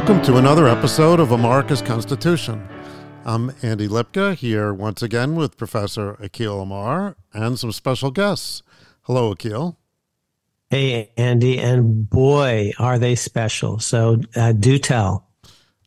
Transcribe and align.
Welcome 0.00 0.22
to 0.22 0.38
another 0.38 0.66
episode 0.66 1.20
of 1.20 1.30
America's 1.30 1.82
Constitution. 1.82 2.66
I'm 3.26 3.52
Andy 3.60 3.86
Lipka 3.86 4.34
here 4.34 4.72
once 4.72 5.02
again 5.02 5.36
with 5.36 5.58
Professor 5.58 6.14
Akhil 6.14 6.62
Amar 6.62 7.16
and 7.34 7.58
some 7.58 7.70
special 7.70 8.10
guests. 8.10 8.62
Hello, 9.02 9.34
Akhil. 9.34 9.76
Hey, 10.70 11.12
Andy, 11.18 11.58
and 11.58 12.08
boy, 12.08 12.72
are 12.78 12.98
they 12.98 13.14
special. 13.14 13.78
So 13.78 14.22
uh, 14.34 14.52
do 14.52 14.78
tell. 14.78 15.28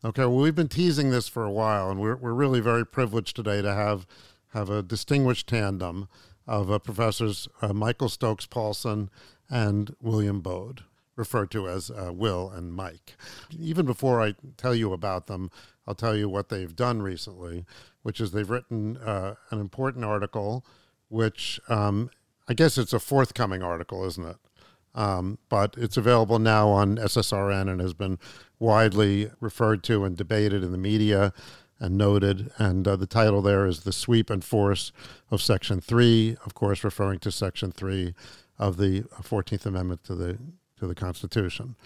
Okay, 0.04 0.24
well, 0.24 0.36
we've 0.36 0.54
been 0.54 0.68
teasing 0.68 1.10
this 1.10 1.26
for 1.26 1.42
a 1.42 1.52
while, 1.52 1.90
and 1.90 1.98
we're, 1.98 2.16
we're 2.16 2.34
really 2.34 2.60
very 2.60 2.86
privileged 2.86 3.34
today 3.34 3.62
to 3.62 3.74
have, 3.74 4.06
have 4.52 4.70
a 4.70 4.84
distinguished 4.84 5.48
tandem 5.48 6.06
of 6.46 6.70
uh, 6.70 6.78
Professors 6.78 7.48
uh, 7.60 7.72
Michael 7.72 8.08
Stokes 8.08 8.46
Paulsen 8.46 9.08
and 9.50 9.96
William 10.00 10.40
Baude 10.40 10.84
referred 11.16 11.50
to 11.52 11.68
as 11.68 11.90
uh, 11.90 12.12
Will 12.12 12.50
and 12.50 12.72
Mike. 12.72 13.16
Even 13.56 13.86
before 13.86 14.20
I 14.20 14.34
tell 14.56 14.74
you 14.74 14.92
about 14.92 15.26
them, 15.26 15.50
I'll 15.86 15.94
tell 15.94 16.16
you 16.16 16.28
what 16.28 16.48
they've 16.48 16.74
done 16.74 17.02
recently, 17.02 17.64
which 18.02 18.20
is 18.20 18.32
they've 18.32 18.48
written 18.48 18.96
uh, 18.98 19.34
an 19.50 19.60
important 19.60 20.04
article, 20.04 20.64
which 21.08 21.60
um, 21.68 22.10
I 22.48 22.54
guess 22.54 22.78
it's 22.78 22.92
a 22.92 22.98
forthcoming 22.98 23.62
article, 23.62 24.04
isn't 24.04 24.26
it? 24.26 24.36
Um, 24.94 25.38
but 25.48 25.74
it's 25.76 25.96
available 25.96 26.38
now 26.38 26.68
on 26.68 26.96
SSRN 26.96 27.68
and 27.68 27.80
has 27.80 27.94
been 27.94 28.18
widely 28.58 29.30
referred 29.40 29.82
to 29.84 30.04
and 30.04 30.16
debated 30.16 30.62
in 30.62 30.70
the 30.70 30.78
media 30.78 31.32
and 31.80 31.98
noted. 31.98 32.52
And 32.58 32.86
uh, 32.86 32.96
the 32.96 33.06
title 33.06 33.42
there 33.42 33.66
is 33.66 33.80
The 33.80 33.92
Sweep 33.92 34.30
and 34.30 34.44
Force 34.44 34.92
of 35.30 35.42
Section 35.42 35.80
3, 35.80 36.36
of 36.44 36.54
course, 36.54 36.84
referring 36.84 37.18
to 37.20 37.32
Section 37.32 37.72
3 37.72 38.14
of 38.58 38.76
the 38.76 39.02
14th 39.02 39.66
Amendment 39.66 40.04
to 40.04 40.14
the 40.14 40.38
to 40.78 40.86
the 40.86 40.94
Constitution, 40.94 41.76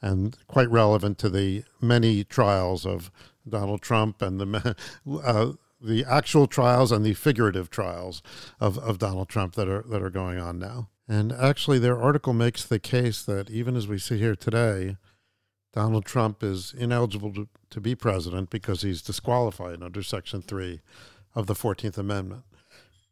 and 0.00 0.36
quite 0.46 0.70
relevant 0.70 1.18
to 1.18 1.28
the 1.28 1.64
many 1.80 2.24
trials 2.24 2.86
of 2.86 3.10
Donald 3.48 3.82
Trump 3.82 4.22
and 4.22 4.40
the 4.40 4.76
uh, 5.24 5.52
the 5.80 6.04
actual 6.08 6.46
trials 6.46 6.90
and 6.90 7.04
the 7.04 7.14
figurative 7.14 7.68
trials 7.68 8.22
of, 8.58 8.78
of 8.78 8.98
Donald 8.98 9.28
Trump 9.28 9.54
that 9.54 9.68
are 9.68 9.84
that 9.88 10.02
are 10.02 10.10
going 10.10 10.38
on 10.38 10.58
now. 10.58 10.88
And 11.08 11.32
actually, 11.32 11.78
their 11.78 12.00
article 12.00 12.32
makes 12.32 12.64
the 12.64 12.80
case 12.80 13.22
that 13.22 13.50
even 13.50 13.76
as 13.76 13.86
we 13.86 13.98
sit 13.98 14.18
here 14.18 14.34
today, 14.34 14.96
Donald 15.72 16.04
Trump 16.04 16.42
is 16.42 16.74
ineligible 16.76 17.32
to, 17.34 17.48
to 17.70 17.80
be 17.80 17.94
president 17.94 18.50
because 18.50 18.82
he's 18.82 19.02
disqualified 19.02 19.82
under 19.82 20.02
Section 20.02 20.42
3 20.42 20.80
of 21.34 21.46
the 21.46 21.54
14th 21.54 21.98
Amendment. 21.98 22.42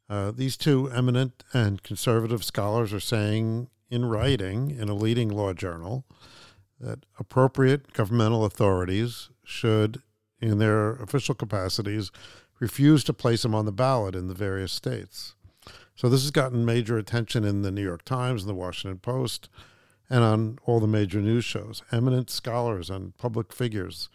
Uh, 0.09 0.33
these 0.33 0.57
two 0.57 0.91
eminent 0.91 1.45
and 1.53 1.83
conservative 1.83 2.43
scholars 2.43 2.93
are 2.93 3.01
saying 3.01 3.69
in 3.95 4.05
writing 4.05 4.73
in 4.73 4.89
a 4.89 4.95
leading 4.95 5.29
law 5.29 5.53
journal 5.53 6.05
that 6.81 7.07
appropriate 7.19 7.93
governmental 7.93 8.45
authorities 8.45 9.31
should, 9.45 10.03
in 10.41 10.59
their 10.59 10.95
official 10.95 11.35
capacities, 11.35 12.11
refuse 12.59 13.05
to 13.05 13.13
place 13.13 13.45
him 13.45 13.55
on 13.55 13.67
the 13.67 13.73
ballot 13.73 14.17
in 14.17 14.27
the 14.27 14.35
various 14.35 14.73
states. 14.73 15.37
So 15.95 16.09
this 16.09 16.23
has 16.23 16.33
gotten 16.33 16.65
major 16.65 16.99
attention 16.99 17.45
in 17.45 17.63
the 17.63 17.71
New 17.71 17.83
York 17.83 18.05
Times 18.05 18.43
and 18.43 18.51
the 18.51 18.55
Washington 18.55 18.99
Post 18.99 19.49
and 20.11 20.25
on 20.25 20.59
all 20.67 20.81
the 20.81 20.89
major 20.89 21.21
news 21.21 21.45
shows. 21.45 21.83
Eminent 21.93 22.31
scholars 22.31 22.91
and 22.91 23.17
public 23.17 23.53
figures, 23.53 24.09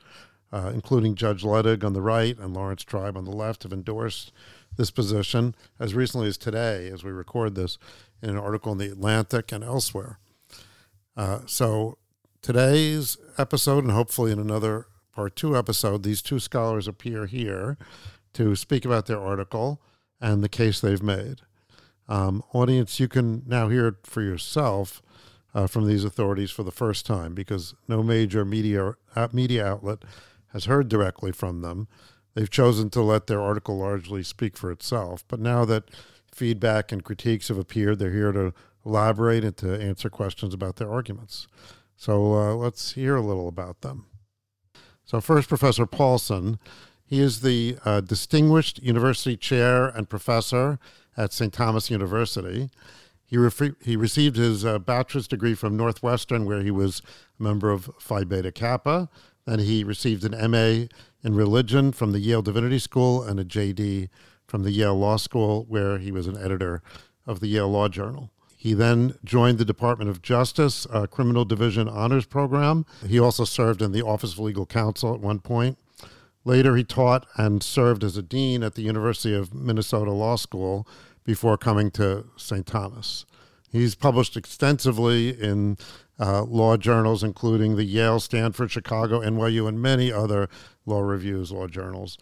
uh, 0.51 0.71
including 0.73 1.15
Judge 1.15 1.43
Luttig 1.43 1.83
on 1.85 1.93
the 1.93 2.01
right 2.01 2.37
and 2.37 2.53
Laurence 2.53 2.83
Tribe 2.83 3.15
on 3.15 3.23
the 3.23 3.31
left, 3.31 3.63
have 3.63 3.73
endorsed 3.73 4.33
this 4.77 4.91
position 4.91 5.55
as 5.79 5.93
recently 5.93 6.27
as 6.27 6.37
today, 6.37 6.89
as 6.89 7.03
we 7.03 7.11
record 7.11 7.55
this, 7.55 7.77
in 8.21 8.31
an 8.31 8.37
article 8.37 8.71
in 8.71 8.77
the 8.77 8.91
Atlantic 8.91 9.51
and 9.51 9.63
elsewhere. 9.63 10.19
Uh, 11.15 11.39
so 11.45 11.97
today's 12.41 13.17
episode, 13.37 13.83
and 13.83 13.93
hopefully 13.93 14.31
in 14.31 14.39
another 14.39 14.87
part 15.13 15.35
two 15.35 15.57
episode, 15.57 16.03
these 16.03 16.21
two 16.21 16.39
scholars 16.39 16.87
appear 16.87 17.25
here 17.25 17.77
to 18.33 18.55
speak 18.55 18.85
about 18.85 19.05
their 19.05 19.19
article 19.19 19.81
and 20.21 20.43
the 20.43 20.49
case 20.49 20.79
they've 20.79 21.03
made. 21.03 21.41
Um, 22.07 22.43
audience, 22.53 22.99
you 22.99 23.07
can 23.07 23.43
now 23.45 23.69
hear 23.69 23.87
it 23.87 23.95
for 24.03 24.21
yourself 24.21 25.01
uh, 25.53 25.67
from 25.67 25.87
these 25.87 26.03
authorities 26.03 26.51
for 26.51 26.63
the 26.63 26.71
first 26.71 27.05
time 27.05 27.33
because 27.33 27.75
no 27.87 28.03
major 28.03 28.45
media 28.45 28.93
uh, 29.15 29.27
media 29.31 29.65
outlet 29.65 29.99
has 30.53 30.65
heard 30.65 30.89
directly 30.89 31.31
from 31.31 31.61
them. 31.61 31.87
They've 32.33 32.49
chosen 32.49 32.89
to 32.91 33.01
let 33.01 33.27
their 33.27 33.41
article 33.41 33.77
largely 33.77 34.23
speak 34.23 34.57
for 34.57 34.71
itself. 34.71 35.23
But 35.27 35.39
now 35.39 35.65
that 35.65 35.89
feedback 36.39 36.93
and 36.93 37.03
critiques 37.03 37.49
have 37.49 37.57
appeared. 37.57 37.99
They're 37.99 38.11
here 38.11 38.31
to 38.31 38.53
elaborate 38.85 39.43
and 39.43 39.57
to 39.57 39.79
answer 39.79 40.09
questions 40.09 40.53
about 40.53 40.77
their 40.77 40.89
arguments. 40.89 41.47
So 41.97 42.33
uh, 42.33 42.55
let's 42.55 42.93
hear 42.93 43.17
a 43.17 43.21
little 43.21 43.49
about 43.49 43.81
them. 43.81 44.05
So, 45.03 45.19
first, 45.19 45.49
Professor 45.49 45.85
Paulsen. 45.85 46.59
He 47.03 47.19
is 47.19 47.41
the 47.41 47.77
uh, 47.83 48.01
Distinguished 48.01 48.77
University 48.83 49.35
Chair 49.35 49.87
and 49.87 50.07
Professor 50.07 50.77
at 51.17 51.33
St. 51.33 51.51
Thomas 51.51 51.89
University. 51.89 52.69
He, 53.25 53.37
he 53.81 53.95
received 53.95 54.35
his 54.35 54.63
uh, 54.63 54.77
bachelor's 54.77 55.27
degree 55.27 55.55
from 55.55 55.75
Northwestern, 55.75 56.45
where 56.45 56.61
he 56.61 56.69
was 56.69 57.01
a 57.39 57.43
member 57.43 57.71
of 57.71 57.89
Phi 57.99 58.23
Beta 58.23 58.51
Kappa. 58.51 59.09
Then 59.45 59.57
he 59.57 59.83
received 59.83 60.23
an 60.23 60.51
MA 60.51 60.85
in 61.23 61.33
religion 61.33 61.91
from 61.91 62.11
the 62.11 62.19
Yale 62.19 62.43
Divinity 62.43 62.77
School 62.77 63.23
and 63.23 63.39
a 63.39 63.43
JD 63.43 64.09
from 64.49 64.63
the 64.63 64.71
Yale 64.71 64.97
Law 64.97 65.17
School, 65.17 65.65
where 65.69 65.99
he 65.99 66.11
was 66.11 66.27
an 66.27 66.37
editor 66.37 66.81
of 67.25 67.39
the 67.39 67.47
Yale 67.47 67.69
Law 67.69 67.87
Journal. 67.87 68.31
He 68.57 68.73
then 68.73 69.15
joined 69.23 69.57
the 69.57 69.63
Department 69.63 70.09
of 70.09 70.21
Justice 70.21 70.85
uh, 70.91 71.05
Criminal 71.07 71.45
Division 71.45 71.87
Honors 71.87 72.25
Program. 72.25 72.85
He 73.07 73.19
also 73.19 73.45
served 73.45 73.81
in 73.81 73.93
the 73.93 74.01
Office 74.01 74.33
of 74.33 74.39
Legal 74.39 74.65
Counsel 74.65 75.13
at 75.13 75.21
one 75.21 75.39
point. 75.39 75.77
Later, 76.43 76.75
he 76.75 76.83
taught 76.83 77.25
and 77.37 77.61
served 77.63 78.03
as 78.03 78.17
a 78.17 78.21
dean 78.21 78.63
at 78.63 78.75
the 78.75 78.81
University 78.81 79.33
of 79.33 79.53
Minnesota 79.53 80.11
Law 80.11 80.35
School 80.35 80.87
before 81.23 81.57
coming 81.57 81.91
to 81.91 82.25
St. 82.35 82.65
Thomas. 82.65 83.25
He's 83.71 83.93
published 83.93 84.35
extensively 84.35 85.29
in 85.29 85.77
uh, 86.19 86.43
law 86.43 86.75
journals, 86.75 87.23
including 87.23 87.75
the 87.75 87.83
Yale, 87.83 88.19
Stanford, 88.19 88.71
Chicago, 88.71 89.21
NYU, 89.21 89.67
and 89.67 89.81
many 89.81 90.11
other 90.11 90.49
law 90.85 91.01
reviews, 91.01 91.51
law 91.51 91.67
journals 91.67 92.17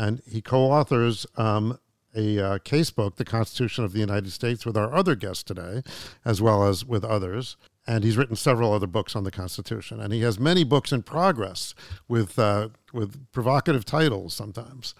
and 0.00 0.22
he 0.26 0.40
co-authors 0.40 1.26
um, 1.36 1.78
a 2.16 2.38
uh, 2.38 2.58
case 2.58 2.90
book, 2.90 3.16
The 3.16 3.24
Constitution 3.24 3.84
of 3.84 3.92
the 3.92 4.00
United 4.00 4.32
States, 4.32 4.64
with 4.64 4.76
our 4.76 4.92
other 4.94 5.14
guest 5.14 5.46
today, 5.46 5.82
as 6.24 6.40
well 6.40 6.64
as 6.64 6.86
with 6.86 7.04
others. 7.04 7.58
And 7.86 8.02
he's 8.02 8.16
written 8.16 8.34
several 8.34 8.72
other 8.72 8.86
books 8.86 9.14
on 9.14 9.24
the 9.24 9.30
Constitution, 9.30 10.00
and 10.00 10.12
he 10.12 10.22
has 10.22 10.40
many 10.40 10.64
books 10.64 10.90
in 10.90 11.02
progress 11.02 11.74
with 12.08 12.38
uh, 12.38 12.68
with 12.92 13.30
provocative 13.32 13.84
titles 13.84 14.32
sometimes. 14.32 14.94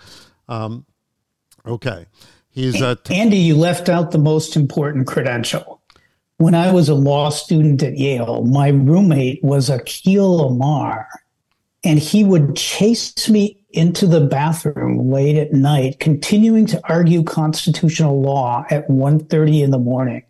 Um, 0.49 0.85
okay, 1.67 2.07
he's 2.51 2.81
uh, 2.81 2.97
t- 3.03 3.15
Andy. 3.15 3.37
You 3.37 3.57
left 3.57 3.89
out 3.89 4.11
the 4.11 4.19
most 4.19 4.57
important 4.57 5.07
credential. 5.07 5.81
When 6.39 6.55
I 6.55 6.73
was 6.73 6.89
a 6.89 6.95
law 6.95 7.31
student 7.31 7.83
at 7.83 7.97
Yale, 7.97 8.45
my 8.45 8.69
roommate 8.69 9.43
was 9.45 9.69
Akhil 9.69 10.47
Amar, 10.51 11.07
and 11.85 11.99
he 11.99 12.25
would 12.25 12.57
chase 12.57 13.29
me 13.29 13.60
into 13.73 14.07
the 14.07 14.21
bathroom 14.21 15.11
late 15.11 15.37
at 15.37 15.53
night, 15.53 16.01
continuing 16.01 16.67
to 16.67 16.81
argue 16.89 17.23
constitutional 17.23 18.21
law 18.21 18.65
at 18.71 18.89
1.30 18.89 19.63
in 19.63 19.71
the 19.71 19.79
morning. 19.79 20.25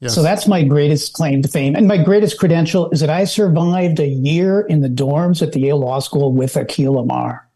Yes. 0.00 0.14
So 0.14 0.22
that's 0.22 0.46
my 0.46 0.62
greatest 0.62 1.12
claim 1.12 1.42
to 1.42 1.48
fame. 1.48 1.76
And 1.76 1.86
my 1.86 1.98
greatest 2.02 2.38
credential 2.38 2.90
is 2.90 3.00
that 3.00 3.10
I 3.10 3.24
survived 3.24 4.00
a 4.00 4.06
year 4.06 4.62
in 4.62 4.80
the 4.80 4.88
dorms 4.88 5.42
at 5.42 5.52
the 5.52 5.60
Yale 5.60 5.78
Law 5.78 5.98
School 5.98 6.32
with 6.32 6.54
Akhil 6.54 6.98
Amar. 6.98 7.46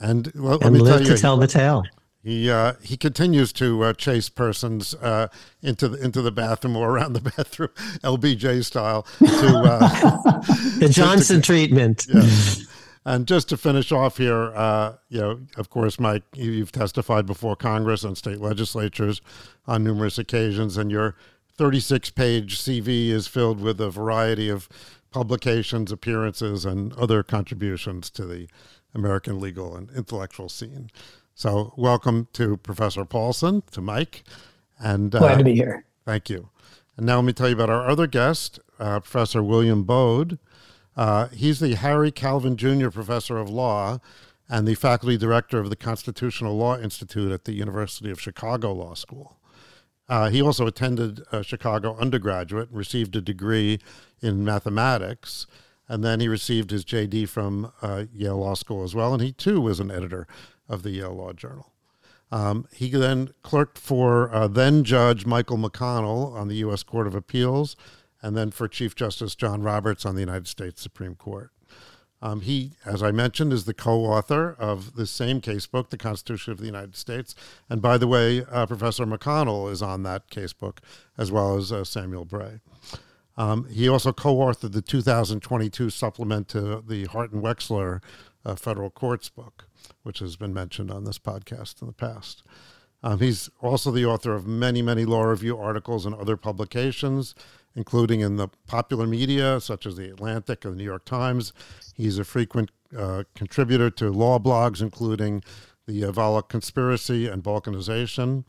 And, 0.00 0.32
well, 0.34 0.58
and 0.62 0.80
live 0.80 1.06
to 1.06 1.16
tell 1.16 1.36
the 1.36 1.46
tale. 1.46 1.84
He 2.22 2.50
uh, 2.50 2.74
he 2.82 2.98
continues 2.98 3.50
to 3.54 3.82
uh, 3.82 3.92
chase 3.94 4.28
persons 4.28 4.94
uh, 4.94 5.28
into 5.62 5.88
the 5.88 6.04
into 6.04 6.20
the 6.20 6.30
bathroom 6.30 6.76
or 6.76 6.90
around 6.90 7.14
the 7.14 7.20
bathroom, 7.36 7.70
LBJ 8.04 8.62
style. 8.62 9.06
To 9.20 9.26
uh, 9.26 10.40
the 10.78 10.90
Johnson 10.90 11.36
to, 11.36 11.42
treatment. 11.42 12.06
Yeah. 12.08 12.20
And 13.04 13.26
just 13.26 13.48
to 13.48 13.56
finish 13.56 13.92
off 13.92 14.18
here, 14.18 14.52
uh, 14.54 14.96
you 15.08 15.20
know, 15.20 15.40
of 15.56 15.70
course, 15.70 15.98
Mike, 15.98 16.22
you've 16.34 16.70
testified 16.70 17.24
before 17.24 17.56
Congress 17.56 18.04
and 18.04 18.16
state 18.16 18.40
legislatures 18.40 19.22
on 19.66 19.82
numerous 19.82 20.18
occasions, 20.18 20.76
and 20.76 20.90
your 20.90 21.16
36 21.56 22.10
page 22.10 22.58
CV 22.58 23.08
is 23.08 23.26
filled 23.26 23.60
with 23.60 23.80
a 23.80 23.90
variety 23.90 24.50
of 24.50 24.68
publications, 25.10 25.90
appearances, 25.90 26.64
and 26.64 26.92
other 26.94 27.22
contributions 27.22 28.10
to 28.10 28.26
the 28.26 28.48
American 28.94 29.40
legal 29.40 29.74
and 29.76 29.90
intellectual 29.92 30.48
scene. 30.48 30.90
So, 31.34 31.72
welcome 31.76 32.28
to 32.34 32.58
Professor 32.58 33.04
Paulsen, 33.06 33.64
to 33.70 33.80
Mike. 33.80 34.24
And 34.78 35.14
uh, 35.14 35.20
glad 35.20 35.38
to 35.38 35.44
be 35.44 35.54
here. 35.54 35.84
Thank 36.04 36.28
you. 36.28 36.50
And 36.96 37.06
now 37.06 37.16
let 37.16 37.24
me 37.24 37.32
tell 37.32 37.48
you 37.48 37.54
about 37.54 37.70
our 37.70 37.88
other 37.88 38.06
guest, 38.06 38.60
uh, 38.78 39.00
Professor 39.00 39.42
William 39.42 39.84
Baude. 39.84 40.38
Uh, 41.00 41.28
he's 41.28 41.60
the 41.60 41.76
Harry 41.76 42.12
Kalven 42.12 42.56
Jr. 42.56 42.90
Professor 42.90 43.38
of 43.38 43.48
Law 43.48 44.00
and 44.50 44.68
the 44.68 44.74
faculty 44.74 45.16
director 45.16 45.58
of 45.58 45.70
the 45.70 45.76
Constitutional 45.76 46.58
Law 46.58 46.78
Institute 46.78 47.32
at 47.32 47.46
the 47.46 47.54
University 47.54 48.10
of 48.10 48.20
Chicago 48.20 48.74
Law 48.74 48.92
School. 48.92 49.38
Uh, 50.10 50.28
he 50.28 50.42
also 50.42 50.66
attended 50.66 51.22
Chicago 51.40 51.96
undergraduate 51.96 52.68
and 52.68 52.76
received 52.76 53.16
a 53.16 53.22
degree 53.22 53.78
in 54.20 54.44
mathematics 54.44 55.46
And 55.88 56.04
then 56.04 56.20
he 56.20 56.28
received 56.28 56.70
his 56.70 56.84
JD 56.84 57.30
from 57.30 57.72
uh, 57.80 58.04
Yale 58.14 58.36
Law 58.36 58.52
School 58.52 58.84
as 58.84 58.94
well. 58.94 59.14
And 59.14 59.22
he 59.22 59.32
too 59.32 59.58
was 59.58 59.80
an 59.80 59.90
editor 59.90 60.26
of 60.68 60.82
the 60.82 60.90
Yale 60.90 61.14
Law 61.14 61.32
Journal. 61.32 61.72
Um, 62.30 62.68
he 62.72 62.90
then 62.90 63.30
clerked 63.42 63.78
for 63.78 64.30
uh, 64.34 64.48
then 64.48 64.84
Judge 64.84 65.24
Michael 65.24 65.56
McConnell 65.56 66.34
on 66.34 66.48
the 66.48 66.56
U.S. 66.56 66.82
Court 66.82 67.06
of 67.06 67.14
Appeals, 67.14 67.74
and 68.22 68.36
then 68.36 68.50
for 68.50 68.68
Chief 68.68 68.94
Justice 68.94 69.34
John 69.34 69.62
Roberts 69.62 70.04
on 70.04 70.14
the 70.14 70.20
United 70.20 70.48
States 70.48 70.80
Supreme 70.80 71.14
Court. 71.14 71.50
Um, 72.22 72.42
he, 72.42 72.72
as 72.84 73.02
I 73.02 73.12
mentioned, 73.12 73.52
is 73.52 73.64
the 73.64 73.74
co 73.74 74.04
author 74.04 74.54
of 74.58 74.94
the 74.94 75.06
same 75.06 75.40
casebook, 75.40 75.88
The 75.88 75.96
Constitution 75.96 76.52
of 76.52 76.58
the 76.58 76.66
United 76.66 76.96
States. 76.96 77.34
And 77.68 77.80
by 77.80 77.96
the 77.96 78.06
way, 78.06 78.44
uh, 78.50 78.66
Professor 78.66 79.06
McConnell 79.06 79.70
is 79.70 79.80
on 79.80 80.02
that 80.02 80.28
casebook, 80.28 80.78
as 81.16 81.32
well 81.32 81.56
as 81.56 81.72
uh, 81.72 81.84
Samuel 81.84 82.26
Bray. 82.26 82.60
Um, 83.38 83.66
he 83.70 83.88
also 83.88 84.12
co 84.12 84.36
authored 84.36 84.72
the 84.72 84.82
2022 84.82 85.88
supplement 85.88 86.48
to 86.48 86.84
the 86.86 87.06
Hart 87.06 87.32
and 87.32 87.42
Wechsler 87.42 88.02
uh, 88.44 88.54
Federal 88.54 88.90
Courts 88.90 89.30
book, 89.30 89.66
which 90.02 90.18
has 90.18 90.36
been 90.36 90.52
mentioned 90.52 90.90
on 90.90 91.04
this 91.04 91.18
podcast 91.18 91.80
in 91.80 91.86
the 91.86 91.94
past. 91.94 92.42
Um, 93.02 93.18
he's 93.18 93.48
also 93.62 93.90
the 93.90 94.04
author 94.04 94.34
of 94.34 94.46
many, 94.46 94.82
many 94.82 95.06
law 95.06 95.22
review 95.22 95.56
articles 95.56 96.04
and 96.04 96.14
other 96.14 96.36
publications, 96.36 97.34
including 97.74 98.20
in 98.20 98.36
the 98.36 98.48
popular 98.66 99.06
media 99.06 99.60
such 99.60 99.86
as 99.86 99.96
the 99.96 100.10
Atlantic 100.10 100.64
and 100.64 100.74
the 100.74 100.78
New 100.78 100.84
York 100.84 101.04
Times. 101.04 101.52
He's 101.94 102.18
a 102.18 102.24
frequent 102.24 102.70
uh, 102.96 103.24
contributor 103.34 103.90
to 103.90 104.10
law 104.10 104.38
blogs, 104.38 104.82
including 104.82 105.42
the 105.86 106.02
Volokh 106.02 106.48
Conspiracy 106.48 107.26
and 107.26 107.42
Balkinization. 107.42 108.44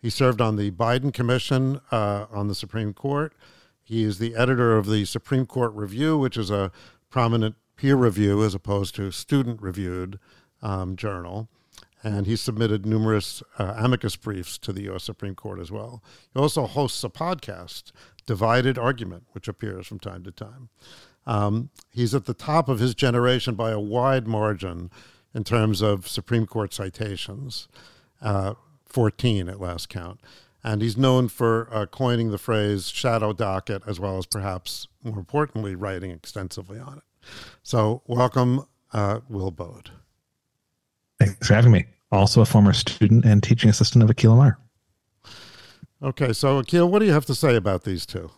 He 0.00 0.10
served 0.10 0.40
on 0.40 0.56
the 0.56 0.70
Biden 0.70 1.12
Commission 1.12 1.80
uh, 1.90 2.26
on 2.30 2.48
the 2.48 2.54
Supreme 2.54 2.94
Court. 2.94 3.34
He 3.82 4.04
is 4.04 4.18
the 4.18 4.34
editor 4.36 4.76
of 4.76 4.86
the 4.86 5.04
Supreme 5.04 5.46
Court 5.46 5.72
Review, 5.74 6.16
which 6.16 6.36
is 6.36 6.50
a 6.50 6.70
prominent 7.10 7.56
peer 7.76 7.96
review 7.96 8.44
as 8.44 8.54
opposed 8.54 8.94
to 8.94 9.10
student 9.10 9.60
reviewed 9.60 10.18
um, 10.62 10.96
journal 10.96 11.48
and 12.02 12.26
he 12.26 12.36
submitted 12.36 12.86
numerous 12.86 13.42
uh, 13.58 13.74
amicus 13.76 14.16
briefs 14.16 14.58
to 14.58 14.72
the 14.72 14.82
U.S. 14.82 15.04
Supreme 15.04 15.34
Court 15.34 15.60
as 15.60 15.70
well. 15.70 16.02
He 16.32 16.40
also 16.40 16.66
hosts 16.66 17.04
a 17.04 17.08
podcast, 17.08 17.92
Divided 18.26 18.78
Argument, 18.78 19.24
which 19.32 19.48
appears 19.48 19.86
from 19.86 19.98
time 19.98 20.22
to 20.24 20.30
time. 20.30 20.68
Um, 21.26 21.70
he's 21.90 22.14
at 22.14 22.24
the 22.24 22.34
top 22.34 22.68
of 22.68 22.78
his 22.78 22.94
generation 22.94 23.54
by 23.54 23.70
a 23.70 23.80
wide 23.80 24.26
margin 24.26 24.90
in 25.34 25.44
terms 25.44 25.80
of 25.80 26.08
Supreme 26.08 26.46
Court 26.46 26.72
citations, 26.72 27.68
uh, 28.20 28.54
14 28.86 29.48
at 29.48 29.60
last 29.60 29.88
count. 29.88 30.20
And 30.62 30.82
he's 30.82 30.96
known 30.96 31.28
for 31.28 31.68
uh, 31.72 31.86
coining 31.86 32.30
the 32.30 32.38
phrase 32.38 32.88
shadow 32.88 33.32
docket, 33.32 33.82
as 33.86 33.98
well 33.98 34.18
as 34.18 34.26
perhaps 34.26 34.88
more 35.02 35.18
importantly, 35.18 35.74
writing 35.74 36.10
extensively 36.10 36.78
on 36.78 36.98
it. 36.98 37.04
So, 37.62 38.02
welcome, 38.06 38.66
uh, 38.92 39.20
Will 39.28 39.50
Baude. 39.50 39.90
Thanks 41.18 41.46
for 41.46 41.54
having 41.54 41.72
me. 41.72 41.86
Also 42.12 42.40
a 42.40 42.46
former 42.46 42.72
student 42.72 43.24
and 43.24 43.42
teaching 43.42 43.70
assistant 43.70 44.02
of 44.02 44.10
Akhil 44.10 44.32
Amar. 44.32 44.58
Okay, 46.02 46.32
so 46.32 46.62
Akhil, 46.62 46.88
what 46.88 47.00
do 47.00 47.04
you 47.04 47.12
have 47.12 47.26
to 47.26 47.34
say 47.34 47.56
about 47.56 47.84
these 47.84 48.06
two? 48.06 48.30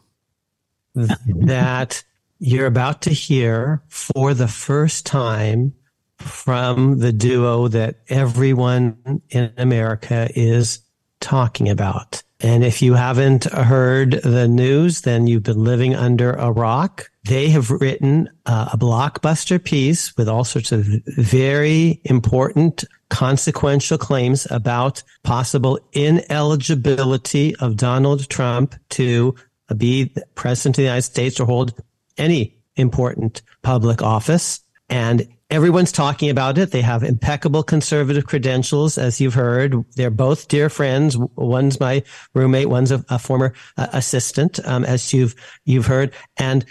that 0.94 2.02
you're 2.38 2.66
about 2.66 3.02
to 3.02 3.10
hear 3.10 3.82
for 3.88 4.34
the 4.34 4.48
first 4.48 5.06
time 5.06 5.72
from 6.16 6.98
the 6.98 7.12
duo 7.12 7.68
that 7.68 8.00
everyone 8.08 9.22
in 9.30 9.52
America 9.56 10.28
is 10.34 10.80
talking 11.20 11.68
about. 11.68 12.22
And 12.42 12.64
if 12.64 12.82
you 12.82 12.94
haven't 12.94 13.44
heard 13.44 14.20
the 14.22 14.48
news, 14.48 15.02
then 15.02 15.28
you've 15.28 15.44
been 15.44 15.62
living 15.62 15.94
under 15.94 16.32
a 16.32 16.50
rock. 16.50 17.08
They 17.24 17.50
have 17.50 17.70
written 17.70 18.28
uh, 18.46 18.70
a 18.72 18.76
blockbuster 18.76 19.62
piece 19.62 20.16
with 20.16 20.28
all 20.28 20.42
sorts 20.42 20.72
of 20.72 20.84
very 21.06 22.00
important 22.04 22.84
consequential 23.10 23.96
claims 23.96 24.48
about 24.50 25.04
possible 25.22 25.78
ineligibility 25.92 27.54
of 27.56 27.76
Donald 27.76 28.28
Trump 28.28 28.74
to 28.90 29.36
be 29.76 30.12
president 30.34 30.74
of 30.74 30.76
the 30.78 30.82
United 30.82 31.02
States 31.02 31.38
or 31.38 31.46
hold 31.46 31.80
any 32.18 32.58
important 32.74 33.42
public 33.62 34.02
office. 34.02 34.60
And 34.88 35.28
everyone's 35.52 35.92
talking 35.92 36.30
about 36.30 36.58
it. 36.58 36.70
They 36.70 36.80
have 36.80 37.02
impeccable 37.02 37.62
conservative 37.62 38.26
credentials, 38.26 38.96
as 38.96 39.20
you've 39.20 39.34
heard. 39.34 39.84
They're 39.96 40.10
both 40.10 40.48
dear 40.48 40.68
friends. 40.68 41.16
One's 41.36 41.78
my 41.78 42.02
roommate. 42.34 42.68
One's 42.68 42.90
a, 42.90 43.04
a 43.10 43.18
former 43.18 43.52
uh, 43.76 43.88
assistant, 43.92 44.58
um, 44.66 44.84
as 44.84 45.12
you've 45.12 45.34
you've 45.64 45.86
heard. 45.86 46.12
And 46.38 46.64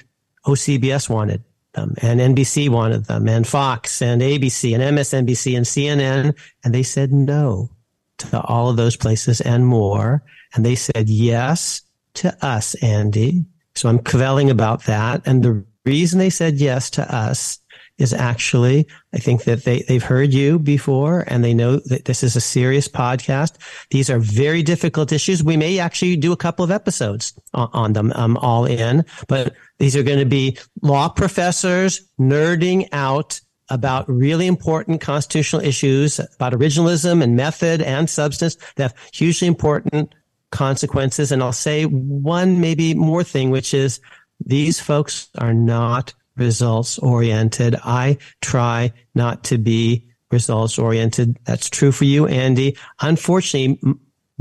OCBS 0.45 1.10
wanted 1.10 1.44
them, 1.74 1.94
and 2.01 2.19
NBC 2.19 2.69
wanted 2.69 3.06
them, 3.06 3.30
and 3.30 3.48
Fox, 3.48 4.01
and 4.01 4.22
ABC, 4.22 4.74
and 4.74 4.98
MSNBC, 4.98 5.56
and 5.56 5.66
CNN, 5.66 6.38
and 6.63 6.74
they 6.74 6.83
said 6.83 7.13
no 7.13 7.69
to 8.18 8.42
all 8.42 8.69
of 8.69 8.78
those 8.78 8.95
places 8.95 9.42
and 9.42 9.66
more. 9.66 10.24
And 10.54 10.66
they 10.66 10.75
said 10.75 11.07
yes 11.07 11.81
to 12.16 12.36
us, 12.45 12.75
Andy. 12.75 13.45
So 13.75 13.89
I'm 13.89 14.00
kvelling 14.00 14.50
about 14.50 14.83
that. 14.83 15.22
And 15.25 15.44
the 15.44 15.66
reason 15.86 16.19
they 16.19 16.30
said 16.30 16.56
yes 16.56 16.89
to 16.92 17.16
us 17.16 17.60
is 18.01 18.13
actually, 18.13 18.88
I 19.13 19.18
think 19.18 19.44
that 19.44 19.63
they, 19.63 19.83
they've 19.83 20.03
heard 20.03 20.33
you 20.33 20.59
before 20.59 21.24
and 21.27 21.44
they 21.44 21.53
know 21.53 21.77
that 21.86 22.06
this 22.06 22.24
is 22.24 22.36
a 22.36 22.42
serious 22.42 22.88
podcast. 22.88 23.57
These 23.92 24.09
are 24.09 24.19
very 24.19 24.63
difficult 24.63 25.12
issues. 25.12 25.44
We 25.44 25.57
may 25.57 25.80
actually 25.80 26.15
do 26.18 26.31
a 26.31 26.38
couple 26.38 26.65
of 26.65 26.71
episodes 26.71 27.33
on, 27.53 27.69
on 27.74 27.94
them, 27.94 28.12
um, 28.15 28.38
all 28.38 28.65
in, 28.65 29.06
but 29.27 29.53
these 29.77 29.95
are 29.95 30.03
going 30.03 30.19
to 30.19 30.25
be 30.25 30.57
law 30.81 31.09
professors 31.09 32.01
nerding 32.19 32.89
out 32.92 33.39
about 33.69 34.09
really 34.09 34.47
important 34.47 35.00
constitutional 35.00 35.62
issues 35.62 36.19
about 36.19 36.54
originalism 36.54 37.24
and 37.24 37.36
method 37.36 37.81
and 37.81 38.09
substance 38.09 38.57
that 38.75 38.83
have 38.83 38.95
hugely 39.13 39.47
important 39.47 40.13
consequences. 40.51 41.31
And 41.31 41.42
I'll 41.42 41.54
say 41.54 41.86
one 41.86 42.59
maybe 42.59 42.94
more 42.94 43.24
thing, 43.24 43.50
which 43.50 43.74
is 43.74 44.01
these 44.45 44.80
folks 44.80 45.30
are 45.38 45.54
not 45.54 46.13
results 46.36 46.98
oriented. 47.00 47.75
I 47.83 48.18
try 48.42 48.94
not 49.16 49.44
to 49.45 49.57
be 49.57 50.07
results 50.31 50.80
oriented. 50.80 51.38
That's 51.45 51.69
true 51.69 51.92
for 51.92 52.06
you, 52.06 52.28
Andy. 52.28 52.78
Unfortunately, 53.01 53.80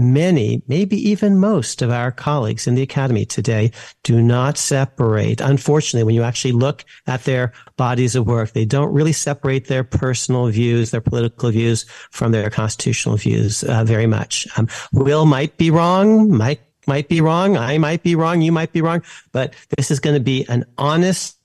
many, 0.00 0.62
maybe 0.66 0.96
even 1.10 1.38
most 1.38 1.82
of 1.82 1.90
our 1.90 2.10
colleagues 2.10 2.66
in 2.66 2.74
the 2.74 2.82
academy 2.82 3.24
today 3.24 3.70
do 4.02 4.22
not 4.22 4.56
separate. 4.56 5.40
Unfortunately, 5.40 6.04
when 6.04 6.14
you 6.14 6.22
actually 6.22 6.52
look 6.52 6.84
at 7.06 7.24
their 7.24 7.52
bodies 7.76 8.16
of 8.16 8.26
work, 8.26 8.52
they 8.52 8.64
don't 8.64 8.92
really 8.92 9.12
separate 9.12 9.68
their 9.68 9.84
personal 9.84 10.46
views, 10.46 10.90
their 10.90 11.00
political 11.00 11.50
views 11.50 11.84
from 12.10 12.32
their 12.32 12.50
constitutional 12.50 13.16
views 13.16 13.62
uh, 13.64 13.84
very 13.84 14.06
much. 14.06 14.46
Um, 14.56 14.68
Will 14.92 15.26
might 15.26 15.56
be 15.58 15.70
wrong. 15.70 16.30
Mike 16.30 16.62
might 16.86 17.08
be 17.08 17.20
wrong. 17.20 17.56
I 17.56 17.78
might 17.78 18.02
be 18.02 18.14
wrong. 18.14 18.40
You 18.40 18.52
might 18.52 18.72
be 18.72 18.80
wrong, 18.80 19.02
but 19.32 19.54
this 19.76 19.90
is 19.90 20.00
going 20.00 20.14
to 20.14 20.20
be 20.20 20.46
an 20.48 20.64
honest 20.78 21.36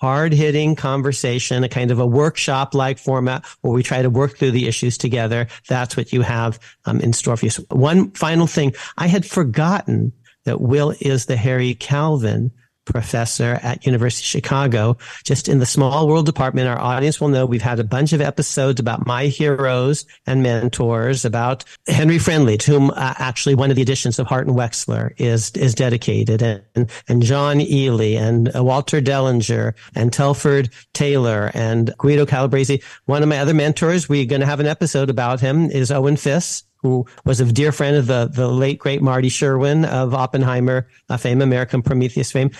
hard 0.00 0.32
hitting 0.32 0.74
conversation, 0.74 1.62
a 1.62 1.68
kind 1.68 1.90
of 1.90 1.98
a 1.98 2.06
workshop 2.06 2.74
like 2.74 2.98
format 2.98 3.44
where 3.60 3.72
we 3.72 3.82
try 3.82 4.00
to 4.02 4.10
work 4.10 4.38
through 4.38 4.50
the 4.52 4.66
issues 4.66 4.96
together. 4.96 5.46
That's 5.68 5.96
what 5.96 6.12
you 6.12 6.22
have 6.22 6.58
um, 6.86 7.00
in 7.00 7.12
store 7.12 7.36
for 7.36 7.46
you. 7.46 7.50
So 7.50 7.62
one 7.70 8.10
final 8.12 8.46
thing. 8.46 8.74
I 8.96 9.06
had 9.08 9.26
forgotten 9.26 10.12
that 10.44 10.60
Will 10.60 10.94
is 11.00 11.26
the 11.26 11.36
Harry 11.36 11.74
Kalven 11.74 12.50
professor 12.84 13.58
at 13.62 13.86
University 13.86 14.22
of 14.22 14.26
Chicago. 14.26 14.96
Just 15.24 15.48
in 15.48 15.58
the 15.58 15.66
small 15.66 16.08
world 16.08 16.26
department, 16.26 16.68
our 16.68 16.78
audience 16.78 17.20
will 17.20 17.28
know 17.28 17.46
we've 17.46 17.62
had 17.62 17.78
a 17.78 17.84
bunch 17.84 18.12
of 18.12 18.20
episodes 18.20 18.80
about 18.80 19.06
my 19.06 19.26
heroes 19.26 20.06
and 20.26 20.42
mentors, 20.42 21.24
about 21.24 21.64
Henry 21.86 22.18
Friendly, 22.18 22.58
to 22.58 22.72
whom 22.72 22.90
uh, 22.90 23.14
actually 23.18 23.54
one 23.54 23.70
of 23.70 23.76
the 23.76 23.82
editions 23.82 24.18
of 24.18 24.26
Hart 24.26 24.46
and 24.46 24.56
Wechsler 24.56 25.12
is 25.18 25.50
is 25.52 25.74
dedicated, 25.74 26.42
and 26.42 26.90
and 27.08 27.22
John 27.22 27.60
Ely 27.60 28.16
and 28.16 28.54
uh, 28.54 28.64
Walter 28.64 29.00
Dellinger 29.00 29.74
and 29.94 30.12
Telford 30.12 30.70
Taylor 30.92 31.50
and 31.54 31.92
Guido 31.98 32.26
Calabresi. 32.26 32.82
One 33.06 33.22
of 33.22 33.28
my 33.28 33.38
other 33.38 33.54
mentors, 33.54 34.08
we're 34.08 34.26
going 34.26 34.40
to 34.40 34.46
have 34.46 34.60
an 34.60 34.66
episode 34.66 35.10
about 35.10 35.40
him, 35.40 35.70
is 35.70 35.90
Owen 35.90 36.16
Fiss 36.16 36.64
who 36.82 37.06
was 37.24 37.40
a 37.40 37.52
dear 37.52 37.72
friend 37.72 37.96
of 37.96 38.06
the, 38.06 38.26
the 38.26 38.48
late 38.48 38.78
great 38.78 39.02
Marty 39.02 39.28
Sherwin 39.28 39.84
of 39.84 40.14
Oppenheimer 40.14 40.88
a 41.08 41.18
fame, 41.18 41.42
American 41.42 41.82
Prometheus 41.82 42.32
fame. 42.32 42.50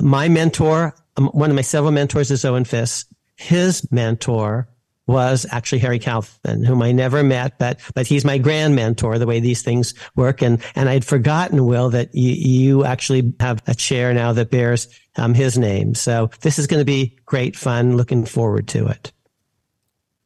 My 0.00 0.28
mentor, 0.28 0.94
um, 1.16 1.26
one 1.28 1.50
of 1.50 1.56
my 1.56 1.62
several 1.62 1.92
mentors 1.92 2.30
is 2.30 2.44
Owen 2.44 2.64
Fiss. 2.64 3.04
His 3.36 3.90
mentor 3.90 4.68
was 5.08 5.46
actually 5.50 5.78
Harry 5.78 5.98
Kalven, 5.98 6.64
whom 6.64 6.82
I 6.82 6.92
never 6.92 7.22
met, 7.22 7.58
but 7.58 7.80
but 7.94 8.06
he's 8.06 8.24
my 8.24 8.36
grand 8.36 8.76
mentor. 8.76 9.18
The 9.18 9.26
way 9.26 9.40
these 9.40 9.62
things 9.62 9.94
work, 10.14 10.42
and 10.42 10.62
and 10.74 10.88
I'd 10.88 11.04
forgotten, 11.04 11.64
Will, 11.64 11.90
that 11.90 12.14
you, 12.14 12.32
you 12.32 12.84
actually 12.84 13.32
have 13.40 13.62
a 13.66 13.74
chair 13.74 14.12
now 14.12 14.34
that 14.34 14.50
bears 14.50 14.86
um, 15.16 15.32
his 15.34 15.58
name. 15.58 15.94
So 15.94 16.30
this 16.42 16.58
is 16.58 16.66
going 16.66 16.80
to 16.80 16.84
be 16.84 17.16
great 17.24 17.56
fun. 17.56 17.96
Looking 17.96 18.26
forward 18.26 18.68
to 18.68 18.86
it. 18.86 19.12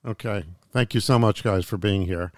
Okay, 0.04 0.44
thank 0.72 0.94
you 0.94 1.00
so 1.00 1.16
much, 1.16 1.44
guys, 1.44 1.64
for 1.64 1.78
being 1.78 2.02
here. 2.02 2.32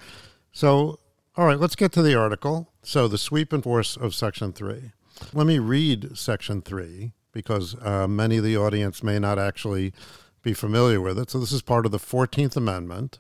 So, 0.55 1.01
all 1.37 1.47
right, 1.47 1.59
let's 1.59 1.75
get 1.75 1.91
to 1.93 2.03
the 2.03 2.15
article. 2.15 2.73
So, 2.85 3.09
the 3.09 3.19
sweep 3.19 3.53
and 3.53 3.61
force 3.61 3.97
of 3.97 4.15
Section 4.15 4.53
3. 4.53 4.93
Let 5.33 5.49
me 5.49 5.59
read 5.59 6.17
Section 6.17 6.63
3 6.63 7.11
because 7.33 7.75
uh, 7.83 8.07
many 8.07 8.37
of 8.37 8.45
the 8.45 8.57
audience 8.57 9.03
may 9.03 9.19
not 9.19 9.37
actually 9.37 9.93
be 10.43 10.55
familiar 10.55 11.01
with 11.01 11.19
it. 11.19 11.29
So, 11.29 11.41
this 11.41 11.51
is 11.51 11.61
part 11.61 11.87
of 11.87 11.91
the 11.91 11.99
14th 11.99 12.57
Amendment. 12.57 13.19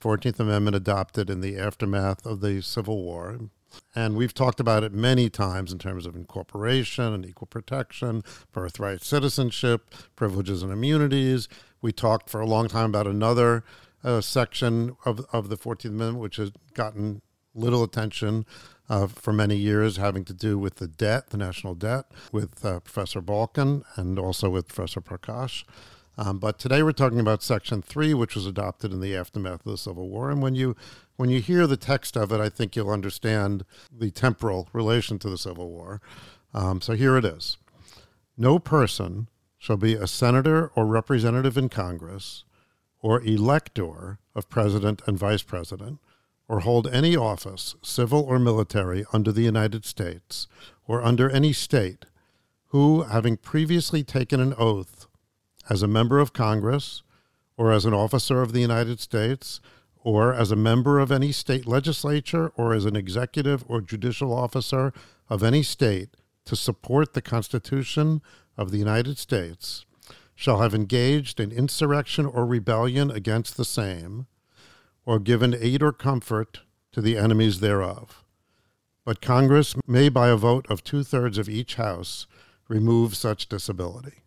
14th 0.00 0.40
Amendment 0.40 0.74
adopted 0.74 1.28
in 1.28 1.42
the 1.42 1.58
aftermath 1.58 2.24
of 2.24 2.40
the 2.40 2.62
Civil 2.62 3.04
War. 3.04 3.38
And 3.94 4.16
we've 4.16 4.32
talked 4.32 4.58
about 4.58 4.82
it 4.82 4.94
many 4.94 5.28
times 5.28 5.72
in 5.72 5.78
terms 5.78 6.06
of 6.06 6.16
incorporation 6.16 7.12
and 7.12 7.26
equal 7.26 7.46
protection, 7.46 8.22
birthright 8.52 9.04
citizenship, 9.04 9.94
privileges 10.16 10.62
and 10.62 10.72
immunities. 10.72 11.46
We 11.82 11.92
talked 11.92 12.30
for 12.30 12.40
a 12.40 12.46
long 12.46 12.68
time 12.68 12.86
about 12.86 13.06
another 13.06 13.64
uh, 14.04 14.20
section 14.20 14.96
of, 15.04 15.24
of 15.32 15.48
the 15.48 15.56
14th 15.56 15.86
Amendment, 15.86 16.18
which 16.18 16.36
has 16.36 16.52
gotten 16.74 17.22
little 17.54 17.82
attention 17.82 18.46
uh, 18.88 19.06
for 19.06 19.32
many 19.32 19.56
years, 19.56 19.96
having 19.96 20.24
to 20.24 20.32
do 20.32 20.58
with 20.58 20.76
the 20.76 20.88
debt, 20.88 21.30
the 21.30 21.36
national 21.36 21.74
debt, 21.74 22.06
with 22.32 22.64
uh, 22.64 22.80
Professor 22.80 23.20
Balkin 23.20 23.82
and 23.96 24.18
also 24.18 24.50
with 24.50 24.68
Professor 24.68 25.00
Prakash. 25.00 25.64
Um, 26.18 26.38
but 26.38 26.58
today 26.58 26.82
we're 26.82 26.92
talking 26.92 27.20
about 27.20 27.42
Section 27.42 27.82
3, 27.82 28.14
which 28.14 28.34
was 28.34 28.46
adopted 28.46 28.92
in 28.92 29.00
the 29.00 29.16
aftermath 29.16 29.64
of 29.64 29.72
the 29.72 29.78
Civil 29.78 30.08
War. 30.08 30.30
And 30.30 30.42
when 30.42 30.54
you, 30.54 30.76
when 31.16 31.30
you 31.30 31.40
hear 31.40 31.66
the 31.66 31.76
text 31.76 32.16
of 32.16 32.32
it, 32.32 32.40
I 32.40 32.48
think 32.48 32.76
you'll 32.76 32.90
understand 32.90 33.64
the 33.90 34.10
temporal 34.10 34.68
relation 34.72 35.18
to 35.20 35.30
the 35.30 35.38
Civil 35.38 35.70
War. 35.70 36.00
Um, 36.52 36.80
so 36.80 36.94
here 36.94 37.16
it 37.16 37.24
is 37.24 37.58
No 38.36 38.58
person 38.58 39.28
shall 39.56 39.76
be 39.76 39.94
a 39.94 40.06
senator 40.06 40.72
or 40.74 40.84
representative 40.84 41.56
in 41.56 41.68
Congress 41.68 42.44
or 43.00 43.22
elector 43.22 44.18
of 44.34 44.48
president 44.48 45.02
and 45.06 45.18
vice 45.18 45.42
president 45.42 45.98
or 46.48 46.60
hold 46.60 46.88
any 46.88 47.16
office, 47.16 47.76
civil 47.82 48.22
or 48.22 48.38
military, 48.38 49.04
under 49.12 49.30
the 49.30 49.42
United 49.42 49.84
States 49.84 50.48
or 50.86 51.02
under 51.02 51.30
any 51.30 51.52
state 51.52 52.06
who, 52.68 53.02
having 53.02 53.36
previously 53.36 54.02
taken 54.02 54.40
an 54.40 54.54
oath 54.58 55.06
as 55.68 55.82
a 55.82 55.88
member 55.88 56.18
of 56.18 56.32
Congress 56.32 57.02
or 57.56 57.72
as 57.72 57.84
an 57.84 57.94
officer 57.94 58.42
of 58.42 58.52
the 58.52 58.60
United 58.60 59.00
States 59.00 59.60
or 60.02 60.32
as 60.32 60.50
a 60.50 60.56
member 60.56 60.98
of 60.98 61.12
any 61.12 61.30
state 61.30 61.66
legislature 61.66 62.52
or 62.56 62.74
as 62.74 62.84
an 62.84 62.96
executive 62.96 63.64
or 63.68 63.80
judicial 63.80 64.32
officer 64.32 64.92
of 65.28 65.42
any 65.42 65.62
state 65.62 66.08
to 66.44 66.56
support 66.56 67.12
the 67.12 67.22
Constitution 67.22 68.22
of 68.56 68.70
the 68.70 68.78
United 68.78 69.18
States 69.18 69.84
shall 70.40 70.62
have 70.62 70.74
engaged 70.74 71.38
in 71.38 71.52
insurrection 71.52 72.24
or 72.24 72.46
rebellion 72.46 73.10
against 73.10 73.58
the 73.58 73.64
same 73.64 74.26
or 75.04 75.18
given 75.18 75.54
aid 75.54 75.82
or 75.82 75.92
comfort 75.92 76.60
to 76.92 77.02
the 77.02 77.18
enemies 77.18 77.60
thereof. 77.60 78.24
But 79.04 79.20
Congress 79.20 79.74
may, 79.86 80.08
by 80.08 80.28
a 80.30 80.36
vote 80.36 80.64
of 80.70 80.82
two 80.82 81.02
thirds 81.02 81.36
of 81.36 81.50
each 81.50 81.74
House, 81.74 82.26
remove 82.68 83.14
such 83.16 83.50
disability. 83.50 84.22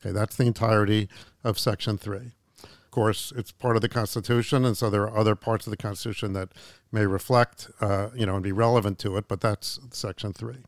Okay, 0.00 0.12
that's 0.12 0.36
the 0.36 0.46
entirety 0.46 1.08
of 1.42 1.58
Section 1.58 1.98
3. 1.98 2.18
Of 2.62 2.90
course, 2.92 3.32
it's 3.34 3.50
part 3.50 3.74
of 3.74 3.82
the 3.82 3.88
Constitution, 3.88 4.64
and 4.64 4.76
so 4.76 4.88
there 4.88 5.02
are 5.02 5.18
other 5.18 5.34
parts 5.34 5.66
of 5.66 5.72
the 5.72 5.76
Constitution 5.76 6.32
that 6.34 6.50
may 6.92 7.06
reflect, 7.06 7.72
uh, 7.80 8.10
you 8.14 8.24
know, 8.24 8.36
and 8.36 8.44
be 8.44 8.52
relevant 8.52 9.00
to 9.00 9.16
it, 9.16 9.26
but 9.26 9.40
that's 9.40 9.80
Section 9.90 10.32
3. 10.32 10.58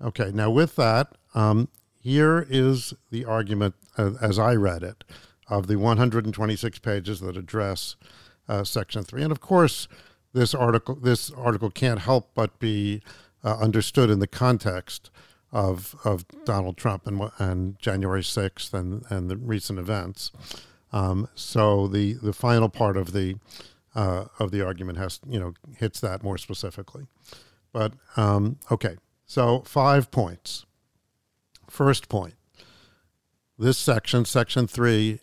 Okay, 0.00 0.30
now 0.32 0.50
with 0.50 0.76
that, 0.76 1.16
um, 1.34 1.66
here 2.06 2.46
is 2.48 2.94
the 3.10 3.24
argument, 3.24 3.74
uh, 3.98 4.12
as 4.20 4.38
I 4.38 4.54
read 4.54 4.84
it, 4.84 5.02
of 5.48 5.66
the 5.66 5.74
126 5.74 6.78
pages 6.78 7.18
that 7.18 7.36
address 7.36 7.96
uh, 8.48 8.62
Section 8.62 9.02
3. 9.02 9.24
And 9.24 9.32
of 9.32 9.40
course, 9.40 9.88
this 10.32 10.54
article, 10.54 10.94
this 10.94 11.32
article 11.32 11.68
can't 11.68 11.98
help 11.98 12.30
but 12.32 12.60
be 12.60 13.02
uh, 13.42 13.56
understood 13.56 14.08
in 14.08 14.20
the 14.20 14.28
context 14.28 15.10
of 15.50 15.96
of 16.04 16.24
Donald 16.44 16.76
Trump 16.76 17.08
and 17.08 17.28
and 17.38 17.76
January 17.80 18.22
sixth 18.22 18.72
and 18.72 19.02
and 19.10 19.28
the 19.28 19.36
recent 19.36 19.80
events. 19.80 20.30
Um, 20.92 21.28
so 21.34 21.88
the 21.88 22.12
the 22.12 22.32
final 22.32 22.68
part 22.68 22.96
of 22.96 23.12
the 23.12 23.34
uh, 23.96 24.26
of 24.38 24.52
the 24.52 24.64
argument 24.64 24.98
has 24.98 25.18
you 25.28 25.40
know 25.40 25.54
hits 25.76 25.98
that 26.00 26.22
more 26.22 26.38
specifically. 26.38 27.06
But 27.72 27.94
um, 28.16 28.58
okay, 28.70 28.96
so 29.24 29.62
five 29.66 30.12
points. 30.12 30.66
First 31.76 32.08
point: 32.08 32.32
this 33.58 33.76
section, 33.76 34.24
section 34.24 34.66
three, 34.66 35.20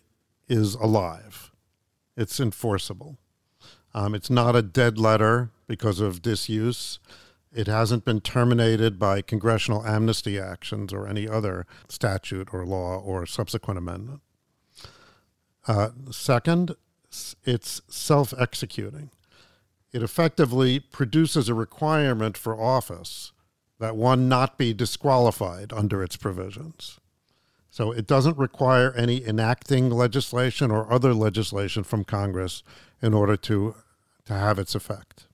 is 0.48 0.76
alive. 0.76 1.52
It's 2.16 2.40
enforceable. 2.40 3.18
Um, 3.96 4.14
it's 4.14 4.30
not 4.30 4.56
a 4.56 4.62
dead 4.62 5.00
letter 5.00 5.50
because 5.66 6.00
of 6.00 6.22
disuse. 6.22 7.00
It 7.52 7.66
hasn't 7.66 8.06
been 8.06 8.22
terminated 8.22 9.00
by 9.00 9.24
congressional 9.24 9.84
amnesty 9.84 10.38
actions 10.38 10.94
or 10.94 11.08
any 11.08 11.28
other 11.28 11.66
statute 11.90 12.50
or 12.54 12.68
law 12.68 13.00
or 13.00 13.26
subsequent 13.26 13.80
amendment. 13.80 14.22
Uh, 15.68 15.90
second, 16.12 16.76
it's 17.44 17.82
self 17.88 18.32
executing. 18.38 19.10
It 19.92 20.04
effectively 20.04 20.80
produces 20.80 21.50
a 21.50 21.56
requirement 21.56 22.38
for 22.38 22.62
office 22.62 23.32
that 23.84 23.98
one 23.98 24.30
not 24.30 24.58
be 24.58 24.74
disqualified 24.74 25.74
under 25.74 26.02
its 26.02 26.16
provisions. 26.16 27.02
So 27.70 27.92
it 27.92 28.08
doesn't 28.08 28.38
require 28.38 28.94
any 28.94 29.28
enacting 29.28 29.90
legislation 29.90 30.72
or 30.72 30.90
other 30.90 31.13
legislation 31.13 31.84
from 31.84 32.06
Congress 32.06 32.63
in 33.02 33.13
order 33.13 33.36
to, 33.36 33.75
to 34.24 34.34
have 34.34 34.58
its 34.58 34.74
effect. 34.74 35.28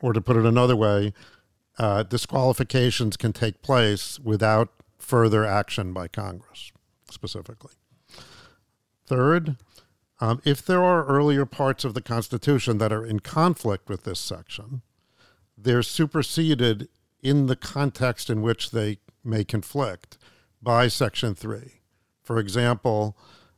Or 0.00 0.12
to 0.12 0.20
put 0.20 0.36
it 0.36 0.46
another 0.46 0.76
way, 0.76 1.12
uh, 1.76 2.04
disqualifications 2.04 3.16
can 3.16 3.32
take 3.32 3.62
place 3.62 4.20
without 4.20 4.68
further 5.00 5.44
action 5.44 5.92
by 5.92 6.06
Congress, 6.06 6.70
specifically. 7.10 7.72
Third, 9.06 9.56
um, 10.20 10.40
if 10.44 10.64
there 10.64 10.84
are 10.84 11.04
earlier 11.06 11.46
parts 11.46 11.84
of 11.84 11.94
the 11.94 12.00
Constitution 12.00 12.78
that 12.78 12.92
are 12.92 13.04
in 13.04 13.18
conflict 13.18 13.88
with 13.88 14.04
this 14.04 14.20
section, 14.20 14.82
they're 15.56 15.82
superseded 15.82 16.88
in 17.22 17.46
the 17.46 17.56
context 17.56 18.30
in 18.30 18.42
which 18.42 18.70
they 18.70 18.98
may 19.24 19.44
conflict 19.44 20.18
by 20.62 20.88
Section 20.88 21.34
3. 21.34 21.80
For 22.22 22.38
example, 22.38 23.16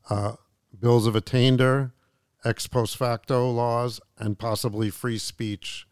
uh, 0.08 0.34
bills 0.78 1.06
of 1.06 1.16
attainder, 1.16 1.92
ex 2.44 2.66
post 2.66 2.96
facto 2.96 3.50
laws, 3.50 4.00
and 4.18 4.38
possibly 4.38 4.90
free 4.90 5.18
speech 5.18 5.86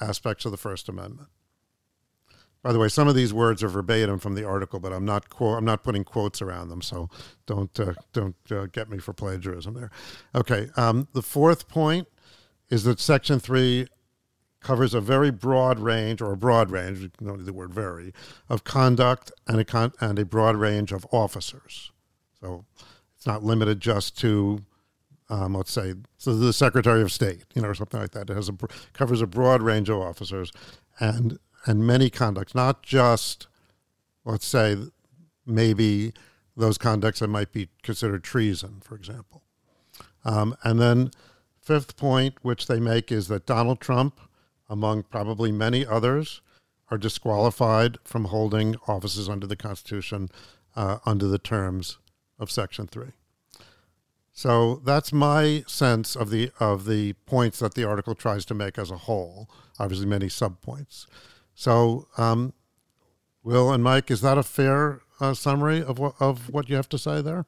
aspects 0.00 0.44
of 0.44 0.52
the 0.52 0.58
First 0.58 0.88
Amendment. 0.88 1.28
By 2.62 2.72
the 2.72 2.78
way, 2.78 2.88
some 2.88 3.08
of 3.08 3.14
these 3.14 3.32
words 3.32 3.62
are 3.62 3.68
verbatim 3.68 4.18
from 4.18 4.34
the 4.34 4.44
article, 4.44 4.80
but 4.80 4.92
I'm 4.92 5.04
not 5.04 5.30
quote, 5.30 5.58
I'm 5.58 5.64
not 5.64 5.84
putting 5.84 6.04
quotes 6.04 6.42
around 6.42 6.68
them, 6.68 6.82
so 6.82 7.08
don't 7.46 7.78
uh, 7.78 7.94
don't 8.12 8.36
uh, 8.50 8.66
get 8.66 8.90
me 8.90 8.98
for 8.98 9.12
plagiarism 9.12 9.74
there. 9.74 9.90
Okay, 10.34 10.68
um, 10.76 11.08
the 11.12 11.22
fourth 11.22 11.68
point 11.68 12.08
is 12.68 12.84
that 12.84 12.98
Section 13.00 13.38
Three 13.38 13.86
covers 14.68 14.92
a 14.92 15.00
very 15.00 15.30
broad 15.30 15.78
range, 15.78 16.20
or 16.20 16.30
a 16.30 16.36
broad 16.36 16.70
range, 16.70 16.98
you 16.98 17.10
don't 17.24 17.38
need 17.38 17.46
the 17.46 17.54
word 17.54 17.72
very, 17.72 18.12
of 18.50 18.64
conduct 18.64 19.32
and 19.46 19.58
a 19.58 19.64
con- 19.64 19.94
and 19.98 20.18
a 20.18 20.26
broad 20.26 20.56
range 20.56 20.92
of 20.92 21.06
officers. 21.10 21.90
So 22.38 22.66
it's 23.16 23.26
not 23.26 23.42
limited 23.42 23.80
just 23.80 24.18
to 24.18 24.60
um, 25.30 25.54
let's 25.54 25.72
say, 25.72 25.94
so 26.18 26.36
the 26.36 26.52
Secretary 26.52 27.00
of 27.00 27.10
State, 27.10 27.44
you 27.54 27.62
know, 27.62 27.68
or 27.68 27.74
something 27.74 27.98
like 27.98 28.10
that. 28.10 28.28
It 28.28 28.36
has 28.36 28.50
a 28.50 28.54
covers 28.92 29.22
a 29.22 29.26
broad 29.26 29.62
range 29.62 29.88
of 29.88 30.00
officers, 30.00 30.52
and 31.00 31.38
and 31.64 31.86
many 31.86 32.10
conducts, 32.10 32.54
not 32.54 32.82
just, 32.82 33.46
let's 34.26 34.46
say, 34.46 34.76
maybe 35.46 36.12
those 36.58 36.76
conducts 36.76 37.20
that 37.20 37.28
might 37.28 37.52
be 37.52 37.68
considered 37.82 38.22
treason, 38.22 38.80
for 38.82 38.96
example. 38.96 39.42
Um, 40.26 40.54
and 40.62 40.78
then, 40.78 41.10
fifth 41.58 41.96
point, 41.96 42.34
which 42.42 42.66
they 42.66 42.80
make, 42.80 43.10
is 43.10 43.28
that 43.28 43.46
Donald 43.46 43.80
Trump, 43.80 44.20
among 44.68 45.04
probably 45.04 45.52
many 45.52 45.84
others, 45.84 46.40
are 46.90 46.98
disqualified 46.98 47.98
from 48.04 48.26
holding 48.26 48.76
offices 48.86 49.28
under 49.28 49.46
the 49.46 49.56
Constitution 49.56 50.28
uh, 50.76 50.98
under 51.04 51.26
the 51.26 51.38
terms 51.38 51.98
of 52.38 52.50
Section 52.50 52.86
3. 52.86 53.08
So 54.32 54.76
that's 54.84 55.12
my 55.12 55.64
sense 55.66 56.14
of 56.14 56.30
the 56.30 56.52
of 56.60 56.84
the 56.84 57.14
points 57.26 57.58
that 57.58 57.74
the 57.74 57.82
article 57.82 58.14
tries 58.14 58.44
to 58.44 58.54
make 58.54 58.78
as 58.78 58.90
a 58.90 58.96
whole. 58.96 59.50
Obviously, 59.80 60.06
many 60.06 60.26
subpoints. 60.26 61.06
So, 61.56 62.06
um, 62.16 62.52
Will 63.42 63.72
and 63.72 63.82
Mike, 63.82 64.12
is 64.12 64.20
that 64.20 64.38
a 64.38 64.44
fair 64.44 65.00
uh, 65.18 65.34
summary 65.34 65.82
of 65.82 66.00
of 66.20 66.50
what 66.50 66.68
you 66.68 66.76
have 66.76 66.88
to 66.90 66.98
say 66.98 67.20
there? 67.20 67.46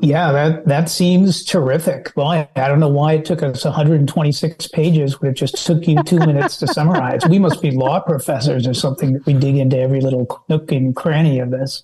Yeah, 0.00 0.32
that 0.32 0.66
that 0.66 0.88
seems 0.88 1.44
terrific. 1.44 2.12
Well, 2.14 2.28
I, 2.28 2.48
I 2.56 2.68
don't 2.68 2.80
know 2.80 2.88
why 2.88 3.14
it 3.14 3.24
took 3.24 3.42
us 3.42 3.64
126 3.64 4.68
pages 4.68 5.20
when 5.20 5.30
it 5.30 5.34
just 5.34 5.66
took 5.66 5.86
you 5.88 6.02
two 6.04 6.18
minutes 6.18 6.56
to 6.58 6.66
summarize. 6.68 7.22
We 7.28 7.38
must 7.38 7.60
be 7.60 7.70
law 7.72 8.00
professors 8.00 8.66
or 8.66 8.74
something 8.74 9.14
that 9.14 9.26
we 9.26 9.32
dig 9.32 9.56
into 9.56 9.78
every 9.78 10.00
little 10.00 10.44
nook 10.48 10.70
and 10.70 10.94
cranny 10.94 11.40
of 11.40 11.50
this. 11.50 11.82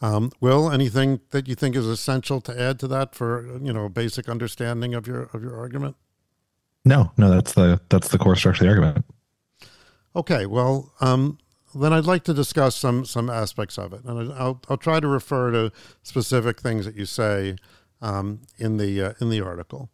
Um, 0.00 0.32
Will, 0.40 0.70
anything 0.70 1.20
that 1.30 1.48
you 1.48 1.54
think 1.54 1.76
is 1.76 1.86
essential 1.86 2.40
to 2.42 2.60
add 2.60 2.78
to 2.80 2.88
that 2.88 3.14
for 3.14 3.58
you 3.62 3.72
know 3.72 3.86
a 3.86 3.90
basic 3.90 4.28
understanding 4.28 4.94
of 4.94 5.06
your 5.06 5.30
of 5.32 5.42
your 5.42 5.56
argument? 5.58 5.96
No, 6.84 7.12
no, 7.16 7.30
that's 7.30 7.52
the 7.54 7.80
that's 7.88 8.08
the 8.08 8.18
core 8.18 8.36
structure 8.36 8.64
of 8.64 8.66
the 8.66 8.82
argument. 8.82 9.04
Okay, 10.16 10.46
well, 10.46 10.92
um, 11.00 11.38
then 11.74 11.92
I'd 11.92 12.06
like 12.06 12.24
to 12.24 12.34
discuss 12.34 12.76
some 12.76 13.04
some 13.04 13.28
aspects 13.28 13.78
of 13.78 13.92
it, 13.92 14.04
and 14.04 14.32
I'll 14.32 14.60
I'll 14.68 14.76
try 14.76 15.00
to 15.00 15.08
refer 15.08 15.50
to 15.50 15.72
specific 16.02 16.60
things 16.60 16.84
that 16.86 16.96
you 16.96 17.06
say 17.06 17.56
um, 18.00 18.40
in 18.58 18.76
the 18.76 19.02
uh, 19.02 19.12
in 19.20 19.30
the 19.30 19.40
article. 19.40 19.90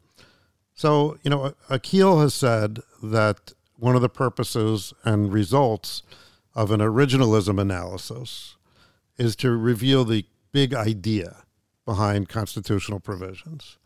So 0.74 1.18
you 1.22 1.30
know, 1.30 1.54
Akhil 1.68 2.20
has 2.20 2.34
said 2.34 2.80
that 3.02 3.52
one 3.76 3.96
of 3.96 4.02
the 4.02 4.08
purposes 4.08 4.92
and 5.04 5.32
results 5.32 6.02
of 6.54 6.70
an 6.70 6.80
originalism 6.80 7.60
analysis 7.60 8.56
is 9.16 9.36
to 9.36 9.50
reveal 9.50 10.04
the 10.04 10.24
big 10.52 10.74
idea 10.74 11.44
behind 11.84 12.28
constitutional 12.28 13.00
provisions. 13.00 13.78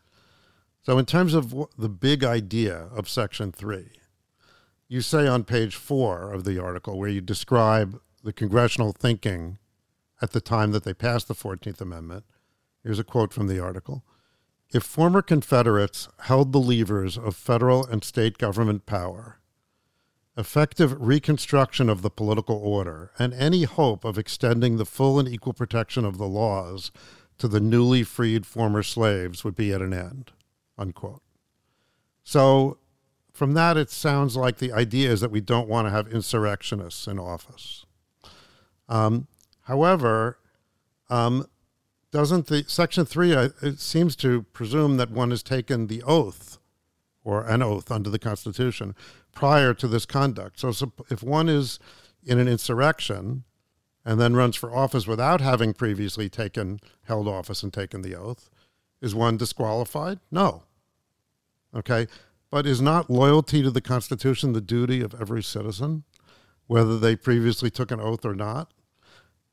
So, 0.81 0.97
in 0.99 1.05
terms 1.05 1.33
of 1.33 1.55
the 1.77 1.89
big 1.89 2.23
idea 2.23 2.87
of 2.95 3.09
Section 3.09 3.51
3, 3.51 3.87
you 4.87 5.01
say 5.01 5.27
on 5.27 5.43
page 5.43 5.75
four 5.75 6.31
of 6.31 6.43
the 6.43 6.61
article, 6.61 6.97
where 6.97 7.09
you 7.09 7.21
describe 7.21 7.99
the 8.23 8.33
congressional 8.33 8.91
thinking 8.91 9.57
at 10.21 10.31
the 10.31 10.41
time 10.41 10.71
that 10.71 10.83
they 10.83 10.93
passed 10.93 11.27
the 11.27 11.35
14th 11.35 11.81
Amendment. 11.81 12.23
Here's 12.83 12.99
a 12.99 13.03
quote 13.03 13.33
from 13.33 13.47
the 13.47 13.59
article 13.59 14.03
If 14.73 14.83
former 14.83 15.21
Confederates 15.21 16.07
held 16.21 16.51
the 16.51 16.59
levers 16.59 17.17
of 17.17 17.35
federal 17.35 17.85
and 17.85 18.03
state 18.03 18.37
government 18.37 18.85
power, 18.85 19.39
effective 20.37 20.99
reconstruction 20.99 21.89
of 21.89 22.01
the 22.01 22.09
political 22.09 22.57
order, 22.57 23.11
and 23.17 23.33
any 23.33 23.63
hope 23.63 24.03
of 24.03 24.17
extending 24.17 24.77
the 24.77 24.85
full 24.85 25.19
and 25.19 25.27
equal 25.27 25.53
protection 25.53 26.05
of 26.05 26.17
the 26.17 26.27
laws 26.27 26.91
to 27.37 27.47
the 27.47 27.59
newly 27.59 28.03
freed 28.03 28.45
former 28.45 28.83
slaves 28.83 29.43
would 29.43 29.55
be 29.55 29.73
at 29.73 29.81
an 29.81 29.93
end. 29.93 30.31
Unquote. 30.77 31.21
So, 32.23 32.77
from 33.35 33.53
that, 33.53 33.75
it 33.75 33.89
sounds 33.89 34.37
like 34.37 34.57
the 34.57 34.71
idea 34.71 35.11
is 35.11 35.19
that 35.21 35.29
we 35.29 35.41
don't 35.41 35.67
want 35.67 35.87
to 35.87 35.91
have 35.91 36.07
insurrectionists 36.07 37.05
in 37.05 37.19
office. 37.19 37.85
Um, 38.87 39.27
however, 39.63 40.39
um, 41.09 41.45
doesn't 42.11 42.47
the 42.47 42.63
Section 42.67 43.05
3, 43.05 43.35
uh, 43.35 43.49
it 43.61 43.79
seems 43.79 44.15
to 44.17 44.43
presume 44.53 44.95
that 44.97 45.11
one 45.11 45.31
has 45.31 45.43
taken 45.43 45.87
the 45.87 46.01
oath 46.03 46.59
or 47.25 47.45
an 47.45 47.61
oath 47.61 47.91
under 47.91 48.09
the 48.09 48.19
Constitution 48.19 48.95
prior 49.33 49.73
to 49.73 49.87
this 49.87 50.05
conduct. 50.05 50.59
So, 50.59 50.71
so 50.71 50.93
if 51.09 51.21
one 51.21 51.49
is 51.49 51.77
in 52.23 52.39
an 52.39 52.47
insurrection 52.47 53.43
and 54.05 54.17
then 54.17 54.33
runs 54.33 54.55
for 54.55 54.73
office 54.73 55.07
without 55.07 55.41
having 55.41 55.73
previously 55.73 56.29
taken 56.29 56.79
held 57.03 57.27
office 57.27 57.63
and 57.63 57.73
taken 57.73 58.01
the 58.01 58.15
oath, 58.15 58.49
is 59.01 59.13
one 59.13 59.35
disqualified? 59.35 60.19
No. 60.31 60.63
Okay. 61.75 62.07
But 62.55 62.65
is 62.65 62.81
not 62.81 63.09
loyalty 63.09 63.61
to 63.63 63.69
the 63.69 63.81
Constitution 63.81 64.53
the 64.53 64.61
duty 64.61 65.01
of 65.01 65.13
every 65.19 65.43
citizen, 65.43 66.05
whether 66.67 66.97
they 66.97 67.17
previously 67.17 67.69
took 67.69 67.91
an 67.91 67.99
oath 67.99 68.23
or 68.23 68.33
not? 68.33 68.71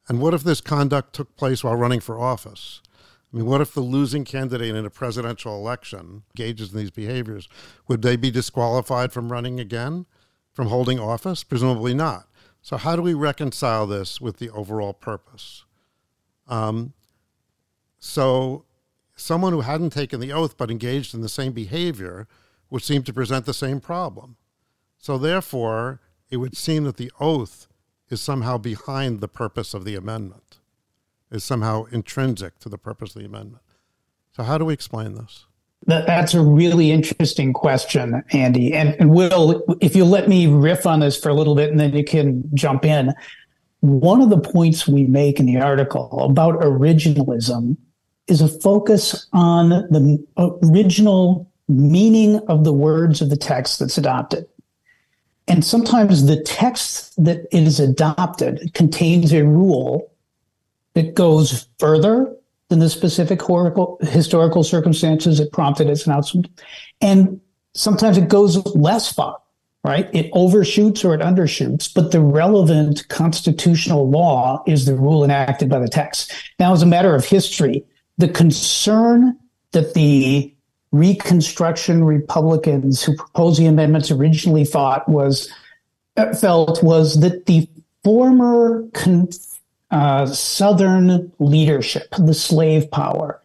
And 0.06 0.20
what 0.20 0.34
if 0.34 0.44
this 0.44 0.60
conduct 0.60 1.12
took 1.12 1.34
place 1.34 1.64
while 1.64 1.74
running 1.74 1.98
for 1.98 2.20
office? 2.20 2.80
I 2.94 3.38
mean, 3.38 3.46
what 3.46 3.60
if 3.60 3.74
the 3.74 3.80
losing 3.80 4.24
candidate 4.24 4.76
in 4.76 4.86
a 4.86 4.88
presidential 4.88 5.56
election 5.56 6.22
engages 6.30 6.72
in 6.72 6.78
these 6.78 6.92
behaviors? 6.92 7.48
Would 7.88 8.02
they 8.02 8.14
be 8.14 8.30
disqualified 8.30 9.12
from 9.12 9.32
running 9.32 9.58
again, 9.58 10.06
from 10.52 10.68
holding 10.68 11.00
office? 11.00 11.42
Presumably 11.42 11.94
not. 11.94 12.28
So, 12.60 12.76
how 12.76 12.94
do 12.94 13.02
we 13.02 13.14
reconcile 13.14 13.88
this 13.88 14.20
with 14.20 14.36
the 14.36 14.50
overall 14.50 14.92
purpose? 14.92 15.64
Um, 16.46 16.92
so, 17.98 18.64
someone 19.16 19.52
who 19.52 19.62
hadn't 19.62 19.90
taken 19.90 20.20
the 20.20 20.32
oath 20.32 20.56
but 20.56 20.70
engaged 20.70 21.14
in 21.14 21.20
the 21.20 21.28
same 21.28 21.50
behavior 21.50 22.28
would 22.72 22.82
seem 22.82 23.02
to 23.02 23.12
present 23.12 23.44
the 23.44 23.52
same 23.54 23.80
problem. 23.80 24.36
So, 24.96 25.18
therefore, 25.18 26.00
it 26.30 26.38
would 26.38 26.56
seem 26.56 26.84
that 26.84 26.96
the 26.96 27.12
oath 27.20 27.68
is 28.08 28.20
somehow 28.20 28.56
behind 28.56 29.20
the 29.20 29.28
purpose 29.28 29.74
of 29.74 29.84
the 29.84 29.94
amendment 29.94 30.58
is 31.30 31.44
somehow 31.44 31.84
intrinsic 31.84 32.58
to 32.60 32.68
the 32.68 32.78
purpose 32.78 33.14
of 33.14 33.20
the 33.20 33.26
amendment. 33.26 33.62
So, 34.32 34.42
how 34.42 34.56
do 34.56 34.64
we 34.64 34.72
explain 34.72 35.14
this? 35.14 35.46
that's 35.84 36.32
a 36.32 36.40
really 36.40 36.92
interesting 36.92 37.52
question, 37.52 38.22
Andy. 38.30 38.72
And, 38.72 38.94
and 39.00 39.10
Will, 39.10 39.64
if 39.80 39.96
you 39.96 40.04
let 40.04 40.28
me 40.28 40.46
riff 40.46 40.86
on 40.86 41.00
this 41.00 41.18
for 41.18 41.28
a 41.28 41.34
little 41.34 41.56
bit 41.56 41.72
and 41.72 41.80
then 41.80 41.92
you 41.92 42.04
can 42.04 42.44
jump 42.54 42.84
in. 42.84 43.12
One 43.80 44.22
of 44.22 44.30
the 44.30 44.38
points 44.38 44.86
we 44.86 45.06
make 45.06 45.40
in 45.40 45.46
the 45.46 45.58
article 45.58 46.20
about 46.22 46.60
originalism 46.60 47.76
is 48.28 48.40
a 48.40 48.46
focus 48.46 49.26
on 49.32 49.70
the 49.70 50.24
original 50.62 51.51
meaning 51.72 52.38
of 52.48 52.64
the 52.64 52.72
words 52.72 53.20
of 53.20 53.30
the 53.30 53.36
text 53.36 53.78
that's 53.78 53.98
adopted. 53.98 54.46
And 55.48 55.64
sometimes 55.64 56.26
the 56.26 56.40
text 56.42 57.12
that 57.22 57.46
is 57.50 57.80
adopted 57.80 58.72
contains 58.74 59.32
a 59.32 59.44
rule 59.44 60.12
that 60.94 61.14
goes 61.14 61.66
further 61.78 62.34
than 62.68 62.78
the 62.78 62.88
specific 62.88 63.40
historical, 63.40 63.98
historical 64.02 64.62
circumstances 64.62 65.38
that 65.38 65.52
prompted 65.52 65.88
its 65.88 66.06
announcement. 66.06 66.48
And 67.00 67.40
sometimes 67.74 68.16
it 68.16 68.28
goes 68.28 68.64
less 68.74 69.12
far, 69.12 69.38
right? 69.84 70.08
It 70.14 70.30
overshoots 70.32 71.04
or 71.04 71.14
it 71.14 71.20
undershoots, 71.20 71.92
but 71.92 72.12
the 72.12 72.20
relevant 72.20 73.08
constitutional 73.08 74.08
law 74.08 74.62
is 74.66 74.86
the 74.86 74.94
rule 74.94 75.24
enacted 75.24 75.68
by 75.68 75.80
the 75.80 75.88
text. 75.88 76.32
Now, 76.58 76.72
as 76.72 76.82
a 76.82 76.86
matter 76.86 77.14
of 77.14 77.24
history, 77.24 77.84
the 78.16 78.28
concern 78.28 79.36
that 79.72 79.94
the 79.94 80.51
Reconstruction 80.92 82.04
Republicans 82.04 83.02
who 83.02 83.16
proposed 83.16 83.58
the 83.58 83.66
amendments 83.66 84.10
originally 84.10 84.64
thought 84.64 85.08
was 85.08 85.50
uh, 86.16 86.34
felt 86.34 86.82
was 86.82 87.20
that 87.20 87.46
the 87.46 87.68
former 88.04 88.86
con- 88.92 89.30
uh, 89.90 90.26
Southern 90.26 91.32
leadership, 91.38 92.08
the 92.18 92.34
slave 92.34 92.90
power, 92.90 93.40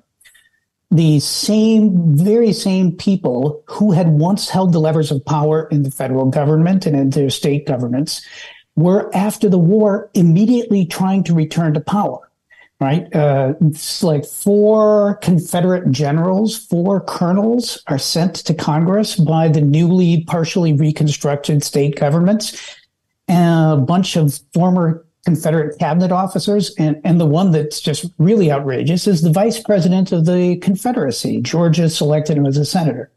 the 0.92 1.20
same, 1.20 2.16
very 2.16 2.54
same 2.54 2.92
people 2.92 3.62
who 3.66 3.92
had 3.92 4.08
once 4.08 4.50
held 4.50 4.72
the 4.72 4.80
levers 4.80 5.12
of 5.12 5.24
power 5.26 5.68
in 5.70 5.84
the 5.84 5.92
federal 5.92 6.26
government 6.26 6.86
and 6.86 6.96
in 6.96 7.10
their 7.10 7.30
state 7.30 7.66
governments 7.66 8.26
were 8.76 9.14
after 9.14 9.50
the 9.50 9.60
war 9.60 10.10
immediately 10.14 10.86
trying 10.86 11.24
to 11.24 11.34
return 11.34 11.74
to 11.74 11.82
power. 11.82 12.27
Right? 12.80 13.14
Uh, 13.16 13.56
it's 13.62 14.04
like 14.04 14.24
four 14.24 15.16
Confederate 15.24 15.90
generals, 15.90 16.56
four 16.56 17.02
colonels 17.02 17.82
are 17.88 17.98
sent 17.98 18.36
to 18.36 18.54
Congress 18.54 19.16
by 19.16 19.48
the 19.48 19.62
newly 19.62 20.24
partially 20.26 20.74
reconstructed 20.74 21.64
state 21.64 21.96
governments. 21.96 22.76
And 23.28 23.80
a 23.80 23.84
bunch 23.84 24.16
of 24.16 24.40
former 24.54 25.08
Confederate 25.26 25.78
cabinet 25.78 26.14
officers. 26.14 26.74
And, 26.78 27.02
and 27.04 27.20
the 27.20 27.26
one 27.26 27.52
that's 27.52 27.82
just 27.82 28.06
really 28.18 28.50
outrageous 28.50 29.08
is 29.08 29.22
the 29.22 29.32
vice 29.32 29.60
president 29.60 30.14
of 30.14 30.26
the 30.26 30.56
Confederacy. 30.58 31.42
Georgia 31.42 31.90
selected 31.90 32.38
him 32.38 32.46
as 32.46 32.56
a 32.56 32.64
senator. 32.64 33.12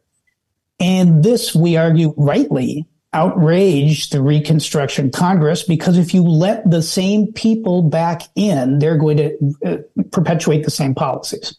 And 0.81 1.23
this, 1.23 1.55
we 1.55 1.77
argue 1.77 2.12
rightly, 2.16 2.85
outraged 3.12 4.12
the 4.12 4.23
Reconstruction 4.23 5.11
Congress 5.11 5.62
because 5.62 5.99
if 5.99 6.14
you 6.14 6.23
let 6.23 6.68
the 6.70 6.83
same 6.83 7.33
people 7.33 7.83
back 7.83 8.23
in, 8.37 8.79
they're 8.79 8.96
going 8.96 9.16
to 9.16 9.55
uh, 9.64 9.77
perpetuate 10.12 10.64
the 10.64 10.70
same 10.70 10.94
policies. 10.94 11.57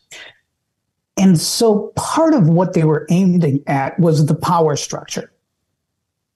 And 1.18 1.40
so 1.40 1.92
part 1.96 2.34
of 2.34 2.48
what 2.48 2.74
they 2.74 2.84
were 2.84 3.06
aiming 3.10 3.64
at 3.68 4.00
was 4.00 4.26
the 4.26 4.36
power 4.36 4.76
structure. 4.76 5.32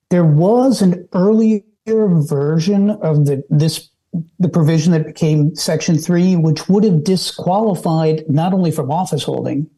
There 0.09 0.25
was 0.25 0.81
an 0.81 1.07
earlier 1.13 1.61
version 1.87 2.89
of 2.89 3.25
the, 3.25 3.43
this 3.49 3.89
the 4.39 4.49
provision 4.49 4.93
that 4.93 5.05
became 5.05 5.55
Section 5.55 5.97
3, 5.97 6.37
which 6.37 6.69
would 6.69 6.83
have 6.83 7.03
disqualified 7.03 8.23
not 8.29 8.53
only 8.53 8.71
from 8.71 8.91
office 8.91 9.23
holding, 9.23 9.69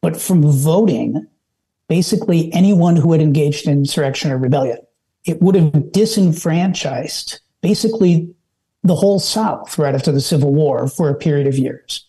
but 0.00 0.16
from 0.16 0.42
voting 0.42 1.26
basically 1.92 2.50
anyone 2.54 2.96
who 2.96 3.12
had 3.12 3.20
engaged 3.20 3.66
in 3.66 3.80
insurrection 3.80 4.30
or 4.30 4.38
rebellion. 4.38 4.78
It 5.26 5.42
would 5.42 5.54
have 5.54 5.92
disenfranchised 5.92 7.38
basically 7.60 8.34
the 8.82 8.94
whole 8.94 9.20
South 9.20 9.78
right 9.78 9.94
after 9.94 10.10
the 10.10 10.22
Civil 10.22 10.54
War 10.54 10.88
for 10.88 11.10
a 11.10 11.14
period 11.14 11.46
of 11.46 11.58
years. 11.58 12.06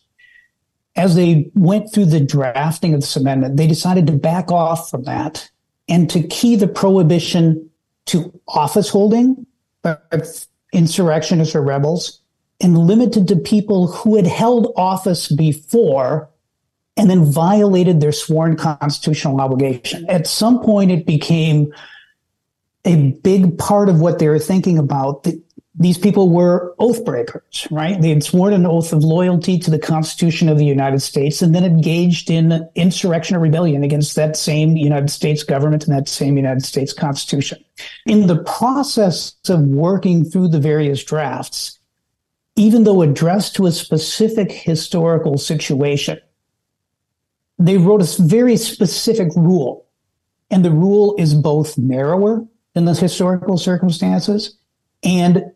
As 0.95 1.15
they 1.15 1.51
went 1.53 1.91
through 1.91 2.05
the 2.05 2.21
drafting 2.21 2.93
of 2.93 3.01
this 3.01 3.17
amendment, 3.17 3.57
they 3.57 3.67
decided 3.67 4.07
to 4.07 4.13
back 4.13 4.53
off 4.53 4.89
from 4.89 5.03
that 5.03 5.49
and 5.89 6.09
to 6.11 6.25
key 6.29 6.55
the 6.55 6.69
prohibition 6.69 7.69
to 8.05 8.39
office 8.47 8.87
holding, 8.87 9.45
but 9.81 10.47
insurrectionists 10.71 11.55
or 11.55 11.61
rebels 11.61 12.21
and 12.61 12.77
limited 12.77 13.27
to 13.27 13.35
people 13.35 13.87
who 13.87 14.15
had 14.15 14.27
held 14.27 14.71
office 14.77 15.29
before 15.29 16.29
and 16.95 17.10
then 17.10 17.25
violated 17.25 17.99
their 17.99 18.12
sworn 18.12 18.56
constitutional 18.56 19.39
obligation. 19.41 20.06
At 20.10 20.27
some 20.27 20.62
point, 20.62 20.91
it 20.91 21.06
became 21.06 21.73
a 22.86 23.12
big 23.23 23.58
part 23.58 23.89
of 23.89 23.99
what 23.99 24.19
they 24.19 24.27
were 24.27 24.39
thinking 24.39 24.77
about 24.77 25.25
these 25.75 25.97
people 25.97 26.29
were 26.29 26.75
oath 26.77 27.03
breakers, 27.03 27.67
right? 27.71 27.99
They 27.99 28.10
had 28.10 28.23
sworn 28.23 28.53
an 28.53 28.65
oath 28.65 28.93
of 28.93 29.03
loyalty 29.03 29.58
to 29.60 29.71
the 29.71 29.79
Constitution 29.79 30.47
of 30.47 30.60
the 30.60 30.65
United 30.65 31.01
States 31.01 31.41
and 31.41 31.56
then 31.56 31.65
engaged 31.65 32.29
in 32.29 32.69
insurrection 32.75 33.36
or 33.36 33.39
rebellion 33.39 33.84
against 33.84 34.15
that 34.15 34.38
same 34.38 34.77
United 34.77 35.10
States 35.10 35.43
government 35.43 35.88
and 35.88 35.97
that 35.97 36.08
same 36.08 36.38
United 36.38 36.63
States 36.63 36.93
Constitution. 36.93 37.63
In 38.06 38.27
the 38.27 38.43
process 38.43 39.34
of 39.49 39.62
working 39.62 40.23
through 40.23 40.49
the 40.49 40.60
various 40.60 41.03
drafts, 41.03 41.79
even 42.56 42.84
though 42.84 43.01
addressed 43.01 43.56
to 43.56 43.65
a 43.65 43.71
specific 43.71 44.51
historical 44.51 45.39
situation, 45.39 46.19
they 47.59 47.77
wrote 47.77 48.01
a 48.01 48.21
very 48.21 48.57
specific 48.57 49.29
rule. 49.35 49.85
And 50.49 50.63
the 50.63 50.71
rule 50.71 51.15
is 51.17 51.33
both 51.33 51.77
narrower 51.77 52.45
than 52.73 52.85
the 52.85 52.93
historical 52.93 53.57
circumstances 53.57 54.57
and 55.03 55.51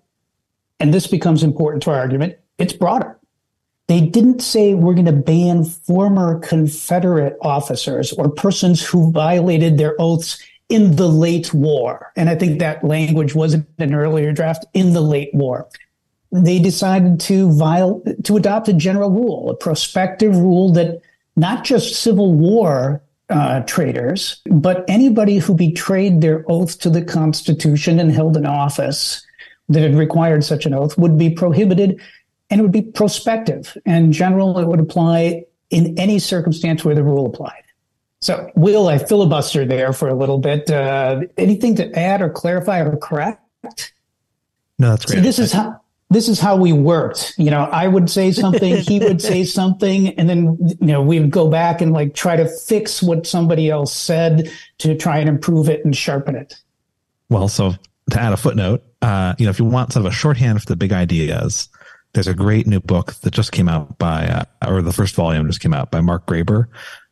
and 0.80 0.94
this 0.94 1.08
becomes 1.08 1.44
important 1.44 1.84
to 1.84 1.92
our 1.92 1.98
argument, 1.98 2.38
it's 2.58 2.74
broader. 2.74 3.18
They 3.88 4.02
didn't 4.02 4.42
say 4.42 4.74
we're 4.74 4.94
going 4.94 5.06
to 5.06 5.12
ban 5.14 5.64
former 5.64 6.40
Confederate 6.40 7.38
officers 7.42 8.12
or 8.14 8.30
persons 8.30 8.86
who 8.86 9.12
violated 9.12 9.78
their 9.78 9.96
oaths 9.98 10.44
in 10.70 10.98
the 10.98 11.08
late 11.08 11.54
war. 11.54 12.12
And 12.18 12.30
I 12.30 12.36
think 12.36 12.60
that 12.60 12.84
language 12.84 13.34
was 13.34 13.54
in 13.54 13.66
an 13.80 13.96
earlier 13.96 14.34
draft 14.34 14.66
in 14.74 14.92
the 14.94 15.02
late 15.02 15.34
war. 15.34 15.68
They 16.34 16.60
decided 16.60 17.22
to 17.22 17.52
viol- 17.54 18.04
to 18.24 18.36
adopt 18.36 18.68
a 18.68 18.74
general 18.74 19.10
rule, 19.10 19.50
a 19.50 19.56
prospective 19.56 20.36
rule 20.36 20.74
that 20.74 21.02
not 21.38 21.64
just 21.64 22.02
Civil 22.02 22.34
War 22.34 23.02
uh, 23.30 23.62
traitors, 23.62 24.42
but 24.50 24.84
anybody 24.88 25.38
who 25.38 25.54
betrayed 25.54 26.20
their 26.22 26.44
oath 26.50 26.80
to 26.80 26.90
the 26.90 27.04
Constitution 27.04 28.00
and 28.00 28.12
held 28.12 28.36
an 28.36 28.46
office 28.46 29.26
that 29.70 29.84
had 29.84 29.96
required 29.96 30.44
such 30.44 30.66
an 30.66 30.74
oath 30.74 30.98
would 30.98 31.18
be 31.18 31.30
prohibited 31.30 32.02
and 32.50 32.60
it 32.60 32.64
would 32.64 32.72
be 32.72 32.82
prospective. 32.82 33.78
And 33.86 34.14
general, 34.14 34.58
it 34.58 34.68
would 34.68 34.80
apply 34.80 35.46
in 35.70 35.98
any 36.00 36.20
circumstance 36.20 36.84
where 36.84 36.96
the 36.96 37.04
rule 37.04 37.26
applied. 37.26 37.64
So, 38.22 38.50
Will, 38.56 38.88
I 38.88 38.98
filibuster 38.98 39.66
there 39.66 39.94
for 39.94 40.08
a 40.08 40.16
little 40.16 40.40
bit. 40.40 40.72
Uh, 40.72 41.22
anything 41.38 41.76
to 41.76 41.92
add 42.00 42.22
or 42.22 42.30
clarify 42.30 42.80
or 42.80 42.98
correct? 42.98 43.94
No, 44.80 44.92
that's 44.92 45.06
great. 45.06 45.18
See, 45.18 45.22
this 45.22 45.38
is 45.38 45.52
how 45.52 45.82
this 46.10 46.30
is 46.30 46.40
how 46.40 46.56
we 46.56 46.72
worked. 46.72 47.34
You 47.38 47.52
know, 47.52 47.64
I 47.64 47.88
would 47.88 48.10
say 48.10 48.32
something, 48.32 48.78
he 48.78 49.00
would 49.00 49.22
say 49.22 49.44
something, 49.46 50.10
and 50.20 50.30
then 50.30 50.58
you 50.60 50.88
know 50.88 51.02
we 51.02 51.20
would 51.20 51.32
go 51.32 51.50
back 51.50 51.82
and 51.82 51.94
like 51.94 52.14
try 52.14 52.36
to 52.36 52.48
fix 52.48 53.04
what 53.04 53.28
somebody 53.28 53.70
else 53.70 53.94
said 53.94 54.50
to 54.80 54.96
try 54.96 55.20
and 55.20 55.30
improve 55.30 55.70
it 55.70 55.84
and 55.84 55.96
sharpen 55.96 56.36
it. 56.36 56.56
Well, 57.30 57.48
so 57.48 57.74
to 58.12 58.20
add 58.20 58.34
a 58.34 58.38
footnote, 58.38 58.84
uh, 59.02 59.36
you 59.38 59.46
know, 59.46 59.50
if 59.50 59.60
you 59.60 59.66
want 59.66 59.94
sort 59.94 60.06
of 60.06 60.12
a 60.12 60.16
shorthand 60.16 60.62
for 60.62 60.68
the 60.68 60.76
big 60.78 60.94
ideas, 60.94 61.68
there's 62.14 62.28
a 62.28 62.34
great 62.34 62.68
new 62.68 62.80
book 62.80 63.14
that 63.16 63.32
just 63.32 63.52
came 63.52 63.68
out 63.68 63.98
by, 63.98 64.28
uh, 64.28 64.44
or 64.68 64.82
the 64.82 64.94
first 64.94 65.14
volume 65.16 65.48
just 65.48 65.60
came 65.60 65.74
out 65.74 65.92
by 65.92 66.02
Mark 66.02 66.26
Graber 66.26 66.68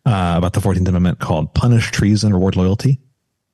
uh, 0.05 0.35
about 0.37 0.53
the 0.53 0.61
14th 0.61 0.87
Amendment 0.87 1.19
called 1.19 1.53
Punish 1.53 1.91
Treason, 1.91 2.33
Reward 2.33 2.55
Loyalty. 2.55 2.99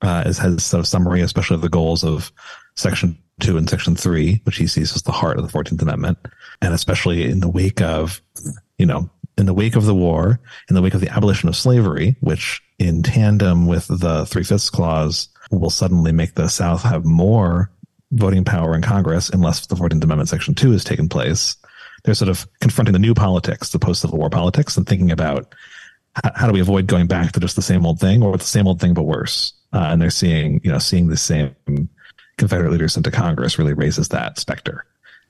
Uh, 0.01 0.23
it 0.25 0.37
has 0.37 0.63
sort 0.63 0.79
of 0.79 0.83
a 0.83 0.87
summary, 0.87 1.21
especially 1.21 1.55
of 1.55 1.61
the 1.61 1.69
goals 1.69 2.03
of 2.03 2.31
Section 2.75 3.17
2 3.41 3.57
and 3.57 3.69
Section 3.69 3.95
3, 3.95 4.41
which 4.43 4.57
he 4.57 4.67
sees 4.67 4.95
as 4.95 5.03
the 5.03 5.11
heart 5.11 5.37
of 5.37 5.45
the 5.45 5.57
14th 5.57 5.81
Amendment. 5.81 6.17
And 6.61 6.73
especially 6.73 7.23
in 7.23 7.39
the 7.39 7.49
wake 7.49 7.81
of, 7.81 8.21
you 8.77 8.85
know, 8.85 9.09
in 9.37 9.45
the 9.45 9.53
wake 9.53 9.75
of 9.75 9.85
the 9.85 9.95
war, 9.95 10.39
in 10.69 10.75
the 10.75 10.81
wake 10.81 10.93
of 10.93 11.01
the 11.01 11.09
abolition 11.09 11.49
of 11.49 11.55
slavery, 11.55 12.15
which 12.21 12.61
in 12.79 13.03
tandem 13.03 13.67
with 13.67 13.87
the 13.87 14.25
three 14.25 14.43
fifths 14.43 14.69
clause 14.69 15.29
will 15.51 15.69
suddenly 15.69 16.11
make 16.11 16.35
the 16.35 16.47
South 16.47 16.83
have 16.83 17.05
more 17.05 17.71
voting 18.11 18.43
power 18.43 18.75
in 18.75 18.81
Congress 18.81 19.29
unless 19.29 19.65
the 19.65 19.75
14th 19.75 20.03
Amendment 20.03 20.29
Section 20.29 20.53
2 20.53 20.71
has 20.71 20.83
taken 20.83 21.09
place. 21.09 21.55
They're 22.03 22.13
sort 22.13 22.29
of 22.29 22.47
confronting 22.59 22.93
the 22.93 22.99
new 22.99 23.13
politics, 23.13 23.69
the 23.69 23.79
post 23.79 24.01
Civil 24.01 24.19
War 24.19 24.29
politics, 24.29 24.75
and 24.75 24.87
thinking 24.87 25.11
about 25.11 25.53
how, 26.15 26.31
how, 26.35 26.47
do 26.47 26.53
we 26.53 26.59
avoid 26.59 26.87
going 26.87 27.07
back 27.07 27.31
to 27.31 27.39
just 27.39 27.55
the 27.55 27.61
same 27.61 27.85
old 27.85 27.99
thing 27.99 28.23
or 28.23 28.37
the 28.37 28.43
same 28.43 28.67
old 28.67 28.81
thing 28.81 28.93
but 28.93 29.03
worse. 29.03 29.53
Uh, 29.71 29.87
and 29.91 30.01
they're 30.01 30.09
seeing, 30.09 30.59
you 30.63 30.71
know, 30.71 30.79
seeing 30.79 31.07
the 31.07 31.17
same 31.17 31.55
Confederate 32.41 32.71
leaders 32.71 32.97
into 32.97 33.11
Congress 33.11 33.57
really 33.57 33.73
raises 33.73 34.09
that 34.09 34.37
specter. 34.37 34.85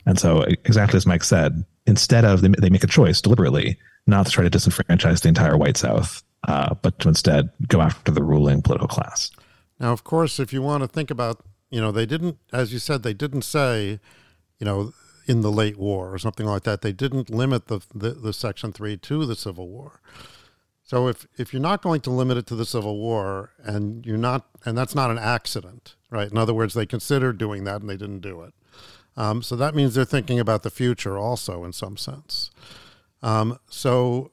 And 0.05 0.19
so, 0.19 0.41
exactly 0.65 0.97
as 0.97 1.05
Mike 1.05 1.23
said, 1.23 1.63
instead 1.85 2.25
of 2.25 2.41
they, 2.41 2.49
they 2.59 2.69
make 2.69 2.83
a 2.83 2.87
choice 2.87 3.21
deliberately 3.21 3.77
not 4.07 4.25
to 4.25 4.31
try 4.31 4.43
to 4.43 4.49
disenfranchise 4.49 5.21
the 5.21 5.29
entire 5.29 5.57
white 5.57 5.77
South, 5.77 6.23
uh, 6.47 6.73
but 6.81 6.97
to 6.99 7.09
instead 7.09 7.49
go 7.67 7.81
after 7.81 8.11
the 8.11 8.23
ruling 8.23 8.63
political 8.63 8.87
class. 8.87 9.29
Now, 9.79 9.91
of 9.91 10.03
course, 10.03 10.39
if 10.39 10.51
you 10.51 10.63
want 10.63 10.81
to 10.81 10.87
think 10.87 11.11
about 11.11 11.43
you 11.71 11.79
know, 11.79 11.91
they 11.91 12.05
didn't, 12.05 12.37
as 12.51 12.71
you 12.73 12.79
said, 12.79 13.01
they 13.01 13.13
didn't 13.13 13.43
say, 13.43 13.99
you 14.59 14.65
know, 14.65 14.93
in 15.25 15.41
the 15.41 15.51
late 15.51 15.77
war 15.77 16.13
or 16.13 16.19
something 16.19 16.45
like 16.45 16.63
that. 16.63 16.81
They 16.81 16.91
didn't 16.91 17.29
limit 17.29 17.67
the, 17.67 17.79
the, 17.95 18.11
the 18.11 18.33
Section 18.33 18.73
3 18.73 18.97
to 18.97 19.25
the 19.25 19.35
Civil 19.35 19.69
War. 19.69 20.01
So 20.91 21.07
if, 21.07 21.25
if 21.37 21.53
you're 21.53 21.61
not 21.61 21.81
going 21.81 22.01
to 22.01 22.09
limit 22.09 22.35
it 22.35 22.45
to 22.47 22.55
the 22.55 22.65
Civil 22.65 22.97
War 22.97 23.51
and 23.63 24.05
you're 24.05 24.17
not, 24.17 24.47
and 24.65 24.77
that's 24.77 24.93
not 24.93 25.09
an 25.09 25.17
accident, 25.17 25.95
right? 26.09 26.29
In 26.29 26.37
other 26.37 26.53
words, 26.53 26.73
they 26.73 26.85
considered 26.85 27.37
doing 27.37 27.63
that 27.63 27.79
and 27.79 27.89
they 27.89 27.95
didn't 27.95 28.19
do 28.19 28.41
it. 28.41 28.53
Um, 29.15 29.41
so 29.41 29.55
that 29.55 29.73
means 29.73 29.95
they're 29.95 30.03
thinking 30.03 30.37
about 30.37 30.63
the 30.63 30.69
future 30.69 31.17
also 31.17 31.63
in 31.63 31.71
some 31.71 31.95
sense. 31.95 32.51
Um, 33.23 33.57
so 33.69 34.31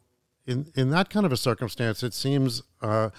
in, 0.48 0.72
in 0.74 0.90
that 0.90 1.10
kind 1.10 1.24
of 1.24 1.30
a 1.30 1.36
circumstance, 1.36 2.02
it 2.02 2.12
seems, 2.12 2.64
uh, 2.82 3.10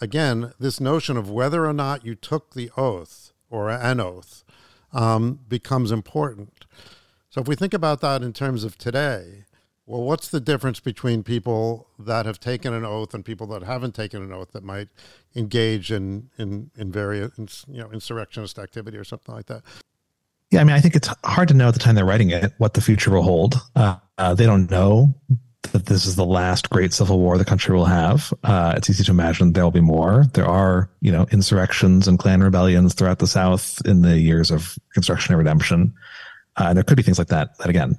again, 0.00 0.52
this 0.60 0.78
notion 0.78 1.16
of 1.16 1.28
whether 1.28 1.66
or 1.66 1.72
not 1.72 2.06
you 2.06 2.14
took 2.14 2.54
the 2.54 2.70
oath 2.76 3.32
or 3.50 3.70
an 3.70 3.98
oath 3.98 4.44
um, 4.92 5.40
becomes 5.48 5.90
important. 5.90 6.64
So 7.28 7.40
if 7.40 7.48
we 7.48 7.56
think 7.56 7.74
about 7.74 8.00
that 8.02 8.22
in 8.22 8.32
terms 8.32 8.62
of 8.62 8.78
today, 8.78 9.46
well, 9.86 10.02
what's 10.02 10.28
the 10.28 10.40
difference 10.40 10.80
between 10.80 11.22
people 11.22 11.88
that 11.98 12.24
have 12.24 12.40
taken 12.40 12.72
an 12.72 12.84
oath 12.84 13.12
and 13.12 13.24
people 13.24 13.46
that 13.48 13.62
haven't 13.62 13.94
taken 13.94 14.22
an 14.22 14.32
oath 14.32 14.52
that 14.52 14.64
might 14.64 14.88
engage 15.34 15.92
in 15.92 16.30
in 16.38 16.70
in 16.76 16.90
various 16.90 17.64
you 17.68 17.78
know 17.78 17.90
insurrectionist 17.92 18.58
activity 18.58 18.96
or 18.96 19.04
something 19.04 19.34
like 19.34 19.46
that? 19.46 19.62
Yeah, 20.50 20.60
I 20.60 20.64
mean, 20.64 20.76
I 20.76 20.80
think 20.80 20.94
it's 20.94 21.08
hard 21.24 21.48
to 21.48 21.54
know 21.54 21.68
at 21.68 21.74
the 21.74 21.80
time 21.80 21.96
they're 21.96 22.04
writing 22.04 22.30
it 22.30 22.52
what 22.58 22.74
the 22.74 22.80
future 22.80 23.10
will 23.10 23.22
hold. 23.22 23.56
Uh, 23.74 23.96
uh, 24.18 24.34
they 24.34 24.46
don't 24.46 24.70
know 24.70 25.12
that 25.72 25.86
this 25.86 26.06
is 26.06 26.16
the 26.16 26.24
last 26.24 26.70
great 26.70 26.92
civil 26.92 27.18
war 27.18 27.36
the 27.36 27.44
country 27.44 27.74
will 27.74 27.86
have. 27.86 28.32
Uh, 28.44 28.74
it's 28.76 28.88
easy 28.88 29.02
to 29.04 29.10
imagine 29.10 29.52
there 29.52 29.64
will 29.64 29.70
be 29.70 29.80
more. 29.80 30.24
There 30.34 30.46
are, 30.46 30.88
you 31.00 31.10
know, 31.10 31.26
insurrections 31.32 32.06
and 32.06 32.18
Klan 32.18 32.42
rebellions 32.42 32.94
throughout 32.94 33.18
the 33.18 33.26
South 33.26 33.84
in 33.84 34.02
the 34.02 34.18
years 34.18 34.50
of 34.50 34.78
Construction 34.92 35.32
and 35.32 35.38
Redemption. 35.38 35.92
Uh, 36.56 36.66
and 36.68 36.76
there 36.76 36.84
could 36.84 36.96
be 36.96 37.02
things 37.02 37.18
like 37.18 37.28
that. 37.28 37.58
That 37.58 37.68
again, 37.68 37.98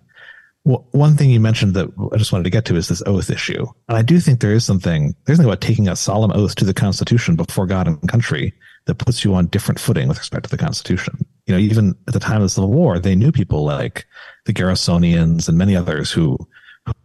w- 0.66 0.84
one 0.92 1.16
thing 1.16 1.30
you 1.30 1.40
mentioned 1.40 1.74
that 1.76 1.90
I 2.14 2.18
just 2.18 2.32
wanted 2.32 2.44
to 2.44 2.50
get 2.50 2.66
to 2.66 2.76
is 2.76 2.88
this 2.88 3.04
oath 3.06 3.30
issue. 3.30 3.66
And 3.88 3.98
I 3.98 4.02
do 4.02 4.20
think 4.20 4.40
there 4.40 4.54
is 4.54 4.66
something, 4.66 5.16
there's 5.26 5.38
something 5.38 5.50
about 5.50 5.62
taking 5.62 5.88
a 5.88 5.96
solemn 5.96 6.32
oath 6.34 6.56
to 6.56 6.66
the 6.66 6.74
Constitution 6.74 7.36
before 7.36 7.68
God 7.68 7.88
and 7.88 8.10
country 8.10 8.54
that 8.86 8.96
puts 8.96 9.24
you 9.24 9.34
on 9.34 9.48
different 9.48 9.80
footing 9.80 10.08
with 10.08 10.18
respect 10.18 10.44
to 10.46 10.50
the 10.50 10.64
Constitution. 10.64 11.26
You 11.48 11.54
know, 11.54 11.60
even 11.60 11.96
at 12.08 12.14
the 12.14 12.20
time 12.20 12.38
of 12.38 12.44
the 12.44 12.50
Civil 12.50 12.72
War, 12.72 13.00
they 13.00 13.16
knew 13.16 13.32
people 13.32 13.64
like 13.64 14.06
the 14.46 14.54
Garrisonians 14.54 15.48
and 15.48 15.58
many 15.58 15.76
others 15.76 16.12
who 16.12 16.38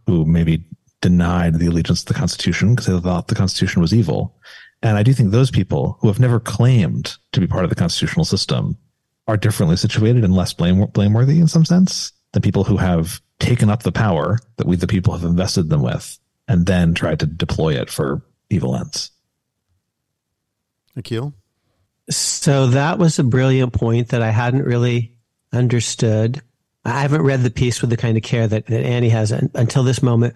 who 0.05 0.25
maybe 0.25 0.63
denied 1.01 1.55
the 1.55 1.65
allegiance 1.65 2.03
to 2.03 2.13
the 2.13 2.19
Constitution 2.19 2.75
because 2.75 2.85
they 2.85 2.99
thought 2.99 3.27
the 3.27 3.35
Constitution 3.35 3.81
was 3.81 3.93
evil. 3.93 4.35
And 4.83 4.97
I 4.97 5.03
do 5.03 5.13
think 5.13 5.31
those 5.31 5.51
people 5.51 5.97
who 6.01 6.07
have 6.07 6.19
never 6.19 6.39
claimed 6.39 7.17
to 7.33 7.39
be 7.39 7.47
part 7.47 7.63
of 7.63 7.69
the 7.69 7.75
constitutional 7.75 8.25
system 8.25 8.77
are 9.27 9.37
differently 9.37 9.75
situated 9.75 10.23
and 10.23 10.35
less 10.35 10.53
blame, 10.53 10.85
blameworthy 10.87 11.39
in 11.39 11.47
some 11.47 11.65
sense 11.65 12.11
than 12.33 12.41
people 12.41 12.63
who 12.63 12.77
have 12.77 13.21
taken 13.41 13.69
up 13.69 13.83
the 13.83 13.91
power 13.91 14.39
that 14.57 14.67
we, 14.67 14.77
the 14.77 14.87
people, 14.87 15.13
have 15.13 15.25
invested 15.25 15.69
them 15.69 15.81
with 15.81 16.17
and 16.47 16.65
then 16.65 16.93
tried 16.93 17.19
to 17.19 17.25
deploy 17.25 17.73
it 17.73 17.89
for 17.89 18.21
evil 18.49 18.75
ends. 18.75 19.11
Akhil? 20.97 21.33
So 22.09 22.67
that 22.67 22.99
was 22.99 23.19
a 23.19 23.23
brilliant 23.23 23.73
point 23.73 24.09
that 24.09 24.21
I 24.21 24.31
hadn't 24.31 24.63
really 24.63 25.15
understood. 25.53 26.41
I 26.83 27.01
haven't 27.01 27.21
read 27.21 27.41
the 27.41 27.51
piece 27.51 27.79
with 27.81 27.91
the 27.91 27.97
kind 27.97 28.17
of 28.17 28.23
care 28.23 28.47
that, 28.47 28.65
that 28.65 28.83
Annie 28.83 29.09
has 29.09 29.31
until 29.31 29.83
this 29.83 30.01
moment. 30.01 30.35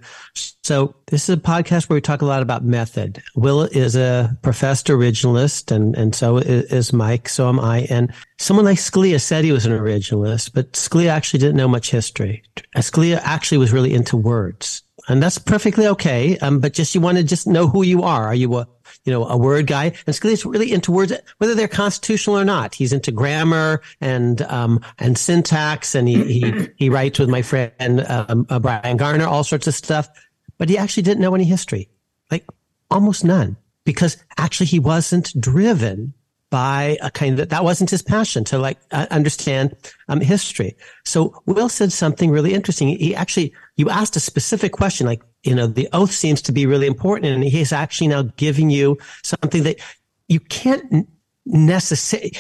So 0.64 0.96
this 1.08 1.28
is 1.28 1.36
a 1.36 1.40
podcast 1.40 1.90
where 1.90 1.96
we 1.96 2.02
talk 2.02 2.22
a 2.22 2.26
lot 2.26 2.44
about 2.44 2.64
method. 2.64 3.22
Will 3.36 3.64
is 3.64 3.96
a 3.96 4.38
professed 4.44 4.88
originalist 4.88 5.72
and, 5.72 5.96
and 5.96 6.14
so 6.14 6.38
is 6.38 6.94
Mike. 6.94 7.30
So 7.30 7.50
am 7.50 7.60
I. 7.60 7.88
And 7.90 8.14
someone 8.38 8.66
like 8.66 8.78
Scalia 8.78 9.20
said 9.20 9.44
he 9.44 9.52
was 9.52 9.66
an 9.66 9.72
originalist, 9.72 10.52
but 10.54 10.74
Scalia 10.74 11.10
actually 11.10 11.40
didn't 11.40 11.58
know 11.58 11.68
much 11.68 11.90
history. 11.90 12.44
Scalia 12.78 13.20
actually 13.24 13.58
was 13.58 13.74
really 13.74 13.94
into 13.94 14.16
words 14.16 14.84
and 15.08 15.22
that's 15.22 15.38
perfectly 15.38 15.88
okay. 15.88 16.38
Um, 16.40 16.60
but 16.60 16.74
just 16.74 16.96
you 16.96 17.02
want 17.02 17.18
to 17.18 17.24
just 17.24 17.48
know 17.48 17.68
who 17.68 17.84
you 17.84 18.04
are. 18.04 18.26
Are 18.28 18.36
you 18.36 18.56
a 18.58 18.68
you 19.06 19.14
know, 19.14 19.26
a 19.26 19.38
word 19.38 19.68
guy. 19.68 19.86
And 20.08 20.16
Scalia's 20.16 20.46
really 20.46 20.72
into 20.72 20.92
words, 20.92 21.14
whether 21.38 21.56
they're 21.56 21.68
constitutional 21.68 22.38
or 22.38 22.44
not. 22.44 22.76
He's 22.76 22.92
into 22.92 23.12
grammar 23.12 23.82
and, 24.02 24.42
um, 24.44 24.82
and 24.98 25.18
syntax. 25.18 25.96
And 25.96 26.08
he, 26.08 26.42
he, 26.42 26.68
he 26.78 26.90
writes 26.90 27.20
with 27.20 27.30
my 27.30 27.44
friend, 27.44 28.06
um, 28.08 28.48
uh, 28.50 28.60
Brian 28.60 28.98
Garner, 28.98 29.28
all 29.28 29.44
sorts 29.44 29.68
of 29.68 29.76
stuff. 29.76 30.10
But 30.58 30.70
he 30.70 30.78
actually 30.78 31.04
didn't 31.04 31.22
know 31.22 31.36
any 31.36 31.44
history, 31.44 31.90
like 32.32 32.48
almost 32.90 33.24
none, 33.24 33.58
because 33.84 34.18
actually 34.38 34.68
he 34.68 34.80
wasn't 34.80 35.40
driven 35.40 36.14
by 36.50 36.98
a 37.02 37.10
kind 37.10 37.40
of 37.40 37.50
that 37.50 37.64
wasn't 37.64 37.90
his 37.90 38.02
passion 38.02 38.44
to 38.46 38.58
like 38.58 38.78
uh, 38.92 39.08
understand 39.12 39.76
um, 40.08 40.22
history. 40.22 40.76
So 41.04 41.42
Will 41.46 41.70
said 41.70 41.92
something 41.92 42.32
really 42.32 42.54
interesting. 42.54 42.88
He 42.88 43.16
actually 43.16 43.54
you 43.78 43.90
asked 43.90 44.16
a 44.16 44.20
specific 44.20 44.72
question, 44.72 45.08
like 45.08 45.24
you 45.44 45.56
know 45.56 45.68
the 45.68 45.90
oath 45.92 46.12
seems 46.12 46.42
to 46.44 46.52
be 46.52 46.66
really 46.66 46.88
important, 46.88 47.34
and 47.34 47.44
he's 47.44 47.74
actually 47.74 48.08
now 48.08 48.24
giving 48.38 48.70
you 48.70 48.98
something 49.24 49.64
that 49.64 49.80
you 50.28 50.40
can't 50.40 51.08
necessarily. 51.46 52.32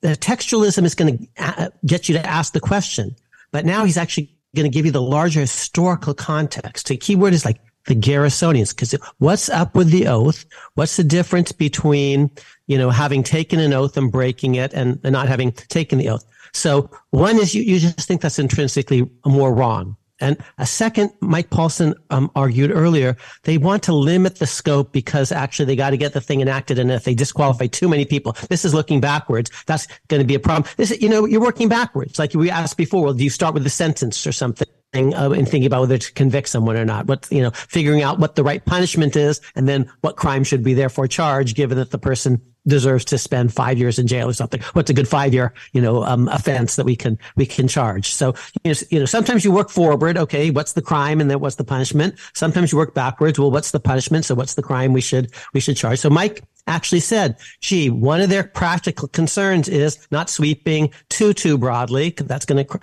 The 0.00 0.16
textualism 0.16 0.84
is 0.84 0.94
going 0.94 1.18
to 1.18 1.28
uh, 1.38 1.68
get 1.84 2.08
you 2.08 2.14
to 2.14 2.26
ask 2.26 2.52
the 2.52 2.60
question, 2.60 3.16
but 3.50 3.66
now 3.66 3.84
he's 3.84 3.98
actually 3.98 4.34
going 4.54 4.70
to 4.70 4.74
give 4.74 4.86
you 4.86 4.92
the 4.92 5.02
larger 5.02 5.40
historical 5.40 6.14
context. 6.14 6.88
The 6.88 6.96
key 6.96 7.16
word 7.16 7.34
is 7.34 7.44
like 7.44 7.60
the 7.86 7.94
Garrisonians, 7.94 8.74
because 8.74 8.94
what's 9.18 9.48
up 9.48 9.74
with 9.74 9.90
the 9.90 10.06
oath? 10.06 10.44
What's 10.74 10.96
the 10.96 11.04
difference 11.04 11.52
between, 11.52 12.30
you 12.70 12.78
know, 12.78 12.90
having 12.90 13.22
taken 13.22 13.58
an 13.58 13.72
oath 13.72 13.96
and 13.96 14.12
breaking 14.12 14.54
it 14.54 14.72
and, 14.72 15.00
and 15.02 15.12
not 15.12 15.26
having 15.26 15.50
taken 15.52 15.98
the 15.98 16.08
oath? 16.08 16.24
So 16.52 16.88
one 17.10 17.36
is 17.36 17.54
you, 17.54 17.62
you 17.62 17.80
just 17.80 18.06
think 18.06 18.20
that's 18.20 18.38
intrinsically 18.38 19.10
more 19.26 19.52
wrong. 19.52 19.96
And 20.20 20.36
a 20.58 20.66
second, 20.66 21.10
Mike 21.20 21.50
Paulsen 21.50 21.94
um, 22.10 22.30
argued 22.36 22.70
earlier, 22.70 23.16
they 23.44 23.58
want 23.58 23.82
to 23.84 23.94
limit 23.94 24.36
the 24.36 24.46
scope 24.46 24.92
because 24.92 25.32
actually 25.32 25.64
they 25.64 25.76
got 25.76 25.90
to 25.90 25.96
get 25.96 26.12
the 26.12 26.20
thing 26.20 26.40
enacted. 26.40 26.78
And 26.78 26.90
if 26.90 27.04
they 27.04 27.14
disqualify 27.14 27.66
too 27.66 27.88
many 27.88 28.04
people, 28.04 28.36
this 28.48 28.64
is 28.64 28.74
looking 28.74 29.00
backwards. 29.00 29.50
That's 29.66 29.86
going 30.08 30.20
to 30.20 30.26
be 30.26 30.34
a 30.34 30.40
problem. 30.40 30.70
This, 30.76 30.90
you 31.00 31.08
know, 31.08 31.24
you're 31.24 31.40
working 31.40 31.68
backwards. 31.68 32.18
Like 32.18 32.34
we 32.34 32.50
asked 32.50 32.76
before, 32.76 33.02
well, 33.02 33.14
do 33.14 33.24
you 33.24 33.30
start 33.30 33.54
with 33.54 33.64
the 33.64 33.70
sentence 33.70 34.26
or 34.26 34.32
something? 34.32 34.68
Uh, 34.92 35.30
and 35.30 35.48
thinking 35.48 35.66
about 35.66 35.82
whether 35.82 35.98
to 35.98 36.12
convict 36.14 36.48
someone 36.48 36.76
or 36.76 36.84
not. 36.84 37.06
What 37.06 37.28
you 37.30 37.40
know, 37.40 37.52
figuring 37.52 38.02
out 38.02 38.18
what 38.18 38.34
the 38.34 38.42
right 38.42 38.64
punishment 38.64 39.14
is, 39.14 39.40
and 39.54 39.68
then 39.68 39.88
what 40.00 40.16
crime 40.16 40.42
should 40.42 40.64
be 40.64 40.74
therefore 40.74 41.06
charged, 41.06 41.54
given 41.54 41.78
that 41.78 41.92
the 41.92 41.98
person 41.98 42.42
deserves 42.66 43.04
to 43.06 43.18
spend 43.18 43.52
five 43.52 43.78
years 43.78 43.98
in 43.98 44.06
jail 44.06 44.28
or 44.28 44.32
something. 44.32 44.60
What's 44.72 44.90
a 44.90 44.94
good 44.94 45.08
five 45.08 45.32
year, 45.32 45.54
you 45.72 45.80
know, 45.80 46.04
um, 46.04 46.28
offense 46.28 46.76
that 46.76 46.84
we 46.84 46.96
can 46.96 47.18
we 47.36 47.46
can 47.46 47.68
charge? 47.68 48.12
So 48.12 48.34
you 48.64 48.72
know, 48.72 48.80
you 48.90 48.98
know, 49.00 49.06
sometimes 49.06 49.44
you 49.44 49.52
work 49.52 49.70
forward. 49.70 50.16
Okay, 50.16 50.50
what's 50.50 50.74
the 50.74 50.82
crime, 50.82 51.20
and 51.20 51.30
then 51.30 51.40
what's 51.40 51.56
the 51.56 51.64
punishment? 51.64 52.16
Sometimes 52.34 52.72
you 52.72 52.78
work 52.78 52.94
backwards. 52.94 53.38
Well, 53.38 53.50
what's 53.50 53.70
the 53.70 53.80
punishment? 53.80 54.24
So 54.24 54.34
what's 54.34 54.54
the 54.54 54.62
crime 54.62 54.92
we 54.92 55.00
should 55.00 55.32
we 55.54 55.60
should 55.60 55.76
charge? 55.76 55.98
So 55.98 56.10
Mike 56.10 56.42
actually 56.66 57.00
said, 57.00 57.36
gee, 57.60 57.90
one 57.90 58.20
of 58.20 58.28
their 58.28 58.44
practical 58.44 59.08
concerns 59.08 59.68
is 59.68 60.06
not 60.10 60.30
sweeping 60.30 60.92
too 61.08 61.32
too 61.32 61.58
broadly. 61.58 62.10
That's 62.16 62.44
going 62.44 62.64
to. 62.64 62.78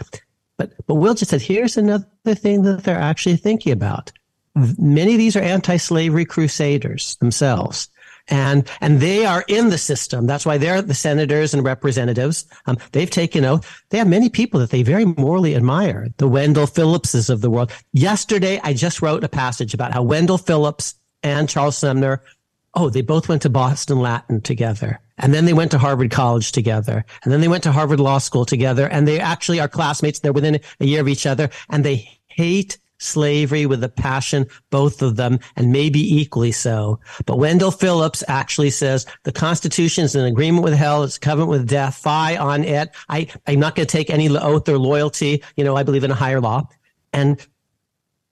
But 0.58 0.74
but 0.88 0.96
Will 0.96 1.14
just 1.14 1.32
said, 1.32 1.42
here's 1.42 1.78
another 1.78 2.06
thing 2.26 2.64
that 2.64 2.84
they're 2.84 3.00
actually 3.00 3.38
thinking 3.38 3.72
about. 3.72 4.12
Many 4.80 5.14
of 5.14 5.20
these 5.20 5.36
are 5.36 5.42
anti-slavery 5.42 6.26
crusaders 6.26 7.16
themselves 7.18 7.90
and 8.30 8.68
and 8.82 9.00
they 9.00 9.26
are 9.26 9.44
in 9.48 9.70
the 9.70 9.78
system. 9.78 10.26
That's 10.26 10.46
why 10.46 10.58
they're 10.58 10.82
the 10.82 10.94
senators 10.94 11.54
and 11.54 11.64
representatives. 11.64 12.46
Um, 12.66 12.78
they've 12.92 13.10
taken 13.10 13.46
oath. 13.46 13.84
They 13.90 13.98
have 13.98 14.08
many 14.08 14.30
people 14.30 14.60
that 14.60 14.70
they 14.70 14.84
very 14.84 15.06
morally 15.06 15.56
admire. 15.56 16.08
The 16.18 16.28
Wendell 16.28 16.68
Phillipses 16.68 17.30
of 17.30 17.42
the 17.42 17.50
world. 17.50 17.72
Yesterday, 17.94 18.60
I 18.64 18.74
just 18.74 19.02
wrote 19.02 19.24
a 19.24 19.30
passage 19.30 19.74
about 19.74 19.94
how 19.94 20.04
Wendell 20.04 20.38
Phillips 20.38 20.96
and 21.24 21.50
Charles 21.50 21.78
Sumner. 21.78 22.22
Oh, 22.74 22.90
they 22.90 23.02
both 23.02 23.28
went 23.28 23.42
to 23.44 23.50
Boston 23.50 24.00
Latin 24.00 24.42
together. 24.42 25.00
And 25.18 25.34
then 25.34 25.46
they 25.46 25.54
went 25.54 25.72
to 25.72 25.80
Harvard 25.80 26.12
College 26.12 26.52
together. 26.52 27.04
And 27.24 27.34
then 27.34 27.42
they 27.42 27.48
went 27.48 27.64
to 27.64 27.72
Harvard 27.72 28.00
Law 28.00 28.20
School 28.20 28.46
together. 28.46 28.88
And 28.88 29.08
they 29.08 29.20
actually 29.20 29.60
are 29.60 29.68
classmates. 29.68 30.20
They're 30.20 30.34
within 30.34 30.60
a 30.80 30.86
year 30.86 31.02
of 31.02 31.08
each 31.08 31.26
other. 31.26 31.50
And 31.70 31.84
they 31.84 32.08
hate 32.28 32.78
slavery 33.00 33.66
with 33.66 33.84
a 33.84 33.90
passion, 33.90 34.46
both 34.70 35.02
of 35.02 35.16
them, 35.16 35.40
and 35.56 35.72
maybe 35.72 36.00
equally 36.00 36.52
so. 36.52 37.00
But 37.26 37.38
Wendell 37.38 37.72
Phillips 37.72 38.24
actually 38.28 38.70
says 38.70 39.06
the 39.24 39.32
Constitution 39.32 40.04
is 40.04 40.16
an 40.16 40.26
agreement 40.26 40.64
with 40.64 40.74
hell, 40.74 41.04
it's 41.04 41.18
covenant 41.18 41.50
with 41.50 41.68
death, 41.68 41.96
fie 41.96 42.38
on 42.38 42.64
it. 42.64 42.90
I, 43.10 43.28
I'm 43.46 43.60
not 43.60 43.76
going 43.76 43.88
to 43.88 43.92
take 43.92 44.10
any 44.10 44.30
oath 44.30 44.68
or 44.70 44.78
loyalty. 44.78 45.44
You 45.56 45.64
know, 45.64 45.76
I 45.76 45.84
believe 45.84 46.04
in 46.04 46.12
a 46.12 46.16
higher 46.16 46.42
law. 46.42 46.68
And 47.14 47.46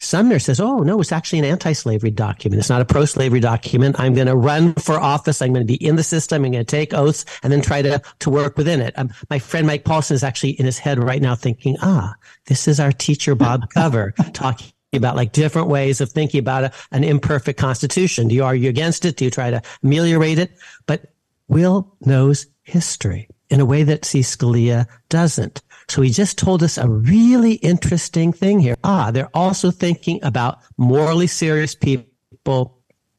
Sumner 0.06 0.40
says, 0.40 0.60
oh, 0.60 0.80
no, 0.80 1.02
it's 1.02 1.12
actually 1.12 1.40
an 1.40 1.46
anti 1.46 1.74
slavery 1.74 2.12
document. 2.12 2.60
It's 2.60 2.70
not 2.70 2.82
a 2.82 2.86
pro 2.86 3.06
slavery 3.06 3.40
document. 3.40 4.00
I'm 4.00 4.14
going 4.14 4.28
to 4.28 4.36
run 4.36 4.74
for 4.76 5.00
office. 5.00 5.42
I'm 5.42 5.52
going 5.52 5.66
to 5.66 5.72
be 5.72 5.84
in 5.84 5.96
the 5.96 6.04
system. 6.04 6.46
I'm 6.46 6.52
going 6.52 6.64
to 6.64 6.70
take 6.70 6.94
oaths 6.94 7.26
and 7.42 7.52
then 7.52 7.62
try 7.62 7.82
to, 7.82 8.02
to 8.20 8.30
work 8.30 8.58
within 8.58 8.82
it. 8.82 8.94
Um, 8.98 9.12
my 9.30 9.40
friend 9.40 9.66
Mike 9.66 9.84
Paulsen 9.84 10.12
is 10.12 10.24
actually 10.24 10.52
in 10.52 10.66
his 10.66 10.78
head 10.78 11.00
right 11.00 11.22
now 11.22 11.36
thinking, 11.36 11.76
ah, 11.82 12.16
this 12.46 12.68
is 12.68 12.80
our 12.80 12.92
teacher, 12.92 13.36
Bob 13.36 13.70
Cover, 13.74 14.14
talking 14.34 14.72
about 14.94 15.16
like 15.16 15.32
different 15.32 15.68
ways 15.68 16.02
of 16.02 16.12
thinking 16.12 16.40
about 16.40 16.66
a, 16.66 16.72
an 16.92 17.04
imperfect 17.04 17.60
constitution. 17.60 18.28
Do 18.28 18.36
you 18.36 18.44
argue 18.44 18.70
against 18.70 19.06
it? 19.06 19.18
Do 19.18 19.26
you 19.26 19.32
try 19.32 19.50
to 19.50 19.62
ameliorate 19.84 20.38
it? 20.38 20.52
But 20.86 21.14
Will 21.48 21.96
knows 22.02 22.46
history 22.64 23.28
in 23.50 23.60
a 23.60 23.66
way 23.66 23.84
that 23.84 24.06
C. 24.06 24.22
Scalia 24.22 24.88
doesn't. 25.10 25.62
So 25.88 26.02
he 26.02 26.10
just 26.10 26.38
told 26.38 26.64
us 26.64 26.78
a 26.78 26.88
really 26.88 27.54
interesting 27.54 28.34
thing 28.34 28.60
here. 28.60 28.76
Ah, 28.84 29.12
they're 29.12 29.30
also 29.34 29.72
thinking 29.72 30.20
about 30.24 30.60
morally 30.78 31.28
serious 31.28 31.76
people 31.76 32.76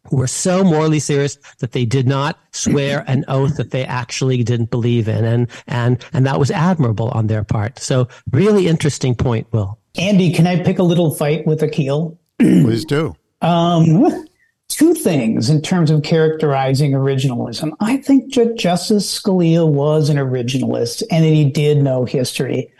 who 0.08 0.16
were 0.16 0.26
so 0.26 0.62
morally 0.62 1.00
serious 1.00 1.36
that 1.58 1.72
they 1.72 1.84
did 1.84 2.06
not 2.06 2.38
swear 2.52 3.04
an 3.06 3.24
oath 3.28 3.56
that 3.56 3.70
they 3.70 3.84
actually 3.84 4.42
didn't 4.44 4.70
believe 4.70 5.08
in. 5.08 5.24
And, 5.24 5.48
and, 5.66 6.04
and 6.12 6.26
that 6.26 6.38
was 6.38 6.50
admirable 6.50 7.08
on 7.08 7.26
their 7.26 7.44
part. 7.44 7.78
So 7.78 8.08
really 8.30 8.68
interesting 8.68 9.14
point, 9.14 9.52
Will. 9.52 9.78
Andy, 9.98 10.32
can 10.32 10.46
I 10.46 10.62
pick 10.62 10.78
a 10.78 10.82
little 10.82 11.14
fight 11.14 11.46
with 11.46 11.60
Akhil? 11.60 12.18
Please 12.38 12.84
do. 12.84 13.14
Um, 13.40 14.26
two 14.68 14.94
things 14.94 15.48
in 15.48 15.62
terms 15.62 15.90
of 15.90 16.02
characterizing 16.02 16.92
originalism. 16.92 17.72
I 17.80 17.98
think 17.98 18.32
Justice 18.32 19.20
Scalia 19.20 19.68
was 19.68 20.08
an 20.08 20.16
originalist 20.16 21.02
and 21.10 21.24
that 21.24 21.28
he 21.28 21.44
did 21.44 21.78
know 21.78 22.04
history. 22.04 22.72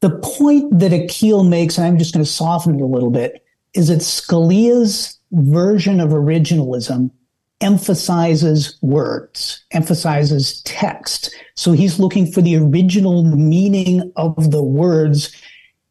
The 0.00 0.18
point 0.18 0.78
that 0.78 0.92
Akhil 0.92 1.48
makes, 1.48 1.78
and 1.78 1.86
I'm 1.86 1.98
just 1.98 2.12
going 2.12 2.24
to 2.24 2.30
soften 2.30 2.74
it 2.74 2.82
a 2.82 2.86
little 2.86 3.10
bit, 3.10 3.44
is 3.74 3.88
that 3.88 4.00
Scalia's 4.00 5.18
version 5.30 6.00
of 6.00 6.10
originalism 6.10 7.10
emphasizes 7.60 8.76
words, 8.82 9.64
emphasizes 9.70 10.60
text. 10.62 11.34
So 11.54 11.72
he's 11.72 11.98
looking 11.98 12.30
for 12.30 12.42
the 12.42 12.56
original 12.56 13.22
meaning 13.24 14.12
of 14.16 14.50
the 14.50 14.62
words, 14.62 15.34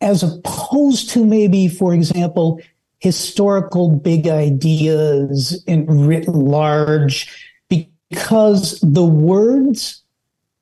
as 0.01 0.21
opposed 0.21 1.10
to 1.12 1.25
maybe, 1.25 1.67
for 1.67 1.93
example, 1.93 2.60
historical 3.02 3.90
big 3.90 4.28
ideas 4.28 5.62
in 5.66 5.86
writ 5.88 6.28
large 6.28 7.58
because 7.68 8.80
the 8.82 9.06
words 9.06 10.04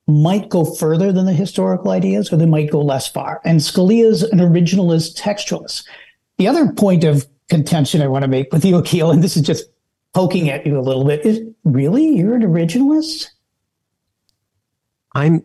might 0.06 0.48
go 0.48 0.64
further 0.64 1.12
than 1.12 1.26
the 1.26 1.34
historical 1.34 1.90
ideas 1.90 2.32
or 2.32 2.36
they 2.36 2.46
might 2.46 2.70
go 2.70 2.80
less 2.80 3.06
far. 3.06 3.40
And 3.44 3.60
Scalia's 3.60 4.22
an 4.22 4.38
originalist 4.38 5.20
textualist. 5.20 5.86
The 6.38 6.48
other 6.48 6.72
point 6.72 7.04
of 7.04 7.26
contention 7.50 8.00
I 8.00 8.08
want 8.08 8.22
to 8.22 8.28
make 8.28 8.52
with 8.52 8.64
you, 8.64 8.76
Akhil, 8.76 9.12
and 9.12 9.22
this 9.22 9.36
is 9.36 9.42
just 9.42 9.66
poking 10.14 10.48
at 10.48 10.66
you 10.66 10.78
a 10.78 10.80
little 10.80 11.04
bit, 11.04 11.24
is 11.24 11.40
really 11.64 12.08
you're 12.08 12.34
an 12.34 12.42
originalist? 12.42 13.28
I'm 15.14 15.42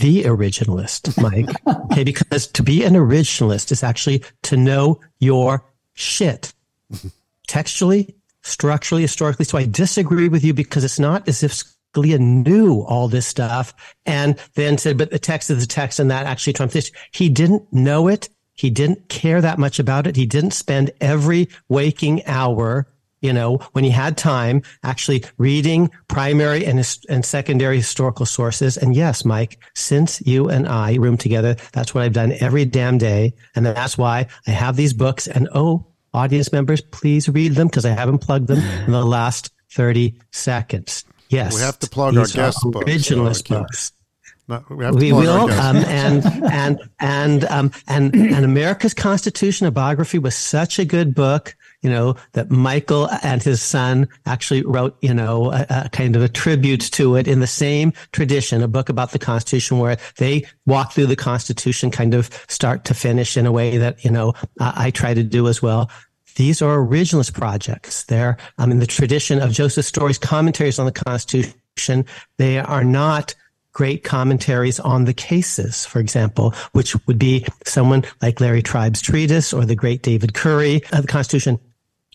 the 0.00 0.24
originalist, 0.24 1.20
Mike. 1.22 1.56
okay, 1.92 2.04
because 2.04 2.46
to 2.48 2.62
be 2.62 2.84
an 2.84 2.94
originalist 2.94 3.72
is 3.72 3.82
actually 3.82 4.22
to 4.42 4.56
know 4.56 5.00
your 5.20 5.64
shit 5.94 6.52
textually, 7.46 8.14
structurally, 8.42 9.02
historically. 9.02 9.44
So 9.44 9.58
I 9.58 9.64
disagree 9.64 10.28
with 10.28 10.44
you 10.44 10.52
because 10.54 10.84
it's 10.84 10.98
not 10.98 11.26
as 11.28 11.42
if 11.42 11.52
Scalia 11.52 12.18
knew 12.18 12.82
all 12.82 13.08
this 13.08 13.26
stuff 13.26 13.72
and 14.04 14.38
then 14.54 14.78
said, 14.78 14.98
but 14.98 15.10
the 15.10 15.18
text 15.18 15.50
is 15.50 15.60
the 15.60 15.66
text 15.66 15.98
and 15.98 16.10
that 16.10 16.26
actually 16.26 16.52
trumps 16.52 16.74
this. 16.74 16.90
He 17.12 17.28
didn't 17.28 17.72
know 17.72 18.08
it. 18.08 18.28
He 18.54 18.70
didn't 18.70 19.08
care 19.08 19.40
that 19.40 19.58
much 19.58 19.78
about 19.78 20.06
it. 20.06 20.16
He 20.16 20.26
didn't 20.26 20.52
spend 20.52 20.92
every 21.00 21.48
waking 21.68 22.24
hour 22.26 22.86
you 23.24 23.32
know, 23.32 23.56
when 23.72 23.84
he 23.84 23.90
had 23.90 24.18
time, 24.18 24.62
actually 24.82 25.24
reading 25.38 25.90
primary 26.08 26.66
and, 26.66 26.78
and 27.08 27.24
secondary 27.24 27.78
historical 27.78 28.26
sources. 28.26 28.76
And 28.76 28.94
yes, 28.94 29.24
Mike, 29.24 29.58
since 29.74 30.20
you 30.26 30.50
and 30.50 30.68
I 30.68 30.96
room 30.96 31.16
together, 31.16 31.56
that's 31.72 31.94
what 31.94 32.04
I've 32.04 32.12
done 32.12 32.34
every 32.40 32.66
damn 32.66 32.98
day. 32.98 33.32
And 33.54 33.64
that's 33.64 33.96
why 33.96 34.26
I 34.46 34.50
have 34.50 34.76
these 34.76 34.92
books. 34.92 35.26
And 35.26 35.48
oh, 35.54 35.86
audience 36.12 36.52
members, 36.52 36.82
please 36.82 37.26
read 37.26 37.54
them 37.54 37.68
because 37.68 37.86
I 37.86 37.90
haven't 37.90 38.18
plugged 38.18 38.46
them 38.46 38.58
in 38.84 38.92
the 38.92 39.04
last 39.04 39.50
30 39.72 40.14
seconds. 40.30 41.04
Yes. 41.30 41.54
We 41.54 41.62
have 41.62 41.78
to 41.78 41.88
plug 41.88 42.18
our 42.18 42.26
guest 42.26 42.58
books. 42.62 42.90
Originalist 42.90 43.48
so 43.48 43.60
books. 43.60 43.92
No, 44.46 44.62
we, 44.68 44.90
we 44.92 45.12
will, 45.14 45.50
um, 45.52 45.76
and 45.76 46.22
and 46.52 46.78
and 47.00 47.44
um, 47.46 47.72
and 47.88 48.14
and 48.14 48.44
America's 48.44 48.92
Constitution, 48.92 49.66
a 49.66 49.70
biography, 49.70 50.18
was 50.18 50.36
such 50.36 50.78
a 50.78 50.84
good 50.84 51.14
book 51.14 51.56
you 51.84 51.90
know, 51.90 52.16
that 52.32 52.50
Michael 52.50 53.10
and 53.22 53.42
his 53.42 53.62
son 53.62 54.08
actually 54.24 54.62
wrote, 54.62 54.96
you 55.02 55.12
know, 55.12 55.52
a, 55.52 55.66
a, 55.68 55.88
kind 55.90 56.16
of 56.16 56.22
a 56.22 56.28
tribute 56.28 56.80
to 56.92 57.16
it 57.16 57.28
in 57.28 57.40
the 57.40 57.46
same 57.46 57.92
tradition, 58.12 58.62
a 58.62 58.68
book 58.68 58.88
about 58.88 59.12
the 59.12 59.18
Constitution 59.18 59.78
where 59.78 59.98
they 60.16 60.46
walk 60.64 60.92
through 60.92 61.06
the 61.06 61.14
Constitution 61.14 61.90
kind 61.90 62.14
of 62.14 62.30
start 62.48 62.86
to 62.86 62.94
finish 62.94 63.36
in 63.36 63.44
a 63.44 63.52
way 63.52 63.76
that, 63.76 64.02
you 64.02 64.10
know, 64.10 64.32
I, 64.58 64.86
I 64.86 64.90
try 64.90 65.12
to 65.12 65.22
do 65.22 65.46
as 65.46 65.60
well. 65.60 65.90
These 66.36 66.62
are 66.62 66.78
originalist 66.78 67.34
projects. 67.34 68.04
They're 68.04 68.38
um, 68.58 68.72
in 68.72 68.78
the 68.78 68.86
tradition 68.86 69.40
of 69.40 69.52
Joseph 69.52 69.84
Story's 69.84 70.18
commentaries 70.18 70.78
on 70.78 70.86
the 70.86 70.92
Constitution 70.92 71.54
they 72.38 72.58
are 72.58 72.84
not 72.84 73.34
great 73.72 74.04
commentaries 74.04 74.80
on 74.80 75.04
the 75.04 75.12
cases, 75.12 75.84
for 75.84 75.98
example, 75.98 76.54
which 76.72 76.96
would 77.06 77.18
be 77.18 77.44
someone 77.66 78.04
like 78.22 78.40
Larry 78.40 78.62
Tribe's 78.62 79.02
treatise 79.02 79.52
or 79.52 79.64
the 79.64 79.74
great 79.74 80.02
David 80.02 80.32
Currie 80.32 80.82
of 80.92 81.02
the 81.02 81.08
Constitution. 81.08 81.58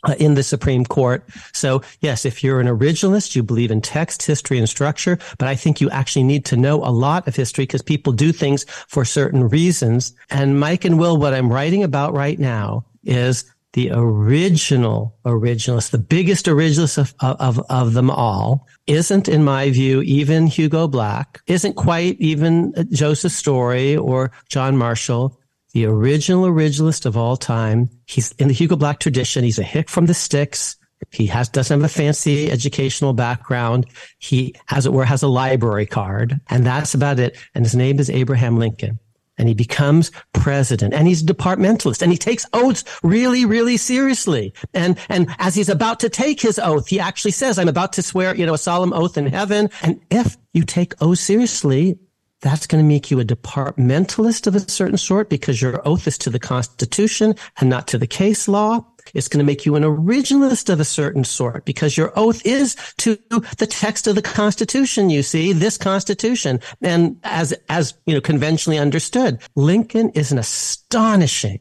Uh, 0.06 0.16
in 0.18 0.36
the 0.36 0.44
Supreme 0.44 0.86
Court. 0.86 1.26
So 1.52 1.82
yes, 2.00 2.24
if 2.24 2.42
you're 2.42 2.62
an 2.62 2.68
originalist, 2.68 3.36
you 3.36 3.44
believe 3.44 3.70
in 3.70 3.82
text, 3.82 4.24
history, 4.24 4.58
and 4.58 4.70
structure, 4.70 5.20
but 5.38 5.50
I 5.50 5.56
think 5.56 5.82
you 5.82 5.90
actually 5.90 6.24
need 6.24 6.46
to 6.46 6.56
know 6.56 6.78
a 6.86 6.88
lot 6.88 7.28
of 7.28 7.36
history 7.36 7.64
because 7.64 7.82
people 7.82 8.14
do 8.14 8.32
things 8.32 8.64
for 8.88 9.04
certain 9.04 9.50
reasons. 9.50 10.14
And 10.30 10.58
Mike 10.58 10.86
and 10.86 11.00
Will, 11.00 11.18
what 11.18 11.34
I'm 11.34 11.52
writing 11.52 11.84
about 11.84 12.14
right 12.14 12.40
now 12.40 12.86
is 13.04 13.44
the 13.74 13.92
original 13.92 15.16
originalist, 15.26 15.92
the 15.92 15.98
biggest 15.98 16.46
originalist 16.48 16.98
of, 16.98 17.14
of, 17.20 17.60
of 17.70 17.94
them 17.94 18.10
all, 18.10 18.68
isn't, 18.88 19.28
in 19.28 19.44
my 19.44 19.70
view, 19.70 20.02
even 20.02 20.48
Hugo 20.48 20.88
Black, 20.88 21.42
isn't 21.46 21.76
quite 21.76 22.20
even 22.20 22.74
Joseph 22.92 23.32
Story 23.32 23.96
or 23.96 24.32
John 24.48 24.76
Marshall. 24.78 25.38
The 25.73 25.86
original 25.86 26.45
originalist 26.45 27.05
of 27.05 27.15
all 27.15 27.38
time. 27.38 27.89
He's 28.05 28.32
in 28.34 28.47
the 28.47 28.53
Hugo 28.53 28.75
Black 28.75 28.99
tradition. 28.99 29.43
He's 29.43 29.60
a 29.60 29.63
hick 29.63 29.89
from 29.89 30.08
the 30.08 30.13
sticks. 30.13 30.77
He 31.12 31.27
has 31.27 31.47
doesn't 31.47 31.79
have 31.79 31.89
a 31.89 31.93
fancy 31.93 32.51
educational 32.51 33.13
background. 33.13 33.86
He 34.17 34.55
has 34.65 34.86
it 34.86 34.93
where 34.93 35.05
has 35.05 35.23
a 35.23 35.27
library 35.27 35.86
card, 35.86 36.39
and 36.49 36.65
that's 36.65 36.93
about 36.93 37.19
it. 37.19 37.38
And 37.55 37.65
his 37.65 37.75
name 37.75 37.99
is 37.99 38.10
Abraham 38.10 38.58
Lincoln 38.58 38.99
and 39.39 39.47
he 39.47 39.55
becomes 39.55 40.12
president 40.34 40.93
and 40.93 41.08
he's 41.08 41.23
a 41.23 41.25
departmentalist 41.25 42.01
and 42.01 42.12
he 42.12 42.17
takes 42.17 42.45
oaths 42.53 42.84
really, 43.01 43.45
really 43.45 43.77
seriously. 43.77 44.53
And, 44.73 44.99
and 45.08 45.34
as 45.39 45.55
he's 45.55 45.69
about 45.69 46.01
to 46.01 46.10
take 46.10 46.41
his 46.41 46.60
oath, 46.60 46.88
he 46.88 46.99
actually 46.99 47.32
says, 47.32 47.58
I'm 47.58 47.69
about 47.69 47.93
to 47.93 48.03
swear, 48.03 48.36
you 48.36 48.45
know, 48.45 48.53
a 48.53 48.60
solemn 48.60 48.93
oath 48.93 49.17
in 49.17 49.25
heaven. 49.25 49.69
And 49.82 50.01
if 50.12 50.38
you 50.53 50.63
take 50.63 50.93
oaths 51.01 51.21
seriously, 51.21 51.97
that's 52.41 52.67
going 52.67 52.84
to 52.84 52.88
make 52.88 53.12
you 53.12 53.19
a 53.19 53.25
departmentalist 53.25 54.47
of 54.47 54.56
a 54.56 54.69
certain 54.69 54.97
sort 54.97 55.30
because 55.30 55.62
your 55.62 55.86
oath 55.88 56.08
is 56.08 56.17
to 56.19 56.30
the 56.30 56.39
Constitution 56.39 57.36
and 57.60 57.69
not 57.69 57.88
to 57.88 57.97
the 57.97 58.08
case 58.08 58.47
law. 58.47 58.86
It's 59.13 59.28
going 59.28 59.39
to 59.39 59.45
make 59.45 59.65
you 59.65 59.75
an 59.75 59.84
originalist 59.84 60.71
of 60.71 60.80
a 60.80 60.86
certain 60.86 61.23
sort 61.23 61.65
because 61.65 61.97
your 61.97 62.13
oath 62.17 62.45
is 62.45 62.75
to 62.97 63.17
the 63.58 63.67
text 63.67 64.08
of 64.08 64.15
the 64.15 64.21
Constitution. 64.21 65.10
You 65.10 65.23
see, 65.23 65.52
this 65.52 65.78
Constitution. 65.78 66.62
And 66.82 67.19
as, 67.23 67.54
as, 67.67 67.95
you 68.06 68.13
know, 68.13 68.21
conventionally 68.21 68.78
understood, 68.78 69.41
Lincoln 69.56 70.10
is 70.12 70.32
an 70.32 70.38
astonishing 70.38 71.60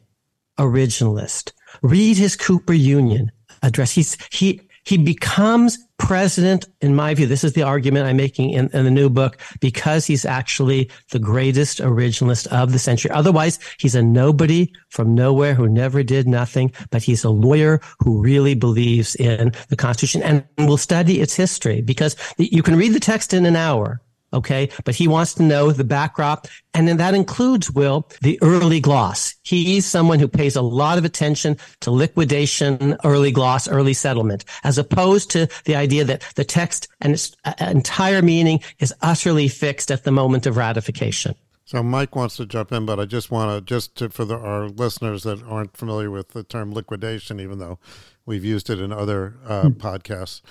originalist. 0.57 1.51
Read 1.81 2.17
his 2.17 2.35
Cooper 2.35 2.73
Union 2.73 3.31
address. 3.63 3.91
He's, 3.91 4.17
he, 4.31 4.61
he 4.89 4.97
becomes 4.97 5.77
president, 5.99 6.65
in 6.81 6.95
my 6.95 7.13
view, 7.13 7.27
this 7.27 7.43
is 7.43 7.53
the 7.53 7.61
argument 7.61 8.07
I'm 8.07 8.17
making 8.17 8.49
in, 8.49 8.71
in, 8.73 8.85
the 8.85 8.89
new 8.89 9.07
book, 9.07 9.37
because 9.59 10.07
he's 10.07 10.25
actually 10.25 10.89
the 11.11 11.19
greatest 11.19 11.77
originalist 11.77 12.47
of 12.47 12.71
the 12.71 12.79
century. 12.79 13.11
Otherwise, 13.11 13.59
he's 13.77 13.93
a 13.93 14.01
nobody 14.01 14.73
from 14.89 15.13
nowhere 15.13 15.53
who 15.53 15.69
never 15.69 16.01
did 16.01 16.27
nothing, 16.27 16.71
but 16.89 17.03
he's 17.03 17.23
a 17.23 17.29
lawyer 17.29 17.79
who 17.99 18.19
really 18.19 18.55
believes 18.55 19.15
in 19.17 19.51
the 19.67 19.75
Constitution 19.75 20.23
and 20.23 20.43
will 20.57 20.75
study 20.75 21.21
its 21.21 21.35
history 21.35 21.81
because 21.83 22.15
you 22.39 22.63
can 22.63 22.75
read 22.75 22.93
the 22.93 22.99
text 22.99 23.31
in 23.31 23.45
an 23.45 23.55
hour 23.55 24.01
Okay. 24.33 24.69
But 24.85 24.95
he 24.95 25.07
wants 25.07 25.33
to 25.35 25.43
know 25.43 25.71
the 25.71 25.83
backdrop. 25.83 26.47
And 26.73 26.87
then 26.87 26.97
that 26.97 27.13
includes, 27.13 27.71
Will, 27.71 28.07
the 28.21 28.39
early 28.41 28.79
gloss. 28.79 29.35
He's 29.43 29.85
someone 29.85 30.19
who 30.19 30.27
pays 30.27 30.55
a 30.55 30.61
lot 30.61 30.97
of 30.97 31.05
attention 31.05 31.57
to 31.81 31.91
liquidation, 31.91 32.97
early 33.03 33.31
gloss, 33.31 33.67
early 33.67 33.93
settlement, 33.93 34.45
as 34.63 34.77
opposed 34.77 35.31
to 35.31 35.47
the 35.65 35.75
idea 35.75 36.03
that 36.05 36.23
the 36.35 36.43
text 36.43 36.87
and 37.01 37.13
its 37.13 37.35
uh, 37.45 37.53
entire 37.59 38.21
meaning 38.21 38.59
is 38.79 38.93
utterly 39.01 39.47
fixed 39.47 39.91
at 39.91 40.03
the 40.03 40.11
moment 40.11 40.45
of 40.45 40.57
ratification. 40.57 41.35
So 41.65 41.83
Mike 41.83 42.15
wants 42.15 42.35
to 42.37 42.47
jump 42.47 42.71
in, 42.71 42.87
but 42.87 42.99
I 42.99 43.05
just 43.05 43.29
want 43.29 43.55
to 43.55 43.61
just 43.63 43.95
to, 43.97 44.09
for 44.09 44.25
the, 44.25 44.35
our 44.35 44.69
listeners 44.69 45.21
that 45.21 45.43
aren't 45.43 45.77
familiar 45.77 46.09
with 46.09 46.29
the 46.29 46.43
term 46.43 46.73
liquidation, 46.73 47.39
even 47.39 47.59
though 47.59 47.77
we've 48.25 48.43
used 48.43 48.71
it 48.71 48.79
in 48.79 48.91
other 48.91 49.35
uh, 49.45 49.63
hmm. 49.63 49.67
podcasts. 49.69 50.41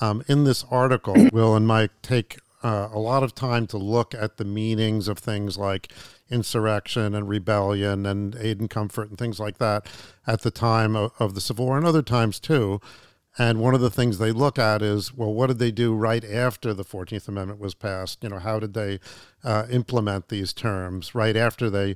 Um, 0.00 0.24
in 0.26 0.42
this 0.42 0.64
article, 0.68 1.14
Will 1.32 1.54
and 1.54 1.68
Mike 1.68 1.92
take 2.02 2.38
uh, 2.66 2.88
a 2.92 2.98
lot 2.98 3.22
of 3.22 3.32
time 3.32 3.64
to 3.64 3.78
look 3.78 4.12
at 4.12 4.38
the 4.38 4.44
meanings 4.44 5.06
of 5.06 5.18
things 5.18 5.56
like 5.56 5.92
insurrection 6.28 7.14
and 7.14 7.28
rebellion 7.28 8.04
and 8.04 8.34
aid 8.40 8.58
and 8.58 8.68
comfort 8.68 9.08
and 9.08 9.16
things 9.16 9.38
like 9.38 9.58
that 9.58 9.86
at 10.26 10.40
the 10.40 10.50
time 10.50 10.96
of, 10.96 11.12
of, 11.20 11.36
the 11.36 11.40
Civil 11.40 11.66
War 11.66 11.76
and 11.76 11.86
other 11.86 12.02
times 12.02 12.40
too. 12.40 12.80
And 13.38 13.60
one 13.60 13.74
of 13.76 13.80
the 13.80 13.90
things 13.90 14.18
they 14.18 14.32
look 14.32 14.58
at 14.58 14.82
is, 14.82 15.14
well, 15.14 15.32
what 15.32 15.46
did 15.46 15.60
they 15.60 15.70
do 15.70 15.94
right 15.94 16.24
after 16.24 16.74
the 16.74 16.84
14th 16.84 17.28
Amendment 17.28 17.60
was 17.60 17.74
passed? 17.74 18.24
You 18.24 18.30
know, 18.30 18.40
how 18.40 18.58
did 18.58 18.74
they 18.74 18.98
uh, 19.44 19.66
implement 19.70 20.28
these 20.28 20.52
terms 20.52 21.14
right 21.14 21.36
after 21.36 21.70
they 21.70 21.94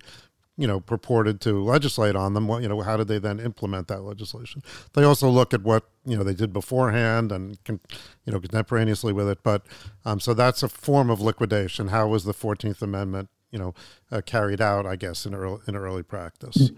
you 0.60 0.66
know, 0.66 0.78
purported 0.78 1.40
to 1.40 1.64
legislate 1.64 2.14
on 2.14 2.34
them, 2.34 2.46
well, 2.46 2.60
you 2.60 2.68
know, 2.68 2.82
how 2.82 2.98
did 2.98 3.08
they 3.08 3.18
then 3.18 3.40
implement 3.40 3.88
that 3.88 4.02
legislation? 4.02 4.62
They 4.92 5.02
also 5.04 5.30
look 5.30 5.54
at 5.54 5.62
what 5.62 5.84
you 6.04 6.18
know 6.18 6.22
they 6.22 6.34
did 6.34 6.52
beforehand 6.52 7.32
and 7.32 7.58
you 7.66 7.78
know 8.26 8.38
contemporaneously 8.38 9.14
with 9.14 9.26
it. 9.26 9.38
But 9.42 9.64
um, 10.04 10.20
so 10.20 10.34
that's 10.34 10.62
a 10.62 10.68
form 10.68 11.08
of 11.08 11.18
liquidation. 11.18 11.88
How 11.88 12.08
was 12.08 12.24
the 12.24 12.34
Fourteenth 12.34 12.82
Amendment, 12.82 13.30
you 13.50 13.58
know, 13.58 13.74
uh, 14.12 14.20
carried 14.20 14.60
out? 14.60 14.84
I 14.84 14.96
guess 14.96 15.24
in 15.24 15.34
early 15.34 15.60
in 15.66 15.76
early 15.76 16.02
practice. 16.02 16.70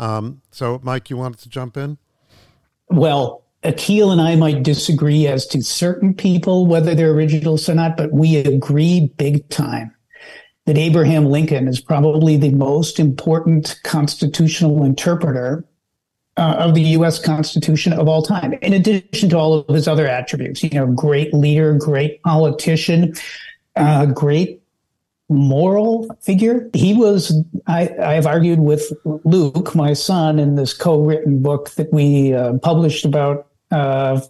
Um, 0.00 0.42
so, 0.50 0.80
Mike, 0.82 1.08
you 1.08 1.16
wanted 1.16 1.38
to 1.40 1.48
jump 1.48 1.76
in? 1.76 1.98
Well, 2.88 3.44
Akhil 3.62 4.10
and 4.10 4.20
I 4.20 4.34
might 4.34 4.64
disagree 4.64 5.28
as 5.28 5.46
to 5.48 5.62
certain 5.62 6.12
people 6.12 6.66
whether 6.66 6.92
they're 6.96 7.12
originals 7.12 7.68
or 7.68 7.74
not, 7.74 7.96
but 7.96 8.12
we 8.12 8.36
agree 8.36 9.12
big 9.16 9.48
time 9.48 9.94
that 10.68 10.76
Abraham 10.76 11.24
Lincoln 11.24 11.66
is 11.66 11.80
probably 11.80 12.36
the 12.36 12.50
most 12.50 13.00
important 13.00 13.80
constitutional 13.84 14.84
interpreter 14.84 15.64
uh, 16.36 16.56
of 16.58 16.74
the 16.74 16.82
U.S. 16.82 17.18
Constitution 17.18 17.94
of 17.94 18.06
all 18.06 18.20
time, 18.20 18.52
in 18.60 18.74
addition 18.74 19.30
to 19.30 19.38
all 19.38 19.54
of 19.54 19.74
his 19.74 19.88
other 19.88 20.06
attributes. 20.06 20.62
You 20.62 20.68
know, 20.68 20.86
great 20.88 21.32
leader, 21.32 21.72
great 21.72 22.22
politician, 22.22 23.14
uh, 23.76 24.04
great 24.04 24.60
moral 25.30 26.06
figure. 26.20 26.68
He 26.74 26.92
was, 26.92 27.34
I, 27.66 27.88
I, 28.02 28.12
have 28.12 28.26
argued 28.26 28.60
with 28.60 28.92
Luke, 29.24 29.74
my 29.74 29.94
son, 29.94 30.38
in 30.38 30.56
this 30.56 30.74
co 30.74 31.02
written 31.02 31.40
book 31.40 31.70
that 31.76 31.90
we 31.94 32.34
uh, 32.34 32.58
published 32.58 33.06
about 33.06 33.46
uh, 33.70 34.20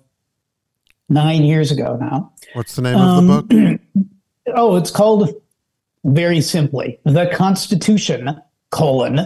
nine 1.09 1.43
years 1.43 1.73
ago 1.73 1.97
now. 2.01 2.33
What's 2.53 2.77
the 2.77 2.83
name 2.83 2.95
um, 2.95 3.29
of 3.29 3.49
the 3.49 3.79
book? 3.97 4.07
oh, 4.55 4.77
it's 4.77 4.93
called 4.93 5.35
very 6.15 6.41
simply 6.41 6.99
the 7.05 7.31
Constitution, 7.35 8.41
colon, 8.71 9.21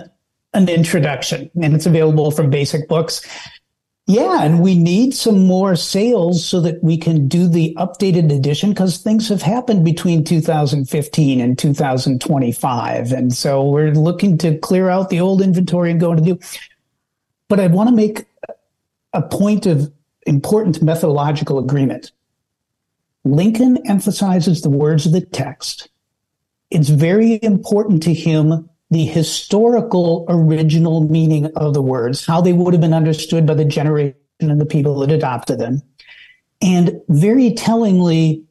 an 0.55 0.69
introduction. 0.69 1.51
And 1.63 1.75
it's 1.75 1.87
available 1.87 2.31
from 2.31 2.51
basic 2.51 2.89
books. 2.89 3.27
Yeah, 4.07 4.43
and 4.43 4.61
we 4.61 4.77
need 4.77 5.15
some 5.15 5.47
more 5.47 5.77
sales 5.77 6.45
so 6.45 6.61
that 6.61 6.83
we 6.83 6.99
can 6.99 7.29
do 7.29 7.47
the 7.47 7.75
updated 7.79 8.35
edition 8.35 8.71
because 8.71 8.99
things 8.99 9.29
have 9.29 9.43
happened 9.43 9.85
between 9.85 10.25
2015 10.25 11.41
and 11.41 11.59
2025. 11.59 13.13
And 13.13 13.33
so 13.33 13.65
we're 13.65 13.93
looking 13.93 14.37
to 14.39 14.59
clear 14.59 14.89
out 14.89 15.09
the 15.09 15.21
old 15.21 15.41
inventory 15.41 15.93
and 15.93 16.01
go 16.01 16.15
to 16.15 16.21
new. 16.21 16.39
But 17.49 17.61
I 17.61 17.69
want 17.69 17.91
to 17.91 17.95
make 17.95 18.27
a 19.13 19.23
point 19.23 19.67
of 19.67 19.93
important 20.27 20.83
methodological 20.83 21.59
agreement. 21.59 22.11
Lincoln 23.25 23.79
emphasizes 23.87 24.63
the 24.63 24.71
words 24.71 25.07
of 25.07 25.13
the 25.13 25.21
text 25.21 25.89
it's 26.73 26.89
very 26.89 27.39
important 27.43 28.03
to 28.05 28.15
him 28.15 28.69
the 28.91 29.05
historical 29.05 30.27
original 30.29 31.09
meaning 31.09 31.47
of 31.57 31.75
the 31.75 31.83
words, 31.83 32.27
how 32.27 32.41
they 32.41 32.53
would 32.53 32.75
have 32.75 32.81
been 32.81 32.93
understood 32.93 33.47
by 33.47 33.55
the 33.55 33.65
generation 33.65 34.15
and 34.41 34.61
the 34.61 34.67
people 34.67 34.99
that 35.01 35.11
adopted 35.11 35.59
them. 35.59 35.83
And 36.61 37.01
very 37.09 37.55
tellingly, 37.55 38.45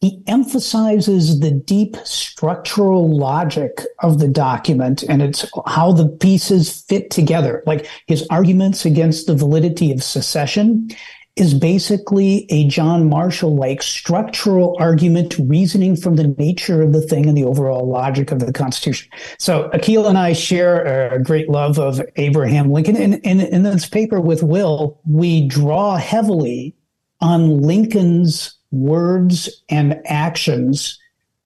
he 0.00 0.22
emphasizes 0.26 1.40
the 1.40 1.50
deep 1.50 1.96
structural 2.04 3.16
logic 3.16 3.82
of 4.00 4.18
the 4.18 4.28
document 4.28 5.02
and 5.02 5.22
it's 5.22 5.46
how 5.66 5.92
the 5.92 6.08
pieces 6.08 6.82
fit 6.82 7.10
together. 7.10 7.62
Like 7.66 7.88
his 8.06 8.26
arguments 8.30 8.84
against 8.84 9.26
the 9.26 9.34
validity 9.34 9.90
of 9.90 10.02
secession 10.02 10.90
is 11.36 11.52
basically 11.52 12.46
a 12.50 12.66
John 12.66 13.08
Marshall 13.10 13.54
like 13.54 13.82
structural 13.82 14.74
argument 14.80 15.36
reasoning 15.38 15.94
from 15.94 16.16
the 16.16 16.28
nature 16.28 16.80
of 16.80 16.94
the 16.94 17.02
thing 17.02 17.26
and 17.26 17.36
the 17.36 17.44
overall 17.44 17.86
logic 17.86 18.32
of 18.32 18.40
the 18.40 18.52
Constitution. 18.52 19.10
So 19.38 19.68
Akhil 19.74 20.08
and 20.08 20.16
I 20.16 20.32
share 20.32 21.12
a 21.12 21.22
great 21.22 21.50
love 21.50 21.78
of 21.78 22.00
Abraham 22.16 22.72
Lincoln. 22.72 22.96
And 22.96 23.22
in 23.22 23.62
this 23.62 23.86
paper 23.86 24.18
with 24.18 24.42
Will, 24.42 24.98
we 25.06 25.46
draw 25.46 25.96
heavily 25.96 26.74
on 27.20 27.60
Lincoln's 27.60 28.56
words 28.70 29.62
and 29.68 30.00
actions 30.06 30.98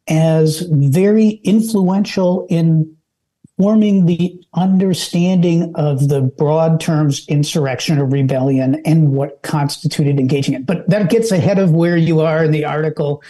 as 0.06 0.60
very 0.70 1.40
influential 1.44 2.46
in 2.48 2.96
forming 3.60 4.06
the 4.06 4.42
understanding 4.54 5.70
of 5.74 6.08
the 6.08 6.22
broad 6.22 6.80
terms 6.80 7.28
insurrection 7.28 7.98
or 7.98 8.06
rebellion 8.06 8.80
and 8.86 9.12
what 9.12 9.42
constituted 9.42 10.18
engaging 10.18 10.54
it. 10.54 10.64
But 10.64 10.88
that 10.88 11.10
gets 11.10 11.30
ahead 11.30 11.58
of 11.58 11.72
where 11.72 11.98
you 11.98 12.20
are 12.20 12.42
in 12.42 12.52
the 12.52 12.64
article. 12.64 13.22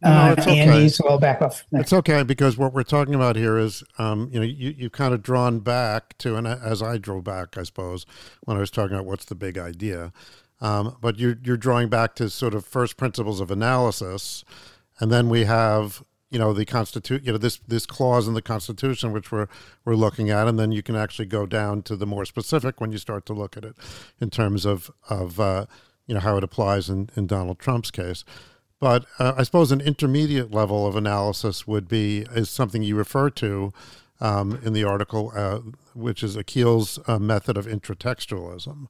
No, 0.00 0.08
uh, 0.08 0.36
okay. 0.38 0.60
Andy, 0.60 0.88
so 0.88 1.08
I'll 1.08 1.18
back 1.18 1.42
off. 1.42 1.64
It's 1.72 1.92
okay 1.92 2.22
because 2.22 2.56
what 2.56 2.72
we're 2.72 2.84
talking 2.84 3.16
about 3.16 3.34
here 3.34 3.58
is, 3.58 3.82
um, 3.98 4.30
you 4.32 4.38
know, 4.38 4.46
you, 4.46 4.72
you've 4.78 4.92
kind 4.92 5.14
of 5.14 5.20
drawn 5.20 5.58
back 5.58 6.16
to, 6.18 6.36
and 6.36 6.46
as 6.46 6.80
I 6.80 6.96
drove 6.96 7.24
back, 7.24 7.58
I 7.58 7.64
suppose, 7.64 8.06
when 8.44 8.56
I 8.56 8.60
was 8.60 8.70
talking 8.70 8.94
about 8.94 9.06
what's 9.06 9.24
the 9.24 9.34
big 9.34 9.58
idea. 9.58 10.12
Um, 10.60 10.96
but 11.00 11.18
you're, 11.18 11.38
you're 11.42 11.56
drawing 11.56 11.88
back 11.88 12.14
to 12.16 12.30
sort 12.30 12.54
of 12.54 12.64
first 12.64 12.96
principles 12.96 13.40
of 13.40 13.50
analysis. 13.50 14.44
And 15.00 15.10
then 15.10 15.28
we 15.28 15.42
have 15.42 16.04
you 16.32 16.38
know 16.38 16.52
the 16.52 16.64
constitution 16.64 17.24
you 17.24 17.32
know 17.32 17.38
this 17.38 17.60
this 17.68 17.86
clause 17.86 18.26
in 18.26 18.34
the 18.34 18.42
constitution 18.42 19.12
which 19.12 19.30
we're 19.30 19.46
we're 19.84 19.94
looking 19.94 20.30
at 20.30 20.48
and 20.48 20.58
then 20.58 20.72
you 20.72 20.82
can 20.82 20.96
actually 20.96 21.26
go 21.26 21.46
down 21.46 21.82
to 21.82 21.94
the 21.94 22.06
more 22.06 22.24
specific 22.24 22.80
when 22.80 22.90
you 22.90 22.98
start 22.98 23.26
to 23.26 23.32
look 23.34 23.56
at 23.56 23.64
it 23.64 23.76
in 24.20 24.30
terms 24.30 24.64
of 24.64 24.90
of 25.10 25.38
uh, 25.38 25.66
you 26.06 26.14
know 26.14 26.20
how 26.20 26.36
it 26.36 26.44
applies 26.44 26.88
in 26.88 27.10
in 27.16 27.26
Donald 27.26 27.58
Trump's 27.58 27.90
case. 27.90 28.24
But 28.80 29.06
uh, 29.20 29.34
I 29.36 29.44
suppose 29.44 29.70
an 29.70 29.80
intermediate 29.80 30.50
level 30.50 30.88
of 30.88 30.96
analysis 30.96 31.68
would 31.68 31.86
be 31.86 32.26
is 32.34 32.50
something 32.50 32.82
you 32.82 32.96
refer 32.96 33.30
to 33.30 33.72
um, 34.20 34.58
in 34.64 34.72
the 34.72 34.82
article, 34.84 35.32
uh, 35.36 35.60
which 35.94 36.22
is 36.22 36.36
Akhil's 36.36 36.98
uh, 37.06 37.18
method 37.18 37.56
of 37.56 37.66
intratextualism, 37.66 38.88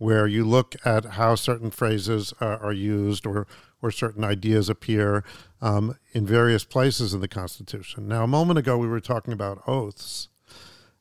where 0.00 0.26
you 0.26 0.46
look 0.46 0.74
at 0.82 1.04
how 1.04 1.34
certain 1.34 1.70
phrases 1.70 2.32
uh, 2.40 2.56
are 2.62 2.72
used 2.72 3.26
or 3.26 3.46
where 3.80 3.92
certain 3.92 4.24
ideas 4.24 4.70
appear 4.70 5.22
um, 5.60 5.94
in 6.12 6.26
various 6.26 6.64
places 6.64 7.12
in 7.12 7.20
the 7.20 7.28
Constitution. 7.28 8.08
Now, 8.08 8.24
a 8.24 8.26
moment 8.26 8.58
ago, 8.58 8.78
we 8.78 8.88
were 8.88 8.98
talking 9.00 9.34
about 9.34 9.62
oaths. 9.66 10.28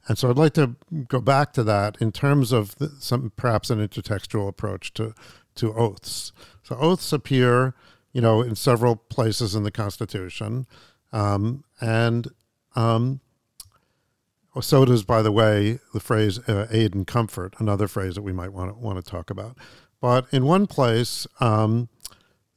And 0.09 0.17
so 0.17 0.29
I'd 0.29 0.37
like 0.37 0.53
to 0.55 0.75
go 1.07 1.21
back 1.21 1.53
to 1.53 1.63
that 1.63 1.95
in 2.01 2.11
terms 2.11 2.51
of 2.51 2.75
the, 2.75 2.89
some 2.99 3.31
perhaps 3.37 3.69
an 3.69 3.79
intertextual 3.79 4.49
approach 4.49 4.93
to, 4.95 5.13
to 5.55 5.73
oaths. 5.75 6.33
So 6.61 6.75
oaths 6.75 7.13
appear, 7.13 7.75
you 8.11 8.19
know, 8.19 8.41
in 8.41 8.55
several 8.55 8.97
places 8.97 9.55
in 9.55 9.63
the 9.63 9.71
Constitution. 9.71 10.67
Um, 11.13 11.63
and 11.79 12.27
um, 12.75 13.21
so 14.61 14.85
does, 14.85 15.03
by 15.03 15.21
the 15.21 15.31
way, 15.31 15.79
the 15.93 15.99
phrase 15.99 16.39
uh, 16.47 16.67
aid 16.71 16.95
and 16.95 17.05
comfort, 17.05 17.53
another 17.59 17.87
phrase 17.87 18.15
that 18.15 18.21
we 18.21 18.33
might 18.33 18.53
want 18.53 18.71
to, 18.71 18.77
want 18.77 19.03
to 19.03 19.11
talk 19.11 19.29
about. 19.29 19.57
But 20.01 20.25
in 20.31 20.45
one 20.45 20.67
place, 20.67 21.27
um, 21.39 21.89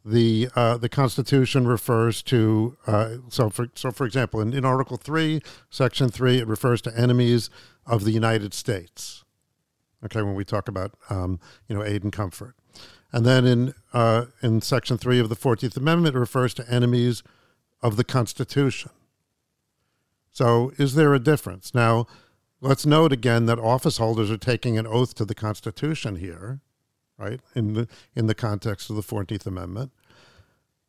the 0.05 0.49
uh, 0.57 0.77
the 0.79 0.89
Constitution 0.89 1.67
refers 1.67 2.23
to 2.25 2.77
uh, 2.87 3.17
so 3.29 3.51
for 3.51 3.69
so 3.75 3.91
for 3.91 4.05
example 4.05 4.41
in, 4.41 4.53
in 4.53 4.65
Article 4.65 4.97
three, 4.97 5.41
Section 5.71 6.09
three, 6.09 6.39
it 6.39 6.47
refers 6.47 6.83
to 6.83 6.99
enemies 6.99 7.51
of 7.87 8.05
the 8.05 8.11
United 8.11 8.55
States. 8.55 9.25
Okay, 10.05 10.23
when 10.23 10.35
we 10.35 10.45
talk 10.45 10.69
about 10.69 10.95
um, 11.11 11.39
you 11.69 11.77
know 11.77 11.85
aid 11.85 12.03
and 12.03 12.13
comfort, 12.13 12.57
and 13.13 13.25
then 13.25 13.47
in 13.47 13.75
uh, 13.93 14.27
in 14.43 14.61
Section 14.61 14.99
three 14.99 15.21
of 15.21 15.29
the 15.29 15.37
Fourteenth 15.37 15.77
Amendment, 15.77 16.17
it 16.17 16.19
refers 16.19 16.55
to 16.55 16.69
enemies 16.69 17.23
of 17.81 17.97
the 17.97 18.05
Constitution. 18.05 18.91
So, 20.33 20.73
is 20.79 20.95
there 20.95 21.15
a 21.15 21.19
difference 21.19 21.75
now? 21.75 22.07
Let's 22.61 22.87
note 22.87 23.13
again 23.13 23.47
that 23.47 23.59
office 23.59 23.99
holders 23.99 24.31
are 24.31 24.39
taking 24.39 24.79
an 24.79 24.87
oath 24.87 25.15
to 25.17 25.25
the 25.25 25.35
Constitution 25.35 26.17
here 26.17 26.61
right? 27.23 27.41
In 27.55 27.75
the 27.75 27.89
in 28.15 28.27
the 28.27 28.35
context 28.35 28.91
of 28.91 28.97
the 28.97 29.03
Fourteenth 29.03 29.47
Amendment. 29.47 29.93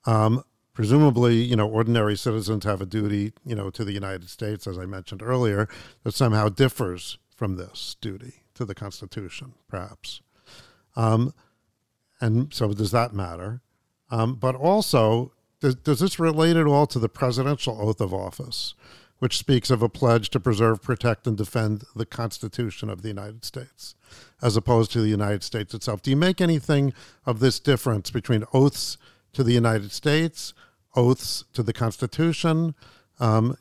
Um, 0.06 0.44
presumably, 0.74 1.36
you 1.36 1.56
know, 1.56 1.70
ordinary 1.70 2.18
citizens 2.18 2.66
have 2.66 2.82
a 2.82 2.86
duty, 2.86 3.34
you 3.46 3.56
know, 3.56 3.70
to 3.70 3.86
the 3.86 3.94
United 3.94 4.30
States, 4.30 4.68
as 4.68 4.78
I 4.78 4.86
mentioned 4.86 5.22
earlier, 5.22 5.70
that 6.04 6.14
somehow 6.14 6.50
differs 6.50 7.20
from 7.36 7.56
this 7.56 7.96
duty 8.02 8.44
to 8.56 8.66
the 8.66 8.76
Constitution, 8.76 9.54
perhaps. 9.68 10.22
Um, 10.96 11.34
and 12.20 12.54
so, 12.54 12.74
does 12.74 12.92
that 12.92 13.14
matter? 13.14 13.62
Um, 14.10 14.36
but 14.36 14.56
also, 14.56 15.32
does, 15.60 15.76
does 15.76 16.00
this 16.00 16.20
relate 16.20 16.58
at 16.58 16.68
all 16.68 16.88
to 16.88 17.00
the 17.00 17.10
presidential 17.10 17.80
oath 17.80 18.02
of 18.02 18.14
office, 18.14 18.76
which 19.24 19.38
speaks 19.38 19.70
of 19.70 19.82
a 19.82 19.88
pledge 19.88 20.30
to 20.30 20.40
preserve, 20.40 20.82
protect, 20.82 21.26
and 21.26 21.38
defend 21.38 21.86
the 21.96 22.06
Constitution 22.06 22.90
of 22.90 23.02
the 23.02 23.08
United 23.08 23.46
States? 23.46 23.96
as 24.44 24.58
opposed 24.58 24.92
to 24.92 25.02
the 25.02 25.08
United 25.08 25.42
States 25.42 25.74
itself. 25.74 26.02
Do 26.02 26.12
you 26.12 26.18
make 26.18 26.42
anything 26.42 26.94
of 27.26 27.40
this 27.40 27.60
difference 27.60 28.12
between 28.12 28.44
oaths 28.54 28.98
to 29.32 29.44
the 29.44 29.54
United 29.54 29.92
States, 29.92 30.54
oaths 30.96 31.46
to 31.54 31.64
the 31.64 31.74
Constitution? 31.74 32.76
Um, 33.20 33.58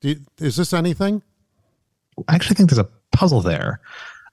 you, 0.00 0.16
is 0.38 0.56
this 0.56 0.72
anything? 0.72 1.22
I 2.28 2.34
actually 2.34 2.56
think 2.56 2.70
there's 2.70 2.78
a 2.78 2.88
puzzle 3.12 3.40
there. 3.40 3.80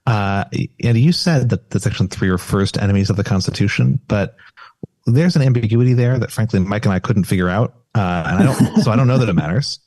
Uh, 0.06 0.44
and 0.82 0.98
you 0.98 1.12
said 1.12 1.50
that 1.50 1.70
the 1.70 1.78
Section 1.78 2.08
3 2.08 2.28
refers 2.30 2.72
to 2.72 2.82
enemies 2.82 3.08
of 3.08 3.16
the 3.16 3.24
Constitution, 3.24 4.00
but 4.08 4.34
there's 5.06 5.36
an 5.36 5.42
ambiguity 5.42 5.94
there 5.94 6.18
that 6.18 6.32
frankly 6.32 6.58
Mike 6.58 6.84
and 6.84 6.92
I 6.92 6.98
couldn't 6.98 7.24
figure 7.24 7.48
out. 7.48 7.74
Uh, 7.94 8.24
and 8.26 8.38
I 8.38 8.42
don't, 8.42 8.82
so 8.82 8.90
I 8.90 8.96
don't 8.96 9.06
know 9.06 9.18
that 9.18 9.28
it 9.28 9.34
matters. 9.34 9.78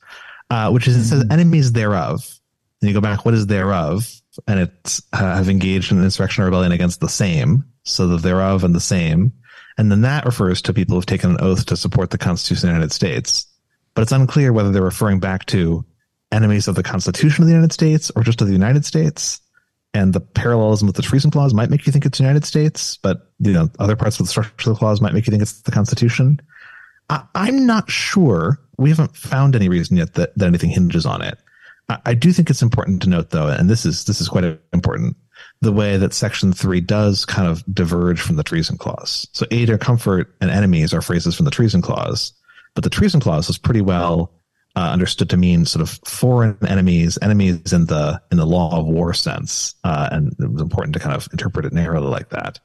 Uh, 0.50 0.70
which 0.72 0.88
is 0.88 0.96
it 0.96 1.06
says 1.06 1.26
enemies 1.32 1.72
thereof. 1.72 2.39
And 2.82 2.89
you 2.89 2.93
go 2.93 3.02
back, 3.02 3.26
what 3.26 3.34
is 3.34 3.48
thereof? 3.48 4.08
and 4.48 4.60
it's 4.60 5.02
uh, 5.14 5.36
have 5.36 5.50
engaged 5.50 5.91
in 5.91 6.04
insurrection 6.04 6.43
or 6.43 6.48
rebellion 6.48 6.72
against 6.72 7.00
the 7.00 7.10
same, 7.10 7.64
so 7.84 8.08
the 8.08 8.18
thereof 8.18 8.64
and 8.64 8.76
the 8.76 8.80
same. 8.80 9.32
And 9.78 9.91
then 9.91 10.02
that 10.02 10.26
refers 10.26 10.62
to 10.64 10.74
people 10.74 10.96
who've 10.96 11.06
taken 11.06 11.32
an 11.32 11.41
oath 11.41 11.66
to 11.68 11.78
support 11.78 12.10
the 12.10 12.18
Constitution 12.18 12.70
of 12.70 12.74
the 12.74 12.76
United 12.76 12.93
States. 12.93 13.46
But 13.93 14.04
it's 14.04 14.12
unclear 14.12 14.54
whether 14.54 14.72
they're 14.72 14.82
referring 14.82 15.20
back 15.20 15.46
to 15.48 15.86
enemies 16.32 16.68
of 16.68 16.76
the 16.76 16.84
Constitution 16.84 17.43
of 17.43 17.48
the 17.48 17.54
United 17.54 17.74
States 17.74 18.12
or 18.16 18.24
just 18.24 18.41
of 18.41 18.48
the 18.48 18.54
United 18.54 18.86
States. 18.86 19.41
And 19.93 20.14
the 20.14 20.20
parallelism 20.20 20.88
with 20.88 20.96
the 20.96 21.02
treason 21.02 21.32
clause 21.32 21.54
might 21.54 21.70
make 21.70 21.86
you 21.86 21.93
think 21.93 22.06
it's 22.06 22.18
the 22.18 22.24
United 22.24 22.46
States, 22.46 22.98
but 22.98 23.32
you 23.39 23.54
know 23.54 23.70
other 23.80 23.96
parts 23.96 24.20
of 24.20 24.26
the 24.26 24.30
structure 24.30 24.70
of 24.70 24.76
the 24.76 24.80
clause 24.80 25.02
might 25.02 25.14
make 25.14 25.26
you 25.26 25.32
think 25.32 25.41
it's 25.41 25.62
the 25.62 25.72
Constitution. 25.72 26.41
I, 27.10 27.24
am 27.36 27.66
not 27.66 27.89
sure. 27.89 28.60
We 28.78 28.90
haven't 28.90 29.16
found 29.16 29.56
any 29.56 29.70
reason 29.70 29.98
yet 29.98 30.14
that, 30.16 30.38
that 30.38 30.46
anything 30.46 30.70
hinges 30.70 31.06
on 31.06 31.22
it. 31.22 31.38
I 32.06 32.16
do 32.16 32.32
think 32.32 32.50
it's 32.50 32.64
important 32.64 33.04
to 33.04 33.10
note, 33.10 33.30
though, 33.30 33.48
and 33.48 33.70
this 33.70 33.86
is 33.86 34.06
this 34.06 34.20
is 34.20 34.28
quite 34.28 34.60
important, 34.74 35.16
the 35.62 35.72
way 35.72 35.98
that 35.98 36.14
Section 36.14 36.52
Three 36.52 36.82
does 36.82 37.26
kind 37.26 37.48
of 37.48 37.64
diverge 37.72 38.20
from 38.20 38.38
the 38.38 38.44
treason 38.44 38.76
clause. 38.78 39.28
So, 39.34 39.46
aid 39.52 39.70
or 39.70 39.78
comfort 39.78 40.34
and 40.42 40.50
enemies 40.50 40.96
are 40.96 41.02
phrases 41.02 41.36
from 41.36 41.46
the 41.46 41.52
treason 41.52 41.84
clause, 41.84 42.34
but 42.74 42.84
the 42.84 42.90
treason 42.90 43.20
clause 43.20 43.50
is 43.50 43.60
pretty 43.60 43.82
well 43.82 44.32
uh, 44.76 44.90
understood 44.92 45.30
to 45.30 45.38
mean 45.38 45.66
sort 45.66 45.84
of 45.84 46.00
foreign 46.06 46.58
enemies, 46.68 47.20
enemies 47.22 47.72
in 47.72 47.86
the 47.86 48.20
in 48.32 48.38
the 48.38 48.48
law 48.48 48.76
of 48.78 48.88
war 48.88 49.14
sense, 49.14 49.76
uh, 49.84 50.10
and 50.12 50.36
it 50.40 50.52
was 50.52 50.64
important 50.64 50.94
to 50.94 51.00
kind 51.00 51.16
of 51.16 51.28
interpret 51.32 51.66
it 51.66 51.74
narrowly 51.74 52.08
like 52.08 52.30
that. 52.30 52.60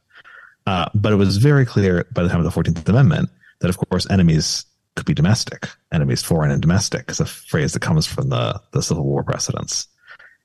Uh, 0.66 0.88
but 0.94 1.12
it 1.12 1.16
was 1.16 1.36
very 1.36 1.66
clear 1.66 2.06
by 2.12 2.22
the 2.22 2.28
time 2.30 2.38
of 2.38 2.44
the 2.44 2.50
Fourteenth 2.50 2.88
Amendment 2.88 3.28
that, 3.60 3.68
of 3.68 3.76
course, 3.76 4.08
enemies 4.10 4.64
could 5.00 5.06
be 5.06 5.14
domestic, 5.14 5.68
enemies 5.92 6.22
foreign 6.22 6.50
and 6.50 6.60
domestic 6.60 7.10
is 7.10 7.20
a 7.20 7.26
phrase 7.26 7.72
that 7.72 7.80
comes 7.80 8.06
from 8.06 8.28
the, 8.28 8.60
the 8.72 8.82
Civil 8.82 9.04
War 9.04 9.24
precedents. 9.24 9.88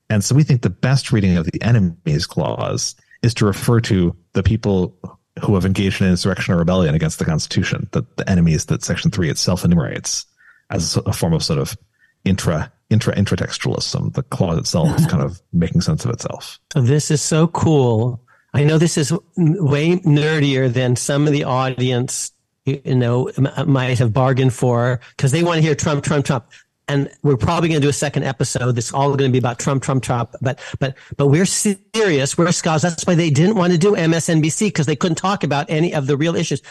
And 0.08 0.24
so 0.24 0.34
we 0.34 0.44
think 0.44 0.62
the 0.62 0.70
best 0.70 1.12
reading 1.12 1.36
of 1.36 1.44
the 1.44 1.62
enemies 1.62 2.26
clause 2.26 2.94
is 3.22 3.34
to 3.34 3.44
refer 3.44 3.80
to 3.82 4.16
the 4.32 4.42
people 4.42 4.96
who 5.44 5.54
have 5.54 5.66
engaged 5.66 6.00
in 6.00 6.08
insurrection 6.08 6.54
or 6.54 6.58
rebellion 6.58 6.94
against 6.94 7.18
the 7.18 7.24
Constitution, 7.24 7.88
the, 7.92 8.06
the 8.16 8.28
enemies 8.30 8.66
that 8.66 8.82
Section 8.82 9.10
3 9.10 9.28
itself 9.28 9.64
enumerates 9.64 10.24
as 10.70 10.96
a, 10.96 11.12
form 11.12 11.34
of 11.34 11.42
sort 11.42 11.58
of 11.58 11.76
intra 12.24 12.72
intra 12.88 13.14
intratextualism. 13.14 14.14
The 14.14 14.22
clause 14.22 14.58
itself 14.58 14.98
is 14.98 15.06
kind 15.10 15.22
of 15.22 15.42
making 15.52 15.82
sense 15.82 16.04
of 16.04 16.10
itself. 16.10 16.58
So 16.72 16.80
this 16.80 17.10
is 17.10 17.20
so 17.20 17.48
cool. 17.48 18.22
I 18.54 18.64
know 18.64 18.78
this 18.78 18.96
is 18.96 19.12
way 19.36 19.96
nerdier 19.98 20.72
than 20.72 20.96
some 20.96 21.26
of 21.26 21.32
the 21.32 21.44
audience 21.44 22.32
you 22.66 22.94
know, 22.94 23.30
uh, 23.30 23.64
might 23.64 23.98
have 23.98 24.12
bargained 24.12 24.52
for 24.52 25.00
because 25.16 25.32
they 25.32 25.42
want 25.42 25.56
to 25.58 25.62
hear 25.62 25.74
Trump, 25.74 26.04
Trump, 26.04 26.26
Trump. 26.26 26.46
And 26.88 27.10
we're 27.22 27.36
probably 27.36 27.68
going 27.68 27.80
to 27.80 27.84
do 27.84 27.90
a 27.90 27.92
second 27.92 28.24
episode 28.24 28.72
that's 28.72 28.92
all 28.92 29.08
going 29.16 29.30
to 29.30 29.32
be 29.32 29.38
about 29.38 29.58
Trump, 29.58 29.82
Trump, 29.82 30.04
Trump. 30.04 30.30
But, 30.40 30.60
but, 30.78 30.94
but 31.16 31.28
we're 31.28 31.46
serious. 31.46 32.38
We're 32.38 32.52
scholars. 32.52 32.82
That's 32.82 33.04
why 33.06 33.16
they 33.16 33.30
didn't 33.30 33.56
want 33.56 33.72
to 33.72 33.78
do 33.78 33.96
MSNBC 33.96 34.68
because 34.68 34.86
they 34.86 34.94
couldn't 34.94 35.16
talk 35.16 35.42
about 35.42 35.68
any 35.68 35.94
of 35.94 36.06
the 36.06 36.16
real 36.16 36.36
issues. 36.36 36.62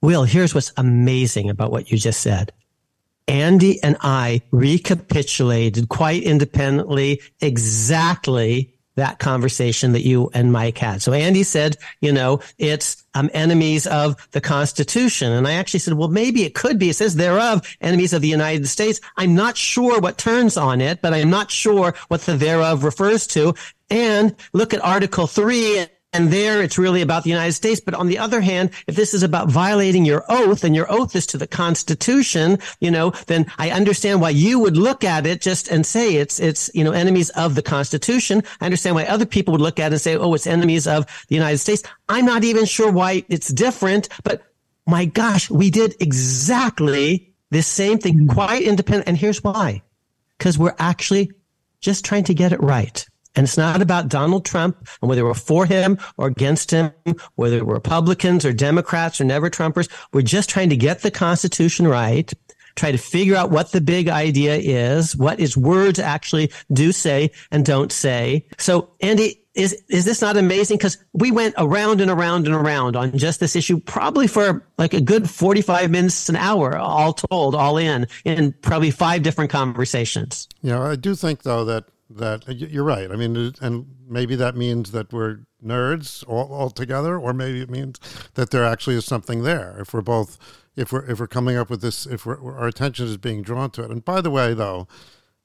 Will, 0.00 0.24
here's 0.24 0.54
what's 0.54 0.72
amazing 0.78 1.50
about 1.50 1.70
what 1.70 1.90
you 1.90 1.98
just 1.98 2.20
said. 2.20 2.52
Andy 3.28 3.82
and 3.82 3.96
I 4.00 4.40
recapitulated 4.50 5.88
quite 5.88 6.22
independently 6.22 7.20
exactly 7.40 8.74
that 9.00 9.18
conversation 9.18 9.92
that 9.92 10.06
you 10.06 10.30
and 10.32 10.52
Mike 10.52 10.78
had. 10.78 11.02
So 11.02 11.12
Andy 11.12 11.42
said, 11.42 11.76
you 12.00 12.12
know, 12.12 12.40
it's 12.58 13.04
um, 13.14 13.30
enemies 13.34 13.86
of 13.86 14.16
the 14.30 14.40
Constitution. 14.40 15.32
And 15.32 15.48
I 15.48 15.52
actually 15.52 15.80
said, 15.80 15.94
well, 15.94 16.08
maybe 16.08 16.44
it 16.44 16.54
could 16.54 16.78
be. 16.78 16.90
It 16.90 16.96
says 16.96 17.16
thereof 17.16 17.66
enemies 17.80 18.12
of 18.12 18.22
the 18.22 18.28
United 18.28 18.66
States. 18.68 19.00
I'm 19.16 19.34
not 19.34 19.56
sure 19.56 20.00
what 20.00 20.18
turns 20.18 20.56
on 20.56 20.80
it, 20.80 21.02
but 21.02 21.12
I'm 21.12 21.30
not 21.30 21.50
sure 21.50 21.94
what 22.08 22.22
the 22.22 22.36
thereof 22.36 22.84
refers 22.84 23.26
to. 23.28 23.54
And 23.90 24.36
look 24.52 24.72
at 24.72 24.84
Article 24.84 25.26
3 25.26 25.86
and 26.12 26.32
there 26.32 26.62
it's 26.62 26.78
really 26.78 27.02
about 27.02 27.22
the 27.24 27.30
United 27.30 27.52
States. 27.52 27.80
But 27.80 27.94
on 27.94 28.08
the 28.08 28.18
other 28.18 28.40
hand, 28.40 28.70
if 28.86 28.96
this 28.96 29.14
is 29.14 29.22
about 29.22 29.48
violating 29.48 30.04
your 30.04 30.24
oath 30.28 30.64
and 30.64 30.74
your 30.74 30.90
oath 30.90 31.14
is 31.14 31.26
to 31.28 31.38
the 31.38 31.46
Constitution, 31.46 32.58
you 32.80 32.90
know, 32.90 33.10
then 33.26 33.46
I 33.58 33.70
understand 33.70 34.20
why 34.20 34.30
you 34.30 34.58
would 34.58 34.76
look 34.76 35.04
at 35.04 35.26
it 35.26 35.40
just 35.40 35.68
and 35.68 35.86
say 35.86 36.16
it's, 36.16 36.40
it's, 36.40 36.70
you 36.74 36.82
know, 36.82 36.92
enemies 36.92 37.30
of 37.30 37.54
the 37.54 37.62
Constitution. 37.62 38.42
I 38.60 38.64
understand 38.64 38.96
why 38.96 39.04
other 39.04 39.26
people 39.26 39.52
would 39.52 39.60
look 39.60 39.78
at 39.78 39.92
it 39.92 39.94
and 39.94 40.00
say, 40.00 40.16
oh, 40.16 40.34
it's 40.34 40.46
enemies 40.46 40.86
of 40.86 41.06
the 41.28 41.36
United 41.36 41.58
States. 41.58 41.82
I'm 42.08 42.26
not 42.26 42.44
even 42.44 42.64
sure 42.64 42.90
why 42.90 43.24
it's 43.28 43.48
different, 43.48 44.08
but 44.24 44.42
my 44.86 45.04
gosh, 45.04 45.48
we 45.50 45.70
did 45.70 45.94
exactly 46.00 47.32
the 47.50 47.62
same 47.62 47.98
thing, 47.98 48.14
mm-hmm. 48.14 48.34
quite 48.34 48.62
independent. 48.62 49.08
And 49.08 49.16
here's 49.16 49.42
why. 49.44 49.82
Because 50.38 50.58
we're 50.58 50.76
actually 50.78 51.30
just 51.80 52.04
trying 52.04 52.24
to 52.24 52.34
get 52.34 52.52
it 52.52 52.60
right. 52.60 53.06
And 53.36 53.44
it's 53.44 53.56
not 53.56 53.80
about 53.80 54.08
Donald 54.08 54.44
Trump 54.44 54.88
and 55.00 55.08
whether 55.08 55.24
we're 55.24 55.34
for 55.34 55.66
him 55.66 55.98
or 56.16 56.26
against 56.26 56.70
him, 56.70 56.92
whether 57.36 57.64
we're 57.64 57.74
Republicans 57.74 58.44
or 58.44 58.52
Democrats 58.52 59.20
or 59.20 59.24
never 59.24 59.48
Trumpers. 59.48 59.88
We're 60.12 60.22
just 60.22 60.50
trying 60.50 60.70
to 60.70 60.76
get 60.76 61.02
the 61.02 61.10
Constitution 61.10 61.86
right, 61.86 62.32
try 62.76 62.92
to 62.92 62.98
figure 62.98 63.36
out 63.36 63.50
what 63.50 63.72
the 63.72 63.80
big 63.80 64.08
idea 64.08 64.56
is, 64.56 65.16
what 65.16 65.40
its 65.40 65.56
words 65.56 65.98
actually 65.98 66.50
do 66.72 66.92
say 66.92 67.30
and 67.50 67.64
don't 67.64 67.92
say. 67.92 68.46
So, 68.58 68.90
Andy, 69.00 69.40
is 69.54 69.82
is 69.88 70.04
this 70.04 70.20
not 70.20 70.36
amazing? 70.36 70.76
Because 70.76 70.98
we 71.12 71.32
went 71.32 71.54
around 71.58 72.00
and 72.00 72.10
around 72.10 72.46
and 72.46 72.54
around 72.54 72.94
on 72.94 73.16
just 73.18 73.40
this 73.40 73.56
issue, 73.56 73.80
probably 73.80 74.28
for 74.28 74.64
like 74.78 74.94
a 74.94 75.00
good 75.00 75.28
forty 75.28 75.60
five 75.60 75.90
minutes 75.90 76.28
an 76.28 76.36
hour, 76.36 76.76
all 76.76 77.12
told, 77.12 77.56
all 77.56 77.76
in, 77.76 78.06
in 78.24 78.52
probably 78.62 78.92
five 78.92 79.22
different 79.22 79.50
conversations. 79.50 80.48
Yeah, 80.62 80.80
I 80.80 80.94
do 80.94 81.16
think 81.16 81.42
though 81.42 81.64
that 81.64 81.84
that 82.10 82.44
you're 82.48 82.84
right. 82.84 83.10
I 83.10 83.16
mean, 83.16 83.52
and 83.60 83.86
maybe 84.06 84.34
that 84.36 84.56
means 84.56 84.90
that 84.90 85.12
we're 85.12 85.40
nerds 85.64 86.26
all, 86.26 86.52
all 86.52 86.70
together, 86.70 87.18
or 87.18 87.32
maybe 87.32 87.60
it 87.60 87.70
means 87.70 87.98
that 88.34 88.50
there 88.50 88.64
actually 88.64 88.96
is 88.96 89.04
something 89.04 89.42
there. 89.42 89.76
If 89.78 89.94
we're 89.94 90.00
both, 90.00 90.38
if 90.76 90.92
we're 90.92 91.08
if 91.08 91.20
we're 91.20 91.28
coming 91.28 91.56
up 91.56 91.70
with 91.70 91.82
this, 91.82 92.06
if 92.06 92.26
our 92.26 92.66
attention 92.66 93.06
is 93.06 93.16
being 93.16 93.42
drawn 93.42 93.70
to 93.72 93.84
it. 93.84 93.90
And 93.90 94.04
by 94.04 94.20
the 94.20 94.30
way, 94.30 94.54
though, 94.54 94.88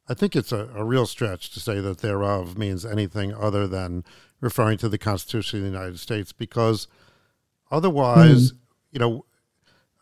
I 0.10 0.16
think 0.16 0.36
it's 0.36 0.52
a, 0.52 0.70
a 0.76 0.84
real 0.84 1.06
stretch 1.06 1.52
to 1.52 1.60
say 1.60 1.80
that 1.80 2.00
thereof 2.00 2.58
means 2.58 2.86
anything 2.86 3.34
other 3.34 3.68
than 3.68 4.04
referring 4.42 4.78
to 4.80 4.90
the 4.90 4.98
Constitution 4.98 5.60
of 5.60 5.64
the 5.64 5.72
United 5.72 6.00
States, 6.00 6.32
because 6.32 6.88
otherwise, 7.70 8.52
mm. 8.52 8.58
you 8.92 9.00
know, 9.00 9.26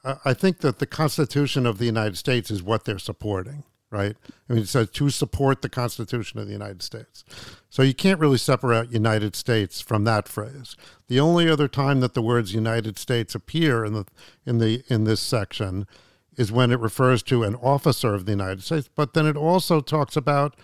I, 0.04 0.16
I 0.26 0.34
think 0.34 0.60
that 0.60 0.80
the 0.80 0.86
Constitution 0.86 1.66
of 1.66 1.78
the 1.78 1.86
United 1.86 2.18
States 2.18 2.50
is 2.50 2.64
what 2.64 2.86
they're 2.86 3.00
supporting 3.00 3.64
right? 3.94 4.18
I 4.50 4.54
mean, 4.54 4.64
it 4.64 4.68
says 4.68 4.90
to 4.90 5.10
support 5.12 5.62
the 5.62 5.70
Constitution 5.70 6.40
of 6.40 6.48
the 6.48 6.52
United 6.52 6.82
States. 6.82 7.24
So 7.70 7.84
you 7.84 7.94
can't 7.94 8.20
really 8.20 8.40
separate 8.40 8.92
United 8.92 9.36
States 9.36 9.80
from 9.80 10.04
that 10.06 10.28
phrase. 10.28 10.76
The 11.08 11.20
only 11.20 11.48
other 11.48 11.68
time 11.68 12.00
that 12.00 12.16
the 12.16 12.22
words 12.22 12.54
United 12.54 12.98
States 12.98 13.36
appear 13.36 13.86
in 13.86 13.94
the 13.94 14.06
in 14.46 14.58
the 14.58 14.84
in 14.88 15.04
this 15.04 15.22
section 15.22 15.88
is 16.36 16.52
when 16.52 16.72
it 16.72 16.80
refers 16.80 17.22
to 17.22 17.44
an 17.44 17.56
officer 17.56 18.16
of 18.16 18.26
the 18.26 18.32
United 18.32 18.64
States, 18.64 18.90
but 18.94 19.14
then 19.14 19.28
it 19.28 19.38
also 19.38 19.80
talks 19.80 20.18
about 20.18 20.56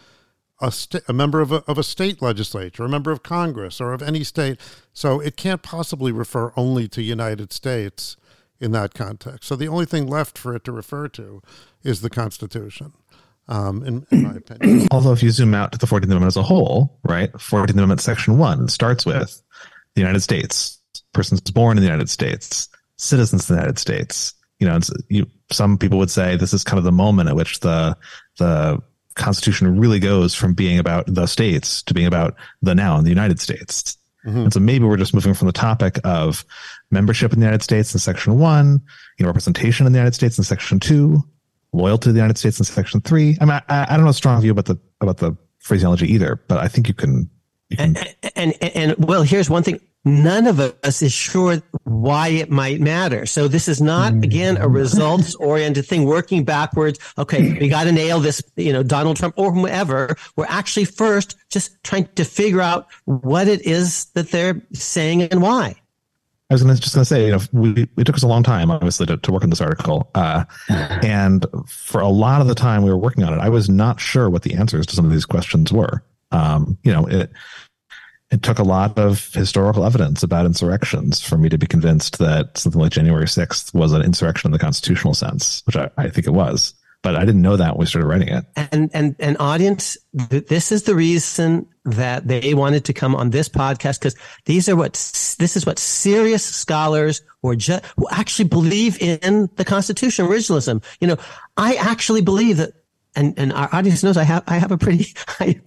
a, 0.59 0.73
a 1.07 1.13
member 1.13 1.39
of 1.41 1.51
a, 1.51 1.63
of 1.67 1.77
a 1.77 1.83
state 1.83 2.21
legislature, 2.21 2.83
a 2.83 2.89
member 2.89 3.11
of 3.11 3.21
Congress, 3.21 3.79
or 3.79 3.93
of 3.93 4.01
any 4.01 4.23
state. 4.23 4.59
So 4.91 5.19
it 5.19 5.37
can't 5.37 5.61
possibly 5.61 6.11
refer 6.11 6.51
only 6.57 6.87
to 6.89 7.03
United 7.03 7.53
States 7.53 8.17
in 8.59 8.71
that 8.71 8.93
context. 8.93 9.47
So 9.47 9.55
the 9.55 9.67
only 9.67 9.85
thing 9.85 10.07
left 10.07 10.37
for 10.37 10.55
it 10.55 10.63
to 10.65 10.71
refer 10.71 11.07
to 11.09 11.41
is 11.83 12.01
the 12.01 12.09
Constitution 12.09 12.93
um, 13.49 13.83
in, 13.83 14.05
in, 14.11 14.23
my 14.23 14.35
opinion. 14.35 14.87
Although, 14.91 15.11
if 15.11 15.21
you 15.21 15.31
zoom 15.31 15.53
out 15.53 15.71
to 15.73 15.77
the 15.77 15.87
14th 15.87 16.03
Amendment 16.03 16.27
as 16.27 16.37
a 16.37 16.43
whole, 16.43 16.99
right, 17.03 17.31
14th 17.33 17.71
Amendment, 17.71 17.99
Section 17.99 18.37
1 18.37 18.69
starts 18.69 19.05
with 19.05 19.41
the 19.95 20.01
United 20.01 20.21
States, 20.21 20.79
persons 21.13 21.41
born 21.41 21.77
in 21.77 21.81
the 21.81 21.89
United 21.89 22.09
States, 22.09 22.69
citizens 22.95 23.43
of 23.43 23.47
the 23.47 23.55
United 23.55 23.79
States. 23.79 24.33
You 24.59 24.67
know, 24.67 24.79
you, 25.09 25.25
some 25.51 25.77
people 25.77 25.97
would 25.97 26.11
say 26.11 26.35
this 26.35 26.53
is 26.53 26.63
kind 26.63 26.77
of 26.77 26.83
the 26.83 26.91
moment 26.91 27.29
at 27.29 27.35
which 27.35 27.59
the 27.61 27.97
the 28.37 28.81
Constitution 29.15 29.79
really 29.79 29.99
goes 29.99 30.35
from 30.35 30.53
being 30.53 30.79
about 30.79 31.05
the 31.07 31.25
states 31.25 31.81
to 31.83 31.93
being 31.93 32.07
about 32.07 32.35
the 32.61 32.75
noun, 32.75 33.03
the 33.03 33.09
United 33.09 33.39
States. 33.39 33.97
Mm-hmm. 34.25 34.37
And 34.39 34.53
so 34.53 34.59
maybe 34.59 34.85
we're 34.85 34.97
just 34.97 35.13
moving 35.13 35.33
from 35.33 35.47
the 35.47 35.53
topic 35.53 35.99
of 36.03 36.45
membership 36.91 37.33
in 37.33 37.39
the 37.39 37.45
United 37.45 37.63
States 37.63 37.93
in 37.93 37.99
Section 37.99 38.37
1, 38.37 38.81
you 39.17 39.23
know, 39.23 39.27
representation 39.27 39.87
in 39.87 39.93
the 39.93 39.99
United 39.99 40.15
States 40.15 40.37
in 40.37 40.43
Section 40.43 40.79
2, 40.79 41.23
loyal 41.73 41.97
to 41.99 42.11
the 42.11 42.17
United 42.17 42.37
States 42.37 42.59
in 42.59 42.65
Section 42.65 43.01
Three. 43.01 43.37
I 43.41 43.45
mean, 43.45 43.61
I, 43.69 43.87
I 43.89 43.95
don't 43.95 44.03
know 44.03 44.11
a 44.11 44.13
strong 44.13 44.41
view 44.41 44.51
about 44.51 44.65
the 44.65 44.77
about 45.01 45.17
the 45.17 45.35
phraseology 45.59 46.11
either, 46.11 46.41
but 46.47 46.57
I 46.57 46.67
think 46.67 46.87
you 46.87 46.93
can. 46.93 47.29
You 47.69 47.77
can... 47.77 47.97
And, 47.97 48.15
and, 48.35 48.53
and 48.61 48.75
and 48.75 49.05
well, 49.05 49.21
here's 49.23 49.49
one 49.49 49.63
thing: 49.63 49.79
none 50.03 50.47
of 50.47 50.59
us 50.59 51.01
is 51.01 51.13
sure 51.13 51.61
why 51.83 52.29
it 52.29 52.49
might 52.49 52.81
matter. 52.81 53.25
So 53.25 53.47
this 53.47 53.67
is 53.67 53.81
not 53.81 54.13
mm. 54.13 54.23
again 54.23 54.57
a 54.57 54.67
results 54.67 55.35
oriented 55.35 55.85
thing. 55.85 56.05
Working 56.05 56.43
backwards. 56.43 56.99
Okay, 57.17 57.53
we 57.59 57.69
got 57.69 57.83
to 57.83 57.91
nail 57.91 58.19
this. 58.19 58.41
You 58.55 58.73
know, 58.73 58.83
Donald 58.83 59.17
Trump 59.17 59.35
or 59.37 59.51
whoever. 59.51 60.15
We're 60.35 60.45
actually 60.47 60.85
first 60.85 61.37
just 61.49 61.81
trying 61.83 62.07
to 62.15 62.25
figure 62.25 62.61
out 62.61 62.87
what 63.05 63.47
it 63.47 63.61
is 63.61 64.05
that 64.15 64.29
they're 64.31 64.61
saying 64.73 65.23
and 65.23 65.41
why. 65.41 65.75
I 66.49 66.55
was 66.55 66.63
gonna, 66.63 66.75
just 66.75 66.95
going 66.95 67.03
to 67.03 67.05
say, 67.05 67.25
you 67.27 67.31
know, 67.33 67.39
we, 67.51 67.87
it 67.95 68.05
took 68.05 68.15
us 68.15 68.23
a 68.23 68.27
long 68.27 68.41
time, 68.41 68.71
obviously, 68.71 69.05
to, 69.05 69.17
to 69.17 69.31
work 69.31 69.43
on 69.43 69.51
this 69.51 69.61
article. 69.61 70.09
Uh, 70.15 70.45
and 70.67 71.45
for 71.67 72.01
a 72.01 72.07
lot 72.07 72.41
of 72.41 72.47
the 72.47 72.55
time 72.55 72.81
we 72.81 72.89
were 72.89 72.97
working 72.97 73.23
on 73.23 73.33
it, 73.33 73.39
I 73.39 73.49
was 73.49 73.69
not 73.69 73.99
sure 73.99 74.29
what 74.29 74.41
the 74.41 74.55
answers 74.55 74.87
to 74.87 74.95
some 74.95 75.05
of 75.05 75.11
these 75.11 75.25
questions 75.25 75.71
were. 75.71 76.03
Um, 76.31 76.77
you 76.83 76.91
know, 76.91 77.05
it, 77.05 77.31
it 78.31 78.41
took 78.41 78.57
a 78.57 78.63
lot 78.63 78.97
of 78.97 79.31
historical 79.33 79.85
evidence 79.85 80.23
about 80.23 80.45
insurrections 80.45 81.21
for 81.21 81.37
me 81.37 81.49
to 81.49 81.57
be 81.57 81.67
convinced 81.67 82.17
that 82.17 82.57
something 82.57 82.81
like 82.81 82.91
January 82.91 83.25
6th 83.25 83.73
was 83.73 83.93
an 83.93 84.01
insurrection 84.01 84.47
in 84.47 84.51
the 84.51 84.59
constitutional 84.59 85.13
sense, 85.13 85.61
which 85.65 85.75
I, 85.75 85.89
I 85.97 86.09
think 86.09 86.25
it 86.25 86.33
was 86.33 86.73
but 87.01 87.15
I 87.15 87.21
didn't 87.25 87.41
know 87.41 87.55
that 87.55 87.75
when 87.75 87.79
we 87.79 87.85
started 87.85 88.07
writing 88.07 88.27
it. 88.27 88.45
And 88.71 88.89
and 88.93 89.15
an 89.19 89.37
audience, 89.37 89.97
this 90.13 90.71
is 90.71 90.83
the 90.83 90.95
reason 90.95 91.65
that 91.85 92.27
they 92.27 92.53
wanted 92.53 92.85
to 92.85 92.93
come 92.93 93.15
on 93.15 93.29
this 93.29 93.47
podcast 93.47 93.99
because 93.99 94.15
these 94.45 94.67
are 94.67 94.75
what 94.75 94.93
this 95.39 95.55
is 95.55 95.65
what 95.65 95.79
serious 95.79 96.43
scholars 96.43 97.21
or 97.41 97.55
ju- 97.55 97.79
who 97.97 98.07
actually 98.11 98.49
believe 98.49 99.01
in 99.01 99.49
the 99.55 99.65
Constitution, 99.65 100.25
originalism. 100.25 100.83
You 100.99 101.07
know, 101.07 101.17
I 101.57 101.75
actually 101.75 102.21
believe 102.21 102.57
that. 102.57 102.73
And, 103.19 103.37
and 103.37 103.51
our 103.51 103.67
audience 103.73 104.01
knows 104.01 104.15
I 104.15 104.23
have 104.23 104.43
I 104.47 104.57
have 104.57 104.71
a 104.71 104.77
pretty 104.77 105.13
high 105.27 105.59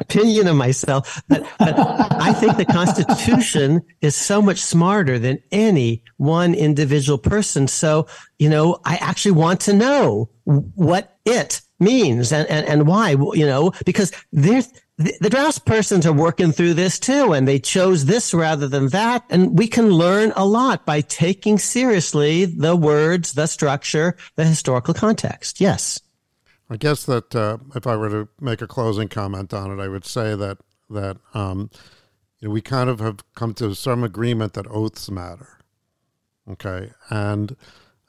opinion 0.00 0.48
of 0.48 0.56
myself, 0.56 1.22
but, 1.28 1.46
but 1.58 1.74
I 1.78 2.32
think 2.32 2.56
the 2.56 2.64
Constitution 2.64 3.82
is 4.00 4.16
so 4.16 4.42
much 4.42 4.58
smarter 4.58 5.18
than 5.18 5.38
any 5.52 6.02
one 6.16 6.54
individual 6.54 7.16
person. 7.16 7.68
So 7.68 8.08
you 8.38 8.48
know, 8.48 8.80
I 8.84 8.96
actually 8.96 9.32
want 9.32 9.60
to 9.62 9.72
know 9.72 10.28
what 10.44 11.18
it 11.24 11.60
means 11.78 12.32
and, 12.32 12.48
and, 12.48 12.66
and 12.66 12.86
why, 12.86 13.10
you 13.10 13.46
know, 13.46 13.72
because 13.84 14.12
there's, 14.32 14.72
the, 14.96 15.16
the 15.20 15.62
persons 15.64 16.06
are 16.06 16.12
working 16.12 16.50
through 16.50 16.74
this 16.74 16.98
too, 16.98 17.32
and 17.32 17.46
they 17.46 17.60
chose 17.60 18.06
this 18.06 18.34
rather 18.34 18.66
than 18.66 18.88
that. 18.88 19.24
And 19.30 19.56
we 19.56 19.68
can 19.68 19.90
learn 19.90 20.32
a 20.34 20.44
lot 20.44 20.84
by 20.84 21.02
taking 21.02 21.58
seriously 21.58 22.46
the 22.46 22.74
words, 22.74 23.34
the 23.34 23.46
structure, 23.46 24.16
the 24.34 24.44
historical 24.44 24.94
context. 24.94 25.60
Yes. 25.60 26.00
I 26.70 26.76
guess 26.76 27.04
that 27.04 27.34
uh, 27.34 27.58
if 27.74 27.86
I 27.86 27.96
were 27.96 28.10
to 28.10 28.28
make 28.40 28.60
a 28.60 28.66
closing 28.66 29.08
comment 29.08 29.54
on 29.54 29.76
it, 29.76 29.82
I 29.82 29.88
would 29.88 30.04
say 30.04 30.34
that 30.34 30.58
that 30.90 31.16
um, 31.34 31.70
you 32.40 32.48
know, 32.48 32.54
we 32.54 32.60
kind 32.60 32.88
of 32.90 33.00
have 33.00 33.18
come 33.34 33.54
to 33.54 33.74
some 33.74 34.04
agreement 34.04 34.54
that 34.54 34.66
oaths 34.68 35.10
matter. 35.10 35.58
Okay, 36.50 36.92
and 37.10 37.56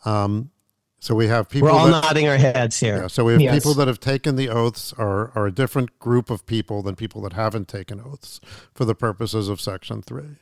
um, 0.05 0.51
so 0.99 1.15
we 1.15 1.27
have 1.27 1.49
people. 1.49 1.69
We're 1.69 1.73
all 1.73 1.87
that, 1.87 2.03
nodding 2.03 2.27
our 2.27 2.37
heads 2.37 2.79
here. 2.79 3.03
Yeah, 3.03 3.07
so 3.07 3.25
we 3.25 3.33
have 3.33 3.41
yes. 3.41 3.55
people 3.55 3.73
that 3.75 3.87
have 3.87 3.99
taken 3.99 4.35
the 4.35 4.49
oaths 4.49 4.93
are 4.97 5.31
are 5.35 5.47
a 5.47 5.51
different 5.51 5.97
group 5.99 6.29
of 6.29 6.45
people 6.45 6.81
than 6.81 6.95
people 6.95 7.21
that 7.21 7.33
haven't 7.33 7.67
taken 7.67 8.01
oaths 8.01 8.39
for 8.73 8.85
the 8.85 8.95
purposes 8.95 9.47
of 9.47 9.61
Section 9.61 10.01
Three. 10.01 10.37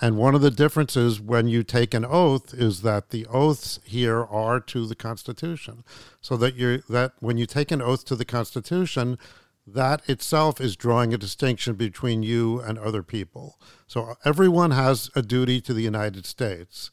And 0.00 0.18
one 0.18 0.34
of 0.34 0.42
the 0.42 0.50
differences 0.50 1.20
when 1.20 1.48
you 1.48 1.62
take 1.62 1.94
an 1.94 2.04
oath 2.04 2.52
is 2.52 2.82
that 2.82 3.10
the 3.10 3.26
oaths 3.26 3.80
here 3.84 4.24
are 4.24 4.60
to 4.60 4.86
the 4.86 4.94
Constitution. 4.94 5.84
So 6.20 6.36
that 6.36 6.54
you 6.54 6.82
that 6.88 7.12
when 7.20 7.38
you 7.38 7.46
take 7.46 7.70
an 7.70 7.80
oath 7.80 8.04
to 8.06 8.16
the 8.16 8.26
Constitution, 8.26 9.18
that 9.66 10.08
itself 10.08 10.60
is 10.60 10.76
drawing 10.76 11.14
a 11.14 11.18
distinction 11.18 11.74
between 11.74 12.22
you 12.22 12.60
and 12.60 12.78
other 12.78 13.02
people. 13.02 13.58
So 13.86 14.16
everyone 14.24 14.72
has 14.72 15.10
a 15.16 15.22
duty 15.22 15.60
to 15.62 15.72
the 15.72 15.82
United 15.82 16.26
States 16.26 16.90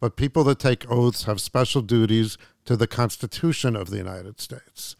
but 0.00 0.16
people 0.16 0.44
that 0.44 0.58
take 0.58 0.90
oaths 0.90 1.24
have 1.24 1.40
special 1.40 1.82
duties 1.82 2.36
to 2.64 2.76
the 2.76 2.86
Constitution 2.86 3.76
of 3.76 3.90
the 3.90 3.96
United 3.96 4.40
States. 4.40 4.96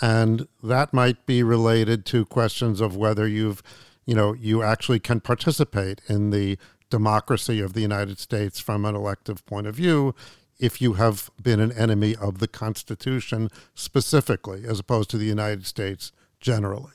And 0.00 0.46
that 0.62 0.94
might 0.94 1.26
be 1.26 1.42
related 1.42 2.06
to 2.06 2.24
questions 2.24 2.80
of 2.80 2.96
whether 2.96 3.26
you've, 3.26 3.62
you 4.06 4.14
know, 4.14 4.32
you 4.32 4.62
actually 4.62 5.00
can 5.00 5.20
participate 5.20 6.00
in 6.08 6.30
the 6.30 6.58
democracy 6.90 7.60
of 7.60 7.72
the 7.72 7.80
United 7.80 8.18
States 8.18 8.60
from 8.60 8.84
an 8.84 8.94
elective 8.94 9.44
point 9.46 9.66
of 9.66 9.74
view 9.74 10.14
if 10.58 10.82
you 10.82 10.94
have 10.94 11.30
been 11.40 11.60
an 11.60 11.72
enemy 11.72 12.16
of 12.16 12.38
the 12.38 12.48
Constitution 12.48 13.48
specifically, 13.74 14.64
as 14.66 14.80
opposed 14.80 15.10
to 15.10 15.18
the 15.18 15.24
United 15.26 15.66
States 15.66 16.12
generally. 16.40 16.92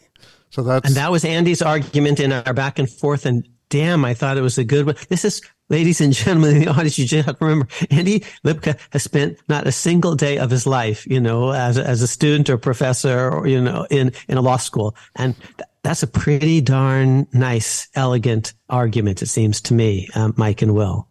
So 0.50 0.64
that's 0.64 0.86
and 0.86 0.96
that 0.96 1.12
was 1.12 1.26
Andy's 1.26 1.62
argument 1.62 2.20
in 2.20 2.32
our 2.32 2.54
back 2.54 2.78
and 2.78 2.90
forth, 2.90 3.26
and 3.26 3.48
damn, 3.70 4.06
I 4.06 4.14
thought 4.14 4.38
it 4.38 4.42
was 4.42 4.58
a 4.58 4.64
good 4.64 4.86
one. 4.86 4.96
This 5.10 5.26
is, 5.26 5.42
ladies 5.70 6.00
and 6.00 6.14
gentlemen 6.14 6.58
in 6.58 6.62
the 6.62 6.68
audience, 6.68 7.00
you 7.00 7.08
just 7.08 7.26
have 7.26 7.40
to 7.40 7.46
remember, 7.46 7.68
Andy 7.90 8.20
Lipka 8.46 8.78
has 8.92 9.02
spent 9.02 9.40
not 9.50 9.66
a 9.66 9.72
single 9.72 10.14
day 10.14 10.38
of 10.38 10.52
his 10.52 10.68
life, 10.68 11.08
you 11.08 11.20
know, 11.20 11.52
as, 11.52 11.80
as 11.80 12.04
a 12.04 12.08
student 12.08 12.52
or 12.52 12.58
professor 12.60 13.32
or, 13.32 13.48
you 13.48 13.60
know, 13.60 13.88
in, 13.90 14.12
in 14.28 14.38
a 14.38 14.42
law 14.42 14.58
school. 14.58 14.96
And 15.16 15.36
th- 15.58 15.68
that's 15.84 16.02
a 16.02 16.08
pretty 16.08 16.62
darn 16.62 17.28
nice, 17.34 17.88
elegant 17.94 18.54
argument, 18.70 19.22
it 19.22 19.28
seems 19.28 19.62
to 19.62 19.74
me, 19.74 20.08
um, 20.16 20.34
Mike 20.38 20.62
and 20.62 20.74
Will. 20.74 21.08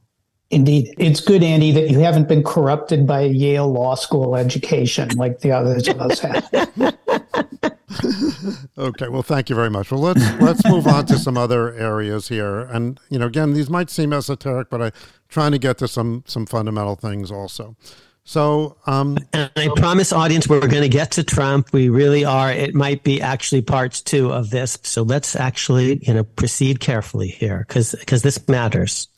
Indeed. 0.51 0.95
It's 0.99 1.21
good, 1.21 1.43
Andy, 1.43 1.71
that 1.73 1.91
you 1.91 2.01
haven't 2.01 2.29
been 2.29 2.43
corrupted 2.43 3.07
by 3.07 3.21
a 3.21 3.29
Yale 3.29 3.73
Law 3.73 3.95
School 3.95 4.37
education 4.37 5.09
like 5.17 5.41
the 5.41 5.53
others 5.53 5.89
of 5.89 6.01
us 6.01 6.19
have. 6.21 6.49
okay, 8.79 9.09
well, 9.09 9.23
thank 9.23 9.49
you 9.49 9.57
very 9.57 9.71
much. 9.71 9.91
Well, 9.91 10.01
let's 10.01 10.41
let's 10.41 10.65
move 10.67 10.87
on 10.87 11.07
to 11.07 11.19
some 11.19 11.39
other 11.39 11.73
areas 11.73 12.29
here, 12.29 12.61
and 12.61 13.01
you 13.09 13.19
know, 13.19 13.27
again, 13.27 13.55
these 13.55 13.71
might 13.71 13.89
seem 13.89 14.13
esoteric, 14.13 14.69
but 14.69 14.83
I'm 14.83 14.93
trying 15.29 15.53
to 15.53 15.59
get 15.59 15.79
to 15.79 15.89
some 15.89 16.23
some 16.27 16.45
fundamental 16.45 16.97
things 16.97 17.31
also. 17.31 17.77
So, 18.25 18.77
um, 18.87 19.19
and 19.33 19.51
I 19.57 19.69
promise, 19.75 20.13
audience, 20.13 20.49
we're 20.49 20.61
going 20.61 20.83
to 20.83 20.89
get 20.89 21.13
to 21.13 21.25
Trump. 21.25 21.73
We 21.73 21.89
really 21.89 22.25
are. 22.25 22.53
It 22.53 22.75
might 22.75 23.03
be 23.03 23.21
actually 23.21 23.63
parts 23.63 24.01
two 24.01 24.33
of 24.33 24.51
this, 24.51 24.79
so 24.83 25.03
let's 25.03 25.35
actually 25.35 25.99
you 26.07 26.15
know 26.15 26.25
proceed 26.25 26.81
carefully 26.81 27.29
here 27.29 27.65
because 27.67 27.95
because 27.99 28.23
this 28.23 28.47
matters. 28.49 29.09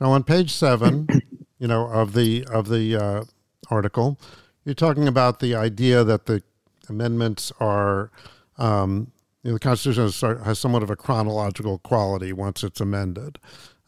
Now, 0.00 0.12
on 0.12 0.24
page 0.24 0.50
seven, 0.50 1.08
you 1.58 1.68
know 1.68 1.86
of 1.86 2.14
the 2.14 2.44
of 2.50 2.68
the 2.68 2.96
uh, 2.96 3.24
article, 3.70 4.18
you're 4.64 4.74
talking 4.74 5.06
about 5.06 5.40
the 5.40 5.54
idea 5.54 6.02
that 6.04 6.26
the 6.26 6.42
amendments 6.88 7.52
are 7.60 8.10
um, 8.58 9.12
you 9.42 9.50
know, 9.50 9.54
the 9.54 9.60
Constitution 9.60 10.04
has, 10.04 10.20
has, 10.20 10.58
somewhat 10.58 10.82
of 10.82 10.90
a 10.90 10.96
chronological 10.96 11.78
quality 11.78 12.32
once 12.32 12.62
it's 12.62 12.80
amended, 12.80 13.38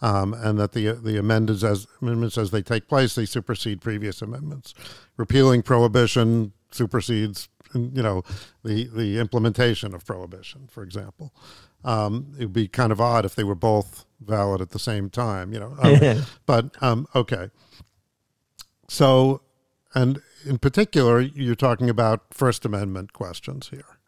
um, 0.05 0.35
and 0.35 0.59
that 0.59 0.73
the 0.73 0.93
the 0.93 1.19
amendments 1.19 1.65
as 1.65 1.87
amendments 2.03 2.37
as 2.37 2.51
they 2.51 2.61
take 2.61 2.89
place 2.89 3.15
they 3.15 3.25
supersede 3.25 3.81
previous 3.81 4.21
amendments. 4.21 4.75
Repealing 5.17 5.63
prohibition 5.63 6.53
supersedes 6.71 7.49
you 7.75 8.03
know 8.03 8.23
the 8.63 8.85
the 8.85 9.19
implementation 9.19 9.95
of 9.95 10.05
prohibition, 10.05 10.69
for 10.71 10.83
example. 10.83 11.33
Um, 11.85 12.35
it 12.39 12.45
would 12.45 12.53
be 12.53 12.69
kind 12.69 12.93
of 12.93 13.01
odd 13.01 13.25
if 13.25 13.35
they 13.35 13.45
were 13.45 13.55
both 13.55 14.05
valid 14.21 14.61
at 14.61 14.71
the 14.71 14.79
same 14.79 15.09
time, 15.09 15.53
you 15.53 15.61
know. 15.61 15.75
Um, 15.83 16.23
but 16.45 16.83
um, 16.83 17.07
okay, 17.15 17.49
so 18.89 19.41
and 19.95 20.21
in 20.45 20.59
particular, 20.59 21.21
you're 21.21 21.55
talking 21.55 21.89
about 21.89 22.35
First 22.35 22.67
Amendment 22.67 23.15
questions 23.15 23.71
here. 23.71 23.99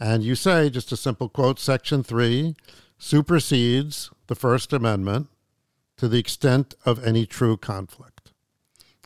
And 0.00 0.24
you 0.24 0.34
say, 0.34 0.70
just 0.70 0.90
a 0.92 0.96
simple 0.96 1.28
quote, 1.28 1.60
Section 1.60 2.02
3 2.02 2.56
supersedes 2.98 4.10
the 4.30 4.36
First 4.36 4.72
Amendment 4.72 5.26
to 5.96 6.06
the 6.06 6.20
extent 6.20 6.76
of 6.86 7.04
any 7.04 7.26
true 7.26 7.56
conflict. 7.56 8.30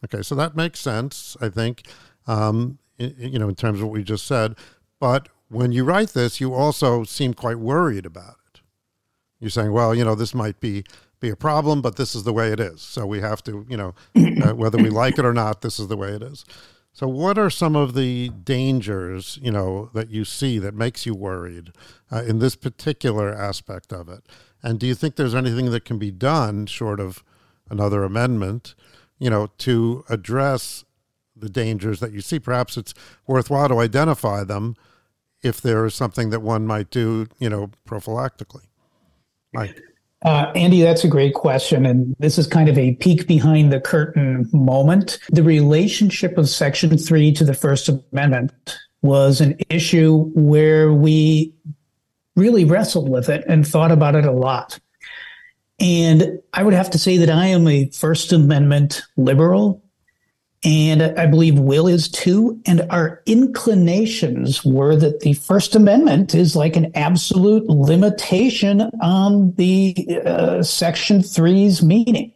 Okay, 0.04 0.20
so 0.20 0.34
that 0.34 0.54
makes 0.54 0.78
sense, 0.78 1.34
I 1.40 1.48
think, 1.48 1.86
um, 2.26 2.76
you 2.98 3.38
know, 3.38 3.48
in 3.48 3.54
terms 3.54 3.80
of 3.80 3.86
what 3.86 3.94
we 3.94 4.04
just 4.04 4.26
said. 4.26 4.54
But 5.00 5.30
when 5.48 5.72
you 5.72 5.82
write 5.82 6.10
this, 6.10 6.42
you 6.42 6.52
also 6.52 7.04
seem 7.04 7.32
quite 7.32 7.58
worried 7.58 8.04
about 8.04 8.36
it. 8.52 8.60
You're 9.40 9.48
saying, 9.48 9.72
well, 9.72 9.94
you 9.94 10.04
know, 10.04 10.14
this 10.14 10.34
might 10.34 10.60
be 10.60 10.84
be 11.20 11.30
a 11.30 11.36
problem, 11.36 11.80
but 11.80 11.96
this 11.96 12.14
is 12.14 12.24
the 12.24 12.34
way 12.34 12.52
it 12.52 12.60
is. 12.60 12.82
So 12.82 13.06
we 13.06 13.22
have 13.22 13.42
to, 13.44 13.64
you 13.66 13.78
know, 13.78 13.94
uh, 14.14 14.54
whether 14.54 14.76
we 14.76 14.90
like 14.90 15.18
it 15.18 15.24
or 15.24 15.32
not, 15.32 15.62
this 15.62 15.80
is 15.80 15.88
the 15.88 15.96
way 15.96 16.10
it 16.10 16.22
is. 16.22 16.44
So, 16.92 17.08
what 17.08 17.38
are 17.38 17.48
some 17.48 17.76
of 17.76 17.94
the 17.94 18.28
dangers, 18.28 19.38
you 19.40 19.50
know, 19.50 19.88
that 19.94 20.10
you 20.10 20.26
see 20.26 20.58
that 20.58 20.74
makes 20.74 21.06
you 21.06 21.14
worried 21.14 21.72
uh, 22.12 22.22
in 22.24 22.40
this 22.40 22.56
particular 22.56 23.32
aspect 23.32 23.90
of 23.90 24.10
it? 24.10 24.28
And 24.64 24.80
do 24.80 24.86
you 24.86 24.94
think 24.94 25.16
there's 25.16 25.34
anything 25.34 25.70
that 25.70 25.84
can 25.84 25.98
be 25.98 26.10
done, 26.10 26.64
short 26.64 26.98
of 26.98 27.22
another 27.68 28.02
amendment, 28.02 28.74
you 29.18 29.28
know, 29.28 29.50
to 29.58 30.04
address 30.08 30.84
the 31.36 31.50
dangers 31.50 32.00
that 32.00 32.12
you 32.12 32.22
see? 32.22 32.40
Perhaps 32.40 32.78
it's 32.78 32.94
worthwhile 33.26 33.68
to 33.68 33.78
identify 33.78 34.42
them 34.42 34.74
if 35.42 35.60
there 35.60 35.84
is 35.84 35.94
something 35.94 36.30
that 36.30 36.40
one 36.40 36.66
might 36.66 36.88
do, 36.88 37.26
you 37.38 37.50
know, 37.50 37.70
prophylactically. 37.86 38.64
Mike. 39.52 39.78
Uh, 40.24 40.50
Andy, 40.54 40.80
that's 40.80 41.04
a 41.04 41.08
great 41.08 41.34
question. 41.34 41.84
And 41.84 42.16
this 42.18 42.38
is 42.38 42.46
kind 42.46 42.70
of 42.70 42.78
a 42.78 42.94
peek 42.94 43.26
behind 43.26 43.70
the 43.70 43.80
curtain 43.80 44.48
moment. 44.54 45.18
The 45.28 45.42
relationship 45.42 46.38
of 46.38 46.48
Section 46.48 46.96
3 46.96 47.32
to 47.32 47.44
the 47.44 47.52
First 47.52 47.90
Amendment 47.90 48.78
was 49.02 49.42
an 49.42 49.58
issue 49.68 50.30
where 50.34 50.94
we 50.94 51.52
really 52.36 52.64
wrestled 52.64 53.08
with 53.08 53.28
it 53.28 53.44
and 53.48 53.66
thought 53.66 53.92
about 53.92 54.14
it 54.14 54.24
a 54.24 54.32
lot. 54.32 54.78
And 55.80 56.40
I 56.52 56.62
would 56.62 56.74
have 56.74 56.90
to 56.90 56.98
say 56.98 57.16
that 57.18 57.30
I 57.30 57.46
am 57.46 57.66
a 57.66 57.90
First 57.90 58.32
Amendment 58.32 59.02
liberal. 59.16 59.82
And 60.66 61.02
I 61.02 61.26
believe 61.26 61.58
Will 61.58 61.86
is 61.86 62.08
too. 62.08 62.58
And 62.64 62.86
our 62.90 63.22
inclinations 63.26 64.64
were 64.64 64.96
that 64.96 65.20
the 65.20 65.34
First 65.34 65.76
Amendment 65.76 66.34
is 66.34 66.56
like 66.56 66.76
an 66.76 66.90
absolute 66.94 67.66
limitation 67.68 68.90
on 69.02 69.52
the 69.52 69.94
uh, 70.24 70.62
Section 70.62 71.18
3's 71.18 71.82
meaning. 71.82 72.32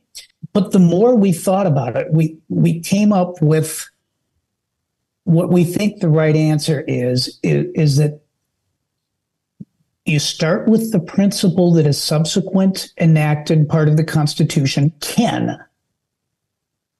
But 0.52 0.72
the 0.72 0.78
more 0.78 1.14
we 1.14 1.32
thought 1.32 1.66
about 1.66 1.96
it, 1.96 2.12
we, 2.12 2.36
we 2.48 2.80
came 2.80 3.12
up 3.12 3.40
with 3.40 3.88
what 5.24 5.50
we 5.50 5.64
think 5.64 6.00
the 6.00 6.08
right 6.08 6.36
answer 6.36 6.84
is, 6.86 7.38
is, 7.42 7.66
is 7.74 7.96
that 7.96 8.20
you 10.08 10.18
start 10.18 10.68
with 10.68 10.92
the 10.92 11.00
principle 11.00 11.72
that 11.72 11.86
a 11.86 11.92
subsequent 11.92 12.92
enacted 12.98 13.68
part 13.68 13.88
of 13.88 13.96
the 13.96 14.04
Constitution 14.04 14.92
can 15.00 15.58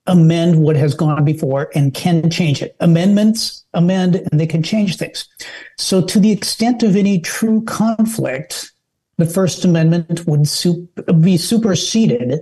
amend 0.07 0.63
what 0.63 0.77
has 0.77 0.95
gone 0.95 1.25
before 1.25 1.71
and 1.75 1.95
can 1.95 2.31
change 2.31 2.63
it. 2.63 2.75
Amendments 2.81 3.65
amend 3.75 4.17
and 4.17 4.41
they 4.41 4.47
can 4.47 4.63
change 4.63 4.97
things. 4.97 5.29
So 5.77 6.03
to 6.03 6.19
the 6.19 6.33
extent 6.33 6.83
of 6.83 6.97
any 6.97 7.21
true 7.21 7.63
conflict, 7.65 8.73
the 9.19 9.27
First 9.27 9.65
Amendment 9.65 10.27
would 10.27 10.49
be 11.21 11.37
superseded 11.37 12.41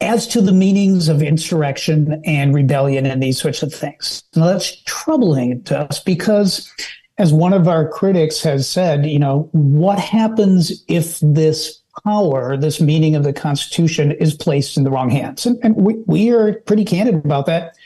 as 0.00 0.26
to 0.28 0.40
the 0.40 0.52
meanings 0.52 1.08
of 1.08 1.22
insurrection 1.22 2.20
and 2.24 2.54
rebellion 2.54 3.06
and 3.06 3.22
these 3.22 3.40
sorts 3.40 3.62
of 3.62 3.72
things. 3.72 4.22
Now 4.36 4.46
that's 4.46 4.82
troubling 4.82 5.62
to 5.64 5.78
us 5.78 6.00
because 6.00 6.70
as 7.18 7.32
one 7.32 7.52
of 7.52 7.68
our 7.68 7.88
critics 7.88 8.42
has 8.42 8.68
said, 8.68 9.06
you 9.06 9.18
know, 9.18 9.48
what 9.52 9.98
happens 9.98 10.84
if 10.88 11.20
this 11.20 11.80
power, 12.02 12.56
this 12.56 12.80
meaning 12.80 13.14
of 13.14 13.22
the 13.22 13.32
Constitution, 13.32 14.10
is 14.12 14.34
placed 14.34 14.76
in 14.76 14.84
the 14.84 14.90
wrong 14.90 15.10
hands. 15.10 15.46
And, 15.46 15.58
and 15.62 15.76
we, 15.76 15.94
we 16.06 16.30
are 16.30 16.54
pretty 16.54 16.84
candid 16.84 17.14
about 17.14 17.46
that. 17.46 17.76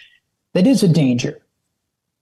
That 0.55 0.67
is 0.67 0.83
a 0.83 0.89
danger. 0.89 1.41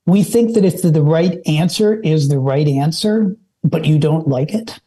We 0.04 0.24
think 0.24 0.54
that 0.54 0.64
if 0.64 0.82
the, 0.82 0.90
the 0.90 1.02
right 1.02 1.38
answer 1.46 2.00
is 2.00 2.28
the 2.28 2.38
right 2.38 2.66
answer, 2.66 3.36
but 3.62 3.84
you 3.84 3.98
don't 3.98 4.28
like 4.28 4.52
it, 4.52 4.78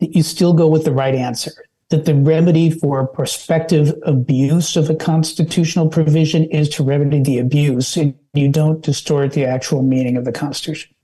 that 0.00 0.14
you 0.14 0.22
still 0.22 0.52
go 0.52 0.68
with 0.68 0.84
the 0.84 0.92
right 0.92 1.14
answer. 1.14 1.52
That 1.90 2.04
the 2.04 2.16
remedy 2.16 2.70
for 2.70 3.06
prospective 3.06 3.94
abuse 4.02 4.76
of 4.76 4.90
a 4.90 4.96
constitutional 4.96 5.88
provision 5.88 6.44
is 6.46 6.68
to 6.70 6.82
remedy 6.82 7.22
the 7.22 7.38
abuse, 7.38 7.96
and 7.96 8.12
you 8.34 8.48
don't 8.48 8.80
distort 8.80 9.32
the 9.32 9.44
actual 9.44 9.82
meaning 9.82 10.16
of 10.16 10.24
the 10.24 10.32
Constitution. 10.32 10.95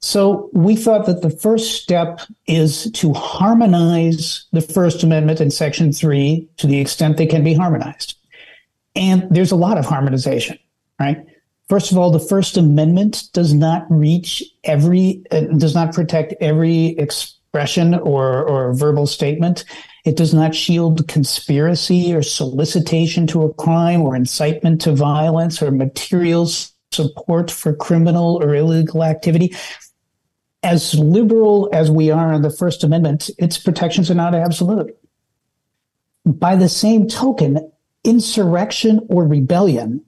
So 0.00 0.50
we 0.52 0.74
thought 0.74 1.06
that 1.06 1.22
the 1.22 1.30
first 1.30 1.80
step 1.80 2.20
is 2.48 2.90
to 2.92 3.12
harmonize 3.12 4.46
the 4.52 4.60
First 4.60 5.04
Amendment 5.04 5.38
and 5.40 5.52
Section 5.52 5.92
3 5.92 6.48
to 6.56 6.66
the 6.66 6.80
extent 6.80 7.16
they 7.16 7.26
can 7.26 7.44
be 7.44 7.54
harmonized. 7.54 8.16
And 8.96 9.26
there's 9.30 9.52
a 9.52 9.56
lot 9.56 9.78
of 9.78 9.86
harmonization, 9.86 10.58
right? 10.98 11.24
First 11.68 11.92
of 11.92 11.98
all, 11.98 12.10
the 12.10 12.18
First 12.18 12.56
Amendment 12.56 13.28
does 13.32 13.54
not 13.54 13.86
reach 13.88 14.42
every, 14.64 15.22
uh, 15.30 15.42
does 15.56 15.74
not 15.74 15.94
protect 15.94 16.34
every 16.40 16.88
expression 16.98 17.94
or, 17.94 18.44
or 18.46 18.74
verbal 18.74 19.06
statement. 19.06 19.64
It 20.04 20.16
does 20.16 20.34
not 20.34 20.54
shield 20.54 21.06
conspiracy 21.06 22.12
or 22.12 22.22
solicitation 22.22 23.28
to 23.28 23.44
a 23.44 23.54
crime 23.54 24.02
or 24.02 24.16
incitement 24.16 24.80
to 24.82 24.92
violence 24.92 25.62
or 25.62 25.70
materials 25.70 26.71
support 26.92 27.50
for 27.50 27.74
criminal 27.74 28.42
or 28.42 28.54
illegal 28.54 29.02
activity 29.02 29.54
as 30.62 30.94
liberal 30.94 31.68
as 31.72 31.90
we 31.90 32.10
are 32.10 32.32
on 32.32 32.42
the 32.42 32.50
First 32.50 32.84
Amendment, 32.84 33.30
its 33.38 33.58
protections 33.58 34.10
are 34.10 34.14
not 34.14 34.34
absolute. 34.34 34.96
By 36.24 36.54
the 36.56 36.68
same 36.68 37.08
token, 37.08 37.72
insurrection 38.04 39.06
or 39.08 39.26
rebellion 39.26 40.04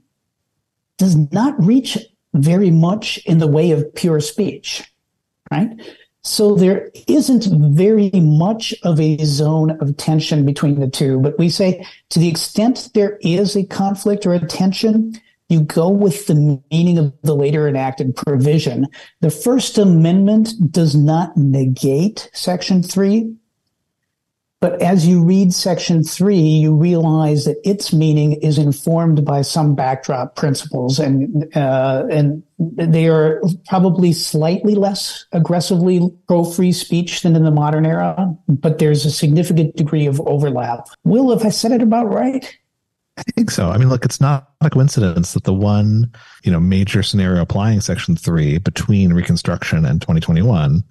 does 0.97 1.16
not 1.32 1.61
reach 1.62 1.99
very 2.35 2.70
much 2.70 3.18
in 3.26 3.39
the 3.39 3.49
way 3.49 3.72
of 3.72 3.95
pure 3.95 4.20
speech, 4.20 4.82
right? 5.51 5.70
So 6.22 6.55
there 6.55 6.91
isn't 7.07 7.47
very 7.74 8.11
much 8.14 8.74
of 8.82 8.99
a 8.99 9.18
zone 9.24 9.72
of 9.80 9.97
tension 9.97 10.47
between 10.47 10.80
the 10.80 10.89
two, 10.89 11.20
but 11.20 11.39
we 11.39 11.49
say 11.49 11.87
to 12.11 12.18
the 12.18 12.28
extent 12.28 12.91
there 12.95 13.18
is 13.20 13.57
a 13.57 13.64
conflict 13.66 14.24
or 14.24 14.35
a 14.35 14.47
tension, 14.47 15.20
you 15.49 15.61
go 15.61 15.89
with 15.89 16.27
the 16.27 16.63
meaning 16.71 16.99
of 16.99 17.13
the 17.23 17.35
later 17.35 17.69
enacted 17.69 18.17
provision. 18.17 18.87
The 19.21 19.31
First 19.31 19.79
Amendment 19.79 20.55
does 20.71 20.95
not 20.95 21.37
negate 21.37 22.31
Section 22.33 22.83
3, 22.83 23.35
But 24.61 24.81
as 24.81 25.07
you 25.07 25.23
read 25.23 25.53
section 25.53 26.03
three, 26.03 26.39
you 26.39 26.75
realize 26.75 27.45
that 27.45 27.59
its 27.69 27.93
meaning 27.93 28.33
is 28.41 28.57
informed 28.57 29.23
by 29.23 29.43
some 29.43 29.75
backdrop 29.75 30.37
principles, 30.37 30.99
and 30.99 31.55
uh, 31.55 32.05
and 32.11 32.43
they 32.59 33.09
are 33.09 33.43
probably 33.69 34.15
slightly 34.15 34.75
less 34.75 35.27
aggressively 35.33 36.11
pro 36.27 36.45
free 36.45 36.73
speech 36.73 37.21
than 37.21 37.37
in 37.37 37.45
the 37.45 37.51
modern 37.51 37.85
era. 37.85 38.35
But 38.49 38.79
there's 38.79 39.05
a 39.05 39.11
significant 39.11 39.77
degree 39.77 40.07
of 40.07 40.19
overlap. 40.23 40.89
Will, 41.05 41.31
if 41.33 41.45
I 41.45 41.51
said 41.51 41.73
it 41.73 41.83
about 41.83 42.11
right? 42.11 42.57
I 43.17 43.23
think 43.23 43.51
so. 43.51 43.71
I 43.71 43.79
mean, 43.79 43.89
look, 43.89 44.05
it's 44.05 44.21
not 44.21 44.51
a 44.61 44.71
coincidence 44.71 45.35
that 45.35 45.45
the 45.45 45.55
one, 45.55 46.12
you 46.43 46.51
know, 46.51 46.59
major 46.59 47.03
scenario 47.03 47.43
applying 47.43 47.81
Section 47.81 48.17
Three 48.17 48.59
between 48.59 49.12
Reconstruction 49.12 49.85
and 49.85 50.01
2021 50.01 50.83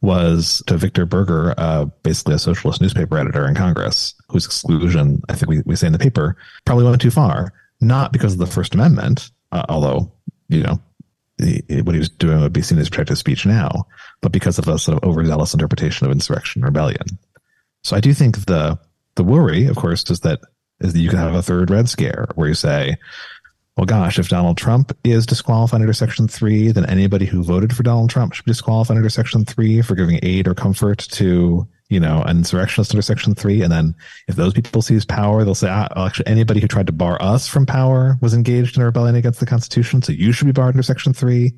was 0.00 0.62
to 0.66 0.76
Victor 0.76 1.06
Berger, 1.06 1.54
uh, 1.56 1.86
basically 2.02 2.34
a 2.34 2.38
socialist 2.38 2.80
newspaper 2.80 3.18
editor 3.18 3.46
in 3.46 3.54
Congress, 3.54 4.14
whose 4.28 4.44
exclusion, 4.44 5.22
I 5.28 5.34
think 5.34 5.48
we, 5.48 5.62
we 5.66 5.76
say 5.76 5.86
in 5.86 5.92
the 5.92 5.98
paper, 5.98 6.36
probably 6.64 6.84
went 6.84 7.00
too 7.00 7.10
far. 7.10 7.52
Not 7.80 8.12
because 8.12 8.32
of 8.32 8.38
the 8.38 8.46
First 8.46 8.74
Amendment, 8.74 9.30
uh, 9.52 9.64
although, 9.68 10.12
you 10.48 10.62
know, 10.62 10.80
what 11.38 11.94
he 11.94 11.98
was 11.98 12.08
doing 12.08 12.40
would 12.40 12.52
be 12.52 12.62
seen 12.62 12.78
as 12.78 12.88
protected 12.88 13.18
speech 13.18 13.46
now, 13.46 13.86
but 14.20 14.32
because 14.32 14.58
of 14.58 14.66
a 14.66 14.78
sort 14.78 14.98
of 14.98 15.08
overzealous 15.08 15.52
interpretation 15.54 16.04
of 16.06 16.12
insurrection 16.12 16.60
and 16.62 16.64
rebellion. 16.64 17.18
So 17.82 17.96
I 17.96 18.00
do 18.00 18.12
think 18.12 18.46
the 18.46 18.78
the 19.14 19.24
worry, 19.24 19.66
of 19.66 19.76
course, 19.76 20.08
is 20.10 20.20
that 20.20 20.40
is 20.80 20.92
that 20.92 21.00
you 21.00 21.08
can 21.08 21.18
have 21.18 21.34
a 21.34 21.42
third 21.42 21.70
red 21.70 21.88
scare 21.88 22.26
where 22.34 22.48
you 22.48 22.54
say, 22.54 22.96
well, 23.76 23.86
gosh, 23.86 24.18
if 24.18 24.28
Donald 24.28 24.58
Trump 24.58 24.96
is 25.04 25.24
disqualified 25.24 25.80
under 25.80 25.92
Section 25.92 26.26
3, 26.26 26.72
then 26.72 26.84
anybody 26.86 27.26
who 27.26 27.44
voted 27.44 27.74
for 27.74 27.84
Donald 27.84 28.10
Trump 28.10 28.32
should 28.32 28.44
be 28.44 28.50
disqualified 28.50 28.96
under 28.96 29.08
Section 29.08 29.44
3 29.44 29.82
for 29.82 29.94
giving 29.94 30.18
aid 30.24 30.48
or 30.48 30.54
comfort 30.54 30.98
to, 31.12 31.64
you 31.88 32.00
know, 32.00 32.20
an 32.22 32.38
insurrectionist 32.38 32.92
under 32.92 33.02
Section 33.02 33.36
3. 33.36 33.62
And 33.62 33.70
then 33.70 33.94
if 34.26 34.34
those 34.34 34.52
people 34.52 34.82
seize 34.82 35.04
power, 35.04 35.44
they'll 35.44 35.54
say, 35.54 35.70
ah, 35.70 35.86
well, 35.94 36.06
actually, 36.06 36.26
anybody 36.26 36.58
who 36.58 36.66
tried 36.66 36.88
to 36.88 36.92
bar 36.92 37.22
us 37.22 37.46
from 37.46 37.66
power 37.66 38.18
was 38.20 38.34
engaged 38.34 38.76
in 38.76 38.82
a 38.82 38.86
rebellion 38.86 39.14
against 39.14 39.38
the 39.38 39.46
Constitution, 39.46 40.02
so 40.02 40.10
you 40.10 40.32
should 40.32 40.46
be 40.46 40.52
barred 40.52 40.74
under 40.74 40.82
Section 40.82 41.12
3 41.12 41.52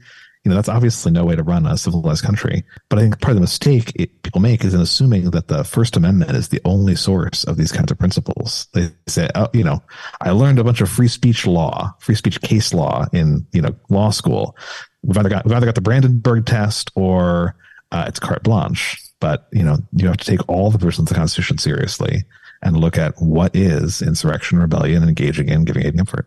you 0.45 0.49
know, 0.49 0.55
that's 0.55 0.68
obviously 0.70 1.12
no 1.12 1.24
way 1.24 1.36
to 1.36 1.43
run 1.43 1.66
a 1.66 1.76
civilized 1.76 2.24
country. 2.24 2.64
But 2.88 2.99
I 2.99 3.03
think 3.03 3.20
part 3.20 3.32
of 3.32 3.36
the 3.36 3.43
mistake 3.43 3.93
it, 3.95 4.22
people 4.22 4.41
make 4.41 4.64
is 4.64 4.72
in 4.72 4.80
assuming 4.80 5.32
that 5.32 5.49
the 5.49 5.64
First 5.64 5.97
Amendment 5.97 6.30
is 6.30 6.49
the 6.49 6.62
only 6.64 6.97
source 6.97 7.45
of 7.45 7.59
these 7.59 7.72
kinds 7.72 7.91
of 7.91 7.99
principles. 7.99 8.66
They 8.72 8.88
say, 9.07 9.28
oh, 9.34 9.49
you 9.53 9.64
know, 9.64 9.82
I 10.20 10.30
learned 10.30 10.59
a 10.59 10.64
bunch 10.64 10.80
of 10.80 10.88
free 10.88 11.09
speech 11.09 11.47
law, 11.47 11.95
free 12.01 12.14
speech 12.14 12.41
case 12.41 12.72
law 12.72 13.07
in, 13.12 13.47
you 13.53 13.61
know, 13.61 13.74
law 13.91 14.11
school. 14.11 14.57
We've 15.03 15.16
either 15.18 15.28
got, 15.28 15.45
we've 15.45 15.55
either 15.55 15.66
got 15.66 15.74
the 15.74 15.82
Brandenburg 15.82 16.47
test 16.47 16.91
or 16.95 17.55
uh, 17.93 18.05
it's 18.09 18.18
carte 18.18 18.43
blanche. 18.43 18.99
But, 19.20 19.47
you 19.53 19.62
know, 19.62 19.76
you 19.93 20.07
have 20.07 20.16
to 20.16 20.24
take 20.24 20.49
all 20.49 20.70
the 20.70 20.78
provisions 20.78 21.11
of 21.11 21.14
the 21.14 21.20
Constitution 21.20 21.59
seriously 21.59 22.24
and 22.62 22.78
look 22.78 22.97
at 22.97 23.14
what 23.18 23.55
is 23.55 24.01
insurrection, 24.01 24.59
rebellion, 24.59 25.03
engaging 25.03 25.51
in 25.51 25.64
giving 25.64 25.82
aid 25.82 25.91
and 25.91 25.99
comfort. 25.99 26.26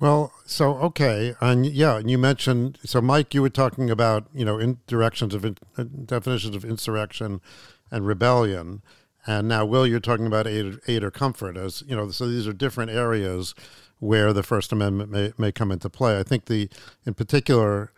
Well, 0.00 0.32
so 0.50 0.76
okay, 0.76 1.34
and 1.42 1.66
yeah, 1.66 1.98
and 1.98 2.10
you 2.10 2.16
mentioned 2.16 2.78
so 2.82 3.02
Mike, 3.02 3.34
you 3.34 3.42
were 3.42 3.50
talking 3.50 3.90
about 3.90 4.28
you 4.32 4.46
know 4.46 4.58
in 4.58 4.78
directions 4.86 5.34
of 5.34 5.44
in, 5.44 5.58
uh, 5.76 5.84
definitions 6.06 6.56
of 6.56 6.64
insurrection 6.64 7.42
and 7.90 8.06
rebellion, 8.06 8.80
and 9.26 9.46
now 9.46 9.66
Will, 9.66 9.86
you're 9.86 10.00
talking 10.00 10.26
about 10.26 10.46
aid, 10.46 10.78
aid 10.86 11.04
or 11.04 11.10
comfort 11.10 11.58
as 11.58 11.84
you 11.86 11.94
know. 11.94 12.10
So 12.10 12.26
these 12.26 12.46
are 12.46 12.54
different 12.54 12.90
areas 12.90 13.54
where 13.98 14.32
the 14.32 14.42
First 14.42 14.72
Amendment 14.72 15.10
may 15.10 15.34
may 15.36 15.52
come 15.52 15.70
into 15.70 15.90
play. 15.90 16.18
I 16.18 16.22
think 16.22 16.46
the 16.46 16.70
in 17.04 17.12
particular, 17.12 17.92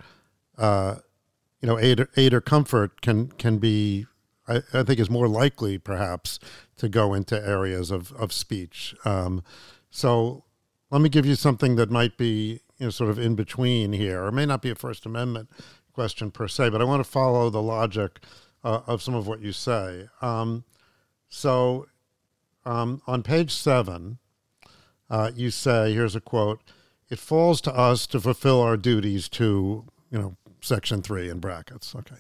uh, 0.59 0.97
you 1.61 1.69
know, 1.69 1.79
aid 1.79 2.05
aid 2.17 2.35
or 2.35 2.41
comfort 2.41 3.01
can 3.01 3.29
can 3.29 3.59
be. 3.59 4.07
I, 4.49 4.63
I 4.75 4.83
think 4.83 4.99
is 4.99 5.09
more 5.09 5.29
likely, 5.29 5.79
perhaps, 5.79 6.41
to 6.79 6.89
go 6.89 7.15
into 7.15 7.41
areas 7.41 7.93
of 7.93 8.11
of 8.15 8.33
speech. 8.33 8.97
Um, 9.05 9.45
so 9.89 10.43
let 10.91 11.01
me 11.01 11.09
give 11.09 11.27
you 11.27 11.35
something 11.35 11.77
that 11.77 11.91
might 11.91 12.17
be 12.17 12.61
you 12.79 12.87
know, 12.87 12.91
sort 12.91 13.11
of 13.11 13.19
in 13.19 13.35
between 13.35 13.93
here, 13.93 14.25
or 14.25 14.33
may 14.33 14.47
not 14.47 14.63
be 14.63 14.71
a 14.71 14.75
First 14.75 15.07
Amendment 15.07 15.51
question 15.93 16.31
per 16.31 16.49
se, 16.49 16.71
but 16.71 16.81
I 16.81 16.85
want 16.85 17.05
to 17.05 17.11
follow 17.11 17.51
the 17.51 17.63
logic 17.63 18.21
uh, 18.65 18.81
of 18.87 19.03
some 19.03 19.15
of 19.15 19.27
what 19.27 19.41
you 19.41 19.53
say. 19.53 20.09
Um, 20.23 20.65
so 21.29 21.87
um, 22.65 23.03
on 23.07 23.23
page 23.23 23.53
seven, 23.53 24.19
uh, 25.09 25.31
you 25.35 25.51
say, 25.51 25.93
here's 25.93 26.17
a 26.17 26.21
quote, 26.21 26.63
it 27.09 27.19
falls 27.19 27.61
to 27.63 27.75
us 27.75 28.07
to 28.09 28.21
fulfill 28.21 28.61
our 28.61 28.77
duties 28.77 29.29
to, 29.31 29.85
you 30.11 30.19
know, 30.19 30.37
section 30.61 31.03
three 31.03 31.29
in 31.29 31.39
brackets. 31.41 31.95
Okay. 31.95 32.17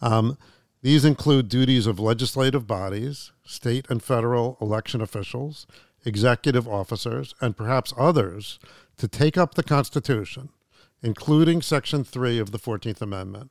Um, 0.00 0.38
these 0.80 1.04
include 1.04 1.48
duties 1.48 1.86
of 1.86 1.98
legislative 1.98 2.66
bodies, 2.66 3.32
state 3.44 3.86
and 3.90 4.02
federal 4.02 4.56
election 4.60 5.00
officials, 5.00 5.66
executive 6.08 6.66
officers, 6.66 7.34
and 7.40 7.56
perhaps 7.56 7.94
others 7.96 8.58
to 8.96 9.06
take 9.06 9.36
up 9.36 9.54
the 9.54 9.62
Constitution, 9.62 10.48
including 11.02 11.62
Section 11.62 12.02
3 12.02 12.38
of 12.38 12.50
the 12.50 12.58
14th 12.58 13.00
Amendment, 13.00 13.50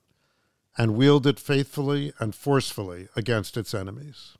and 0.78 0.96
wield 0.96 1.26
it 1.26 1.40
faithfully 1.40 2.12
and 2.20 2.36
forcefully 2.36 3.08
against 3.16 3.56
its 3.56 3.74
enemies. 3.74 4.38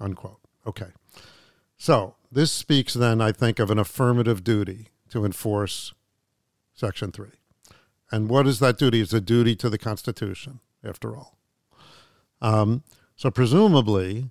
Unquote. 0.00 0.40
Okay. 0.66 0.88
So 1.76 2.14
this 2.32 2.50
speaks 2.50 2.94
then, 2.94 3.20
I 3.20 3.32
think, 3.32 3.58
of 3.58 3.70
an 3.70 3.78
affirmative 3.78 4.42
duty 4.42 4.88
to 5.10 5.24
enforce 5.24 5.92
Section 6.74 7.12
3. 7.12 7.28
And 8.10 8.28
what 8.28 8.46
is 8.46 8.58
that 8.60 8.78
duty? 8.78 9.00
It's 9.00 9.12
a 9.12 9.20
duty 9.20 9.54
to 9.56 9.68
the 9.68 9.78
Constitution, 9.78 10.60
after 10.84 11.16
all. 11.16 11.36
Um, 12.40 12.82
so 13.16 13.30
presumably, 13.30 14.30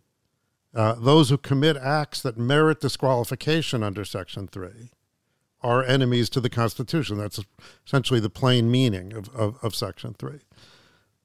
uh, 0.76 0.96
those 0.96 1.30
who 1.30 1.38
commit 1.38 1.78
acts 1.78 2.22
that 2.22 2.38
merit 2.38 2.82
disqualification 2.82 3.82
under 3.82 4.04
Section 4.04 4.48
3 4.48 4.90
are 5.62 5.84
enemies 5.84 6.30
to 6.30 6.42
the 6.42 6.50
Constitution. 6.50 7.18
That's 7.18 7.40
essentially 7.86 8.20
the 8.20 8.30
plain 8.30 8.70
meaning 8.70 9.14
of, 9.14 9.30
of, 9.34 9.58
of, 9.64 9.74
Section 9.74 10.14
3. 10.14 10.40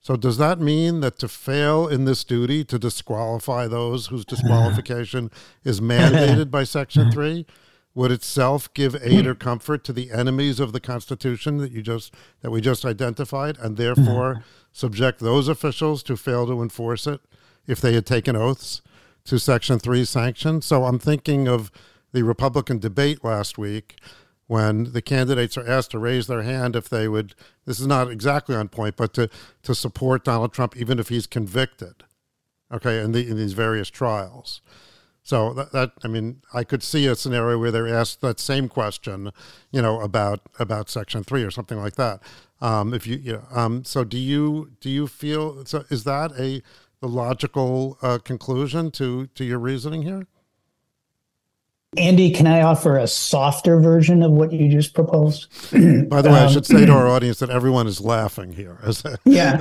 So, 0.01 0.16
does 0.16 0.38
that 0.38 0.61
mean 0.61 1.01
that 1.01 1.18
to 1.18 1.28
fail 1.28 1.86
in 1.88 2.05
this 2.05 2.24
duty 2.24 2.64
to 2.64 2.78
disqualify 2.78 3.66
those 3.66 4.07
whose 4.07 4.24
disqualification 4.24 5.30
is 5.64 5.80
mandated 5.80 6.51
by 6.51 6.64
Section 6.64 7.11
3 7.11 7.44
would 7.92 8.12
itself 8.12 8.72
give 8.72 8.96
aid 9.03 9.26
or 9.26 9.34
comfort 9.34 9.82
to 9.82 9.92
the 9.92 10.12
enemies 10.12 10.61
of 10.61 10.72
the 10.72 10.80
Constitution 10.80 11.59
that 11.59 11.72
you 11.72 11.82
just 11.82 12.14
that 12.40 12.53
we 12.53 12.61
just 12.61 12.84
identified, 12.84 13.59
and 13.59 13.76
therefore 13.76 14.44
subject 14.72 15.18
those 15.18 15.48
officials 15.48 16.05
to 16.05 16.16
fail 16.16 16.46
to 16.46 16.62
enforce 16.62 17.09
it 17.09 17.20
if 17.66 17.80
they 17.80 17.92
had 17.92 18.07
taken 18.07 18.36
oaths 18.36 18.80
to 19.24 19.38
Section 19.38 19.78
3 19.78 20.04
sanctions. 20.04 20.66
So 20.66 20.84
I'm 20.84 20.98
thinking 20.98 21.48
of 21.48 21.70
the 22.12 22.22
Republican 22.22 22.78
debate 22.78 23.24
last 23.24 23.58
week 23.58 24.00
when 24.46 24.92
the 24.92 25.02
candidates 25.02 25.56
are 25.56 25.68
asked 25.68 25.92
to 25.92 25.98
raise 25.98 26.26
their 26.26 26.42
hand 26.42 26.74
if 26.74 26.88
they 26.88 27.06
would, 27.06 27.34
this 27.66 27.78
is 27.78 27.86
not 27.86 28.10
exactly 28.10 28.56
on 28.56 28.68
point, 28.68 28.96
but 28.96 29.14
to, 29.14 29.30
to 29.62 29.74
support 29.74 30.24
Donald 30.24 30.52
Trump 30.52 30.76
even 30.76 30.98
if 30.98 31.08
he's 31.08 31.26
convicted, 31.26 32.02
okay, 32.72 33.00
in, 33.00 33.12
the, 33.12 33.28
in 33.28 33.36
these 33.36 33.52
various 33.52 33.88
trials. 33.88 34.60
So 35.22 35.52
that, 35.54 35.70
that, 35.72 35.92
I 36.02 36.08
mean, 36.08 36.42
I 36.52 36.64
could 36.64 36.82
see 36.82 37.06
a 37.06 37.14
scenario 37.14 37.58
where 37.58 37.70
they're 37.70 37.86
asked 37.86 38.20
that 38.22 38.40
same 38.40 38.68
question, 38.68 39.30
you 39.70 39.82
know, 39.82 40.00
about 40.00 40.40
about 40.58 40.88
Section 40.88 41.22
Three 41.24 41.44
or 41.44 41.50
something 41.50 41.78
like 41.78 41.96
that. 41.96 42.20
Um, 42.60 42.92
if 42.94 43.06
you, 43.06 43.16
you 43.16 43.32
know, 43.34 43.44
um, 43.52 43.84
so 43.84 44.02
do 44.02 44.18
you 44.18 44.72
do 44.80 44.90
you 44.90 45.06
feel 45.06 45.64
so? 45.66 45.84
Is 45.90 46.04
that 46.04 46.32
a 46.38 46.62
the 47.01 47.09
logical 47.09 47.98
uh, 48.03 48.18
conclusion 48.18 48.90
to 48.92 49.26
to 49.28 49.44
your 49.44 49.59
reasoning 49.59 50.03
here? 50.03 50.26
Andy, 51.96 52.30
can 52.30 52.46
I 52.46 52.62
offer 52.62 52.96
a 52.98 53.09
softer 53.09 53.80
version 53.80 54.22
of 54.22 54.30
what 54.30 54.53
you 54.53 54.68
just 54.68 54.94
proposed? 54.94 55.48
By 55.72 56.22
the 56.22 56.30
way, 56.30 56.38
um, 56.38 56.46
I 56.48 56.53
should 56.53 56.64
say 56.64 56.86
to 56.86 56.92
our 56.92 57.09
audience 57.09 57.40
that 57.40 57.51
everyone 57.51 57.88
is 57.88 58.01
laughing 58.01 58.53
here. 58.53 58.78
yeah. 59.24 59.57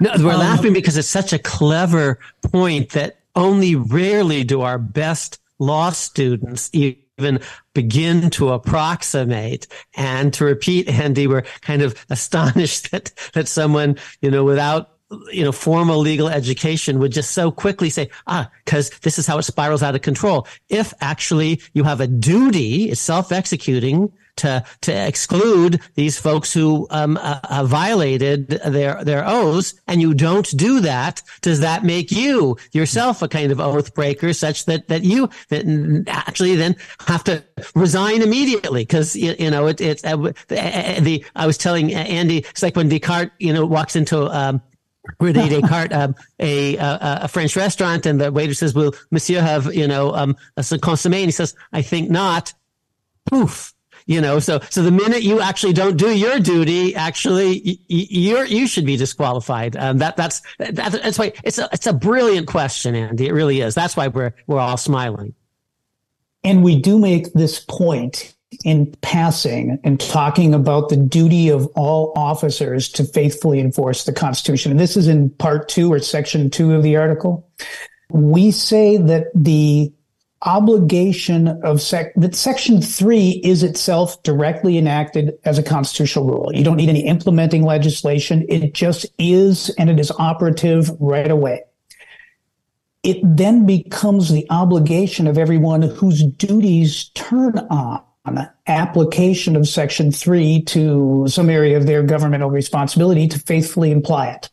no, 0.00 0.12
we're 0.18 0.32
um, 0.32 0.40
laughing 0.40 0.72
because 0.72 0.96
it's 0.96 1.08
such 1.08 1.34
a 1.34 1.38
clever 1.38 2.18
point 2.42 2.90
that 2.90 3.18
only 3.36 3.76
rarely 3.76 4.44
do 4.44 4.62
our 4.62 4.78
best 4.78 5.38
law 5.58 5.90
students 5.90 6.70
even 6.72 7.40
begin 7.74 8.30
to 8.30 8.48
approximate 8.48 9.66
and 9.94 10.32
to 10.32 10.44
repeat 10.44 10.88
andy 10.88 11.26
we're 11.26 11.42
kind 11.60 11.82
of 11.82 11.94
astonished 12.10 12.90
that 12.90 13.12
that 13.34 13.46
someone 13.46 13.94
you 14.22 14.30
know 14.30 14.42
without 14.42 14.99
you 15.32 15.44
know, 15.44 15.52
formal 15.52 15.98
legal 15.98 16.28
education 16.28 16.98
would 16.98 17.12
just 17.12 17.32
so 17.32 17.50
quickly 17.50 17.90
say, 17.90 18.10
ah, 18.26 18.50
because 18.64 18.90
this 19.02 19.18
is 19.18 19.26
how 19.26 19.38
it 19.38 19.42
spirals 19.42 19.82
out 19.82 19.94
of 19.94 20.02
control. 20.02 20.46
If 20.68 20.94
actually 21.00 21.60
you 21.74 21.84
have 21.84 22.00
a 22.00 22.06
duty, 22.06 22.90
it's 22.90 23.00
self-executing 23.00 24.12
to 24.36 24.64
to 24.80 24.92
exclude 24.92 25.80
these 25.94 26.18
folks 26.18 26.52
who 26.52 26.86
um, 26.90 27.16
uh, 27.18 27.40
uh, 27.44 27.64
violated 27.64 28.48
their 28.48 29.02
their 29.04 29.26
oaths, 29.26 29.74
and 29.86 30.00
you 30.00 30.14
don't 30.14 30.56
do 30.56 30.80
that, 30.80 31.22
does 31.42 31.60
that 31.60 31.84
make 31.84 32.10
you 32.10 32.56
yourself 32.72 33.22
a 33.22 33.28
kind 33.28 33.52
of 33.52 33.60
oath 33.60 33.94
breaker, 33.94 34.32
such 34.32 34.64
that 34.64 34.88
that 34.88 35.04
you 35.04 35.28
that 35.48 35.64
actually 36.08 36.56
then 36.56 36.74
have 37.06 37.24
to 37.24 37.44
resign 37.74 38.22
immediately? 38.22 38.82
Because 38.82 39.14
you, 39.14 39.34
you, 39.38 39.50
know 39.50 39.66
it, 39.66 39.80
it's 39.80 40.04
uh, 40.04 40.16
uh, 40.16 40.30
the 41.00 41.24
I 41.36 41.46
was 41.46 41.58
telling 41.58 41.92
Andy, 41.92 42.38
it's 42.38 42.62
like 42.62 42.76
when 42.76 42.88
Descartes 42.88 43.32
you 43.38 43.52
know 43.52 43.66
walks 43.66 43.94
into 43.94 44.26
um, 44.34 44.62
Rene 45.18 45.48
Descartes, 45.48 45.94
um, 45.94 46.14
a, 46.38 46.76
a, 46.76 46.98
a 47.22 47.28
French 47.28 47.56
restaurant, 47.56 48.06
and 48.06 48.20
the 48.20 48.30
waiter 48.30 48.54
says, 48.54 48.74
"Will 48.74 48.94
Monsieur 49.10 49.40
have 49.40 49.74
you 49.74 49.88
know 49.88 50.14
um, 50.14 50.36
a 50.56 50.62
consommé?" 50.62 51.16
And 51.16 51.26
he 51.26 51.30
says, 51.32 51.54
"I 51.72 51.82
think 51.82 52.10
not." 52.10 52.52
Poof. 53.26 53.74
You 54.06 54.20
know, 54.20 54.40
so 54.40 54.60
so 54.70 54.82
the 54.82 54.90
minute 54.90 55.22
you 55.22 55.40
actually 55.40 55.72
don't 55.72 55.96
do 55.96 56.10
your 56.10 56.40
duty, 56.40 56.96
actually 56.96 57.78
you're 57.86 58.44
you 58.44 58.66
should 58.66 58.86
be 58.86 58.96
disqualified. 58.96 59.76
Um, 59.76 59.98
that 59.98 60.16
that's 60.16 60.42
that, 60.58 60.74
that's 60.74 61.18
why 61.18 61.32
it's 61.44 61.58
a 61.58 61.68
it's 61.72 61.86
a 61.86 61.92
brilliant 61.92 62.48
question, 62.48 62.96
Andy. 62.96 63.28
It 63.28 63.32
really 63.32 63.60
is. 63.60 63.74
That's 63.74 63.96
why 63.96 64.08
we're 64.08 64.34
we're 64.46 64.58
all 64.58 64.76
smiling. 64.76 65.34
And 66.42 66.64
we 66.64 66.80
do 66.80 66.98
make 66.98 67.32
this 67.34 67.60
point 67.60 68.34
in 68.64 68.92
passing 69.00 69.78
and 69.84 70.00
talking 70.00 70.54
about 70.54 70.88
the 70.88 70.96
duty 70.96 71.48
of 71.48 71.66
all 71.76 72.12
officers 72.16 72.88
to 72.88 73.04
faithfully 73.04 73.60
enforce 73.60 74.04
the 74.04 74.12
Constitution. 74.12 74.70
And 74.70 74.80
this 74.80 74.96
is 74.96 75.08
in 75.08 75.30
part 75.30 75.68
two 75.68 75.92
or 75.92 76.00
section 76.00 76.50
two 76.50 76.74
of 76.74 76.82
the 76.82 76.96
article. 76.96 77.48
We 78.10 78.50
say 78.50 78.96
that 78.96 79.26
the 79.34 79.92
obligation 80.42 81.48
of 81.62 81.82
sec 81.82 82.14
that 82.16 82.34
section 82.34 82.80
three 82.80 83.42
is 83.44 83.62
itself 83.62 84.22
directly 84.22 84.78
enacted 84.78 85.38
as 85.44 85.58
a 85.58 85.62
constitutional 85.62 86.24
rule. 86.26 86.50
You 86.54 86.64
don't 86.64 86.78
need 86.78 86.88
any 86.88 87.04
implementing 87.06 87.62
legislation. 87.62 88.46
It 88.48 88.72
just 88.72 89.04
is 89.18 89.68
and 89.78 89.90
it 89.90 90.00
is 90.00 90.10
operative 90.12 90.90
right 90.98 91.30
away 91.30 91.62
it 93.02 93.18
then 93.22 93.64
becomes 93.64 94.30
the 94.30 94.46
obligation 94.50 95.26
of 95.26 95.38
everyone 95.38 95.80
whose 95.80 96.22
duties 96.22 97.08
turn 97.14 97.58
on 97.70 98.02
application 98.66 99.56
of 99.56 99.66
Section 99.66 100.12
3 100.12 100.62
to 100.62 101.26
some 101.28 101.50
area 101.50 101.76
of 101.76 101.86
their 101.86 102.02
governmental 102.02 102.50
responsibility 102.50 103.26
to 103.28 103.38
faithfully 103.38 103.90
imply 103.90 104.28
it. 104.28 104.50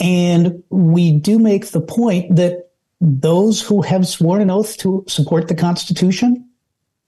And 0.00 0.62
we 0.70 1.12
do 1.12 1.38
make 1.38 1.66
the 1.66 1.80
point 1.80 2.34
that 2.36 2.70
those 3.00 3.60
who 3.60 3.82
have 3.82 4.06
sworn 4.06 4.40
an 4.40 4.50
oath 4.50 4.76
to 4.78 5.04
support 5.06 5.48
the 5.48 5.54
Constitution, 5.54 6.48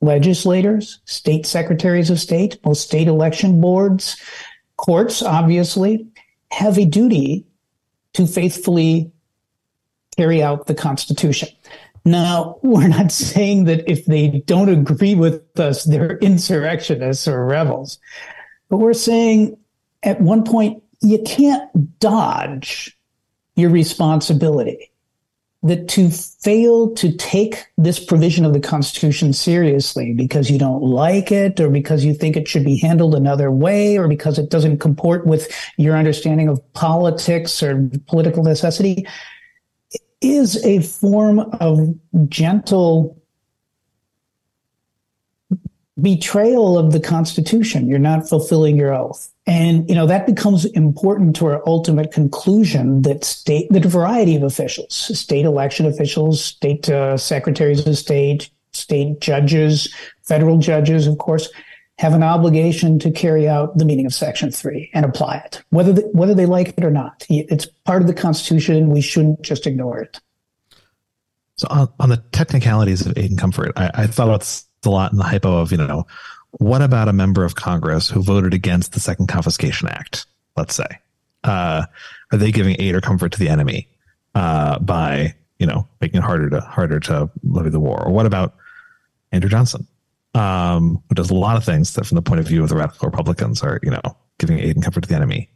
legislators, 0.01 1.01
state 1.05 1.47
secretaries 1.47 2.11
of 2.11 2.21
state, 2.21 2.59
most 2.65 2.83
state 2.83 3.09
election 3.09 3.61
boards, 3.61 4.21
courts, 4.77 5.23
obviously, 5.23 6.07
have 6.51 6.79
a 6.79 6.85
duty 6.85 7.47
to 8.13 8.27
faithfully 8.27 9.11
carry 10.17 10.43
out 10.43 10.67
the 10.67 10.75
Constitution. 10.75 11.49
Now, 12.05 12.59
we're 12.63 12.89
not 12.89 13.11
saying 13.13 13.65
that 13.65 13.91
if 13.91 14.07
they 14.07 14.43
don't 14.47 14.69
agree 14.69 15.15
with 15.15 15.59
us, 15.59 15.85
they're 15.85 16.19
insurrectionists 16.19 17.27
or 17.27 17.45
rebels, 17.47 17.99
but 18.69 18.79
we're 18.79 18.93
saying 18.93 19.57
at 20.05 20.21
one 20.21 20.45
point, 20.45 20.83
you 21.01 21.23
can't 21.23 21.99
dodge 21.99 22.97
your 23.57 23.71
responsibility. 23.71 24.91
That 25.63 25.89
to 25.91 26.11
fail 26.11 26.93
to 26.97 27.17
take 27.17 27.65
this 27.79 27.99
provision 27.99 28.45
of 28.45 28.53
the 28.53 28.61
Constitution 28.61 29.33
seriously 29.33 30.13
because 30.13 30.51
you 30.51 30.59
don't 30.59 30.83
like 30.83 31.33
it 31.33 31.59
or 31.59 31.71
because 31.71 32.05
you 32.05 32.13
think 32.13 32.37
it 32.37 32.47
should 32.47 32.67
be 32.67 32.77
handled 32.79 33.15
another 33.15 33.51
way 33.51 33.97
or 33.97 34.07
because 34.07 34.39
it 34.39 34.51
doesn't 34.51 34.81
comport 34.81 35.27
with 35.27 35.51
your 35.79 35.97
understanding 35.97 36.49
of 36.49 36.61
politics 36.75 37.63
or 37.63 37.89
political 38.09 38.43
necessity, 38.43 39.07
is 40.25 40.65
a 40.65 40.81
form 40.81 41.41
of 41.61 41.95
gentle 42.29 43.21
betrayal 46.01 46.77
of 46.77 46.93
the 46.93 47.01
Constitution. 47.01 47.89
You're 47.89 47.99
not 47.99 48.29
fulfilling 48.29 48.77
your 48.77 48.93
oath. 48.93 49.31
And, 49.47 49.89
you 49.89 49.95
know, 49.95 50.07
that 50.07 50.27
becomes 50.27 50.65
important 50.65 51.37
to 51.37 51.47
our 51.47 51.63
ultimate 51.69 52.11
conclusion 52.11 53.03
that 53.03 53.25
state, 53.25 53.69
that 53.71 53.85
a 53.85 53.89
variety 53.89 54.35
of 54.35 54.43
officials, 54.43 54.95
state 54.95 55.45
election 55.45 55.87
officials, 55.87 56.43
state 56.43 56.89
uh, 56.89 57.17
secretaries 57.17 57.87
of 57.87 57.97
state, 57.97 58.51
state 58.73 59.21
judges, 59.21 59.95
federal 60.23 60.59
judges, 60.59 61.07
of 61.07 61.19
course, 61.19 61.49
have 61.99 62.13
an 62.13 62.23
obligation 62.23 62.99
to 62.99 63.11
carry 63.11 63.49
out 63.49 63.77
the 63.79 63.85
meaning 63.85 64.07
of 64.07 64.13
Section 64.13 64.51
3 64.51 64.91
and 64.95 65.05
apply 65.05 65.37
it, 65.37 65.63
whether, 65.71 65.93
the, 65.93 66.01
whether 66.13 66.35
they 66.35 66.47
like 66.47 66.75
it 66.77 66.85
or 66.85 66.91
not. 66.91 67.25
It's 67.29 67.67
part 67.67 68.03
of 68.03 68.09
the 68.09 68.15
Constitution. 68.15 68.91
We 68.91 69.01
shouldn't 69.01 69.43
just 69.43 69.67
ignore 69.67 70.01
it. 70.01 70.21
So, 71.57 71.69
on, 71.71 71.89
on 72.01 72.09
the 72.09 72.23
technicalities 72.33 73.07
of 73.07 73.17
aid 73.17 73.31
and 73.31 73.39
comfort, 73.39 73.73
I, 73.77 73.91
I 73.95 74.07
thought 74.09 74.27
about 74.27 74.41
this 74.41 74.67
a 74.85 74.91
lot 74.91 75.13
in 75.13 75.19
the 75.19 75.25
hypo 75.25 75.59
of, 75.59 75.73
you 75.73 75.79
know, 75.79 76.07
what 76.51 76.83
about 76.83 77.09
a 77.09 77.13
member 77.13 77.45
of 77.45 77.55
Congress 77.55 78.09
who 78.09 78.23
voted 78.23 78.55
against 78.55 78.93
the 78.93 79.01
Second 79.01 79.29
Confiscation 79.29 79.89
Act, 79.89 80.27
let's 80.57 80.75
say? 80.75 80.87
Uh, 81.43 81.87
are 82.33 82.39
they 82.39 82.53
giving 82.53 82.77
aid 82.79 82.95
or 82.95 83.01
comfort 83.01 83.33
to 83.33 83.39
the 83.39 83.49
enemy 83.49 83.89
uh, 84.35 84.79
by, 84.79 85.35
you 85.59 85.67
know, 85.67 85.87
making 86.01 86.19
it 86.19 86.25
harder 86.25 86.51
to 86.51 86.61
harder 86.61 87.01
to 87.01 87.31
levy 87.43 87.71
the 87.71 87.81
war? 87.81 88.03
Or 88.05 88.13
what 88.13 88.27
about 88.27 88.55
Andrew 89.33 89.51
Johnson? 89.51 89.87
Um, 90.35 91.03
who 91.09 91.15
does 91.15 91.31
a 91.31 91.35
lot 91.35 91.57
of 91.57 91.65
things 91.65 91.95
that, 91.95 92.07
from 92.07 92.17
the 92.17 92.23
point 92.23 92.41
of 92.41 92.47
view 92.47 92.63
of 92.63 92.69
the 92.69 92.77
radical 92.77 93.09
Republicans, 93.09 93.63
are 93.63 93.81
you 93.83 93.91
know 93.91 94.03
giving 94.39 94.59
aid 94.59 94.77
and 94.77 94.85
comfort 94.85 95.03
to 95.03 95.09
the 95.09 95.15
enemy. 95.15 95.51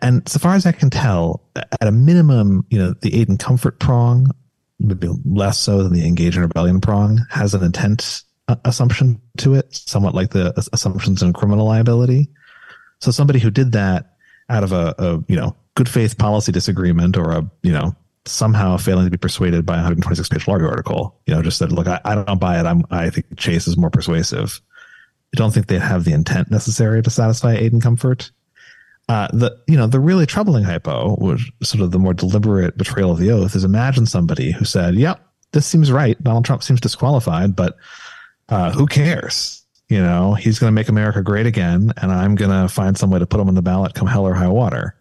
And 0.00 0.26
so 0.28 0.38
far 0.38 0.54
as 0.54 0.64
I 0.64 0.72
can 0.72 0.88
tell, 0.88 1.42
at 1.56 1.86
a 1.86 1.92
minimum, 1.92 2.64
you 2.70 2.78
know, 2.78 2.94
the 3.02 3.20
aid 3.20 3.28
and 3.28 3.38
comfort 3.38 3.78
prong, 3.80 4.30
maybe 4.80 5.08
less 5.26 5.58
so 5.58 5.82
than 5.82 5.92
the 5.92 6.06
engage 6.06 6.36
in 6.36 6.42
rebellion 6.42 6.80
prong, 6.80 7.20
has 7.30 7.52
an 7.54 7.62
intent 7.62 8.22
uh, 8.48 8.56
assumption 8.64 9.20
to 9.38 9.54
it, 9.54 9.74
somewhat 9.74 10.14
like 10.14 10.30
the 10.30 10.54
assumptions 10.72 11.22
in 11.22 11.34
criminal 11.34 11.66
liability. 11.66 12.30
So 13.00 13.10
somebody 13.10 13.38
who 13.38 13.50
did 13.50 13.72
that 13.72 14.16
out 14.48 14.64
of 14.64 14.72
a, 14.72 14.94
a 14.98 15.24
you 15.28 15.36
know 15.36 15.54
good 15.74 15.88
faith 15.88 16.16
policy 16.16 16.52
disagreement 16.52 17.16
or 17.16 17.32
a 17.32 17.50
you 17.62 17.72
know 17.72 17.94
somehow 18.26 18.76
failing 18.76 19.04
to 19.04 19.10
be 19.10 19.16
persuaded 19.16 19.66
by 19.66 19.74
a 19.74 19.78
126 19.78 20.28
page 20.28 20.48
lawyer 20.48 20.68
article. 20.68 21.20
You 21.26 21.34
know, 21.34 21.42
just 21.42 21.58
said, 21.58 21.72
look, 21.72 21.86
I, 21.86 22.00
I 22.04 22.14
don't 22.14 22.40
buy 22.40 22.58
it. 22.58 22.66
I'm, 22.66 22.84
I 22.90 23.10
think 23.10 23.26
Chase 23.36 23.66
is 23.66 23.76
more 23.76 23.90
persuasive. 23.90 24.60
I 25.34 25.36
don't 25.36 25.52
think 25.52 25.66
they 25.66 25.78
have 25.78 26.04
the 26.04 26.12
intent 26.12 26.50
necessary 26.50 27.02
to 27.02 27.10
satisfy 27.10 27.54
aid 27.54 27.72
and 27.72 27.82
comfort. 27.82 28.30
Uh, 29.08 29.28
the 29.32 29.60
you 29.66 29.76
know 29.76 29.86
the 29.86 30.00
really 30.00 30.24
troubling 30.24 30.64
hypo, 30.64 31.16
which 31.16 31.52
sort 31.62 31.82
of 31.82 31.90
the 31.90 31.98
more 31.98 32.14
deliberate 32.14 32.78
betrayal 32.78 33.10
of 33.10 33.18
the 33.18 33.30
oath, 33.30 33.54
is 33.54 33.64
imagine 33.64 34.06
somebody 34.06 34.50
who 34.50 34.64
said, 34.64 34.94
"Yep, 34.94 35.20
this 35.52 35.66
seems 35.66 35.92
right. 35.92 36.22
Donald 36.22 36.46
Trump 36.46 36.62
seems 36.62 36.80
disqualified, 36.80 37.54
but 37.54 37.76
uh, 38.48 38.70
who 38.70 38.86
cares? 38.86 39.62
You 39.90 40.00
know, 40.00 40.32
he's 40.32 40.58
going 40.58 40.68
to 40.68 40.74
make 40.74 40.88
America 40.88 41.20
great 41.20 41.44
again, 41.44 41.92
and 42.00 42.10
I'm 42.10 42.34
going 42.34 42.50
to 42.50 42.72
find 42.72 42.96
some 42.96 43.10
way 43.10 43.18
to 43.18 43.26
put 43.26 43.40
him 43.40 43.48
on 43.48 43.54
the 43.54 43.60
ballot, 43.60 43.92
come 43.92 44.08
hell 44.08 44.26
or 44.26 44.34
high 44.34 44.48
water." 44.48 44.96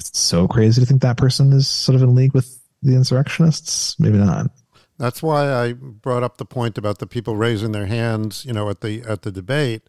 So 0.00 0.46
crazy 0.48 0.80
to 0.80 0.86
think 0.86 1.02
that 1.02 1.16
person 1.16 1.52
is 1.52 1.68
sort 1.68 1.96
of 1.96 2.02
in 2.02 2.14
league 2.14 2.34
with 2.34 2.60
the 2.82 2.94
insurrectionists? 2.94 3.98
Maybe 3.98 4.18
not. 4.18 4.50
That's 4.98 5.22
why 5.22 5.52
I 5.52 5.72
brought 5.74 6.22
up 6.22 6.38
the 6.38 6.44
point 6.44 6.76
about 6.76 6.98
the 6.98 7.06
people 7.06 7.36
raising 7.36 7.72
their 7.72 7.86
hands, 7.86 8.44
you 8.44 8.52
know, 8.52 8.68
at 8.68 8.80
the 8.80 9.02
at 9.02 9.22
the 9.22 9.30
debate. 9.30 9.82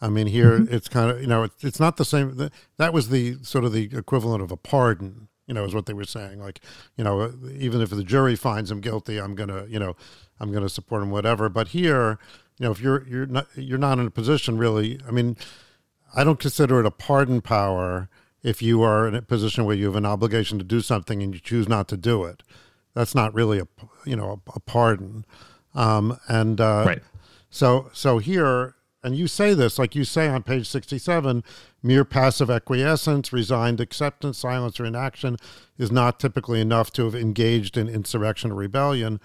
I 0.00 0.08
mean, 0.08 0.26
here 0.26 0.58
mm-hmm. 0.58 0.74
it's 0.74 0.88
kind 0.88 1.10
of 1.10 1.20
you 1.20 1.26
know 1.26 1.44
it's, 1.44 1.64
it's 1.64 1.80
not 1.80 1.96
the 1.96 2.04
same. 2.04 2.50
That 2.78 2.92
was 2.92 3.10
the 3.10 3.36
sort 3.42 3.64
of 3.64 3.72
the 3.72 3.90
equivalent 3.92 4.42
of 4.42 4.50
a 4.50 4.56
pardon, 4.56 5.28
you 5.46 5.54
know, 5.54 5.64
is 5.64 5.74
what 5.74 5.86
they 5.86 5.92
were 5.92 6.04
saying. 6.04 6.40
Like, 6.40 6.60
you 6.96 7.04
know, 7.04 7.32
even 7.52 7.82
if 7.82 7.90
the 7.90 8.04
jury 8.04 8.36
finds 8.36 8.70
him 8.70 8.80
guilty, 8.80 9.18
I'm 9.18 9.34
gonna, 9.34 9.66
you 9.68 9.78
know, 9.78 9.96
I'm 10.40 10.50
gonna 10.50 10.70
support 10.70 11.02
him, 11.02 11.10
whatever. 11.10 11.50
But 11.50 11.68
here, 11.68 12.18
you 12.58 12.64
know, 12.64 12.72
if 12.72 12.80
you're 12.80 13.06
you're 13.06 13.26
not 13.26 13.46
you're 13.56 13.78
not 13.78 13.98
in 13.98 14.06
a 14.06 14.10
position 14.10 14.56
really. 14.56 14.98
I 15.06 15.10
mean, 15.10 15.36
I 16.16 16.24
don't 16.24 16.40
consider 16.40 16.80
it 16.80 16.86
a 16.86 16.90
pardon 16.90 17.42
power 17.42 18.08
if 18.44 18.62
you 18.62 18.82
are 18.82 19.08
in 19.08 19.14
a 19.16 19.22
position 19.22 19.64
where 19.64 19.74
you 19.74 19.86
have 19.86 19.96
an 19.96 20.06
obligation 20.06 20.58
to 20.58 20.64
do 20.64 20.80
something 20.80 21.22
and 21.22 21.34
you 21.34 21.40
choose 21.40 21.68
not 21.68 21.88
to 21.88 21.96
do 21.96 22.24
it. 22.24 22.44
That's 22.94 23.14
not 23.14 23.34
really 23.34 23.58
a 23.58 23.66
you 24.04 24.14
know 24.14 24.40
a, 24.46 24.52
a 24.54 24.60
pardon. 24.60 25.24
Um, 25.74 26.18
and 26.28 26.60
uh, 26.60 26.84
right. 26.86 27.02
So 27.50 27.90
so 27.92 28.18
here, 28.18 28.76
and 29.02 29.16
you 29.16 29.26
say 29.26 29.54
this 29.54 29.78
like 29.78 29.96
you 29.96 30.04
say 30.04 30.28
on 30.28 30.44
page 30.44 30.68
sixty-seven, 30.68 31.42
mere 31.82 32.04
passive 32.04 32.50
acquiescence, 32.50 33.32
resigned 33.32 33.80
acceptance, 33.80 34.38
silence, 34.38 34.78
or 34.78 34.84
inaction 34.84 35.36
is 35.78 35.90
not 35.90 36.20
typically 36.20 36.60
enough 36.60 36.92
to 36.92 37.04
have 37.04 37.16
engaged 37.16 37.76
in 37.76 37.88
insurrection 37.88 38.52
or 38.52 38.56
rebellion. 38.56 39.20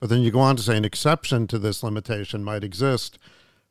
But 0.00 0.08
then 0.08 0.22
you 0.22 0.32
go 0.32 0.40
on 0.40 0.56
to 0.56 0.62
say 0.62 0.76
an 0.76 0.84
exception 0.84 1.46
to 1.46 1.60
this 1.60 1.84
limitation 1.84 2.42
might 2.42 2.64
exist 2.64 3.18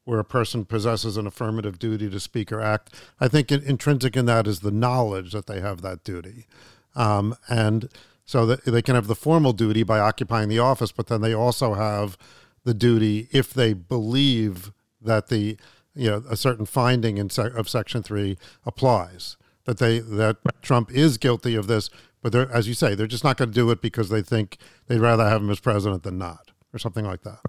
where 0.05 0.19
a 0.19 0.25
person 0.25 0.65
possesses 0.65 1.17
an 1.17 1.27
affirmative 1.27 1.77
duty 1.79 2.09
to 2.09 2.19
speak 2.19 2.51
or 2.51 2.61
act. 2.61 2.93
I 3.19 3.27
think 3.27 3.51
in, 3.51 3.61
intrinsic 3.63 4.17
in 4.17 4.25
that 4.25 4.47
is 4.47 4.61
the 4.61 4.71
knowledge 4.71 5.31
that 5.31 5.47
they 5.47 5.61
have 5.61 5.81
that 5.81 6.03
duty. 6.03 6.47
Um, 6.95 7.35
and 7.47 7.89
so 8.25 8.45
that 8.45 8.65
they 8.65 8.81
can 8.81 8.95
have 8.95 9.07
the 9.07 9.15
formal 9.15 9.53
duty 9.53 9.83
by 9.83 9.99
occupying 9.99 10.49
the 10.49 10.59
office, 10.59 10.91
but 10.91 11.07
then 11.07 11.21
they 11.21 11.33
also 11.33 11.73
have 11.73 12.17
the 12.63 12.73
duty 12.73 13.27
if 13.31 13.53
they 13.53 13.73
believe 13.73 14.71
that 15.01 15.27
the 15.27 15.57
you 15.95 16.09
know 16.09 16.23
a 16.29 16.37
certain 16.37 16.65
finding 16.65 17.17
in 17.17 17.29
sec- 17.29 17.53
of 17.55 17.67
Section 17.67 18.03
Three 18.03 18.37
applies 18.65 19.35
that 19.65 19.79
they 19.79 19.99
that 19.99 20.37
Trump 20.61 20.91
is 20.91 21.17
guilty 21.17 21.55
of 21.55 21.67
this, 21.67 21.89
but 22.21 22.31
they're 22.31 22.51
as 22.51 22.67
you 22.67 22.73
say 22.73 22.95
they're 22.95 23.07
just 23.07 23.23
not 23.23 23.37
going 23.37 23.49
to 23.49 23.55
do 23.55 23.69
it 23.71 23.81
because 23.81 24.09
they 24.09 24.21
think 24.21 24.57
they'd 24.87 24.99
rather 24.99 25.27
have 25.27 25.41
him 25.41 25.49
as 25.49 25.59
president 25.59 26.03
than 26.03 26.17
not, 26.17 26.51
or 26.73 26.79
something 26.79 27.05
like 27.05 27.23
that. 27.23 27.39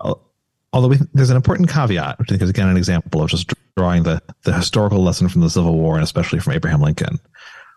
Although 0.72 0.88
we, 0.88 0.98
there's 1.12 1.30
an 1.30 1.36
important 1.36 1.68
caveat, 1.68 2.18
which 2.18 2.30
I 2.30 2.32
think 2.32 2.42
is 2.42 2.50
again 2.50 2.68
an 2.68 2.76
example 2.76 3.22
of 3.22 3.30
just 3.30 3.52
drawing 3.76 4.02
the, 4.02 4.22
the 4.44 4.52
historical 4.52 5.02
lesson 5.02 5.28
from 5.28 5.40
the 5.40 5.50
Civil 5.50 5.74
War 5.74 5.94
and 5.94 6.04
especially 6.04 6.38
from 6.38 6.54
Abraham 6.54 6.80
Lincoln, 6.80 7.18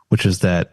which 0.10 0.26
is 0.26 0.40
that 0.40 0.72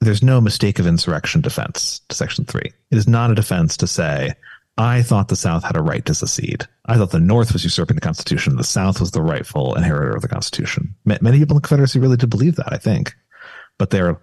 there's 0.00 0.22
no 0.22 0.40
mistake 0.40 0.78
of 0.78 0.86
insurrection 0.86 1.40
defense 1.40 2.00
to 2.08 2.14
Section 2.14 2.44
3. 2.44 2.62
It 2.62 2.98
is 2.98 3.08
not 3.08 3.30
a 3.30 3.34
defense 3.34 3.76
to 3.78 3.86
say, 3.86 4.34
I 4.76 5.02
thought 5.02 5.26
the 5.26 5.36
South 5.36 5.64
had 5.64 5.76
a 5.76 5.82
right 5.82 6.04
to 6.06 6.14
secede. 6.14 6.64
I 6.86 6.96
thought 6.96 7.10
the 7.10 7.18
North 7.18 7.52
was 7.52 7.64
usurping 7.64 7.96
the 7.96 8.00
Constitution. 8.00 8.56
The 8.56 8.62
South 8.62 9.00
was 9.00 9.10
the 9.10 9.22
rightful 9.22 9.74
inheritor 9.74 10.14
of 10.14 10.22
the 10.22 10.28
Constitution. 10.28 10.94
Many 11.04 11.38
people 11.38 11.56
in 11.56 11.62
the 11.62 11.66
Confederacy 11.66 11.98
really 11.98 12.16
did 12.16 12.30
believe 12.30 12.54
that, 12.56 12.72
I 12.72 12.76
think. 12.76 13.12
But 13.76 13.90
their 13.90 14.20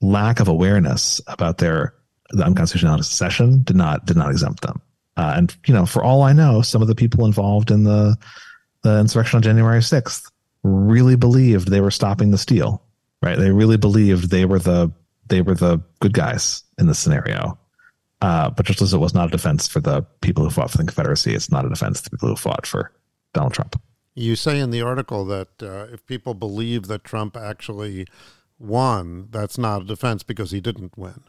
lack 0.00 0.38
of 0.38 0.46
awareness 0.46 1.20
about 1.26 1.58
their 1.58 1.94
the 2.30 3.02
secession 3.02 3.62
did 3.62 3.74
not 3.74 4.06
did 4.06 4.16
not 4.16 4.30
exempt 4.30 4.60
them. 4.60 4.80
Uh, 5.18 5.34
and 5.36 5.56
you 5.66 5.74
know, 5.74 5.84
for 5.84 6.02
all 6.02 6.22
I 6.22 6.32
know, 6.32 6.62
some 6.62 6.80
of 6.80 6.88
the 6.88 6.94
people 6.94 7.26
involved 7.26 7.70
in 7.70 7.82
the 7.84 8.16
the 8.82 9.00
insurrection 9.00 9.38
on 9.38 9.42
January 9.42 9.82
sixth 9.82 10.30
really 10.62 11.16
believed 11.16 11.68
they 11.68 11.80
were 11.80 11.90
stopping 11.90 12.30
the 12.30 12.38
steal. 12.38 12.82
Right? 13.20 13.36
They 13.36 13.50
really 13.50 13.76
believed 13.76 14.30
they 14.30 14.44
were 14.44 14.60
the 14.60 14.92
they 15.26 15.42
were 15.42 15.56
the 15.56 15.80
good 16.00 16.12
guys 16.12 16.62
in 16.78 16.86
this 16.86 17.00
scenario. 17.00 17.58
Uh, 18.20 18.50
but 18.50 18.64
just 18.64 18.80
as 18.80 18.94
it 18.94 18.98
was 18.98 19.14
not 19.14 19.28
a 19.28 19.30
defense 19.30 19.68
for 19.68 19.80
the 19.80 20.02
people 20.20 20.44
who 20.44 20.50
fought 20.50 20.70
for 20.70 20.78
the 20.78 20.84
Confederacy, 20.84 21.34
it's 21.34 21.50
not 21.50 21.64
a 21.64 21.68
defense 21.68 22.00
for 22.00 22.10
the 22.10 22.16
people 22.16 22.28
who 22.28 22.36
fought 22.36 22.66
for 22.66 22.92
Donald 23.34 23.52
Trump. 23.52 23.80
You 24.14 24.34
say 24.34 24.58
in 24.58 24.70
the 24.70 24.82
article 24.82 25.24
that 25.26 25.62
uh, 25.62 25.92
if 25.92 26.04
people 26.06 26.34
believe 26.34 26.86
that 26.86 27.04
Trump 27.04 27.36
actually 27.36 28.06
won, 28.58 29.28
that's 29.30 29.58
not 29.58 29.82
a 29.82 29.84
defense 29.84 30.22
because 30.22 30.50
he 30.50 30.60
didn't 30.60 30.96
win. 30.96 31.22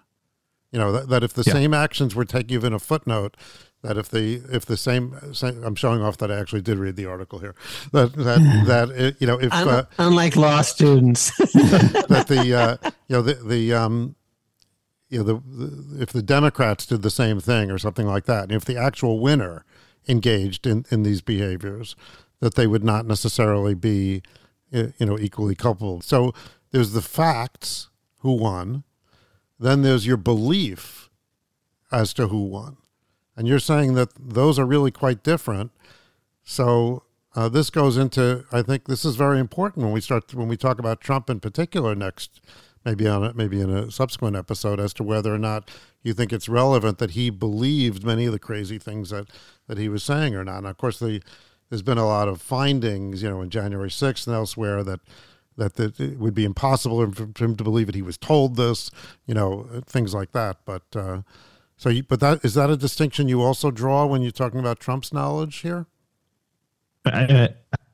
You 0.72 0.80
know 0.80 0.92
that, 0.92 1.10
that 1.10 1.24
if 1.24 1.34
the 1.34 1.44
yeah. 1.46 1.54
same 1.54 1.74
actions 1.74 2.16
were 2.16 2.26
taken, 2.26 2.52
even 2.52 2.74
a 2.74 2.80
footnote, 2.80 3.36
that 3.82 3.98
if 3.98 4.10
the 4.10 4.42
if 4.52 4.66
the 4.66 4.78
same, 4.78 5.16
same, 5.34 5.64
I'm 5.64 5.76
showing 5.76 6.02
off 6.02 6.18
that 6.18 6.32
I 6.32 6.40
actually 6.40 6.62
did 6.62 6.78
read 6.78 6.96
the 6.96 7.06
article 7.06 7.40
here. 7.40 7.56
That 7.92 8.14
that 8.14 8.64
that 8.68 8.90
it, 8.90 9.16
you 9.20 9.28
know 9.28 9.40
if 9.40 9.54
uh, 9.54 9.86
unlike 9.98 10.36
law 10.36 10.62
students. 10.62 11.36
that 11.38 12.26
the 12.28 12.56
uh, 12.56 12.90
you 13.08 13.16
know 13.16 13.22
the 13.22 13.36
the 13.36 13.74
um 13.74 14.16
you 15.10 15.20
know 15.20 15.24
the, 15.24 15.66
the, 15.66 16.02
if 16.02 16.12
the 16.12 16.22
Democrats 16.22 16.86
did 16.86 17.02
the 17.02 17.10
same 17.10 17.40
thing 17.40 17.72
or 17.72 17.78
something 17.78 18.06
like 18.06 18.26
that, 18.26 18.44
and 18.44 18.52
if 18.52 18.66
the 18.66 18.78
actual 18.78 19.20
winner 19.20 19.64
engaged 20.08 20.68
in 20.68 20.86
in 20.92 21.04
these 21.04 21.22
behaviors, 21.22 21.96
that 22.42 22.56
they 22.56 22.68
would 22.68 22.84
not 22.84 23.06
necessarily 23.06 23.76
be 23.76 24.22
you 24.72 24.94
know 25.00 25.18
equally 25.18 25.56
culpable. 25.56 26.02
So 26.02 26.34
there's 26.72 26.92
the 26.92 27.02
facts 27.02 27.90
who 28.20 28.34
won, 28.34 28.84
then 29.58 29.84
there's 29.84 30.06
your 30.06 30.18
belief 30.18 31.10
as 31.92 32.14
to 32.14 32.28
who 32.28 32.44
won 32.44 32.76
and 33.40 33.48
you're 33.48 33.58
saying 33.58 33.94
that 33.94 34.10
those 34.20 34.60
are 34.60 34.66
really 34.66 34.92
quite 34.92 35.24
different. 35.24 35.72
So 36.44 37.04
uh, 37.38 37.48
this 37.48 37.70
goes 37.70 37.96
into, 37.96 38.44
I 38.52 38.62
think 38.62 38.84
this 38.84 39.06
is 39.06 39.16
very 39.16 39.40
important 39.40 39.86
when 39.86 39.94
we 39.94 40.02
start 40.02 40.34
when 40.34 40.50
we 40.50 40.58
talk 40.58 40.78
about 40.78 41.00
Trump 41.00 41.30
in 41.30 41.40
particular 41.40 41.96
next, 41.96 42.42
maybe 42.84 43.08
on 43.08 43.24
it, 43.24 43.38
maybe 43.38 43.62
in 43.62 43.70
a 43.70 43.90
subsequent 43.92 44.36
episode, 44.36 44.78
as 44.82 44.94
to 44.96 45.04
whether 45.04 45.34
or 45.34 45.38
not 45.38 45.72
you 46.04 46.14
think 46.14 46.34
it's 46.34 46.50
relevant 46.50 46.98
that 46.98 47.12
he 47.12 47.30
believed 47.30 48.04
many 48.04 48.26
of 48.26 48.34
the 48.34 48.40
crazy 48.40 48.78
things 48.78 49.10
that 49.12 49.28
that 49.68 49.78
he 49.78 49.88
was 49.88 50.04
saying 50.04 50.36
or 50.36 50.44
not. 50.44 50.58
And 50.58 50.68
of 50.68 50.78
course, 50.78 51.00
the, 51.00 51.22
there's 51.70 51.82
been 51.82 51.98
a 51.98 52.06
lot 52.06 52.28
of 52.28 52.42
findings, 52.42 53.24
you 53.24 53.30
know, 53.30 53.42
in 53.42 53.50
January 53.50 53.90
6th 53.90 54.28
and 54.28 54.36
elsewhere 54.36 54.84
that 54.84 55.00
that, 55.56 55.76
that 55.76 55.98
it 55.98 56.20
would 56.20 56.34
be 56.34 56.44
impossible 56.44 57.10
for 57.14 57.24
him 57.24 57.56
to 57.56 57.64
believe 57.64 57.86
that 57.86 57.96
he 57.96 58.02
was 58.02 58.18
told 58.18 58.58
this, 58.58 58.92
you 59.26 59.34
know, 59.34 59.82
things 59.86 60.14
like 60.14 60.34
that. 60.34 60.58
But 60.66 60.84
uh, 60.94 61.22
so, 61.80 61.88
you, 61.88 62.04
but 62.04 62.20
that 62.20 62.44
is 62.44 62.56
that 62.56 62.70
a 62.70 62.76
distinction 62.76 63.30
you 63.30 63.42
also 63.42 63.72
draw 63.72 64.06
when 64.06 64.22
you're 64.22 64.32
talking 64.32 64.60
about 64.60 64.82
Trump's 64.82 65.14
knowledge 65.14 65.60
here? 65.60 65.86
I, 67.06 67.50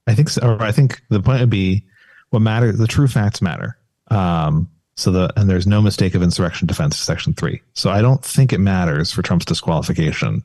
I 0.08 0.16
think 0.16 0.30
so. 0.30 0.58
I 0.60 0.72
think 0.72 1.04
the 1.10 1.22
point 1.22 1.40
would 1.42 1.52
be 1.52 1.86
what 2.32 2.40
matters. 2.40 2.80
The 2.80 2.88
true 2.88 3.08
facts 3.08 3.44
matter. 3.44 3.78
Um, 4.08 4.72
so 4.96 5.12
the 5.12 5.32
and 5.36 5.48
there's 5.48 5.68
no 5.68 5.84
mistake 5.84 6.16
of 6.16 6.24
insurrection 6.24 6.66
defense 6.66 6.98
section 6.98 7.36
three. 7.36 7.62
So 7.74 7.92
I 7.92 8.02
don't 8.02 8.26
think 8.26 8.52
it 8.54 8.58
matters 8.58 9.12
for 9.12 9.22
Trump's 9.22 9.46
disqualification 9.46 10.44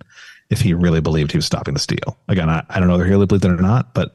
if 0.50 0.60
he 0.60 0.74
really 0.74 1.00
believed 1.00 1.32
he 1.32 1.38
was 1.38 1.46
stopping 1.46 1.72
the 1.72 1.80
steal. 1.80 2.18
Again, 2.28 2.50
I, 2.50 2.62
I 2.68 2.78
don't 2.78 2.88
know 2.88 2.94
whether 2.94 3.06
he 3.06 3.10
really 3.10 3.24
believed 3.24 3.46
it 3.46 3.52
or 3.52 3.56
not, 3.56 3.94
but 3.94 4.12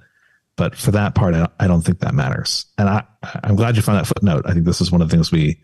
but 0.55 0.75
for 0.75 0.91
that 0.91 1.15
part, 1.15 1.33
I 1.33 1.39
don't, 1.39 1.51
I 1.61 1.67
don't 1.67 1.81
think 1.81 1.99
that 2.01 2.13
matters. 2.13 2.67
And 2.77 2.87
I 2.87 3.03
I'm 3.43 3.55
glad 3.55 3.75
you 3.75 3.81
found 3.81 3.97
that 3.97 4.05
footnote. 4.05 4.43
I 4.45 4.53
think 4.53 4.65
this 4.65 4.81
is 4.81 4.91
one 4.91 5.01
of 5.01 5.09
the 5.09 5.15
things 5.15 5.31
we 5.31 5.59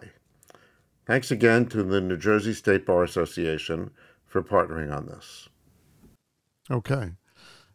Thanks 1.05 1.31
again 1.31 1.65
to 1.67 1.83
the 1.83 2.01
New 2.01 2.17
Jersey 2.17 2.53
State 2.53 2.85
Bar 2.85 3.03
Association 3.03 3.91
for 4.25 4.43
partnering 4.43 4.95
on 4.95 5.07
this. 5.07 5.49
Okay. 6.69 7.13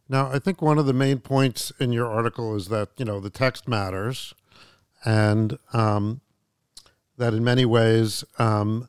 Now, 0.08 0.30
I 0.30 0.38
think 0.38 0.60
one 0.60 0.78
of 0.78 0.86
the 0.86 0.92
main 0.92 1.18
points 1.18 1.72
in 1.80 1.92
your 1.92 2.06
article 2.06 2.54
is 2.54 2.68
that, 2.68 2.90
you 2.96 3.04
know, 3.04 3.20
the 3.20 3.30
text 3.30 3.66
matters 3.66 4.34
and 5.04 5.58
um, 5.72 6.20
that 7.16 7.34
in 7.34 7.42
many 7.42 7.64
ways, 7.64 8.22
um, 8.38 8.88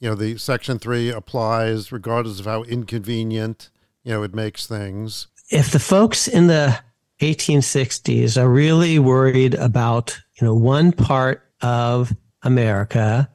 you 0.00 0.08
know, 0.08 0.14
the 0.14 0.36
Section 0.36 0.78
3 0.78 1.10
applies 1.10 1.92
regardless 1.92 2.40
of 2.40 2.46
how 2.46 2.64
inconvenient, 2.64 3.70
you 4.02 4.12
know, 4.12 4.22
it 4.22 4.34
makes 4.34 4.66
things. 4.66 5.28
If 5.48 5.70
the 5.70 5.78
folks 5.78 6.26
in 6.26 6.48
the 6.48 6.80
1860s 7.20 8.40
are 8.40 8.48
really 8.48 8.98
worried 8.98 9.54
about 9.54 10.18
you 10.40 10.46
know 10.46 10.54
one 10.54 10.92
part 10.92 11.42
of 11.62 12.14
America, 12.42 13.28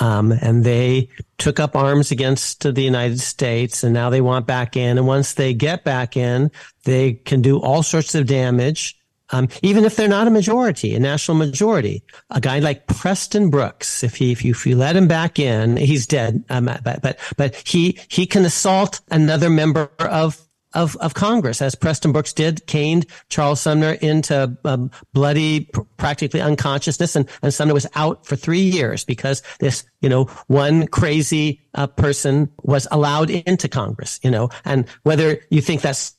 um, 0.00 0.32
and 0.32 0.64
they 0.64 1.08
took 1.38 1.60
up 1.60 1.76
arms 1.76 2.10
against 2.10 2.62
the 2.62 2.82
United 2.82 3.20
States, 3.20 3.82
and 3.82 3.92
now 3.92 4.10
they 4.10 4.20
want 4.20 4.46
back 4.46 4.76
in. 4.76 4.98
And 4.98 5.06
once 5.06 5.34
they 5.34 5.54
get 5.54 5.84
back 5.84 6.16
in, 6.16 6.50
they 6.84 7.14
can 7.14 7.42
do 7.42 7.58
all 7.58 7.82
sorts 7.82 8.14
of 8.14 8.26
damage. 8.26 8.98
Um, 9.30 9.48
even 9.62 9.84
if 9.84 9.96
they're 9.96 10.08
not 10.08 10.26
a 10.26 10.30
majority, 10.30 10.94
a 10.94 11.00
national 11.00 11.38
majority, 11.38 12.02
a 12.28 12.40
guy 12.40 12.58
like 12.58 12.86
Preston 12.86 13.48
Brooks, 13.48 14.04
if 14.04 14.16
he, 14.16 14.30
if 14.30 14.44
you, 14.44 14.50
if 14.50 14.66
you 14.66 14.76
let 14.76 14.94
him 14.94 15.08
back 15.08 15.38
in, 15.38 15.78
he's 15.78 16.06
dead. 16.06 16.44
Um, 16.50 16.66
but, 16.66 17.00
but, 17.00 17.18
but 17.38 17.54
he, 17.66 17.98
he 18.08 18.26
can 18.26 18.44
assault 18.44 19.00
another 19.10 19.48
member 19.48 19.90
of 19.98 20.38
of, 20.74 20.96
of 20.96 21.14
Congress, 21.14 21.62
as 21.62 21.74
Preston 21.74 22.12
Brooks 22.12 22.32
did, 22.32 22.66
caned 22.66 23.06
Charles 23.28 23.60
Sumner 23.60 23.92
into 23.92 24.56
um, 24.64 24.90
bloody, 25.12 25.70
practically 25.96 26.40
unconsciousness, 26.40 27.16
and, 27.16 27.28
and 27.42 27.52
Sumner 27.52 27.74
was 27.74 27.86
out 27.94 28.26
for 28.26 28.36
three 28.36 28.60
years 28.60 29.04
because 29.04 29.42
this, 29.60 29.84
you 30.00 30.08
know, 30.08 30.24
one 30.46 30.86
crazy 30.86 31.60
uh, 31.74 31.86
person 31.86 32.50
was 32.62 32.86
allowed 32.90 33.30
into 33.30 33.68
Congress, 33.68 34.20
you 34.22 34.30
know, 34.30 34.50
and 34.64 34.86
whether 35.02 35.40
you 35.50 35.60
think 35.60 35.82
that's 35.82 36.16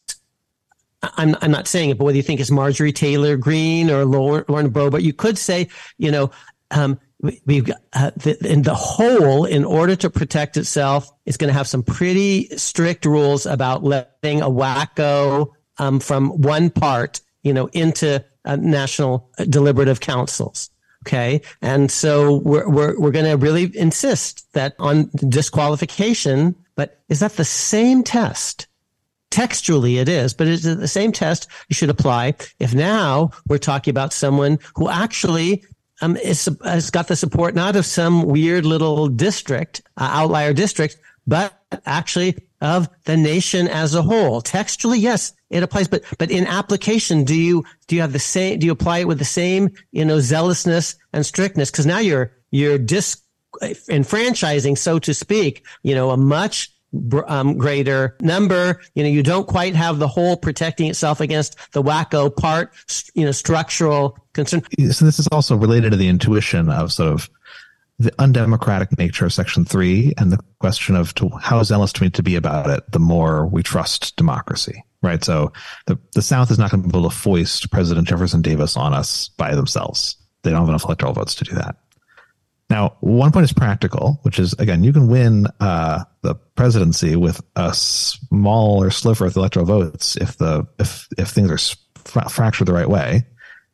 I'm, 1.17 1.35
I'm 1.41 1.51
not 1.51 1.67
saying 1.67 1.89
it, 1.89 1.97
but 1.97 2.05
whether 2.05 2.15
you 2.15 2.23
think 2.23 2.39
it's 2.39 2.49
Marjorie 2.49 2.93
Taylor 2.93 3.35
Greene 3.35 3.91
or 3.91 4.05
Lauren, 4.05 4.45
Lauren 4.47 4.71
Boebert, 4.71 5.01
you 5.01 5.11
could 5.11 5.37
say, 5.37 5.67
you 5.97 6.11
know, 6.11 6.31
um, 6.71 6.97
we've 7.45 7.65
got, 7.65 7.77
uh, 7.93 8.11
the, 8.17 8.37
in 8.45 8.63
the 8.63 8.75
whole, 8.75 9.45
in 9.45 9.63
order 9.63 9.95
to 9.95 10.09
protect 10.09 10.57
itself, 10.57 11.09
is 11.25 11.37
going 11.37 11.47
to 11.47 11.53
have 11.53 11.67
some 11.67 11.83
pretty 11.83 12.49
strict 12.57 13.05
rules 13.05 13.45
about 13.45 13.83
letting 13.83 14.41
a 14.41 14.49
wacko 14.49 15.51
um, 15.77 15.99
from 15.99 16.41
one 16.41 16.69
part, 16.69 17.21
you 17.41 17.53
know, 17.53 17.67
into 17.67 18.23
uh, 18.45 18.55
national 18.57 19.29
deliberative 19.49 19.99
councils. 19.99 20.69
Okay. 21.07 21.41
And 21.61 21.91
so 21.91 22.37
we're, 22.37 22.67
we're, 22.69 22.99
we're 22.99 23.11
going 23.11 23.25
to 23.25 23.37
really 23.37 23.75
insist 23.77 24.51
that 24.53 24.75
on 24.79 25.09
disqualification, 25.15 26.55
but 26.75 27.01
is 27.09 27.19
that 27.19 27.33
the 27.33 27.45
same 27.45 28.03
test 28.03 28.67
textually 29.29 29.97
it 29.97 30.07
is, 30.07 30.33
but 30.33 30.47
it's 30.47 30.63
the 30.63 30.87
same 30.87 31.11
test 31.11 31.47
you 31.67 31.73
should 31.73 31.89
apply 31.89 32.35
if 32.59 32.73
now 32.73 33.31
we're 33.47 33.57
talking 33.57 33.89
about 33.89 34.13
someone 34.13 34.59
who 34.75 34.87
actually 34.87 35.63
um, 36.03 36.17
is, 36.17 36.49
has 36.63 36.91
got 36.91 37.07
the 37.07 37.15
support 37.15 37.55
not 37.55 37.75
of 37.75 37.85
some 37.85 38.25
weird 38.25 38.65
little 38.65 39.07
district, 39.07 39.81
uh, 39.97 40.09
outlier 40.11 40.53
district, 40.53 40.97
but 41.25 41.53
actually 41.85 42.37
of 42.61 42.89
the 43.05 43.15
nation 43.15 43.67
as 43.67 43.95
a 43.95 44.01
whole. 44.01 44.41
Textually, 44.41 44.99
yes, 44.99 45.33
it 45.49 45.63
applies, 45.63 45.87
but 45.87 46.03
but 46.17 46.29
in 46.29 46.45
application, 46.45 47.23
do 47.23 47.35
you 47.35 47.63
do 47.87 47.95
you 47.95 48.01
have 48.01 48.13
the 48.13 48.19
same? 48.19 48.59
Do 48.59 48.65
you 48.65 48.71
apply 48.73 48.99
it 48.99 49.07
with 49.07 49.19
the 49.19 49.25
same 49.25 49.69
you 49.91 50.03
know 50.03 50.19
zealousness 50.19 50.95
and 51.13 51.25
strictness? 51.25 51.71
Because 51.71 51.85
now 51.85 51.99
you're 51.99 52.33
you're 52.51 52.77
dis 52.77 53.21
enfranchising, 53.61 54.77
so 54.77 54.99
to 54.99 55.13
speak, 55.13 55.63
you 55.83 55.95
know, 55.95 56.09
a 56.09 56.17
much 56.17 56.72
um, 57.27 57.57
greater 57.57 58.15
number. 58.21 58.81
You 58.95 59.03
know, 59.03 59.09
you 59.09 59.23
don't 59.23 59.47
quite 59.47 59.75
have 59.75 59.99
the 59.99 60.07
whole 60.07 60.37
protecting 60.37 60.89
itself 60.89 61.21
against 61.21 61.57
the 61.71 61.81
wacko 61.81 62.35
part, 62.35 62.73
you 63.13 63.25
know, 63.25 63.31
structural 63.31 64.17
concern. 64.33 64.63
So 64.91 65.05
this 65.05 65.19
is 65.19 65.27
also 65.31 65.55
related 65.55 65.91
to 65.91 65.97
the 65.97 66.07
intuition 66.07 66.69
of 66.69 66.91
sort 66.91 67.13
of 67.13 67.29
the 67.99 68.13
undemocratic 68.19 68.97
nature 68.97 69.25
of 69.25 69.33
Section 69.33 69.65
3 69.65 70.13
and 70.17 70.31
the 70.31 70.39
question 70.59 70.95
of 70.95 71.13
to, 71.15 71.29
how 71.41 71.61
zealous 71.63 71.93
do 71.93 72.01
we 72.01 72.07
need 72.07 72.13
to 72.15 72.23
be 72.23 72.35
about 72.35 72.69
it, 72.69 72.91
the 72.91 72.99
more 72.99 73.45
we 73.47 73.63
trust 73.63 74.15
democracy, 74.15 74.83
right? 75.01 75.23
So 75.23 75.53
the, 75.85 75.97
the 76.13 76.21
South 76.21 76.51
is 76.51 76.57
not 76.57 76.71
going 76.71 76.83
to 76.83 76.89
be 76.89 76.97
able 76.97 77.09
to 77.09 77.15
foist 77.15 77.69
President 77.71 78.07
Jefferson 78.07 78.41
Davis 78.41 78.75
on 78.75 78.93
us 78.93 79.29
by 79.29 79.55
themselves. 79.55 80.17
They 80.41 80.51
don't 80.51 80.61
have 80.61 80.69
enough 80.69 80.85
electoral 80.85 81.13
votes 81.13 81.35
to 81.35 81.43
do 81.45 81.55
that. 81.55 81.77
Now, 82.73 82.97
one 83.01 83.31
point 83.31 83.43
is 83.43 83.53
practical, 83.53 84.17
which 84.23 84.39
is 84.39 84.53
again, 84.53 84.83
you 84.83 84.91
can 84.91 85.07
win 85.07 85.45
uh, 85.59 86.05
the 86.23 86.33
presidency 86.33 87.15
with 87.15 87.39
a 87.55 87.71
smaller 87.71 88.89
sliver 88.89 89.27
of 89.27 89.37
electoral 89.37 89.67
votes 89.67 90.15
if 90.17 90.37
the 90.37 90.65
if 90.79 91.07
if 91.19 91.29
things 91.29 91.51
are 91.51 92.29
fractured 92.29 92.67
the 92.67 92.73
right 92.73 92.89
way. 92.89 93.27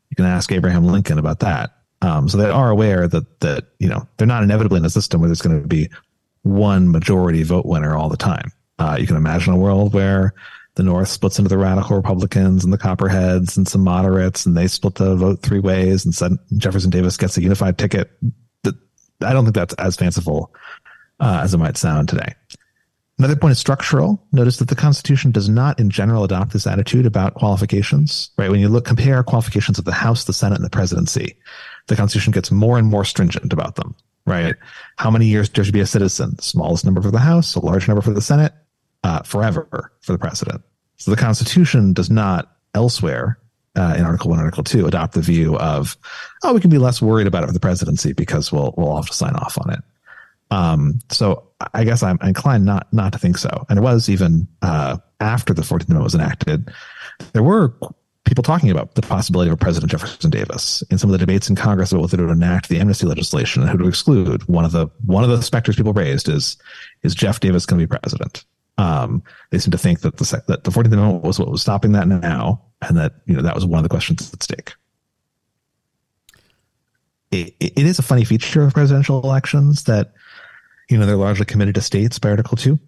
You 0.09 0.15
can 0.17 0.25
ask 0.25 0.51
Abraham 0.51 0.83
Lincoln 0.83 1.17
about 1.17 1.39
that. 1.39 1.77
Um, 2.01 2.27
so 2.27 2.37
they 2.37 2.49
are 2.49 2.69
aware 2.69 3.07
that 3.07 3.39
that 3.39 3.67
you 3.79 3.87
know 3.87 4.05
they're 4.17 4.27
not 4.27 4.43
inevitably 4.43 4.79
in 4.79 4.85
a 4.85 4.89
system 4.89 5.21
where 5.21 5.29
there's 5.29 5.41
going 5.41 5.61
to 5.61 5.65
be 5.65 5.89
one 6.41 6.91
majority 6.91 7.43
vote 7.43 7.65
winner 7.65 7.95
all 7.95 8.09
the 8.09 8.17
time. 8.17 8.51
Uh, 8.79 8.97
you 8.99 9.07
can 9.07 9.15
imagine 9.15 9.53
a 9.53 9.57
world 9.57 9.93
where 9.93 10.33
the 10.75 10.83
North 10.83 11.07
splits 11.07 11.39
into 11.39 11.47
the 11.47 11.57
radical 11.57 11.95
Republicans 11.95 12.65
and 12.65 12.73
the 12.73 12.77
Copperheads 12.77 13.55
and 13.55 13.65
some 13.65 13.81
moderates, 13.81 14.45
and 14.45 14.57
they 14.57 14.67
split 14.67 14.95
the 14.95 15.15
vote 15.15 15.41
three 15.41 15.59
ways, 15.59 16.05
and 16.21 16.37
Jefferson 16.57 16.89
Davis 16.89 17.15
gets 17.15 17.37
a 17.37 17.41
unified 17.41 17.77
ticket 17.77 18.11
I 19.21 19.33
don't 19.33 19.45
think 19.45 19.55
that's 19.55 19.73
as 19.75 19.95
fanciful 19.95 20.53
uh, 21.19 21.41
as 21.43 21.53
it 21.53 21.57
might 21.57 21.77
sound 21.77 22.09
today. 22.09 22.33
Another 23.17 23.35
point 23.35 23.51
is 23.51 23.59
structural. 23.59 24.25
Notice 24.31 24.57
that 24.57 24.69
the 24.69 24.75
Constitution 24.75 25.31
does 25.31 25.49
not, 25.49 25.77
in 25.77 25.89
general, 25.89 26.23
adopt 26.23 26.53
this 26.53 26.65
attitude 26.65 27.05
about 27.05 27.33
qualifications. 27.33 28.31
Right? 28.37 28.49
When 28.49 28.61
you 28.61 28.69
look, 28.69 28.85
compare 28.85 29.21
qualifications 29.23 29.77
of 29.77 29.83
the 29.83 29.91
House, 29.91 30.23
the 30.23 30.31
Senate, 30.31 30.55
and 30.55 30.63
the 30.63 30.69
presidency, 30.69 31.35
the 31.87 31.97
Constitution 31.97 32.31
gets 32.31 32.49
more 32.49 32.77
and 32.77 32.87
more 32.87 33.03
stringent 33.03 33.51
about 33.51 33.75
them. 33.75 33.93
Right? 34.25 34.55
How 34.95 35.11
many 35.11 35.25
years 35.25 35.49
there 35.49 35.65
should 35.65 35.73
be 35.73 35.81
a 35.81 35.85
citizen? 35.85 36.35
The 36.37 36.43
smallest 36.43 36.85
number 36.85 37.01
for 37.01 37.11
the 37.11 37.19
House, 37.19 37.55
a 37.55 37.65
large 37.65 37.89
number 37.89 38.01
for 38.01 38.13
the 38.13 38.21
Senate, 38.21 38.53
uh, 39.03 39.23
forever 39.23 39.91
for 39.99 40.13
the 40.13 40.17
president. 40.17 40.61
So 40.95 41.11
the 41.11 41.17
Constitution 41.17 41.91
does 41.91 42.09
not 42.09 42.55
elsewhere 42.73 43.37
uh, 43.75 43.95
in 43.97 44.05
Article 44.05 44.29
One, 44.29 44.39
Article 44.39 44.63
Two, 44.63 44.87
adopt 44.87 45.13
the 45.13 45.21
view 45.21 45.57
of, 45.57 45.97
oh, 46.43 46.53
we 46.53 46.61
can 46.61 46.69
be 46.69 46.77
less 46.77 47.01
worried 47.01 47.27
about 47.27 47.43
it 47.43 47.47
for 47.47 47.53
the 47.53 47.59
presidency 47.59 48.13
because 48.13 48.51
we'll 48.51 48.73
we'll 48.77 48.95
have 48.95 49.07
to 49.07 49.13
sign 49.13 49.35
off 49.35 49.57
on 49.59 49.73
it. 49.73 49.79
Um, 50.51 50.99
so 51.09 51.47
I 51.73 51.83
guess 51.83 52.01
I'm 52.01 52.17
inclined 52.23 52.65
not 52.65 52.91
not 52.93 53.13
to 53.13 53.19
think 53.19 53.37
so. 53.37 53.65
And 53.69 53.79
it 53.79 53.81
was 53.81 54.09
even 54.09 54.47
uh, 54.61 54.97
after 55.19 55.53
the 55.53 55.63
Fourteenth 55.63 55.89
Amendment 55.89 56.05
was 56.05 56.15
enacted, 56.15 56.71
there 57.33 57.43
were 57.43 57.75
people 58.25 58.43
talking 58.43 58.69
about 58.69 58.93
the 58.93 59.01
possibility 59.01 59.49
of 59.49 59.53
a 59.53 59.57
President 59.57 59.91
Jefferson 59.91 60.29
Davis 60.29 60.83
in 60.91 60.97
some 60.97 61.09
of 61.09 61.11
the 61.11 61.17
debates 61.17 61.49
in 61.49 61.55
Congress 61.55 61.91
about 61.91 62.01
whether 62.01 62.17
to 62.17 62.29
enact 62.29 62.69
the 62.69 62.79
amnesty 62.79 63.07
legislation 63.07 63.63
and 63.63 63.71
who 63.71 63.77
to 63.77 63.87
exclude. 63.87 64.47
One 64.47 64.65
of 64.65 64.71
the 64.71 64.87
one 65.05 65.23
of 65.23 65.29
the 65.29 65.41
specters 65.41 65.75
people 65.75 65.93
raised 65.93 66.29
is 66.29 66.57
is 67.03 67.15
Jeff 67.15 67.39
Davis 67.39 67.65
going 67.65 67.79
to 67.79 67.87
be 67.87 67.99
president? 67.99 68.45
Um, 68.77 69.23
they 69.49 69.57
seem 69.59 69.71
to 69.71 69.77
think 69.77 70.01
that 70.01 70.17
the 70.17 70.43
that 70.47 70.63
the 70.63 70.71
Fourteenth 70.71 70.93
Amendment 70.93 71.23
was 71.23 71.39
what 71.39 71.51
was 71.51 71.61
stopping 71.61 71.91
that 71.93 72.07
now, 72.07 72.61
and 72.81 72.97
that 72.97 73.13
you 73.25 73.35
know 73.35 73.41
that 73.41 73.55
was 73.55 73.65
one 73.65 73.79
of 73.79 73.83
the 73.83 73.89
questions 73.89 74.31
at 74.33 74.43
stake. 74.43 74.73
It, 77.31 77.53
it 77.59 77.77
is 77.77 77.99
a 77.99 78.03
funny 78.03 78.23
feature 78.23 78.63
of 78.63 78.73
presidential 78.73 79.21
elections 79.21 79.83
that 79.83 80.13
you 80.89 80.97
know 80.97 81.05
they're 81.05 81.15
largely 81.15 81.45
committed 81.45 81.75
to 81.75 81.81
states 81.81 82.19
by 82.19 82.29
Article 82.29 82.57
Two, 82.57 82.79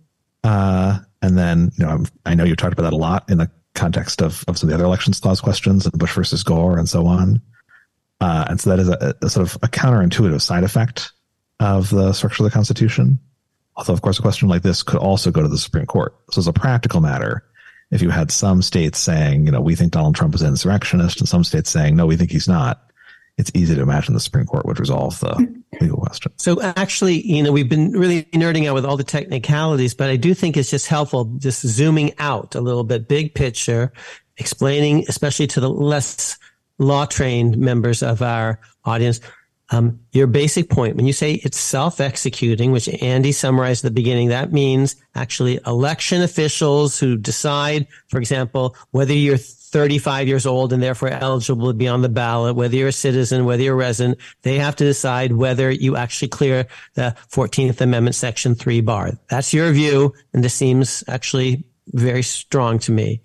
uh, 0.44 1.00
and 1.22 1.38
then 1.38 1.72
you 1.78 1.86
know 1.86 2.04
i 2.26 2.34
know 2.34 2.44
you've 2.44 2.58
talked 2.58 2.74
about 2.74 2.84
that 2.84 2.94
a 2.94 2.98
lot 2.98 3.30
in 3.30 3.38
the 3.38 3.50
context 3.74 4.22
of 4.22 4.44
of 4.48 4.58
some 4.58 4.68
of 4.68 4.72
the 4.72 4.76
other 4.76 4.86
elections 4.86 5.20
clause 5.20 5.40
questions 5.40 5.86
and 5.86 5.98
Bush 5.98 6.14
versus 6.14 6.44
Gore 6.44 6.78
and 6.78 6.90
so 6.90 7.06
on, 7.06 7.42
uh, 8.20 8.46
and 8.50 8.60
so 8.60 8.70
that 8.70 8.80
is 8.80 8.90
a, 8.90 9.16
a 9.22 9.30
sort 9.30 9.48
of 9.48 9.56
a 9.62 9.68
counterintuitive 9.68 10.42
side 10.42 10.64
effect 10.64 11.12
of 11.60 11.90
the 11.90 12.12
structure 12.14 12.44
of 12.44 12.50
the 12.50 12.54
Constitution. 12.54 13.20
Although, 13.78 13.94
of 13.94 14.02
course, 14.02 14.20
a 14.20 14.22
question 14.22 14.50
like 14.50 14.64
this 14.64 14.84
could 14.84 15.00
also 15.00 15.32
go 15.32 15.42
to 15.42 15.48
the 15.48 15.58
Supreme 15.58 15.86
Court. 15.86 16.14
So, 16.32 16.40
as 16.40 16.48
a 16.48 16.54
practical 16.54 17.00
matter, 17.00 17.44
if 17.92 18.02
you 18.02 18.10
had 18.10 18.32
some 18.32 18.62
states 18.62 19.00
saying, 19.00 19.46
you 19.46 19.52
know, 19.52 19.62
we 19.62 19.76
think 19.76 19.92
Donald 19.92 20.16
Trump 20.16 20.34
is 20.34 20.42
an 20.42 20.48
insurrectionist, 20.48 21.20
and 21.20 21.30
some 21.30 21.44
states 21.44 21.70
saying, 21.70 21.96
no, 21.96 22.06
we 22.06 22.16
think 22.16 22.32
he's 22.32 22.48
not, 22.48 22.92
it's 23.38 23.52
easy 23.54 23.76
to 23.76 23.82
imagine 23.82 24.14
the 24.14 24.20
Supreme 24.20 24.46
Court 24.46 24.66
would 24.66 24.80
resolve 24.80 25.20
the 25.20 25.62
legal 25.80 25.98
question. 25.98 26.32
So, 26.38 26.62
actually, 26.62 27.22
you 27.26 27.44
know, 27.44 27.52
we've 27.52 27.70
been 27.70 27.92
really 27.92 28.24
nerding 28.34 28.68
out 28.68 28.76
with 28.76 28.86
all 28.86 28.98
the 28.98 29.04
technicalities, 29.04 29.94
but 29.94 30.10
I 30.10 30.16
do 30.16 30.34
think 30.34 30.58
it's 30.58 30.70
just 30.70 30.88
helpful 30.88 31.26
just 31.38 31.66
zooming 31.66 32.14
out 32.18 32.56
a 32.56 32.62
little 32.62 32.84
bit, 32.84 33.08
big 33.08 33.34
picture, 33.36 33.92
explaining, 34.38 35.06
especially 35.08 35.48
to 35.48 35.60
the 35.60 35.70
less 35.70 36.38
law 36.78 37.06
trained 37.06 37.58
members 37.58 38.04
of 38.04 38.22
our 38.22 38.60
audience, 38.86 39.20
um, 39.72 40.00
your 40.12 40.28
basic 40.28 40.70
point, 40.70 40.98
when 40.98 41.08
you 41.08 41.14
say 41.14 41.36
it's 41.36 41.58
self-executing, 41.58 42.72
which 42.72 42.90
Andy 43.02 43.32
summarized 43.32 43.86
at 43.86 43.90
the 43.90 43.96
beginning, 43.96 44.30
that 44.30 44.52
means 44.52 44.98
actually 45.16 45.60
election 45.66 46.22
officials 46.22 47.00
who 47.00 47.18
decide, 47.18 47.88
for 48.10 48.20
example, 48.20 48.76
whether 48.92 49.14
you're 49.14 49.38
35 49.38 50.28
years 50.28 50.46
old 50.46 50.74
and 50.74 50.84
therefore 50.84 51.08
eligible 51.08 51.68
to 51.68 51.74
be 51.74 51.88
on 51.88 52.02
the 52.02 52.10
ballot, 52.10 52.58
whether 52.58 52.76
you're 52.76 52.90
a 52.90 52.94
citizen, 52.94 53.46
whether 53.46 53.64
you're 53.64 53.74
a 53.74 53.78
resident, 53.78 54.20
they 54.42 54.60
have 54.60 54.76
to 54.76 54.84
decide 54.84 55.32
whether 55.32 55.72
you 55.72 55.96
actually 55.96 56.28
clear 56.28 56.68
the 56.96 57.16
14th 57.30 57.80
Amendment 57.80 58.16
Section 58.16 58.56
3 58.56 58.82
bar. 58.82 59.12
That's 59.30 59.54
your 59.54 59.72
view, 59.72 60.14
and 60.34 60.44
this 60.44 60.54
seems 60.54 61.06
actually 61.08 61.64
very 61.88 62.24
strong 62.24 62.80
to 62.80 62.92
me. 62.92 63.22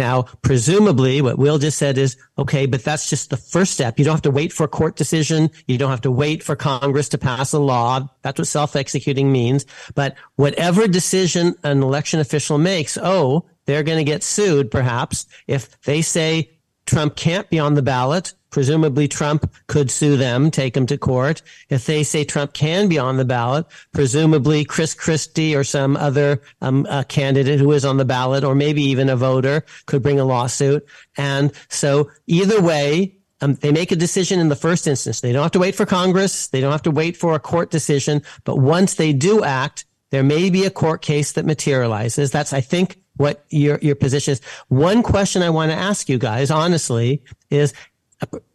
Now, 0.00 0.22
presumably 0.40 1.20
what 1.20 1.36
Will 1.36 1.58
just 1.58 1.76
said 1.76 1.98
is, 1.98 2.16
okay, 2.38 2.64
but 2.64 2.82
that's 2.82 3.10
just 3.10 3.28
the 3.28 3.36
first 3.36 3.74
step. 3.74 3.98
You 3.98 4.06
don't 4.06 4.14
have 4.14 4.22
to 4.22 4.30
wait 4.30 4.50
for 4.50 4.64
a 4.64 4.68
court 4.68 4.96
decision. 4.96 5.50
You 5.66 5.76
don't 5.76 5.90
have 5.90 6.00
to 6.00 6.10
wait 6.10 6.42
for 6.42 6.56
Congress 6.56 7.10
to 7.10 7.18
pass 7.18 7.52
a 7.52 7.58
law. 7.58 8.08
That's 8.22 8.38
what 8.38 8.48
self-executing 8.48 9.30
means. 9.30 9.66
But 9.94 10.16
whatever 10.36 10.88
decision 10.88 11.54
an 11.64 11.82
election 11.82 12.18
official 12.18 12.56
makes, 12.56 12.96
oh, 12.96 13.44
they're 13.66 13.82
going 13.82 13.98
to 13.98 14.10
get 14.10 14.22
sued 14.22 14.70
perhaps 14.70 15.26
if 15.46 15.78
they 15.82 16.00
say 16.00 16.50
Trump 16.86 17.14
can't 17.14 17.50
be 17.50 17.58
on 17.58 17.74
the 17.74 17.82
ballot 17.82 18.32
Presumably 18.50 19.08
Trump 19.08 19.52
could 19.66 19.90
sue 19.90 20.16
them, 20.16 20.50
take 20.50 20.74
them 20.74 20.86
to 20.86 20.98
court. 20.98 21.42
If 21.68 21.86
they 21.86 22.02
say 22.02 22.24
Trump 22.24 22.52
can 22.52 22.88
be 22.88 22.98
on 22.98 23.16
the 23.16 23.24
ballot, 23.24 23.66
presumably 23.92 24.64
Chris 24.64 24.94
Christie 24.94 25.54
or 25.54 25.64
some 25.64 25.96
other 25.96 26.42
um, 26.60 26.86
uh, 26.88 27.04
candidate 27.04 27.60
who 27.60 27.72
is 27.72 27.84
on 27.84 27.96
the 27.96 28.04
ballot 28.04 28.44
or 28.44 28.54
maybe 28.54 28.82
even 28.82 29.08
a 29.08 29.16
voter 29.16 29.64
could 29.86 30.02
bring 30.02 30.20
a 30.20 30.24
lawsuit. 30.24 30.86
And 31.16 31.52
so 31.68 32.10
either 32.26 32.60
way, 32.60 33.16
um, 33.40 33.54
they 33.54 33.72
make 33.72 33.90
a 33.92 33.96
decision 33.96 34.38
in 34.38 34.48
the 34.48 34.56
first 34.56 34.86
instance. 34.86 35.20
They 35.20 35.32
don't 35.32 35.42
have 35.42 35.52
to 35.52 35.58
wait 35.58 35.74
for 35.74 35.86
Congress. 35.86 36.48
They 36.48 36.60
don't 36.60 36.72
have 36.72 36.82
to 36.82 36.90
wait 36.90 37.16
for 37.16 37.34
a 37.34 37.40
court 37.40 37.70
decision. 37.70 38.22
But 38.44 38.56
once 38.58 38.94
they 38.94 39.12
do 39.12 39.44
act, 39.44 39.86
there 40.10 40.22
may 40.22 40.50
be 40.50 40.64
a 40.64 40.70
court 40.70 41.02
case 41.02 41.32
that 41.32 41.46
materializes. 41.46 42.30
That's, 42.30 42.52
I 42.52 42.60
think, 42.60 43.00
what 43.16 43.44
your, 43.50 43.78
your 43.80 43.94
position 43.94 44.32
is. 44.32 44.40
One 44.68 45.02
question 45.02 45.42
I 45.42 45.50
want 45.50 45.70
to 45.70 45.76
ask 45.76 46.08
you 46.08 46.18
guys, 46.18 46.50
honestly, 46.50 47.22
is 47.50 47.72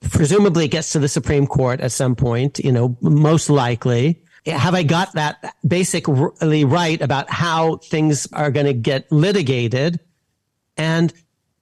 presumably 0.10 0.66
it 0.66 0.72
gets 0.72 0.92
to 0.92 1.00
the 1.00 1.08
Supreme 1.08 1.48
Court 1.48 1.80
at 1.82 1.92
some 1.92 2.16
point, 2.16 2.60
you 2.60 2.72
know, 2.72 2.98
most 3.02 3.50
likely. 3.50 4.22
Have 4.46 4.76
I 4.76 4.84
got 4.84 5.14
that 5.14 5.56
basically 5.68 6.66
right 6.66 7.02
about 7.02 7.30
how 7.30 7.78
things 7.78 8.28
are 8.32 8.52
going 8.52 8.68
to 8.68 8.74
get 8.74 9.12
litigated? 9.12 10.00
And 10.78 11.12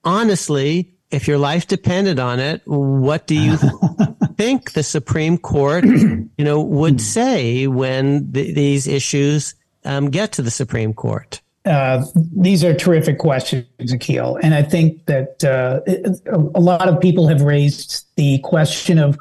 honestly, 0.04 0.94
if 1.10 1.26
your 1.26 1.38
life 1.38 1.66
depended 1.66 2.18
on 2.18 2.40
it, 2.40 2.60
what 2.66 3.26
do 3.26 3.36
you 3.36 3.56
think 4.36 4.72
the 4.72 4.82
Supreme 4.82 5.38
Court, 5.38 5.84
you 5.84 6.28
know, 6.38 6.60
would 6.60 7.00
say 7.00 7.66
when 7.66 8.32
th- 8.32 8.54
these 8.54 8.86
issues 8.86 9.54
um, 9.84 10.10
get 10.10 10.32
to 10.32 10.42
the 10.42 10.50
Supreme 10.50 10.92
Court? 10.92 11.40
Uh, 11.64 12.04
these 12.14 12.62
are 12.62 12.74
terrific 12.74 13.18
questions, 13.18 13.66
Akhil. 13.80 14.38
And 14.42 14.54
I 14.54 14.62
think 14.62 15.06
that 15.06 15.42
uh, 15.44 15.80
a 16.54 16.60
lot 16.60 16.88
of 16.88 17.00
people 17.00 17.26
have 17.26 17.42
raised 17.42 18.04
the 18.16 18.38
question 18.38 18.98
of 18.98 19.18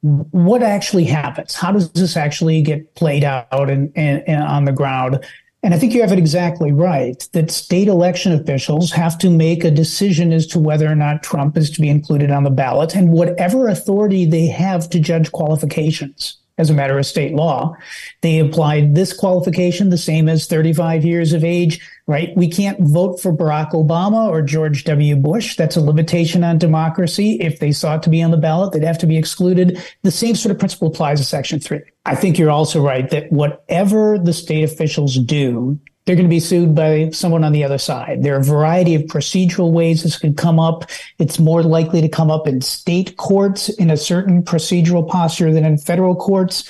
what 0.00 0.62
actually 0.62 1.04
happens. 1.04 1.54
How 1.54 1.70
does 1.70 1.92
this 1.92 2.16
actually 2.16 2.62
get 2.62 2.94
played 2.94 3.24
out 3.24 3.70
and, 3.70 3.92
on 4.28 4.64
the 4.64 4.72
ground? 4.72 5.22
And 5.62 5.74
I 5.74 5.78
think 5.78 5.94
you 5.94 6.00
have 6.00 6.10
it 6.10 6.18
exactly 6.18 6.72
right 6.72 7.28
that 7.32 7.50
state 7.50 7.86
election 7.86 8.32
officials 8.32 8.90
have 8.92 9.16
to 9.18 9.30
make 9.30 9.62
a 9.62 9.70
decision 9.70 10.32
as 10.32 10.46
to 10.48 10.58
whether 10.58 10.90
or 10.90 10.96
not 10.96 11.22
Trump 11.22 11.56
is 11.56 11.70
to 11.72 11.80
be 11.80 11.88
included 11.88 12.32
on 12.32 12.42
the 12.42 12.50
ballot 12.50 12.96
and 12.96 13.12
whatever 13.12 13.68
authority 13.68 14.24
they 14.24 14.46
have 14.46 14.90
to 14.90 14.98
judge 14.98 15.30
qualifications 15.30 16.38
as 16.58 16.70
a 16.70 16.74
matter 16.74 16.98
of 16.98 17.06
state 17.06 17.34
law. 17.34 17.74
They 18.20 18.38
applied 18.38 18.94
this 18.94 19.12
qualification 19.12 19.90
the 19.90 19.98
same 19.98 20.28
as 20.28 20.46
35 20.46 21.04
years 21.04 21.32
of 21.32 21.44
age, 21.44 21.80
right? 22.06 22.36
We 22.36 22.48
can't 22.48 22.78
vote 22.80 23.20
for 23.20 23.32
Barack 23.32 23.72
Obama 23.72 24.28
or 24.28 24.42
George 24.42 24.84
W. 24.84 25.16
Bush. 25.16 25.56
That's 25.56 25.76
a 25.76 25.80
limitation 25.80 26.44
on 26.44 26.58
democracy. 26.58 27.38
If 27.40 27.58
they 27.58 27.72
sought 27.72 28.02
to 28.04 28.10
be 28.10 28.22
on 28.22 28.30
the 28.30 28.36
ballot, 28.36 28.72
they'd 28.72 28.82
have 28.82 28.98
to 28.98 29.06
be 29.06 29.16
excluded. 29.16 29.82
The 30.02 30.10
same 30.10 30.34
sort 30.34 30.52
of 30.52 30.58
principle 30.58 30.88
applies 30.88 31.20
to 31.20 31.24
Section 31.24 31.60
3. 31.60 31.80
I 32.04 32.14
think 32.14 32.38
you're 32.38 32.50
also 32.50 32.80
right 32.82 33.08
that 33.10 33.30
whatever 33.32 34.18
the 34.18 34.32
state 34.32 34.64
officials 34.64 35.16
do 35.16 35.78
they're 36.04 36.16
going 36.16 36.26
to 36.26 36.30
be 36.30 36.40
sued 36.40 36.74
by 36.74 37.10
someone 37.10 37.44
on 37.44 37.52
the 37.52 37.64
other 37.64 37.78
side. 37.78 38.22
There 38.22 38.34
are 38.34 38.40
a 38.40 38.44
variety 38.44 38.94
of 38.94 39.02
procedural 39.02 39.70
ways 39.70 40.02
this 40.02 40.18
could 40.18 40.36
come 40.36 40.58
up. 40.58 40.90
It's 41.18 41.38
more 41.38 41.62
likely 41.62 42.00
to 42.00 42.08
come 42.08 42.30
up 42.30 42.46
in 42.46 42.60
state 42.60 43.16
courts 43.16 43.68
in 43.68 43.90
a 43.90 43.96
certain 43.96 44.42
procedural 44.42 45.06
posture 45.06 45.52
than 45.52 45.64
in 45.64 45.78
federal 45.78 46.16
courts. 46.16 46.68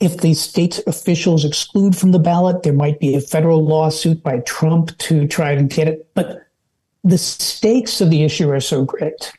If 0.00 0.18
the 0.18 0.34
state 0.34 0.80
officials 0.86 1.44
exclude 1.44 1.96
from 1.96 2.12
the 2.12 2.18
ballot, 2.18 2.62
there 2.62 2.72
might 2.72 3.00
be 3.00 3.14
a 3.14 3.20
federal 3.20 3.64
lawsuit 3.64 4.22
by 4.22 4.40
Trump 4.40 4.96
to 4.98 5.26
try 5.26 5.54
to 5.54 5.62
get 5.62 5.88
it. 5.88 6.06
But 6.14 6.46
the 7.04 7.18
stakes 7.18 8.00
of 8.00 8.10
the 8.10 8.22
issue 8.22 8.50
are 8.50 8.60
so 8.60 8.84
great 8.84 9.32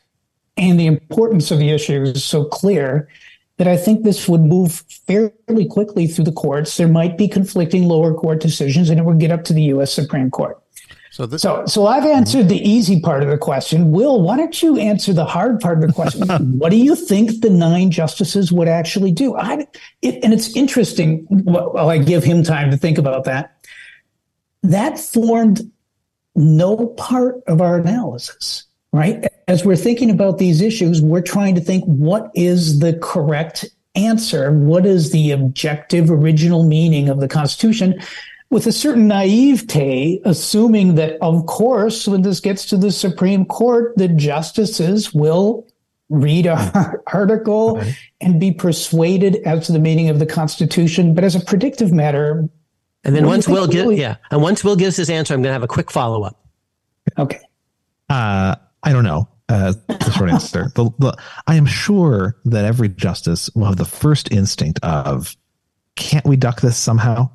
and 0.56 0.80
the 0.80 0.86
importance 0.86 1.50
of 1.50 1.58
the 1.58 1.70
issue 1.70 2.02
is 2.02 2.24
so 2.24 2.44
clear 2.44 3.08
that 3.58 3.66
I 3.66 3.76
think 3.76 4.02
this 4.02 4.28
would 4.28 4.42
move 4.42 4.84
fairly 5.06 5.66
quickly 5.68 6.06
through 6.06 6.24
the 6.24 6.32
courts. 6.32 6.76
There 6.76 6.88
might 6.88 7.16
be 7.16 7.26
conflicting 7.28 7.84
lower 7.84 8.12
court 8.14 8.40
decisions, 8.40 8.90
and 8.90 9.00
it 9.00 9.04
would 9.04 9.18
get 9.18 9.30
up 9.30 9.44
to 9.44 9.52
the 9.52 9.62
U.S. 9.64 9.92
Supreme 9.92 10.30
Court. 10.30 10.60
So, 11.10 11.24
this- 11.24 11.42
so, 11.42 11.64
so 11.66 11.86
I've 11.86 12.04
answered 12.04 12.48
the 12.48 12.58
easy 12.58 13.00
part 13.00 13.22
of 13.22 13.30
the 13.30 13.38
question. 13.38 13.90
Will, 13.90 14.20
why 14.20 14.36
don't 14.36 14.62
you 14.62 14.78
answer 14.78 15.14
the 15.14 15.24
hard 15.24 15.60
part 15.60 15.82
of 15.82 15.86
the 15.88 15.92
question? 15.94 16.28
what 16.58 16.70
do 16.70 16.76
you 16.76 16.94
think 16.94 17.40
the 17.40 17.50
nine 17.50 17.90
justices 17.90 18.52
would 18.52 18.68
actually 18.68 19.12
do? 19.12 19.34
I, 19.36 19.66
it, 20.02 20.22
and 20.22 20.34
it's 20.34 20.54
interesting. 20.54 21.26
While 21.28 21.88
I 21.88 21.98
give 21.98 22.24
him 22.24 22.42
time 22.42 22.70
to 22.70 22.76
think 22.76 22.98
about 22.98 23.24
that, 23.24 23.56
that 24.62 24.98
formed 24.98 25.70
no 26.34 26.88
part 26.88 27.42
of 27.46 27.62
our 27.62 27.78
analysis 27.78 28.66
right? 28.96 29.26
As 29.48 29.64
we're 29.64 29.76
thinking 29.76 30.10
about 30.10 30.38
these 30.38 30.60
issues, 30.60 31.00
we're 31.00 31.20
trying 31.20 31.54
to 31.54 31.60
think 31.60 31.84
what 31.84 32.30
is 32.34 32.80
the 32.80 32.94
correct 32.94 33.64
answer? 33.94 34.52
What 34.52 34.84
is 34.84 35.12
the 35.12 35.30
objective 35.30 36.10
original 36.10 36.64
meaning 36.64 37.08
of 37.08 37.20
the 37.20 37.28
Constitution? 37.28 38.00
With 38.50 38.66
a 38.66 38.72
certain 38.72 39.08
naivete, 39.08 40.20
assuming 40.24 40.96
that, 40.96 41.18
of 41.20 41.46
course, 41.46 42.06
when 42.06 42.22
this 42.22 42.40
gets 42.40 42.66
to 42.66 42.76
the 42.76 42.90
Supreme 42.90 43.44
Court, 43.44 43.92
the 43.96 44.08
justices 44.08 45.14
will 45.14 45.66
read 46.08 46.46
our 46.46 47.02
article 47.12 47.76
right. 47.76 47.96
and 48.20 48.40
be 48.40 48.52
persuaded 48.52 49.36
as 49.44 49.66
to 49.66 49.72
the 49.72 49.78
meaning 49.78 50.08
of 50.08 50.18
the 50.18 50.26
Constitution. 50.26 51.14
But 51.14 51.24
as 51.24 51.34
a 51.34 51.40
predictive 51.40 51.92
matter, 51.92 52.48
and 53.04 53.14
then 53.14 53.26
once 53.26 53.46
Will 53.46 53.68
gives, 53.68 53.96
yeah, 53.96 54.16
and 54.32 54.42
once 54.42 54.64
Will 54.64 54.74
gives 54.74 54.96
his 54.96 55.08
answer, 55.08 55.32
I'm 55.32 55.40
going 55.40 55.50
to 55.50 55.52
have 55.52 55.62
a 55.62 55.68
quick 55.68 55.92
follow 55.92 56.24
up. 56.24 56.44
Okay. 57.16 57.40
Uh, 58.08 58.56
I 58.82 58.92
don't 58.92 59.04
know. 59.04 59.28
Uh, 59.48 59.74
the 59.86 60.10
short 60.10 60.30
answer. 60.30 60.70
The, 60.74 60.90
the, 60.98 61.16
I 61.46 61.54
am 61.54 61.66
sure 61.66 62.36
that 62.46 62.64
every 62.64 62.88
justice 62.88 63.48
will 63.54 63.66
have 63.66 63.76
the 63.76 63.84
first 63.84 64.32
instinct 64.32 64.80
of, 64.82 65.36
can't 65.94 66.26
we 66.26 66.36
duck 66.36 66.60
this 66.60 66.76
somehow? 66.76 67.30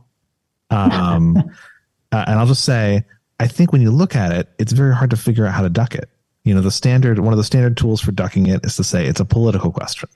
Um, 0.70 1.38
uh, 2.12 2.26
and 2.28 2.40
I'll 2.40 2.48
just 2.48 2.66
say, 2.66 3.06
I 3.40 3.48
think 3.48 3.72
when 3.72 3.82
you 3.82 3.92
look 3.92 4.16
at 4.16 4.32
it, 4.32 4.50
it's 4.60 4.74
very 4.74 4.94
hard 4.94 5.10
to 5.12 5.18
figure 5.18 5.46
out 5.46 5.54
how 5.54 5.62
to 5.62 5.70
duck 5.70 5.96
it. 5.96 6.10
You 6.44 6.54
know, 6.54 6.62
the 6.62 6.72
standard, 6.72 7.20
one 7.20 7.34
of 7.34 7.38
the 7.38 7.44
standard 7.44 7.78
tools 7.78 8.02
for 8.02 8.12
ducking 8.12 8.48
it 8.48 8.66
is 8.66 8.76
to 8.76 8.84
say 8.84 9.06
it's 9.06 9.20
a 9.20 9.26
political 9.26 9.72
question. 9.72 10.10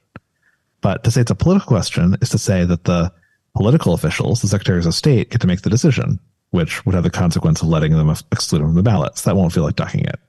But 0.82 1.04
to 1.04 1.12
say 1.12 1.22
it's 1.22 1.32
a 1.32 1.36
political 1.36 1.68
question 1.68 2.16
is 2.22 2.30
to 2.30 2.38
say 2.38 2.66
that 2.66 2.84
the 2.84 3.12
political 3.56 3.94
officials, 3.94 4.42
the 4.42 4.48
secretaries 4.48 4.86
of 4.86 4.94
state, 4.94 5.32
get 5.32 5.42
to 5.42 5.48
make 5.48 5.62
the 5.62 5.70
decision, 5.70 6.20
which 6.52 6.86
would 6.86 6.94
have 6.94 7.04
the 7.04 7.10
consequence 7.10 7.62
of 7.62 7.70
letting 7.70 7.94
them 7.94 8.10
exclude 8.32 8.60
them 8.60 8.68
from 8.68 8.76
the 8.76 8.84
ballots. 8.84 9.24
That 9.24 9.36
won't 9.36 9.54
feel 9.54 9.64
like 9.64 9.76
ducking 9.76 10.06
it. 10.06 10.20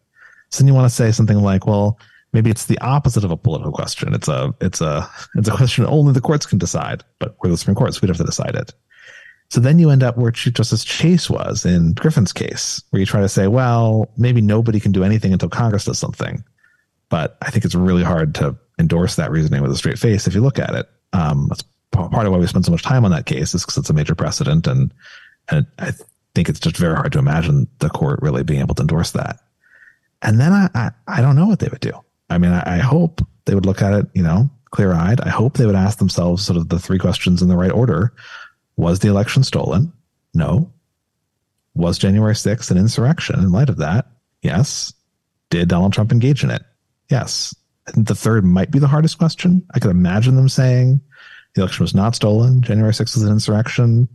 So 0.57 0.63
then 0.63 0.69
you 0.69 0.75
want 0.75 0.89
to 0.89 0.95
say 0.95 1.13
something 1.13 1.37
like, 1.43 1.67
well, 1.67 1.99
maybe 2.33 2.49
it's 2.51 2.65
the 2.65 2.79
opposite 2.79 3.25
of 3.25 3.31
a 3.31 3.37
political 3.37 3.73
question. 3.73 4.15
It's 4.15 4.27
a 4.27 4.55
it's 4.63 4.81
a 4.81 5.09
it's 5.35 5.49
a 5.49 5.53
question 5.55 5.85
only 5.85 6.15
the 6.15 6.23
courts 6.23 6.47
can 6.47 6.57
decide, 6.57 7.05
but 7.19 7.37
we're 7.43 7.51
the 7.51 7.59
Supreme 7.59 7.75
Court, 7.75 7.93
so 7.93 8.01
we'd 8.01 8.09
have 8.09 8.17
to 8.17 8.25
decide 8.25 8.55
it. 8.55 8.73
So 9.51 9.61
then 9.61 9.79
you 9.79 9.91
end 9.91 10.03
up 10.03 10.17
where 10.17 10.31
Chief 10.31 10.55
Justice 10.55 10.83
Chase 10.83 11.29
was 11.29 11.67
in 11.67 11.93
Griffin's 11.93 12.33
case, 12.33 12.83
where 12.89 13.01
you 13.01 13.07
try 13.07 13.21
to 13.21 13.29
say, 13.29 13.49
well, 13.49 14.11
maybe 14.17 14.41
nobody 14.41 14.81
can 14.81 14.93
do 14.93 15.05
anything 15.05 15.33
until 15.33 15.51
Congress 15.51 15.85
does 15.85 15.99
something. 15.99 16.43
But 17.11 17.37
I 17.43 17.51
think 17.51 17.67
it's 17.67 17.75
really 17.75 18.03
hard 18.03 18.35
to 18.37 18.57
endorse 18.79 19.17
that 19.17 19.31
reasoning 19.31 19.63
with 19.63 19.71
a 19.71 19.77
straight 19.77 19.99
face 19.99 20.27
if 20.27 20.35
you 20.35 20.41
look 20.41 20.59
at 20.59 20.75
it. 20.75 20.89
Um, 21.13 21.47
that's 21.49 21.63
part 21.93 22.27
of 22.27 22.33
why 22.33 22.39
we 22.39 22.47
spend 22.47 22.65
so 22.65 22.73
much 22.73 22.83
time 22.83 23.05
on 23.05 23.11
that 23.11 23.27
case 23.27 23.55
is 23.55 23.63
because 23.63 23.77
it's 23.77 23.91
a 23.91 23.95
major 23.95 24.15
precedent, 24.15 24.67
and 24.67 24.93
and 25.51 25.67
I 25.79 25.93
think 26.35 26.49
it's 26.49 26.61
just 26.61 26.79
very 26.79 26.97
hard 26.97 27.13
to 27.13 27.19
imagine 27.19 27.69
the 27.79 27.91
court 27.91 28.21
really 28.23 28.43
being 28.43 28.61
able 28.61 28.75
to 28.75 28.83
endorse 28.83 29.11
that. 29.13 29.39
And 30.23 30.41
then 30.41 30.53
I, 30.53 30.69
I, 30.75 30.91
I 31.07 31.21
don't 31.21 31.37
know 31.37 31.47
what 31.47 31.59
they 31.59 31.69
would 31.69 31.81
do. 31.81 31.93
I 32.31 32.39
mean, 32.39 32.51
I, 32.51 32.77
I 32.77 32.79
hope 32.79 33.21
they 33.45 33.55
would 33.55 33.67
look 33.67 33.83
at 33.83 33.93
it, 33.93 34.07
you 34.15 34.23
know, 34.23 34.51
clear 34.71 34.93
eyed. 34.93 35.21
I 35.21 35.29
hope 35.29 35.57
they 35.57 35.67
would 35.67 35.75
ask 35.75 35.99
themselves 35.99 36.45
sort 36.45 36.57
of 36.57 36.69
the 36.69 36.79
three 36.79 36.99
questions 36.99 37.43
in 37.43 37.49
the 37.49 37.57
right 37.57 37.71
order. 37.71 38.13
Was 38.77 38.99
the 38.99 39.09
election 39.09 39.43
stolen? 39.43 39.93
No. 40.35 40.73
Was 41.75 41.99
January 41.99 42.35
6th 42.35 42.71
an 42.71 42.79
insurrection 42.79 43.39
in 43.39 43.53
light 43.53 43.69
of 43.69 43.79
that? 43.79 44.07
Yes. 44.43 44.93
Did 45.51 45.69
Donald 45.69 45.93
Trump 45.93 46.13
engage 46.13 46.43
in 46.43 46.51
it? 46.51 46.63
Yes. 47.11 47.55
I 47.87 47.93
think 47.93 48.09
the 48.09 48.15
third 48.15 48.45
might 48.45 48.71
be 48.71 48.79
the 48.79 48.89
hardest 48.89 49.19
question. 49.19 49.65
I 49.75 49.79
could 49.79 49.91
imagine 49.91 50.35
them 50.37 50.49
saying 50.49 51.01
the 51.55 51.63
election 51.63 51.85
was 51.85 51.95
not 51.95 52.15
stolen. 52.15 52.63
January 52.63 52.93
6th 52.93 53.15
was 53.15 53.23
an 53.23 53.33
insurrection. 53.33 54.09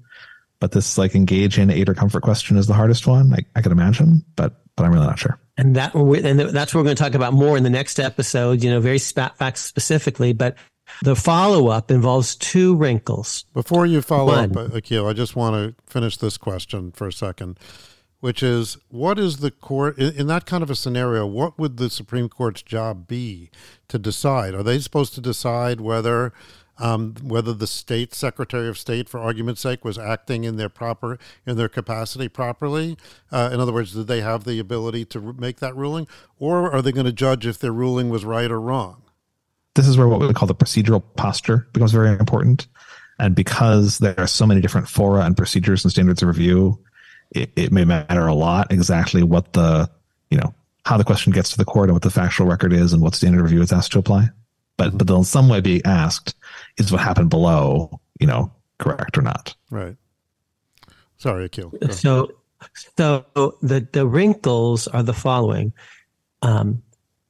But 0.60 0.74
this 0.74 0.98
like 0.98 1.16
engage 1.16 1.58
in 1.58 1.72
aid 1.72 1.90
or 1.90 1.96
comfort 1.96 2.22
question 2.22 2.58
is 2.58 2.68
the 2.68 2.74
hardest 2.74 3.08
one. 3.08 3.34
I, 3.34 3.40
I 3.56 3.62
could 3.62 3.72
imagine, 3.72 4.24
but 4.36 4.62
but 4.76 4.86
I'm 4.86 4.94
really 4.94 5.08
not 5.08 5.18
sure 5.18 5.40
and 5.62 5.76
that 5.76 5.94
and 5.94 6.40
that's 6.40 6.74
what 6.74 6.80
we're 6.80 6.86
going 6.86 6.96
to 6.96 7.04
talk 7.04 7.14
about 7.14 7.34
more 7.34 7.56
in 7.56 7.62
the 7.64 7.70
next 7.70 8.00
episode. 8.00 8.64
You 8.64 8.72
know, 8.72 8.80
very 8.80 8.98
fact 8.98 9.58
specifically, 9.60 10.34
but 10.34 10.56
the 11.04 11.16
follow 11.16 11.68
up 11.68 11.92
involves 11.92 12.36
two 12.36 12.76
wrinkles. 12.76 13.46
Before 13.54 13.86
you 13.86 14.02
follow 14.02 14.34
One. 14.34 14.58
up, 14.58 14.72
Akhil, 14.72 15.08
I 15.08 15.14
just 15.14 15.36
want 15.36 15.56
to 15.56 15.84
finish 15.92 16.18
this 16.18 16.38
question 16.38 16.92
for 16.92 17.08
a 17.08 17.14
second, 17.14 17.60
which 18.22 18.42
is 18.42 18.78
what 18.90 19.20
is 19.20 19.38
the 19.38 19.52
court 19.52 20.00
in 20.00 20.26
that 20.28 20.48
kind 20.48 20.64
of 20.64 20.72
a 20.72 20.76
scenario? 20.76 21.28
What 21.28 21.60
would 21.60 21.78
the 21.78 21.92
Supreme 21.92 22.28
Court's 22.28 22.64
job 22.64 23.08
be 23.08 23.52
to 23.88 24.00
decide? 24.00 24.56
Are 24.56 24.64
they 24.64 24.80
supposed 24.80 25.14
to 25.14 25.22
decide 25.22 25.80
whether 25.80 26.34
um, 26.82 27.14
whether 27.22 27.54
the 27.54 27.68
state 27.68 28.14
secretary 28.14 28.68
of 28.68 28.78
state, 28.78 29.08
for 29.08 29.20
argument's 29.20 29.62
sake, 29.62 29.86
was 29.86 29.98
acting 29.98 30.44
in 30.44 30.58
their 30.58 30.68
proper 30.68 31.20
in 31.46 31.56
their 31.56 31.70
capacity 31.70 32.28
properly. 32.28 32.98
Uh, 33.32 33.52
in 33.54 33.60
other 33.60 33.72
words, 33.72 33.94
did 33.94 34.08
they 34.08 34.22
have 34.22 34.44
the 34.44 34.60
ability 34.60 35.06
to 35.06 35.34
make 35.34 35.60
that 35.60 35.76
ruling, 35.76 36.08
or 36.40 36.72
are 36.72 36.82
they 36.82 36.92
going 36.92 37.06
to 37.06 37.14
judge 37.14 37.46
if 37.46 37.60
their 37.60 37.72
ruling 37.72 38.10
was 38.10 38.26
right 38.26 38.50
or 38.50 38.60
wrong? 38.60 39.04
This 39.76 39.88
is 39.88 39.98
where 39.98 40.08
what 40.08 40.20
we 40.20 40.34
call 40.34 40.48
the 40.48 40.56
procedural 40.56 41.04
posture 41.16 41.68
becomes 41.72 41.92
very 41.92 42.10
important, 42.18 42.68
and 43.20 43.36
because 43.36 44.00
there 44.00 44.20
are 44.20 44.28
so 44.28 44.48
many 44.48 44.60
different 44.60 44.90
fora 44.90 45.22
and 45.24 45.38
procedures 45.38 45.86
and 45.86 45.92
standards 45.92 46.24
of 46.24 46.28
review, 46.28 46.80
it, 47.30 47.52
it 47.56 47.72
may 47.72 47.86
matter 47.86 48.26
a 48.26 48.34
lot 48.34 48.72
exactly 48.72 49.22
what 49.22 49.54
the 49.54 49.90
you 50.32 50.38
know 50.38 50.54
how 50.84 50.98
the 50.98 51.04
question 51.04 51.32
gets 51.32 51.52
to 51.52 51.58
the 51.58 51.66
court 51.66 51.90
and 51.90 51.94
what 51.94 52.02
the 52.02 52.10
factual 52.10 52.48
record 52.48 52.74
is 52.74 52.92
and 52.92 53.04
what 53.04 53.14
standard 53.14 53.38
of 53.38 53.44
review 53.44 53.62
is 53.62 53.72
asked 53.72 53.92
to 53.92 54.00
apply. 54.00 54.30
But 54.78 54.90
mm-hmm. 54.90 54.98
but 54.98 55.08
they'll 55.08 55.18
in 55.18 55.24
some 55.26 55.48
way 55.48 55.62
be 55.62 55.86
asked 55.86 56.34
is 56.86 56.92
what 56.92 57.02
happened 57.02 57.30
below, 57.30 58.00
you 58.20 58.28
know, 58.28 58.52
correct 58.78 59.18
or 59.18 59.22
not? 59.22 59.56
Right. 59.70 59.96
Sorry, 61.18 61.48
Akhil. 61.48 61.94
So, 61.94 62.32
so 62.98 63.26
the 63.62 63.88
the 63.92 64.08
wrinkles 64.08 64.88
are 64.88 65.04
the 65.04 65.14
following. 65.14 65.74
Um, 66.42 66.82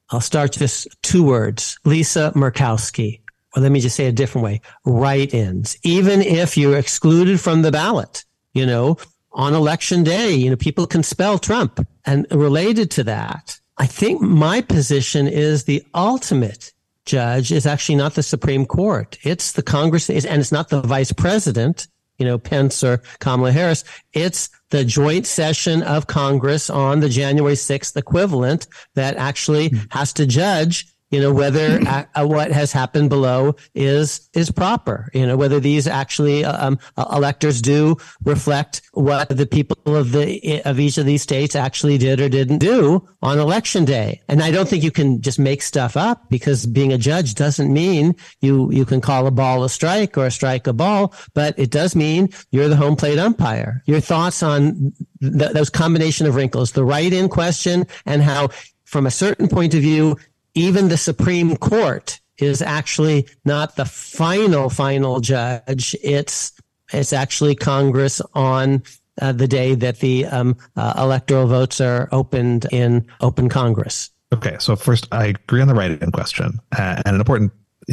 I'll 0.10 0.22
start 0.22 0.54
just 0.54 0.88
two 1.02 1.24
words: 1.24 1.78
Lisa 1.86 2.32
Murkowski. 2.36 3.20
Or 3.54 3.62
let 3.62 3.72
me 3.74 3.82
just 3.82 3.98
say 3.98 4.08
a 4.08 4.14
different 4.14 4.46
way: 4.46 4.62
write-ins. 4.86 5.78
Even 5.84 6.22
if 6.22 6.58
you're 6.58 6.78
excluded 6.78 7.40
from 7.40 7.64
the 7.64 7.72
ballot, 7.72 8.24
you 8.54 8.66
know, 8.66 8.98
on 9.34 9.54
election 9.54 10.04
day, 10.04 10.32
you 10.34 10.50
know, 10.50 10.56
people 10.56 10.88
can 10.88 11.04
spell 11.04 11.38
Trump. 11.38 11.86
And 12.06 12.26
related 12.32 12.92
to 12.92 13.04
that, 13.04 13.60
I 13.78 13.88
think 13.88 14.22
my 14.22 14.62
position 14.62 15.28
is 15.28 15.66
the 15.66 15.84
ultimate 15.94 16.72
judge 17.06 17.52
is 17.52 17.66
actually 17.66 17.96
not 17.96 18.16
the 18.16 18.24
Supreme 18.24 18.66
Court. 18.66 19.18
It's 19.24 19.54
the 19.54 19.64
Congress, 19.64 20.10
and 20.10 20.42
it's 20.42 20.52
not 20.52 20.70
the 20.70 20.82
vice 20.82 21.12
president, 21.12 21.88
you 22.18 22.26
know, 22.26 22.38
Pence 22.38 22.84
or 22.84 23.02
Kamala 23.20 23.52
Harris. 23.52 23.84
It's 24.14 24.50
the 24.70 24.86
joint 24.86 25.26
session 25.26 25.84
of 25.84 26.08
Congress 26.08 26.70
on 26.70 27.00
the 27.00 27.10
January 27.10 27.56
6th 27.56 27.96
equivalent 27.98 28.68
that 28.96 29.18
actually 29.18 29.70
mm-hmm. 29.70 29.86
has 29.90 30.14
to 30.14 30.26
judge 30.26 30.88
you 31.12 31.20
know, 31.20 31.34
whether 31.34 31.80
uh, 32.16 32.26
what 32.26 32.52
has 32.52 32.72
happened 32.72 33.10
below 33.10 33.56
is 33.76 34.30
is 34.34 34.50
proper. 34.52 35.10
You 35.14 35.28
know, 35.28 35.38
whether 35.38 35.60
these 35.60 35.88
actually 35.88 36.44
um, 36.44 36.80
electors 36.98 37.62
do 37.62 37.98
reflect 38.24 38.82
what 38.94 39.30
the 39.30 39.46
people 39.46 39.78
of 39.96 40.12
the 40.12 40.62
of 40.66 40.80
each 40.80 40.98
of 40.98 41.06
these 41.06 41.22
states 41.22 41.56
actually 41.56 41.98
did 41.98 42.20
or 42.20 42.30
didn't 42.30 42.60
do 42.60 43.08
on 43.22 43.40
election 43.40 43.86
day. 43.86 44.22
And 44.28 44.42
I 44.42 44.52
don't 44.52 44.68
think 44.68 44.84
you 44.84 44.92
can 44.92 45.22
just 45.22 45.40
make 45.40 45.62
stuff 45.62 45.96
up 45.96 46.30
because 46.30 46.66
being 46.66 46.94
a 46.94 46.98
judge 46.98 47.36
doesn't 47.36 47.72
mean 47.72 48.16
you 48.42 48.72
you 48.72 48.86
can 48.86 49.02
call 49.02 49.28
a 49.28 49.32
ball 49.32 49.64
a 49.64 49.70
strike 49.70 50.18
or 50.18 50.26
a 50.26 50.32
strike 50.32 50.68
a 50.68 50.74
ball, 50.74 51.14
but 51.34 51.58
it 51.58 51.70
does 51.72 51.96
mean 51.96 52.30
you're 52.52 52.70
the 52.70 52.76
home 52.76 52.96
plate 52.96 53.20
umpire. 53.20 53.84
Your 53.86 54.00
thoughts 54.00 54.42
on 54.44 54.94
th- 55.22 55.52
those 55.52 55.70
combination 55.70 56.28
of 56.28 56.36
wrinkles, 56.36 56.72
the 56.72 56.86
write-in 56.86 57.30
question, 57.30 57.86
and 58.06 58.22
how, 58.22 58.50
from 58.86 59.06
a 59.06 59.12
certain 59.12 59.48
point 59.48 59.74
of 59.74 59.82
view, 59.82 60.18
even 60.54 60.88
the 60.88 60.98
Supreme 60.98 61.56
Court 61.58 62.20
is 62.38 62.62
actually 62.62 63.28
not 63.46 63.76
the 63.76 63.86
final 63.86 64.70
final 64.70 65.20
judge. 65.20 65.96
It's 66.04 66.54
it's 66.92 67.14
actually 67.14 67.56
Congress 67.56 68.22
on 68.34 68.84
uh, 69.22 69.32
the 69.32 69.48
day 69.48 69.76
that 69.76 70.00
the 70.00 70.26
um, 70.26 70.58
uh, 70.76 70.94
electoral 70.98 71.48
votes 71.48 71.80
are 71.80 72.10
opened 72.12 72.66
in 72.72 73.06
open 73.22 73.50
Congress. 73.50 74.10
Okay, 74.34 74.56
so 74.60 74.76
first, 74.76 75.08
I 75.12 75.28
agree 75.28 75.62
on 75.62 75.68
the 75.68 75.74
write-in 75.74 76.12
question, 76.12 76.58
uh, 76.78 77.02
and 77.06 77.16
an 77.16 77.22
important 77.22 77.52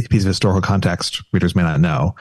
piece 0.08 0.22
of 0.22 0.28
historical 0.28 0.60
context 0.60 1.22
readers 1.32 1.56
may 1.56 1.62
not 1.62 1.80
know 1.80 2.14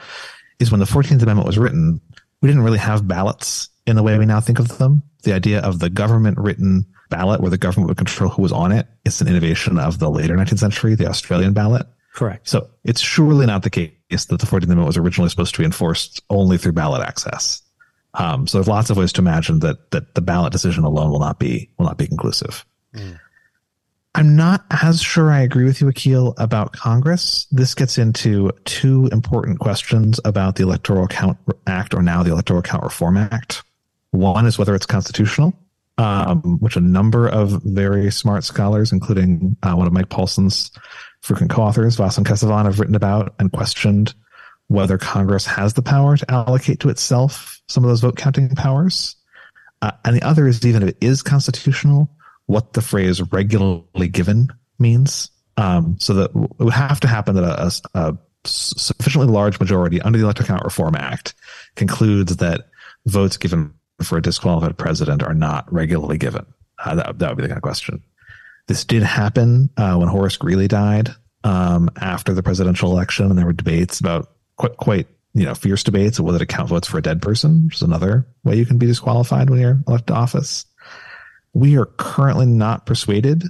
is 0.58 0.70
when 0.72 0.80
the 0.80 0.86
Fourteenth 0.86 1.22
Amendment 1.22 1.46
was 1.46 1.58
written, 1.58 2.00
we 2.42 2.48
didn't 2.48 2.62
really 2.62 2.78
have 2.78 3.06
ballots 3.06 3.68
in 3.86 3.96
the 3.96 4.02
way 4.02 4.18
we 4.18 4.26
now 4.26 4.40
think 4.40 4.58
of 4.58 4.78
them. 4.78 5.02
The 5.22 5.32
idea 5.32 5.60
of 5.60 5.78
the 5.78 5.90
government 5.90 6.38
written 6.38 6.84
ballot 7.08 7.40
where 7.40 7.50
the 7.50 7.58
government 7.58 7.88
would 7.88 7.96
control 7.96 8.30
who 8.30 8.42
was 8.42 8.52
on 8.52 8.72
it. 8.72 8.86
it 9.04 9.08
is 9.08 9.20
an 9.20 9.28
innovation 9.28 9.78
of 9.78 9.98
the 9.98 10.10
later 10.10 10.36
19th 10.36 10.58
century, 10.58 10.94
the 10.94 11.08
Australian 11.08 11.52
ballot. 11.52 11.86
Correct. 12.14 12.48
So 12.48 12.68
it's 12.84 13.00
surely 13.00 13.46
not 13.46 13.62
the 13.62 13.70
case 13.70 13.92
that 14.10 14.40
the 14.40 14.46
14th 14.46 14.64
Amendment 14.64 14.86
was 14.86 14.96
originally 14.96 15.30
supposed 15.30 15.54
to 15.54 15.60
be 15.60 15.64
enforced 15.64 16.20
only 16.30 16.58
through 16.58 16.72
ballot 16.72 17.02
access. 17.02 17.62
Um, 18.14 18.46
so 18.46 18.58
there's 18.58 18.68
lots 18.68 18.90
of 18.90 18.96
ways 18.96 19.12
to 19.14 19.20
imagine 19.20 19.60
that 19.60 19.90
that 19.92 20.14
the 20.14 20.20
ballot 20.20 20.52
decision 20.52 20.84
alone 20.84 21.10
will 21.10 21.20
not 21.20 21.38
be 21.38 21.70
will 21.78 21.86
not 21.86 21.98
be 21.98 22.06
conclusive. 22.06 22.64
Mm. 22.94 23.20
I'm 24.14 24.34
not 24.34 24.64
as 24.82 25.00
sure 25.00 25.30
I 25.30 25.42
agree 25.42 25.64
with 25.64 25.80
you, 25.80 25.86
Akhil, 25.86 26.34
about 26.38 26.72
Congress. 26.72 27.46
This 27.52 27.74
gets 27.74 27.98
into 27.98 28.50
two 28.64 29.08
important 29.12 29.60
questions 29.60 30.18
about 30.24 30.56
the 30.56 30.64
Electoral 30.64 31.06
Count 31.06 31.38
Act, 31.66 31.94
or 31.94 32.02
now 32.02 32.22
the 32.22 32.32
Electoral 32.32 32.62
Count 32.62 32.82
Reform 32.82 33.16
Act. 33.16 33.62
One 34.10 34.46
is 34.46 34.58
whether 34.58 34.74
it's 34.74 34.86
constitutional, 34.86 35.54
um, 35.98 36.58
which 36.60 36.76
a 36.76 36.80
number 36.80 37.28
of 37.28 37.62
very 37.64 38.10
smart 38.10 38.44
scholars, 38.44 38.92
including 38.92 39.56
uh, 39.62 39.74
one 39.74 39.86
of 39.86 39.92
Mike 39.92 40.08
Paulsen's 40.08 40.70
frequent 41.22 41.50
co-authors, 41.50 41.96
Vasant 41.96 42.24
Kesavan, 42.24 42.64
have 42.64 42.78
written 42.78 42.94
about 42.94 43.34
and 43.38 43.52
questioned 43.52 44.14
whether 44.68 44.96
Congress 44.96 45.44
has 45.46 45.74
the 45.74 45.82
power 45.82 46.16
to 46.16 46.30
allocate 46.30 46.80
to 46.80 46.88
itself 46.88 47.60
some 47.68 47.84
of 47.84 47.88
those 47.88 48.00
vote 48.00 48.16
counting 48.16 48.48
powers. 48.50 49.16
Uh, 49.82 49.90
and 50.04 50.16
the 50.16 50.22
other 50.22 50.46
is 50.46 50.64
even 50.64 50.82
if 50.82 50.90
it 50.90 50.98
is 51.00 51.22
constitutional, 51.22 52.10
what 52.46 52.72
the 52.72 52.82
phrase 52.82 53.20
regularly 53.32 54.08
given 54.08 54.48
means. 54.78 55.30
Um, 55.56 55.96
so 55.98 56.14
that 56.14 56.30
it 56.30 56.64
would 56.64 56.72
have 56.72 57.00
to 57.00 57.08
happen 57.08 57.34
that 57.34 57.42
a, 57.44 57.72
a, 57.94 58.00
a 58.00 58.18
sufficiently 58.44 59.26
large 59.26 59.58
majority 59.58 60.00
under 60.00 60.16
the 60.16 60.24
Electoral 60.24 60.46
Count 60.46 60.64
Reform 60.64 60.94
Act 60.94 61.34
concludes 61.74 62.36
that 62.36 62.68
votes 63.06 63.36
given 63.36 63.74
for 64.02 64.18
a 64.18 64.22
disqualified 64.22 64.78
president 64.78 65.22
are 65.22 65.34
not 65.34 65.72
regularly 65.72 66.18
given. 66.18 66.46
Uh, 66.78 66.94
that, 66.94 67.18
that 67.18 67.28
would 67.28 67.36
be 67.36 67.42
the 67.42 67.48
kind 67.48 67.58
of 67.58 67.62
question. 67.62 68.02
This 68.66 68.84
did 68.84 69.02
happen 69.02 69.70
uh, 69.76 69.96
when 69.96 70.08
Horace 70.08 70.36
Greeley 70.36 70.68
died 70.68 71.10
um, 71.44 71.90
after 72.00 72.34
the 72.34 72.42
presidential 72.42 72.92
election, 72.92 73.26
and 73.26 73.38
there 73.38 73.46
were 73.46 73.52
debates 73.52 73.98
about 74.00 74.30
quite, 74.56 74.76
quite 74.76 75.06
you 75.34 75.44
know 75.44 75.54
fierce 75.54 75.82
debates 75.82 76.18
of 76.18 76.24
whether 76.24 76.38
to 76.38 76.46
count 76.46 76.68
votes 76.68 76.86
for 76.86 76.98
a 76.98 77.02
dead 77.02 77.22
person, 77.22 77.64
which 77.66 77.76
is 77.76 77.82
another 77.82 78.26
way 78.44 78.56
you 78.56 78.66
can 78.66 78.78
be 78.78 78.86
disqualified 78.86 79.50
when 79.50 79.60
you're 79.60 79.80
elected 79.86 80.08
to 80.08 80.14
office. 80.14 80.66
We 81.54 81.78
are 81.78 81.86
currently 81.86 82.46
not 82.46 82.86
persuaded 82.86 83.44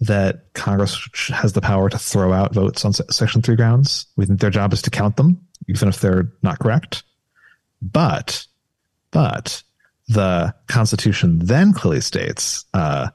that 0.00 0.52
Congress 0.52 1.08
has 1.32 1.52
the 1.52 1.60
power 1.60 1.88
to 1.88 1.98
throw 1.98 2.32
out 2.32 2.52
votes 2.52 2.84
on 2.84 2.92
Section 2.92 3.40
3 3.40 3.56
grounds. 3.56 4.06
We 4.16 4.26
think 4.26 4.40
their 4.40 4.50
job 4.50 4.72
is 4.72 4.82
to 4.82 4.90
count 4.90 5.16
them, 5.16 5.40
even 5.68 5.88
if 5.88 6.00
they're 6.00 6.32
not 6.42 6.58
correct. 6.58 7.02
But, 7.80 8.46
but 9.10 9.62
the 10.08 10.54
Constitution 10.68 11.38
then 11.40 11.72
clearly 11.72 12.00
states 12.00 12.64
uh, 12.74 13.08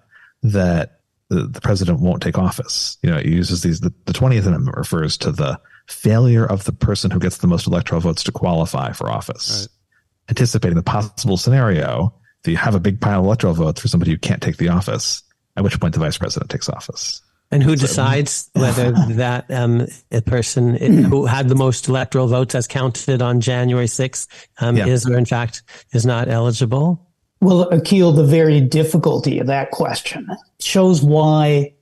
that 0.43 1.01
the, 1.29 1.47
the, 1.47 1.61
president 1.61 2.01
won't 2.01 2.21
take 2.21 2.37
office. 2.37 2.97
You 3.01 3.09
know, 3.09 3.17
it 3.17 3.25
uses 3.25 3.61
these. 3.61 3.79
The, 3.79 3.93
the 4.05 4.13
20th 4.13 4.45
Amendment 4.45 4.77
refers 4.77 5.17
to 5.19 5.31
the 5.31 5.59
failure 5.87 6.45
of 6.45 6.65
the 6.65 6.73
person 6.73 7.11
who 7.11 7.19
gets 7.19 7.37
the 7.37 7.47
most 7.47 7.67
electoral 7.67 8.01
votes 8.01 8.23
to 8.23 8.31
qualify 8.31 8.91
for 8.91 9.09
office, 9.09 9.61
right. 9.61 10.29
anticipating 10.29 10.75
the 10.75 10.83
possible 10.83 11.37
scenario 11.37 12.13
that 12.43 12.51
you 12.51 12.57
have 12.57 12.75
a 12.75 12.79
big 12.79 12.99
pile 12.99 13.19
of 13.19 13.25
electoral 13.25 13.53
votes 13.53 13.79
for 13.79 13.87
somebody 13.87 14.11
who 14.11 14.17
can't 14.17 14.41
take 14.41 14.57
the 14.57 14.69
office, 14.69 15.23
at 15.55 15.63
which 15.63 15.79
point 15.79 15.93
the 15.93 15.99
vice 15.99 16.17
president 16.17 16.51
takes 16.51 16.67
office. 16.67 17.21
And 17.51 17.61
who 17.61 17.75
decides 17.75 18.49
whether 18.53 18.91
that 19.15 19.51
um, 19.51 19.87
a 20.11 20.21
person 20.21 20.75
who 20.75 21.25
had 21.25 21.49
the 21.49 21.55
most 21.55 21.87
electoral 21.89 22.27
votes 22.27 22.55
as 22.55 22.65
counted 22.65 23.21
on 23.21 23.41
January 23.41 23.87
6th 23.87 24.27
um, 24.59 24.77
yeah. 24.77 24.87
is 24.87 25.05
or 25.05 25.17
in 25.17 25.25
fact 25.25 25.63
is 25.93 26.05
not 26.05 26.29
eligible? 26.29 27.07
Well, 27.41 27.69
Akhil, 27.71 28.15
the 28.15 28.23
very 28.23 28.61
difficulty 28.61 29.39
of 29.39 29.47
that 29.47 29.71
question 29.71 30.29
shows 30.59 31.01
why 31.01 31.73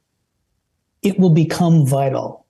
it 1.02 1.20
will 1.20 1.30
become 1.30 1.86
vital 1.86 2.46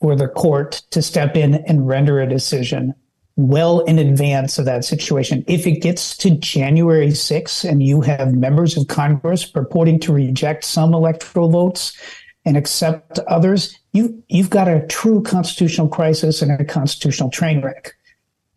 for 0.00 0.14
the 0.16 0.28
court 0.28 0.82
to 0.90 1.02
step 1.02 1.36
in 1.36 1.54
and 1.54 1.86
render 1.86 2.20
a 2.20 2.28
decision 2.28 2.94
well 3.36 3.80
in 3.80 3.98
advance 3.98 4.58
of 4.58 4.64
that 4.64 4.84
situation. 4.84 5.44
If 5.46 5.66
it 5.66 5.82
gets 5.82 6.16
to 6.18 6.30
January 6.30 7.08
6th 7.08 7.68
and 7.68 7.82
you 7.82 8.00
have 8.00 8.32
members 8.32 8.76
of 8.76 8.88
Congress 8.88 9.44
purporting 9.44 10.00
to 10.00 10.12
reject 10.12 10.64
some 10.64 10.94
electoral 10.94 11.50
votes 11.50 11.98
and 12.46 12.56
accept 12.56 13.18
others, 13.26 13.76
you, 13.92 14.22
you've 14.28 14.50
got 14.50 14.68
a 14.68 14.86
true 14.86 15.20
constitutional 15.22 15.88
crisis 15.88 16.40
and 16.40 16.52
a 16.52 16.64
constitutional 16.64 17.28
train 17.28 17.60
wreck. 17.60 17.92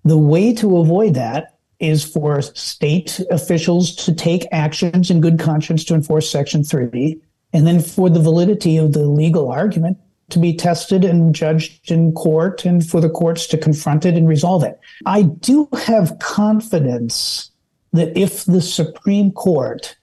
The 0.05 0.17
way 0.17 0.53
to 0.53 0.77
avoid 0.77 1.15
that 1.15 1.57
is 1.79 2.05
for 2.05 2.41
state 2.41 3.19
officials 3.31 3.95
to 3.95 4.13
take 4.13 4.47
actions 4.51 5.09
in 5.09 5.21
good 5.21 5.39
conscience 5.39 5.83
to 5.85 5.95
enforce 5.95 6.29
Section 6.29 6.63
3, 6.63 7.19
and 7.51 7.65
then 7.65 7.81
for 7.81 8.09
the 8.09 8.21
validity 8.21 8.77
of 8.77 8.93
the 8.93 9.07
legal 9.07 9.51
argument 9.51 9.97
to 10.29 10.39
be 10.39 10.53
tested 10.53 11.03
and 11.03 11.33
judged 11.33 11.89
in 11.89 12.11
court 12.11 12.63
and 12.63 12.87
for 12.87 13.01
the 13.01 13.09
courts 13.09 13.47
to 13.47 13.57
confront 13.57 14.05
it 14.05 14.15
and 14.15 14.27
resolve 14.27 14.63
it. 14.63 14.79
I 15.07 15.23
do 15.23 15.67
have 15.85 16.19
confidence 16.19 17.49
that 17.93 18.15
if 18.15 18.45
the 18.45 18.61
Supreme 18.61 19.31
Court 19.31 19.97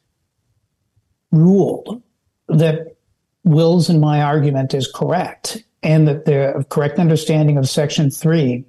ruled 1.31 2.03
that 2.49 2.96
Will's 3.47 3.89
and 3.89 4.01
my 4.01 4.21
argument 4.21 4.75
is 4.75 4.91
correct, 4.93 5.65
and 5.83 6.07
that 6.09 6.25
the 6.25 6.67
correct 6.69 6.99
understanding 6.99 7.57
of 7.57 7.69
Section 7.69 8.11
3 8.11 8.65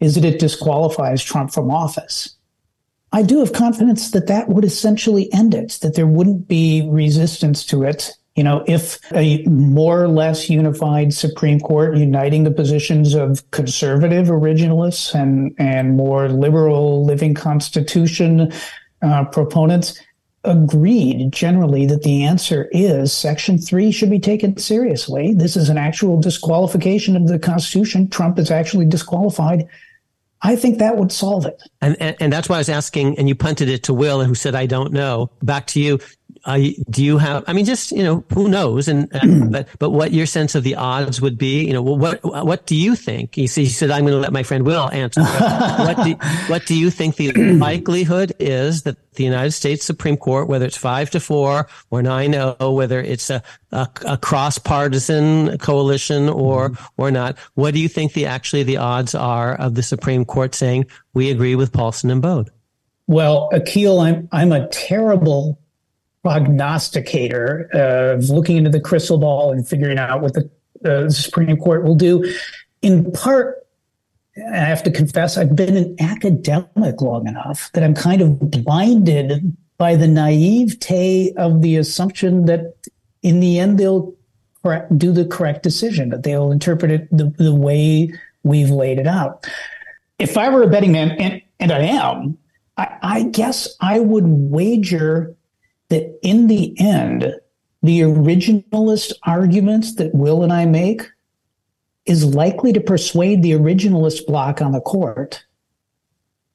is 0.00 0.14
that 0.14 0.24
it 0.24 0.38
disqualifies 0.38 1.22
Trump 1.22 1.52
from 1.52 1.70
office. 1.70 2.36
I 3.12 3.22
do 3.22 3.40
have 3.40 3.52
confidence 3.52 4.12
that 4.12 4.28
that 4.28 4.48
would 4.48 4.64
essentially 4.64 5.30
end 5.32 5.54
it, 5.54 5.78
that 5.82 5.96
there 5.96 6.06
wouldn't 6.06 6.48
be 6.48 6.88
resistance 6.88 7.66
to 7.66 7.82
it. 7.82 8.12
You 8.36 8.44
know, 8.44 8.64
if 8.66 8.98
a 9.12 9.42
more 9.44 10.02
or 10.02 10.08
less 10.08 10.48
unified 10.48 11.12
Supreme 11.12 11.60
Court 11.60 11.96
uniting 11.98 12.44
the 12.44 12.50
positions 12.50 13.14
of 13.14 13.48
conservative 13.50 14.28
originalists 14.28 15.14
and, 15.14 15.54
and 15.58 15.96
more 15.96 16.28
liberal 16.30 17.04
living 17.04 17.34
constitution 17.34 18.50
uh, 19.02 19.24
proponents, 19.26 20.00
agreed 20.44 21.30
generally 21.32 21.86
that 21.86 22.02
the 22.02 22.24
answer 22.24 22.68
is 22.72 23.12
Section 23.12 23.58
3 23.58 23.92
should 23.92 24.10
be 24.10 24.18
taken 24.18 24.56
seriously. 24.56 25.34
This 25.34 25.56
is 25.56 25.68
an 25.68 25.78
actual 25.78 26.20
disqualification 26.20 27.16
of 27.16 27.28
the 27.28 27.38
Constitution. 27.38 28.08
Trump 28.08 28.38
is 28.38 28.50
actually 28.50 28.86
disqualified. 28.86 29.68
I 30.44 30.56
think 30.56 30.78
that 30.78 30.96
would 30.96 31.12
solve 31.12 31.46
it. 31.46 31.62
And, 31.80 31.96
and, 32.00 32.16
and 32.18 32.32
that's 32.32 32.48
why 32.48 32.56
I 32.56 32.58
was 32.58 32.68
asking, 32.68 33.16
and 33.16 33.28
you 33.28 33.36
punted 33.36 33.68
it 33.68 33.84
to 33.84 33.94
Will, 33.94 34.24
who 34.24 34.34
said, 34.34 34.56
I 34.56 34.66
don't 34.66 34.92
know. 34.92 35.30
Back 35.42 35.68
to 35.68 35.80
you 35.80 36.00
uh, 36.44 36.58
do 36.90 37.04
you 37.04 37.18
have? 37.18 37.44
I 37.46 37.52
mean, 37.52 37.64
just 37.64 37.92
you 37.92 38.02
know, 38.02 38.24
who 38.32 38.48
knows? 38.48 38.88
And 38.88 39.14
uh, 39.14 39.46
but 39.50 39.68
but 39.78 39.90
what 39.90 40.12
your 40.12 40.26
sense 40.26 40.54
of 40.54 40.64
the 40.64 40.74
odds 40.74 41.20
would 41.20 41.38
be? 41.38 41.64
You 41.64 41.72
know, 41.72 41.82
what 41.82 42.20
what 42.22 42.66
do 42.66 42.74
you 42.74 42.96
think? 42.96 43.34
He, 43.34 43.42
he 43.42 43.66
said, 43.66 43.90
"I'm 43.90 44.02
going 44.02 44.14
to 44.14 44.20
let 44.20 44.32
my 44.32 44.42
friend 44.42 44.66
Will 44.66 44.90
answer." 44.90 45.22
what 45.24 46.04
do 46.04 46.14
what 46.48 46.66
do 46.66 46.76
you 46.76 46.90
think 46.90 47.16
the 47.16 47.32
likelihood 47.54 48.32
is 48.40 48.82
that 48.82 48.96
the 49.14 49.24
United 49.24 49.52
States 49.52 49.84
Supreme 49.84 50.16
Court, 50.16 50.48
whether 50.48 50.66
it's 50.66 50.76
five 50.76 51.10
to 51.10 51.20
four 51.20 51.68
or 51.90 52.02
nine 52.02 52.32
zero, 52.32 52.72
whether 52.72 53.00
it's 53.00 53.30
a 53.30 53.42
a, 53.70 53.88
a 54.06 54.18
cross 54.18 54.58
partisan 54.58 55.58
coalition 55.58 56.28
or 56.28 56.70
mm-hmm. 56.70 56.84
or 57.02 57.10
not, 57.10 57.38
what 57.54 57.72
do 57.72 57.80
you 57.80 57.88
think 57.88 58.14
the 58.14 58.26
actually 58.26 58.64
the 58.64 58.78
odds 58.78 59.14
are 59.14 59.54
of 59.54 59.74
the 59.74 59.82
Supreme 59.82 60.24
Court 60.24 60.54
saying 60.54 60.86
we 61.14 61.30
agree 61.30 61.54
with 61.54 61.72
Paulsen 61.72 62.10
and 62.10 62.20
Baude? 62.20 62.50
Well, 63.06 63.48
Akhil, 63.52 64.02
I'm 64.02 64.28
I'm 64.32 64.50
a 64.50 64.68
terrible 64.68 65.61
prognosticator 66.22 67.68
of 67.72 68.30
looking 68.30 68.56
into 68.56 68.70
the 68.70 68.80
crystal 68.80 69.18
ball 69.18 69.52
and 69.52 69.66
figuring 69.66 69.98
out 69.98 70.20
what 70.20 70.34
the 70.34 70.48
uh, 70.84 71.04
the 71.04 71.10
Supreme 71.12 71.56
Court 71.56 71.84
will 71.84 71.94
do. 71.94 72.24
In 72.80 73.12
part, 73.12 73.66
I 74.36 74.56
have 74.56 74.82
to 74.84 74.90
confess, 74.90 75.36
I've 75.36 75.54
been 75.54 75.76
an 75.76 75.96
academic 76.00 77.00
long 77.00 77.28
enough 77.28 77.70
that 77.74 77.84
I'm 77.84 77.94
kind 77.94 78.20
of 78.20 78.40
blinded 78.40 79.56
by 79.78 79.94
the 79.94 80.08
naivete 80.08 81.32
of 81.36 81.62
the 81.62 81.76
assumption 81.76 82.46
that 82.46 82.74
in 83.22 83.40
the 83.40 83.58
end 83.58 83.78
they'll 83.78 84.14
do 84.96 85.12
the 85.12 85.26
correct 85.26 85.62
decision, 85.62 86.08
that 86.10 86.22
they'll 86.22 86.50
interpret 86.50 86.90
it 86.90 87.08
the, 87.16 87.32
the 87.36 87.54
way 87.54 88.12
we've 88.42 88.70
laid 88.70 88.98
it 88.98 89.06
out. 89.06 89.46
If 90.18 90.36
I 90.36 90.48
were 90.48 90.62
a 90.62 90.68
betting 90.68 90.92
man, 90.92 91.12
and, 91.12 91.42
and 91.60 91.72
I 91.72 91.80
am, 91.80 92.38
I, 92.76 92.98
I 93.02 93.22
guess 93.24 93.68
I 93.80 94.00
would 94.00 94.24
wager 94.26 95.34
that 95.92 96.18
in 96.22 96.46
the 96.46 96.74
end, 96.80 97.34
the 97.82 98.00
originalist 98.00 99.12
arguments 99.24 99.96
that 99.96 100.14
Will 100.14 100.42
and 100.42 100.52
I 100.52 100.64
make 100.64 101.02
is 102.06 102.24
likely 102.24 102.72
to 102.72 102.80
persuade 102.80 103.42
the 103.42 103.52
originalist 103.52 104.26
bloc 104.26 104.62
on 104.62 104.72
the 104.72 104.80
court 104.80 105.44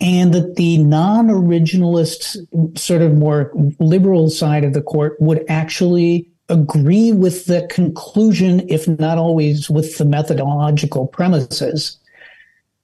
and 0.02 0.34
that 0.34 0.56
the 0.56 0.80
non-originalist 0.80 2.78
sort 2.78 3.02
of 3.04 3.14
more 3.14 3.52
liberal 3.80 4.30
side 4.32 4.64
of 4.64 4.74
the 4.74 4.82
court 4.82 5.16
would 5.20 5.46
actually 5.48 6.28
agree 6.50 7.12
with 7.12 7.46
the 7.46 7.68
conclusion 7.70 8.68
if 8.70 8.88
not 8.88 9.20
always 9.20 9.70
with 9.70 10.00
the 10.00 10.06
methodological 10.06 11.06
premises. 11.08 11.98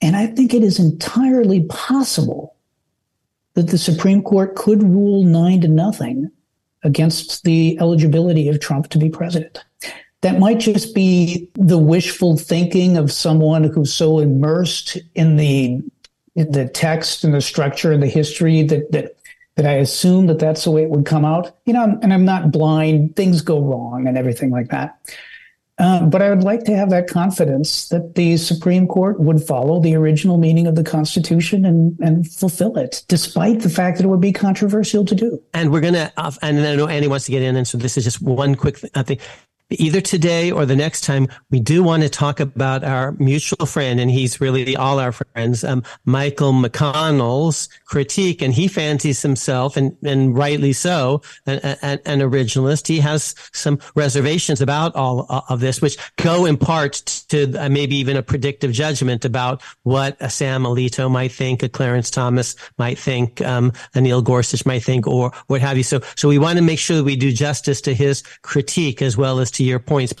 And 0.02 0.16
i 0.16 0.26
think 0.26 0.54
it 0.54 0.62
is 0.62 0.78
entirely 0.78 1.64
possible 1.64 2.54
that 3.54 3.68
the 3.68 3.78
supreme 3.78 4.22
court 4.22 4.54
could 4.54 4.82
rule 4.82 5.24
9 5.24 5.62
to 5.62 5.68
nothing 5.68 6.30
against 6.84 7.44
the 7.44 7.78
eligibility 7.80 8.48
of 8.48 8.60
Trump 8.60 8.88
to 8.90 8.98
be 8.98 9.10
president. 9.10 9.64
That 10.20 10.38
might 10.38 10.60
just 10.60 10.94
be 10.94 11.50
the 11.54 11.78
wishful 11.78 12.36
thinking 12.36 12.96
of 12.96 13.12
someone 13.12 13.64
who's 13.64 13.92
so 13.92 14.20
immersed 14.20 14.96
in 15.14 15.36
the 15.36 15.82
in 16.36 16.50
the 16.50 16.68
text 16.68 17.24
and 17.24 17.34
the 17.34 17.40
structure 17.40 17.92
and 17.92 18.02
the 18.02 18.08
history 18.08 18.62
that 18.62 18.90
that 18.92 19.16
that 19.56 19.66
I 19.66 19.74
assume 19.74 20.26
that 20.26 20.38
that's 20.38 20.64
the 20.64 20.70
way 20.70 20.82
it 20.82 20.90
would 20.90 21.06
come 21.06 21.24
out. 21.24 21.56
You 21.66 21.74
know, 21.74 21.98
and 22.02 22.12
I'm 22.12 22.24
not 22.24 22.50
blind; 22.50 23.16
things 23.16 23.42
go 23.42 23.60
wrong 23.60 24.06
and 24.06 24.16
everything 24.16 24.50
like 24.50 24.68
that. 24.68 24.98
Um, 25.78 26.08
but 26.08 26.22
I 26.22 26.30
would 26.30 26.44
like 26.44 26.64
to 26.64 26.76
have 26.76 26.90
that 26.90 27.08
confidence 27.08 27.88
that 27.88 28.14
the 28.14 28.36
Supreme 28.36 28.86
Court 28.86 29.18
would 29.18 29.42
follow 29.42 29.80
the 29.80 29.96
original 29.96 30.36
meaning 30.36 30.68
of 30.68 30.76
the 30.76 30.84
Constitution 30.84 31.64
and, 31.64 31.98
and 31.98 32.30
fulfill 32.30 32.78
it, 32.78 33.02
despite 33.08 33.60
the 33.60 33.68
fact 33.68 33.98
that 33.98 34.04
it 34.04 34.08
would 34.08 34.20
be 34.20 34.32
controversial 34.32 35.04
to 35.04 35.14
do. 35.16 35.42
And 35.52 35.72
we're 35.72 35.80
going 35.80 35.94
to, 35.94 36.12
uh, 36.16 36.30
and 36.42 36.60
I 36.60 36.76
know 36.76 36.86
Andy 36.86 37.08
wants 37.08 37.24
to 37.26 37.32
get 37.32 37.42
in, 37.42 37.56
and 37.56 37.66
so 37.66 37.76
this 37.76 37.96
is 37.96 38.04
just 38.04 38.22
one 38.22 38.54
quick 38.54 38.78
thing 38.78 39.18
either 39.78 40.00
today 40.00 40.50
or 40.50 40.66
the 40.66 40.76
next 40.76 41.02
time, 41.02 41.28
we 41.50 41.60
do 41.60 41.82
want 41.82 42.02
to 42.02 42.08
talk 42.08 42.40
about 42.40 42.84
our 42.84 43.12
mutual 43.12 43.66
friend, 43.66 44.00
and 44.00 44.10
he's 44.10 44.40
really 44.40 44.76
all 44.76 44.98
our 44.98 45.12
friends, 45.12 45.64
um, 45.64 45.82
Michael 46.04 46.52
McConnell's 46.52 47.68
critique, 47.86 48.42
and 48.42 48.54
he 48.54 48.68
fancies 48.68 49.22
himself, 49.22 49.76
and, 49.76 49.96
and 50.04 50.36
rightly 50.36 50.72
so, 50.72 51.22
an, 51.46 51.58
an, 51.82 51.98
an 52.04 52.20
originalist. 52.20 52.86
He 52.86 53.00
has 53.00 53.34
some 53.52 53.78
reservations 53.94 54.60
about 54.60 54.94
all 54.94 55.26
of 55.48 55.60
this, 55.60 55.80
which 55.80 55.96
go 56.16 56.44
in 56.44 56.56
part 56.56 56.92
to 57.28 57.52
uh, 57.56 57.68
maybe 57.68 57.96
even 57.96 58.16
a 58.16 58.22
predictive 58.22 58.72
judgment 58.72 59.24
about 59.24 59.62
what 59.82 60.16
a 60.20 60.30
Sam 60.30 60.64
Alito 60.64 61.10
might 61.10 61.32
think, 61.32 61.62
a 61.62 61.68
Clarence 61.68 62.10
Thomas 62.10 62.54
might 62.78 62.98
think, 62.98 63.40
um, 63.40 63.72
a 63.94 64.00
Neil 64.00 64.22
Gorsuch 64.22 64.66
might 64.66 64.82
think, 64.82 65.06
or 65.06 65.32
what 65.46 65.60
have 65.60 65.76
you. 65.76 65.82
So, 65.82 66.00
so 66.16 66.28
we 66.28 66.38
want 66.38 66.58
to 66.58 66.62
make 66.62 66.78
sure 66.78 66.96
that 66.96 67.04
we 67.04 67.16
do 67.16 67.32
justice 67.32 67.80
to 67.82 67.94
his 67.94 68.22
critique 68.42 69.02
as 69.02 69.16
well 69.16 69.40
as 69.40 69.50
to 69.52 69.63
your 69.64 69.78
points. 69.78 70.14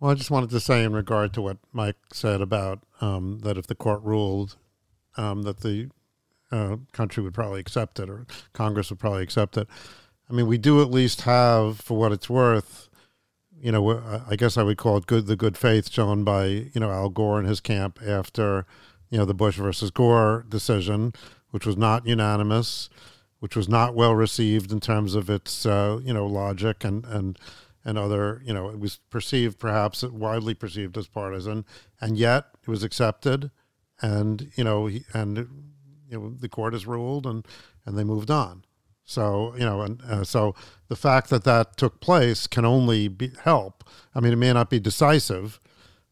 Well, 0.00 0.10
I 0.10 0.14
just 0.14 0.30
wanted 0.30 0.50
to 0.50 0.60
say 0.60 0.84
in 0.84 0.92
regard 0.92 1.32
to 1.34 1.42
what 1.42 1.58
Mike 1.72 1.96
said 2.12 2.40
about 2.40 2.80
um, 3.00 3.40
that 3.40 3.58
if 3.58 3.66
the 3.66 3.74
court 3.74 4.02
ruled 4.02 4.56
um, 5.16 5.42
that 5.42 5.60
the 5.60 5.90
uh, 6.50 6.76
country 6.92 7.22
would 7.22 7.34
probably 7.34 7.60
accept 7.60 7.98
it 7.98 8.08
or 8.08 8.26
Congress 8.52 8.90
would 8.90 8.98
probably 9.00 9.22
accept 9.22 9.56
it. 9.56 9.68
I 10.30 10.32
mean, 10.32 10.46
we 10.46 10.58
do 10.58 10.80
at 10.82 10.90
least 10.90 11.22
have, 11.22 11.80
for 11.80 11.98
what 11.98 12.12
it's 12.12 12.28
worth, 12.28 12.88
you 13.60 13.72
know, 13.72 14.22
I 14.28 14.36
guess 14.36 14.56
I 14.56 14.62
would 14.62 14.78
call 14.78 14.96
it 14.98 15.06
good 15.06 15.26
the 15.26 15.36
good 15.36 15.56
faith 15.56 15.90
shown 15.90 16.22
by 16.22 16.46
you 16.46 16.72
know 16.76 16.90
Al 16.90 17.08
Gore 17.08 17.38
and 17.38 17.48
his 17.48 17.60
camp 17.60 17.98
after 18.06 18.66
you 19.10 19.18
know 19.18 19.24
the 19.24 19.34
Bush 19.34 19.56
versus 19.56 19.90
Gore 19.90 20.44
decision, 20.48 21.12
which 21.50 21.66
was 21.66 21.76
not 21.76 22.06
unanimous, 22.06 22.88
which 23.40 23.56
was 23.56 23.68
not 23.68 23.94
well 23.94 24.14
received 24.14 24.70
in 24.70 24.78
terms 24.80 25.14
of 25.14 25.28
its 25.28 25.66
uh, 25.66 25.98
you 26.04 26.14
know 26.14 26.26
logic 26.26 26.84
and 26.84 27.04
and 27.06 27.38
and 27.88 27.96
other, 27.96 28.42
you 28.44 28.52
know, 28.52 28.68
it 28.68 28.78
was 28.78 29.00
perceived 29.08 29.58
perhaps 29.58 30.02
widely 30.02 30.52
perceived 30.52 30.98
as 30.98 31.08
partisan, 31.08 31.64
and 32.02 32.18
yet 32.18 32.44
it 32.60 32.68
was 32.68 32.82
accepted, 32.82 33.50
and 34.02 34.52
you 34.56 34.62
know, 34.62 34.86
he, 34.88 35.04
and 35.14 35.38
you 36.10 36.18
know, 36.18 36.34
the 36.38 36.50
court 36.50 36.74
has 36.74 36.86
ruled, 36.86 37.26
and 37.26 37.48
and 37.86 37.96
they 37.96 38.04
moved 38.04 38.30
on. 38.30 38.62
So 39.04 39.54
you 39.54 39.64
know, 39.64 39.80
and 39.80 40.02
uh, 40.02 40.24
so 40.24 40.54
the 40.88 40.96
fact 40.96 41.30
that 41.30 41.44
that 41.44 41.78
took 41.78 41.98
place 42.00 42.46
can 42.46 42.66
only 42.66 43.08
be, 43.08 43.32
help. 43.44 43.84
I 44.14 44.20
mean, 44.20 44.34
it 44.34 44.36
may 44.36 44.52
not 44.52 44.68
be 44.68 44.78
decisive, 44.78 45.58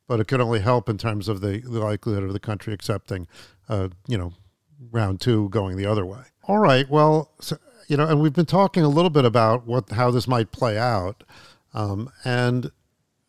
but 0.09 0.19
it 0.19 0.28
could 0.28 0.40
only 0.40 0.61
help 0.61 0.89
in 0.89 0.97
terms 0.97 1.28
of 1.28 1.43
the, 1.43 1.59
the 1.59 1.81
likelihood 1.81 2.24
of 2.24 2.32
the 2.32 2.40
country 2.40 2.73
accepting, 2.73 3.28
uh, 3.69 3.90
you 4.09 4.16
know, 4.16 4.32
round 4.90 5.20
two 5.20 5.51
going 5.51 5.77
the 5.77 5.85
other 5.85 6.07
way. 6.07 6.23
All 6.44 6.59
right. 6.59 6.89
Well, 6.89 7.32
so, 7.39 7.59
you 7.86 7.98
know, 7.98 8.07
and 8.07 8.19
we've 8.19 8.32
been 8.32 8.47
talking 8.47 8.82
a 8.82 8.89
little 8.89 9.11
bit 9.11 9.27
about 9.27 9.66
what 9.66 9.90
how 9.90 10.11
this 10.11 10.27
might 10.27 10.53
play 10.53 10.78
out. 10.78 11.23
Um, 11.77 12.11
and, 12.24 12.73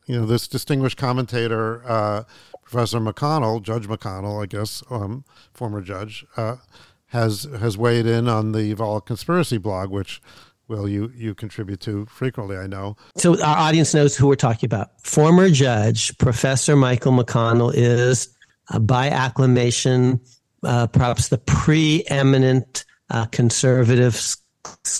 you 0.08 0.20
know, 0.20 0.26
this 0.26 0.48
distinguished 0.48 0.98
commentator, 0.98 1.88
uh, 1.88 2.24
Professor 2.64 3.00
McConnell, 3.00 3.62
Judge 3.62 3.88
McConnell, 3.88 4.42
I 4.42 4.46
guess, 4.48 4.82
um, 4.90 5.26
former 5.54 5.82
judge, 5.82 6.26
uh, 6.36 6.56
has 7.12 7.48
has 7.60 7.78
weighed 7.78 8.06
in 8.06 8.28
on 8.28 8.52
the 8.52 8.74
Volokh 8.76 9.06
Conspiracy 9.06 9.58
blog, 9.58 9.90
which 9.90 10.22
Will 10.68 10.90
you 10.90 11.12
you 11.16 11.34
contribute 11.34 11.80
to 11.82 12.06
frequently, 12.08 12.58
I 12.58 12.68
know. 12.68 12.98
So 13.16 13.42
our 13.42 13.58
audience 13.58 13.94
knows 13.94 14.18
who 14.18 14.28
we're 14.28 14.36
talking 14.36 14.68
about. 14.68 14.90
Former 15.02 15.50
judge 15.50 16.18
Professor 16.18 16.76
Michael 16.76 17.14
McConnell 17.14 17.72
is 17.74 18.36
uh, 18.70 18.80
by 18.80 19.10
acclamation, 19.10 20.20
uh, 20.64 20.88
perhaps 20.88 21.30
the 21.30 21.38
preeminent 21.38 22.84
uh, 23.10 23.28
conservative 23.28 24.16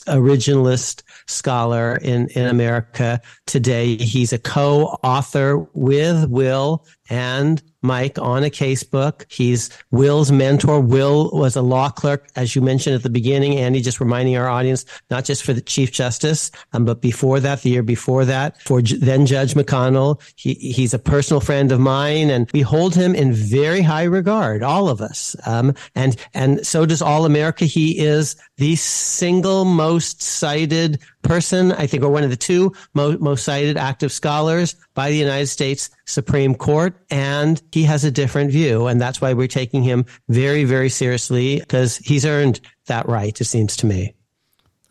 originalist 0.08 1.04
scholar 1.28 1.98
in, 1.98 2.30
in 2.30 2.48
America 2.48 3.22
today. 3.46 3.98
He's 3.98 4.34
a 4.34 4.40
co-author 4.40 5.60
with 5.74 6.30
Will 6.30 6.86
and 7.10 7.62
Mike 7.82 8.18
on 8.20 8.44
a 8.44 8.50
casebook. 8.50 9.26
He's 9.32 9.70
Will's 9.92 10.32
mentor. 10.32 10.82
Will 10.82 11.30
was 11.32 11.56
a 11.56 11.62
law 11.62 11.90
clerk, 11.90 12.28
as 12.36 12.56
you 12.56 12.62
mentioned 12.62 12.96
at 12.96 13.04
the 13.04 13.10
beginning. 13.10 13.58
Andy, 13.58 13.82
just 13.82 14.00
reminding 14.00 14.36
our 14.36 14.50
audience, 14.50 14.86
not 15.10 15.26
just 15.26 15.44
for 15.44 15.54
the 15.54 15.62
Chief 15.62 15.92
Justice, 15.92 16.52
um, 16.74 16.86
but 16.86 17.02
before 17.02 17.40
that, 17.40 17.62
the 17.62 17.70
year 17.70 17.84
before 17.84 18.26
that, 18.26 18.62
for 18.62 18.82
then 18.82 19.26
Judge 19.26 19.54
McConnell. 19.54 20.22
He, 20.36 20.56
he's 20.56 20.94
a 20.94 21.00
personal 21.00 21.40
friend 21.40 21.72
of 21.72 21.80
mine, 21.80 22.30
and 22.30 22.50
we 22.52 22.62
hold 22.62 22.96
him 22.96 23.16
in 23.16 23.34
very 23.34 23.82
high 23.82 24.04
regard, 24.04 24.64
all 24.64 24.90
of 24.90 25.02
us. 25.02 25.36
Um, 25.46 25.74
and 25.96 26.16
and 26.34 26.66
so 26.66 26.86
does 26.86 27.02
all 27.02 27.26
America. 27.26 27.66
He 27.66 28.00
is 28.00 28.36
the 28.58 28.76
single 28.76 29.66
most 29.66 30.22
cited 30.22 31.00
person, 31.22 31.72
I 31.74 31.88
think, 31.88 32.04
or 32.04 32.10
one 32.10 32.24
of 32.24 32.30
the 32.30 32.38
two 32.38 32.74
most, 32.94 33.20
most 33.20 33.44
cited 33.44 33.78
active 33.78 34.12
scholars 34.12 34.76
by 34.98 35.12
the 35.12 35.18
United 35.18 35.46
States 35.46 35.92
Supreme 36.06 36.56
Court. 36.56 36.96
And 37.12 37.62
he 37.72 37.84
has 37.84 38.04
a 38.04 38.10
different 38.10 38.50
view. 38.52 38.88
And 38.88 39.00
that's 39.00 39.22
why 39.22 39.34
we're 39.34 39.48
taking 39.48 39.84
him 39.84 40.08
very, 40.28 40.64
very 40.64 40.90
seriously 40.90 41.60
because 41.60 41.98
he's 41.98 42.26
earned 42.26 42.60
that 42.88 43.08
right, 43.08 43.40
it 43.40 43.46
seems 43.46 43.78
to 43.78 43.86
me. 43.86 44.16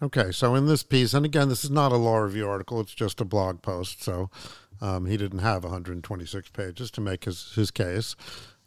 Okay. 0.00 0.30
So 0.30 0.54
in 0.54 0.66
this 0.66 0.84
piece, 0.84 1.12
and 1.12 1.26
again, 1.26 1.48
this 1.48 1.64
is 1.64 1.72
not 1.72 1.90
a 1.90 1.96
law 1.96 2.18
review 2.18 2.48
article, 2.48 2.80
it's 2.80 2.94
just 2.94 3.20
a 3.20 3.24
blog 3.24 3.62
post. 3.62 4.04
So 4.04 4.30
um, 4.80 5.06
he 5.06 5.16
didn't 5.16 5.40
have 5.40 5.64
126 5.64 6.50
pages 6.50 6.92
to 6.92 7.00
make 7.00 7.24
his, 7.24 7.52
his 7.54 7.72
case. 7.72 8.14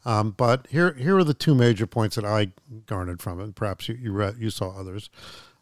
Um, 0.03 0.31
but 0.31 0.67
here, 0.69 0.91
here 0.95 1.17
are 1.17 1.23
the 1.23 1.33
two 1.33 1.55
major 1.55 1.87
points 1.87 2.17
that 2.17 2.25
I 2.25 2.51
garnered 2.85 3.21
from 3.21 3.39
it. 3.39 3.55
Perhaps 3.55 3.87
you 3.87 3.95
you, 3.95 4.11
read, 4.11 4.35
you 4.39 4.49
saw 4.49 4.77
others. 4.77 5.09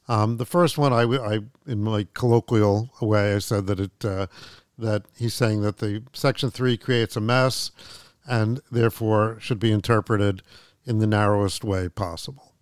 Um, 0.08 0.38
the 0.38 0.46
first 0.46 0.80
one, 0.80 0.92
I, 0.92 1.04
I, 1.04 1.40
in 1.68 1.84
my 1.84 2.08
colloquial 2.16 2.90
way, 3.00 3.36
I 3.36 3.40
said 3.40 3.68
that 3.68 3.80
it 3.80 4.06
uh, 4.06 4.26
that 4.78 5.04
he's 5.18 5.34
saying 5.34 5.62
that 5.62 5.78
the 5.78 6.04
Section 6.14 6.52
Three 6.52 6.78
creates 6.78 7.16
a 7.16 7.22
mess, 7.22 7.72
and 8.28 8.62
therefore 8.72 9.38
should 9.40 9.60
be 9.60 9.72
interpreted 9.72 10.42
in 10.86 11.00
the 11.00 11.08
narrowest 11.08 11.64
way 11.64 11.90
possible. 11.90 12.54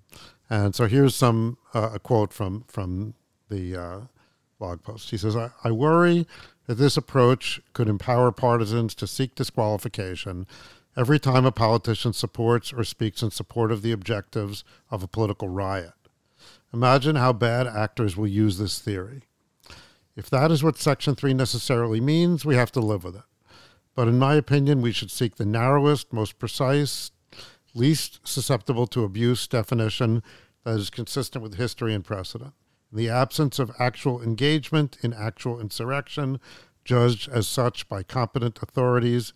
And 0.49 0.75
so 0.75 0.85
here's 0.87 1.15
some 1.15 1.57
uh, 1.73 1.91
a 1.93 1.99
quote 1.99 2.31
from 2.31 2.63
from 2.67 3.15
the 3.49 3.75
uh, 3.75 3.99
blog 4.59 4.83
post. 4.83 5.11
He 5.11 5.17
says, 5.17 5.35
I, 5.35 5.51
"I 5.63 5.71
worry 5.71 6.27
that 6.67 6.75
this 6.75 6.97
approach 6.97 7.61
could 7.73 7.89
empower 7.89 8.31
partisans 8.31 8.95
to 8.95 9.07
seek 9.07 9.35
disqualification." 9.35 10.47
Every 10.97 11.19
time 11.19 11.45
a 11.45 11.51
politician 11.51 12.13
supports 12.13 12.71
or 12.71 12.85
speaks 12.85 13.21
in 13.21 13.29
support 13.29 13.69
of 13.69 13.81
the 13.81 13.91
objectives 13.91 14.63
of 14.89 15.03
a 15.03 15.09
political 15.09 15.49
riot. 15.49 15.91
Imagine 16.73 17.17
how 17.17 17.33
bad 17.33 17.67
actors 17.67 18.15
will 18.15 18.27
use 18.27 18.57
this 18.57 18.79
theory. 18.79 19.23
If 20.15 20.29
that 20.29 20.51
is 20.51 20.63
what 20.63 20.77
Section 20.77 21.15
3 21.15 21.33
necessarily 21.33 21.99
means, 21.99 22.45
we 22.45 22.55
have 22.55 22.71
to 22.73 22.79
live 22.79 23.03
with 23.03 23.15
it. 23.15 23.23
but 23.95 24.07
in 24.09 24.19
my 24.19 24.35
opinion, 24.35 24.81
we 24.81 24.91
should 24.91 25.09
seek 25.09 25.35
the 25.35 25.45
narrowest, 25.45 26.11
most 26.11 26.37
precise, 26.37 27.11
least 27.73 28.19
susceptible 28.27 28.87
to 28.87 29.05
abuse 29.05 29.47
definition 29.47 30.21
that 30.65 30.77
is 30.77 30.89
consistent 30.89 31.41
with 31.41 31.55
history 31.55 31.93
and 31.93 32.03
precedent. 32.03 32.53
In 32.91 32.97
the 32.97 33.09
absence 33.09 33.57
of 33.57 33.71
actual 33.79 34.21
engagement 34.21 34.97
in 35.01 35.13
actual 35.13 35.59
insurrection, 35.61 36.39
judged 36.83 37.29
as 37.29 37.47
such 37.47 37.87
by 37.87 38.03
competent 38.03 38.59
authorities, 38.61 39.33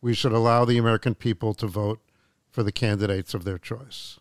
we 0.00 0.14
should 0.14 0.32
allow 0.32 0.64
the 0.64 0.78
American 0.78 1.14
people 1.14 1.54
to 1.54 1.66
vote 1.66 2.00
for 2.50 2.62
the 2.62 2.72
candidates 2.72 3.34
of 3.34 3.44
their 3.44 3.58
choice. 3.58 4.18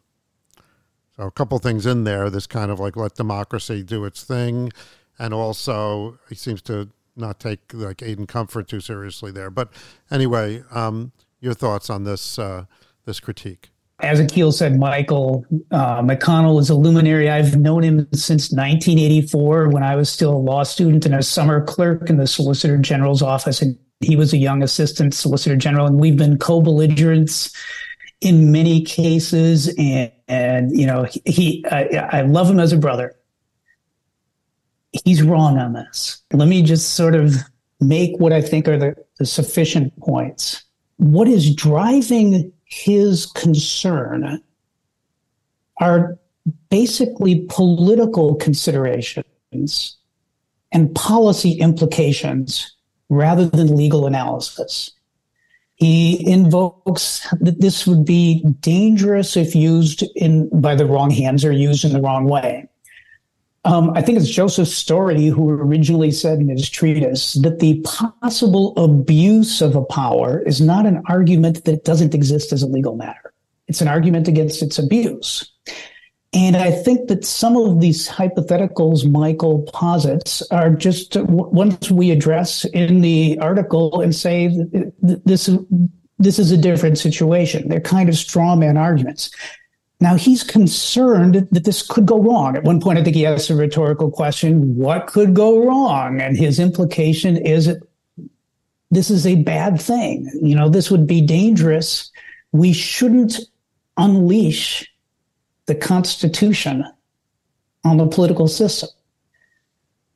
So, 1.15 1.23
a 1.23 1.31
couple 1.31 1.59
things 1.59 1.85
in 1.85 2.03
there. 2.03 2.29
This 2.29 2.47
kind 2.47 2.71
of 2.71 2.79
like 2.79 2.95
let 2.95 3.15
democracy 3.15 3.83
do 3.83 4.05
its 4.05 4.23
thing. 4.23 4.71
And 5.19 5.33
also, 5.33 6.17
he 6.29 6.35
seems 6.35 6.61
to 6.63 6.89
not 7.15 7.39
take 7.39 7.59
like 7.73 8.01
aid 8.01 8.17
and 8.17 8.27
comfort 8.27 8.67
too 8.67 8.79
seriously 8.79 9.31
there. 9.31 9.49
But 9.49 9.73
anyway, 10.09 10.63
um, 10.71 11.11
your 11.41 11.53
thoughts 11.53 11.89
on 11.89 12.05
this 12.05 12.39
uh, 12.39 12.65
this 13.05 13.19
critique? 13.19 13.69
As 14.01 14.21
Akhil 14.21 14.53
said, 14.53 14.79
Michael 14.79 15.45
uh, 15.71 16.01
McConnell 16.01 16.61
is 16.61 16.69
a 16.69 16.75
luminary. 16.75 17.29
I've 17.29 17.57
known 17.57 17.83
him 17.83 18.07
since 18.13 18.49
1984 18.49 19.69
when 19.69 19.83
I 19.83 19.97
was 19.97 20.09
still 20.09 20.33
a 20.33 20.37
law 20.37 20.63
student 20.63 21.05
and 21.05 21.13
a 21.13 21.21
summer 21.21 21.61
clerk 21.65 22.09
in 22.09 22.15
the 22.15 22.25
Solicitor 22.25 22.77
General's 22.77 23.21
office. 23.21 23.61
And 23.61 23.77
he 23.99 24.15
was 24.15 24.31
a 24.31 24.37
young 24.37 24.63
assistant 24.63 25.13
Solicitor 25.13 25.57
General, 25.57 25.85
and 25.85 25.99
we've 25.99 26.15
been 26.15 26.37
co 26.37 26.61
belligerents 26.61 27.53
in 28.21 28.53
many 28.53 28.83
cases. 28.83 29.73
And, 29.77 30.11
and 30.29 30.77
you 30.77 30.87
know, 30.87 31.03
he, 31.03 31.21
he 31.25 31.65
I, 31.69 32.19
I 32.19 32.21
love 32.21 32.49
him 32.49 32.59
as 32.59 32.71
a 32.71 32.77
brother 32.77 33.18
he's 34.91 35.21
wrong 35.21 35.57
on 35.57 35.73
this. 35.73 36.21
Let 36.33 36.47
me 36.47 36.61
just 36.61 36.93
sort 36.93 37.15
of 37.15 37.35
make 37.79 38.19
what 38.19 38.33
I 38.33 38.41
think 38.41 38.67
are 38.67 38.77
the, 38.77 38.95
the 39.17 39.25
sufficient 39.25 39.97
points. 39.99 40.63
What 40.97 41.27
is 41.27 41.53
driving 41.53 42.51
his 42.65 43.25
concern 43.25 44.41
are 45.79 46.17
basically 46.69 47.45
political 47.49 48.35
considerations 48.35 49.97
and 50.71 50.93
policy 50.93 51.53
implications 51.53 52.75
rather 53.09 53.45
than 53.45 53.75
legal 53.75 54.05
analysis. 54.05 54.91
He 55.75 56.29
invokes 56.29 57.25
that 57.39 57.61
this 57.61 57.87
would 57.87 58.05
be 58.05 58.43
dangerous 58.59 59.37
if 59.37 59.55
used 59.55 60.03
in 60.15 60.49
by 60.59 60.75
the 60.75 60.85
wrong 60.85 61.09
hands 61.09 61.45
or 61.45 61.51
used 61.51 61.85
in 61.85 61.93
the 61.93 62.01
wrong 62.01 62.25
way. 62.25 62.68
Um, 63.69 63.91
I 63.93 64.01
think 64.01 64.17
it's 64.17 64.27
Joseph 64.27 64.67
Story 64.67 65.27
who 65.27 65.47
originally 65.51 66.09
said 66.09 66.39
in 66.39 66.49
his 66.49 66.67
treatise 66.67 67.33
that 67.33 67.59
the 67.59 67.79
possible 67.81 68.73
abuse 68.77 69.61
of 69.61 69.75
a 69.75 69.83
power 69.83 70.41
is 70.41 70.59
not 70.59 70.87
an 70.87 71.03
argument 71.05 71.65
that 71.65 71.85
doesn't 71.85 72.15
exist 72.15 72.51
as 72.51 72.63
a 72.63 72.67
legal 72.67 72.95
matter. 72.95 73.31
It's 73.67 73.81
an 73.81 73.87
argument 73.87 74.27
against 74.27 74.63
its 74.63 74.79
abuse. 74.79 75.51
And 76.33 76.57
I 76.57 76.71
think 76.71 77.09
that 77.09 77.23
some 77.25 77.55
of 77.57 77.79
these 77.79 78.09
hypotheticals 78.09 79.09
Michael 79.09 79.61
posits 79.71 80.41
are 80.51 80.71
just 80.71 81.15
ones 81.17 81.91
we 81.91 82.09
address 82.09 82.65
in 82.65 83.01
the 83.01 83.37
article 83.39 84.01
and 84.01 84.15
say 84.15 84.49
this 85.01 85.47
is 85.47 85.59
this 86.17 86.37
is 86.37 86.51
a 86.51 86.57
different 86.57 86.97
situation. 86.97 87.69
They're 87.69 87.79
kind 87.79 88.09
of 88.09 88.15
straw 88.15 88.55
man 88.55 88.77
arguments. 88.77 89.31
Now 90.01 90.15
he's 90.15 90.43
concerned 90.43 91.47
that 91.51 91.65
this 91.65 91.85
could 91.85 92.05
go 92.05 92.21
wrong. 92.21 92.55
At 92.55 92.63
one 92.63 92.79
point, 92.79 92.97
I 92.97 93.03
think 93.03 93.15
he 93.15 93.25
asked 93.25 93.49
a 93.49 93.55
rhetorical 93.55 94.09
question, 94.09 94.75
what 94.75 95.07
could 95.07 95.33
go 95.33 95.65
wrong? 95.65 96.21
And 96.21 96.37
his 96.37 96.59
implication 96.59 97.35
is 97.37 97.77
this 98.91 99.09
is 99.09 99.27
a 99.27 99.35
bad 99.43 99.79
thing. 99.81 100.31
You 100.41 100.55
know, 100.55 100.69
this 100.69 100.89
would 100.89 101.05
be 101.05 101.21
dangerous. 101.21 102.11
We 102.53 102.71
shouldn't 102.71 103.39
unleash 103.97 104.89
the 105.65 105.75
Constitution 105.75 106.85
on 107.83 107.97
the 107.97 108.07
political 108.07 108.47
system. 108.47 108.89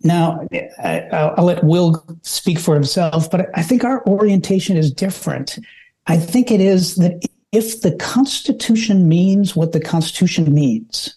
Now, 0.02 0.48
I, 0.84 1.34
will 1.38 1.46
let 1.46 1.64
Will 1.64 2.04
speak 2.24 2.60
for 2.60 2.74
himself, 2.74 3.30
but 3.30 3.50
I 3.58 3.64
think 3.64 3.84
our 3.84 4.06
orientation 4.06 4.76
is 4.76 4.92
different. 4.92 5.60
I 6.08 6.18
think 6.18 6.52
it 6.52 6.60
is 6.60 6.96
that 6.96 7.26
if 7.54 7.82
the 7.82 7.96
Constitution 7.96 9.08
means 9.08 9.56
what 9.56 9.72
the 9.72 9.80
Constitution 9.80 10.54
means, 10.54 11.16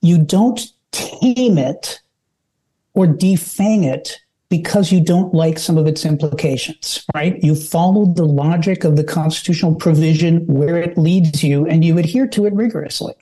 you 0.00 0.18
don't 0.18 0.60
tame 0.90 1.58
it 1.58 2.00
or 2.94 3.06
defang 3.06 3.84
it 3.84 4.18
because 4.48 4.90
you 4.90 5.04
don't 5.04 5.34
like 5.34 5.58
some 5.58 5.76
of 5.76 5.86
its 5.86 6.06
implications, 6.06 7.04
right? 7.14 7.42
You 7.44 7.54
follow 7.54 8.06
the 8.06 8.24
logic 8.24 8.84
of 8.84 8.96
the 8.96 9.04
constitutional 9.04 9.74
provision 9.74 10.46
where 10.46 10.78
it 10.78 10.96
leads 10.96 11.44
you 11.44 11.66
and 11.66 11.84
you 11.84 11.98
adhere 11.98 12.26
to 12.28 12.46
it 12.46 12.54
rigorously. 12.54 13.14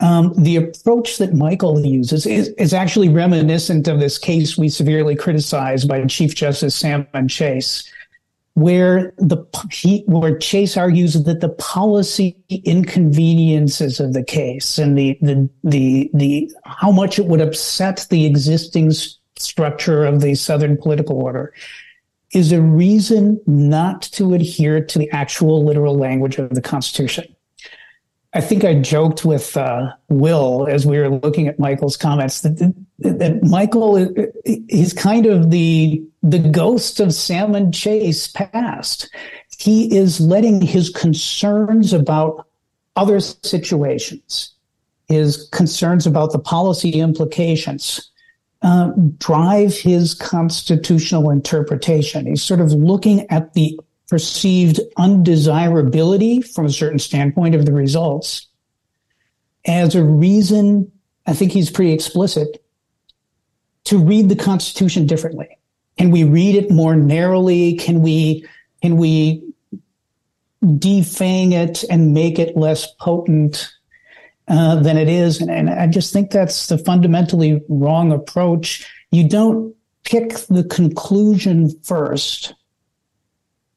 Um, 0.00 0.34
the 0.36 0.56
approach 0.56 1.18
that 1.18 1.32
Michael 1.32 1.80
uses 1.86 2.26
is, 2.26 2.48
is, 2.58 2.74
actually 2.74 3.08
reminiscent 3.08 3.88
of 3.88 3.98
this 3.98 4.18
case 4.18 4.58
we 4.58 4.68
severely 4.68 5.16
criticized 5.16 5.88
by 5.88 6.04
Chief 6.04 6.34
Justice 6.34 6.74
Salmon 6.74 7.28
Chase, 7.28 7.90
where 8.56 9.12
the 9.18 9.36
he, 9.70 10.02
where 10.06 10.38
Chase 10.38 10.78
argues 10.78 11.12
that 11.12 11.40
the 11.40 11.50
policy 11.50 12.42
inconveniences 12.48 14.00
of 14.00 14.14
the 14.14 14.24
case 14.24 14.78
and 14.78 14.96
the 14.96 15.18
the 15.20 15.46
the 15.62 16.10
the 16.14 16.50
how 16.64 16.90
much 16.90 17.18
it 17.18 17.26
would 17.26 17.42
upset 17.42 18.06
the 18.08 18.24
existing 18.24 18.92
structure 19.36 20.06
of 20.06 20.22
the 20.22 20.34
Southern 20.34 20.78
political 20.78 21.22
order 21.22 21.52
is 22.32 22.50
a 22.50 22.62
reason 22.62 23.38
not 23.46 24.00
to 24.00 24.32
adhere 24.32 24.82
to 24.82 24.98
the 24.98 25.10
actual 25.10 25.62
literal 25.62 25.94
language 25.94 26.38
of 26.38 26.48
the 26.48 26.62
Constitution. 26.62 27.35
I 28.36 28.42
think 28.42 28.64
I 28.64 28.74
joked 28.74 29.24
with 29.24 29.56
uh, 29.56 29.92
Will 30.10 30.66
as 30.68 30.84
we 30.84 30.98
were 30.98 31.08
looking 31.08 31.48
at 31.48 31.58
Michael's 31.58 31.96
comments 31.96 32.42
that, 32.42 32.58
that, 32.58 33.18
that 33.18 33.42
Michael 33.44 33.96
is 34.44 34.92
kind 34.92 35.24
of 35.24 35.50
the 35.50 36.04
the 36.22 36.40
ghost 36.40 37.00
of 37.00 37.14
Salmon 37.14 37.72
Chase 37.72 38.28
past. 38.28 39.08
He 39.58 39.96
is 39.96 40.20
letting 40.20 40.60
his 40.60 40.90
concerns 40.90 41.94
about 41.94 42.46
other 42.94 43.20
situations, 43.20 44.52
his 45.08 45.48
concerns 45.52 46.06
about 46.06 46.32
the 46.32 46.38
policy 46.38 47.00
implications, 47.00 48.10
uh, 48.60 48.92
drive 49.16 49.78
his 49.78 50.12
constitutional 50.12 51.30
interpretation. 51.30 52.26
He's 52.26 52.42
sort 52.42 52.60
of 52.60 52.70
looking 52.72 53.26
at 53.30 53.54
the 53.54 53.80
perceived 54.08 54.80
undesirability 54.96 56.42
from 56.42 56.66
a 56.66 56.70
certain 56.70 56.98
standpoint 56.98 57.54
of 57.54 57.66
the 57.66 57.72
results 57.72 58.46
as 59.66 59.94
a 59.94 60.04
reason, 60.04 60.90
I 61.26 61.34
think 61.34 61.52
he's 61.52 61.70
pretty 61.70 61.92
explicit, 61.92 62.62
to 63.84 63.98
read 63.98 64.28
the 64.28 64.36
Constitution 64.36 65.06
differently. 65.06 65.58
Can 65.98 66.10
we 66.10 66.24
read 66.24 66.54
it 66.54 66.70
more 66.70 66.94
narrowly? 66.94 67.74
Can 67.74 68.02
we, 68.02 68.46
can 68.82 68.96
we 68.96 69.42
defang 70.62 71.52
it 71.52 71.84
and 71.90 72.12
make 72.12 72.38
it 72.38 72.56
less 72.56 72.92
potent 72.94 73.72
uh, 74.48 74.76
than 74.76 74.96
it 74.96 75.08
is? 75.08 75.40
And, 75.40 75.50
and 75.50 75.70
I 75.70 75.86
just 75.86 76.12
think 76.12 76.30
that's 76.30 76.66
the 76.66 76.78
fundamentally 76.78 77.62
wrong 77.68 78.12
approach. 78.12 78.86
You 79.10 79.28
don't 79.28 79.74
pick 80.04 80.36
the 80.48 80.64
conclusion 80.64 81.70
first 81.82 82.54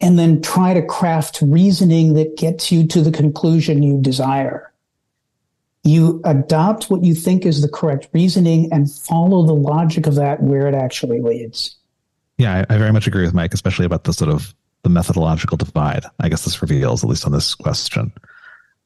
and 0.02 0.18
then 0.18 0.42
try 0.42 0.74
to 0.74 0.82
craft 0.82 1.42
reasoning 1.42 2.14
that 2.14 2.38
gets 2.38 2.72
you 2.72 2.88
to 2.88 3.02
the 3.02 3.12
conclusion 3.12 3.84
you 3.84 4.02
desire. 4.02 4.72
You 5.84 6.22
adopt 6.26 6.90
what 6.90 7.04
you 7.04 7.14
think 7.14 7.46
is 7.46 7.62
the 7.62 7.70
correct 7.70 8.10
reasoning 8.14 8.72
and 8.72 8.92
follow 8.92 9.46
the 9.46 9.54
logic 9.54 10.08
of 10.08 10.16
that 10.16 10.42
where 10.42 10.68
it 10.68 10.76
actually 10.76 11.22
leads. 11.22 11.76
Yeah, 12.38 12.66
I, 12.70 12.74
I 12.74 12.78
very 12.78 12.94
much 12.94 13.08
agree 13.08 13.24
with 13.24 13.34
Mike, 13.34 13.54
especially 13.54 13.86
about 13.86 14.04
the 14.06 14.14
sort 14.14 14.32
of 14.32 14.54
the 14.84 14.90
methodological 14.90 15.58
divide. 15.58 16.06
I 16.20 16.30
guess 16.30 16.46
this 16.46 16.62
reveals, 16.62 17.04
at 17.04 17.10
least 17.10 17.26
on 17.26 17.32
this 17.32 17.56
question. 17.56 18.14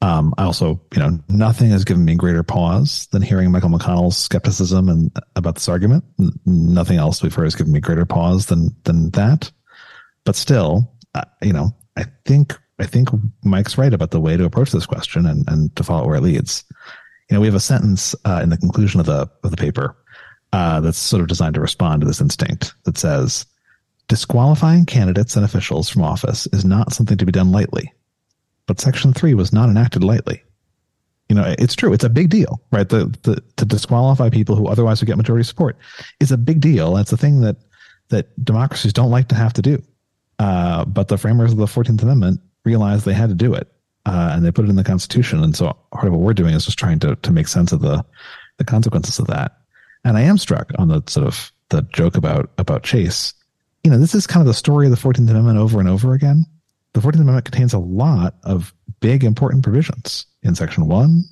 Um, 0.02 0.34
I 0.38 0.44
also, 0.44 0.82
you 0.94 1.00
know, 1.00 1.18
nothing 1.30 1.70
has 1.70 1.86
given 1.86 2.04
me 2.04 2.16
greater 2.16 2.44
pause 2.44 3.08
than 3.12 3.22
hearing 3.22 3.52
Michael 3.52 3.70
McConnell's 3.70 4.18
skepticism 4.18 4.90
and 4.90 5.12
about 5.36 5.56
this 5.56 5.70
argument. 5.70 6.04
nothing 6.46 6.98
else 6.98 7.24
we've 7.24 7.34
heard 7.34 7.46
has 7.46 7.56
given 7.56 7.72
me 7.72 7.80
greater 7.80 8.06
pause 8.06 8.48
than 8.48 8.76
than 8.84 9.12
that. 9.12 9.50
But 10.26 10.36
still, 10.36 10.93
uh, 11.16 11.24
you 11.42 11.54
know, 11.54 11.76
I 11.98 12.06
think 12.26 12.58
I 12.80 12.86
think 12.86 13.10
Mike's 13.44 13.78
right 13.78 13.94
about 13.94 14.12
the 14.12 14.20
way 14.20 14.36
to 14.36 14.46
approach 14.46 14.72
this 14.72 14.86
question 14.86 15.26
and 15.26 15.48
and 15.50 15.76
to 15.76 15.84
follow 15.84 16.08
where 16.08 16.16
it 16.16 16.24
leads. 16.24 16.64
You 17.30 17.36
know, 17.36 17.42
we 17.42 17.48
have 17.48 17.56
a 17.56 17.60
sentence 17.60 18.16
uh, 18.26 18.42
in 18.44 18.50
the 18.50 18.58
conclusion 18.58 19.00
of 19.00 19.06
the 19.06 19.30
of 19.44 19.52
the 19.52 19.58
paper 19.58 19.96
uh, 20.52 20.80
that's 20.80 20.98
sort 20.98 21.22
of 21.22 21.28
designed 21.28 21.56
to 21.56 21.62
respond 21.62 22.02
to 22.02 22.08
this 22.08 22.22
instinct 22.22 22.74
that 22.84 22.98
says 22.98 23.46
disqualifying 24.08 24.86
candidates 24.86 25.36
and 25.36 25.46
officials 25.46 25.90
from 25.90 26.04
office 26.04 26.48
is 26.48 26.66
not 26.66 26.94
something 26.94 27.18
to 27.18 27.26
be 27.26 27.32
done 27.32 27.52
lightly. 27.52 27.92
But 28.66 28.80
Section 28.80 29.14
Three 29.14 29.34
was 29.34 29.54
not 29.54 29.70
enacted 29.70 30.04
lightly. 30.04 30.44
You 31.30 31.36
know, 31.36 31.56
it's 31.58 31.76
true. 31.76 31.94
It's 31.94 32.04
a 32.04 32.10
big 32.10 32.30
deal, 32.30 32.62
right? 32.72 32.88
The, 32.88 33.06
the 33.24 33.42
to 33.58 33.66
disqualify 33.66 34.30
people 34.30 34.56
who 34.56 34.68
otherwise 34.68 35.00
would 35.00 35.08
get 35.08 35.18
majority 35.18 35.44
support 35.44 35.78
is 36.20 36.32
a 36.32 36.38
big 36.38 36.60
deal. 36.60 36.94
That's 36.94 37.12
a 37.12 37.18
thing 37.18 37.42
that 37.42 37.58
that 38.10 38.28
democracies 38.44 38.94
don't 38.94 39.10
like 39.10 39.30
to 39.30 39.36
have 39.36 39.54
to 39.54 39.62
do. 39.62 39.82
Uh, 40.44 40.84
but 40.84 41.08
the 41.08 41.18
framers 41.18 41.54
of 41.54 41.58
the 41.58 41.66
14th 41.66 42.02
Amendment 42.02 42.42
realized 42.66 43.06
they 43.06 43.14
had 43.14 43.30
to 43.30 43.36
do 43.36 43.54
it. 43.54 43.70
Uh, 44.06 44.32
and 44.34 44.44
they 44.44 44.52
put 44.52 44.66
it 44.66 44.70
in 44.70 44.76
the 44.76 44.84
Constitution. 44.84 45.42
And 45.42 45.56
so 45.56 45.78
part 45.94 46.08
of 46.08 46.12
what 46.12 46.20
we're 46.20 46.34
doing 46.34 46.54
is 46.54 46.66
just 46.66 46.78
trying 46.78 47.00
to, 47.00 47.16
to 47.16 47.32
make 47.32 47.48
sense 47.48 47.72
of 47.72 47.80
the, 47.80 48.04
the 48.58 48.66
consequences 48.66 49.20
of 49.20 49.28
that. 49.28 49.54
And 50.04 50.18
I 50.18 50.22
am 50.22 50.38
struck 50.38 50.70
on 50.78 50.90
the 50.90 51.02
sort 51.08 51.26
of 51.26 51.54
the 51.70 51.84
joke 51.94 52.18
about, 52.18 52.52
about 52.58 52.84
Chase. 52.84 53.34
You 53.86 53.92
know, 53.92 53.98
this 53.98 54.14
is 54.14 54.28
kind 54.28 54.42
of 54.42 54.48
the 54.48 54.54
story 54.54 54.86
of 54.86 54.92
the 54.92 54.98
14th 54.98 55.30
Amendment 55.30 55.58
over 55.58 55.80
and 55.80 55.88
over 55.88 56.12
again. 56.12 56.46
The 56.92 57.00
14th 57.00 57.22
Amendment 57.22 57.46
contains 57.46 57.72
a 57.72 57.80
lot 57.80 58.36
of 58.44 58.74
big, 59.00 59.24
important 59.24 59.64
provisions 59.64 60.26
in 60.42 60.56
Section 60.56 60.88
1, 60.88 61.24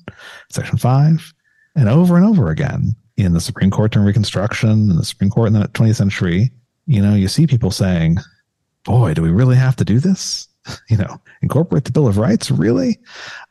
Section 0.50 0.78
5, 0.78 1.34
and 1.76 1.88
over 1.90 2.16
and 2.16 2.24
over 2.24 2.48
again 2.48 2.96
in 3.18 3.34
the 3.34 3.40
Supreme 3.40 3.70
Court 3.70 3.92
during 3.92 4.06
Reconstruction 4.06 4.70
and 4.70 4.98
the 4.98 5.04
Supreme 5.04 5.30
Court 5.30 5.48
in 5.48 5.52
the 5.52 5.68
20th 5.68 5.96
century. 5.96 6.50
You 6.86 7.02
know, 7.02 7.14
you 7.14 7.28
see 7.28 7.46
people 7.46 7.70
saying, 7.70 8.16
boy, 8.84 9.14
do 9.14 9.22
we 9.22 9.30
really 9.30 9.56
have 9.56 9.76
to 9.76 9.84
do 9.84 10.00
this? 10.00 10.48
You 10.88 10.96
know, 10.96 11.20
incorporate 11.40 11.86
the 11.86 11.90
Bill 11.90 12.06
of 12.06 12.18
Rights? 12.18 12.48
Really? 12.48 13.00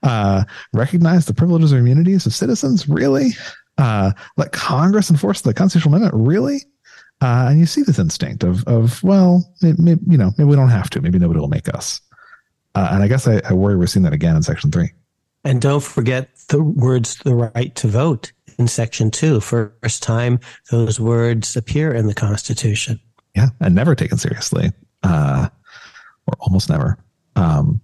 Uh, 0.01 0.45
recognize 0.71 1.25
the 1.25 1.33
privileges 1.33 1.73
or 1.73 1.79
immunities 1.79 2.25
of 2.25 2.33
citizens? 2.33 2.87
Really? 2.87 3.31
Uh, 3.77 4.13
let 4.37 4.53
Congress 4.53 5.09
enforce 5.09 5.41
the 5.41 5.53
constitutional 5.53 5.95
amendment? 5.95 6.25
Really? 6.25 6.63
Uh, 7.19 7.47
and 7.49 7.59
you 7.59 7.65
see 7.65 7.81
this 7.81 7.99
instinct 7.99 8.45
of, 8.45 8.63
of 8.65 9.03
well, 9.03 9.53
maybe, 9.61 10.01
you 10.07 10.17
know, 10.17 10.31
maybe 10.37 10.49
we 10.49 10.55
don't 10.55 10.69
have 10.69 10.89
to. 10.91 11.01
Maybe 11.01 11.19
nobody 11.19 11.41
will 11.41 11.49
make 11.49 11.67
us. 11.73 11.99
Uh, 12.75 12.89
and 12.91 13.03
I 13.03 13.09
guess 13.09 13.27
I, 13.27 13.41
I 13.43 13.53
worry 13.53 13.75
we're 13.75 13.87
seeing 13.87 14.03
that 14.03 14.13
again 14.13 14.37
in 14.37 14.43
Section 14.43 14.71
3. 14.71 14.89
And 15.43 15.61
don't 15.61 15.83
forget 15.83 16.29
the 16.49 16.61
words 16.61 17.17
"the 17.17 17.35
right 17.35 17.73
to 17.75 17.87
vote" 17.87 18.31
in 18.59 18.67
Section 18.67 19.09
Two. 19.09 19.39
First 19.39 20.03
time 20.03 20.39
those 20.69 20.99
words 20.99 21.55
appear 21.55 21.93
in 21.93 22.05
the 22.05 22.13
Constitution. 22.13 22.99
Yeah, 23.35 23.49
and 23.59 23.73
never 23.73 23.95
taken 23.95 24.19
seriously. 24.19 24.71
Uh, 25.03 25.49
or 26.27 26.33
almost 26.39 26.69
never. 26.69 26.97
Um, 27.35 27.81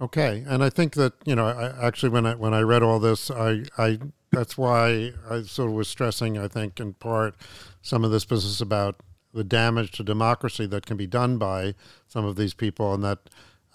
okay, 0.00 0.44
and 0.46 0.62
I 0.62 0.70
think 0.70 0.94
that 0.94 1.14
you 1.24 1.34
know, 1.34 1.46
I, 1.46 1.86
actually, 1.86 2.10
when 2.10 2.26
I 2.26 2.34
when 2.34 2.54
I 2.54 2.60
read 2.60 2.82
all 2.82 2.98
this, 2.98 3.30
I 3.30 3.64
I 3.78 3.98
that's 4.32 4.56
why 4.56 5.12
I 5.28 5.42
sort 5.42 5.70
of 5.70 5.74
was 5.74 5.88
stressing. 5.88 6.38
I 6.38 6.48
think 6.48 6.80
in 6.80 6.94
part 6.94 7.34
some 7.82 8.04
of 8.04 8.10
this 8.10 8.24
business 8.24 8.60
about 8.60 8.96
the 9.32 9.44
damage 9.44 9.92
to 9.92 10.04
democracy 10.04 10.66
that 10.66 10.86
can 10.86 10.96
be 10.96 11.06
done 11.06 11.38
by 11.38 11.74
some 12.06 12.24
of 12.24 12.36
these 12.36 12.54
people, 12.54 12.94
and 12.94 13.02
that 13.04 13.18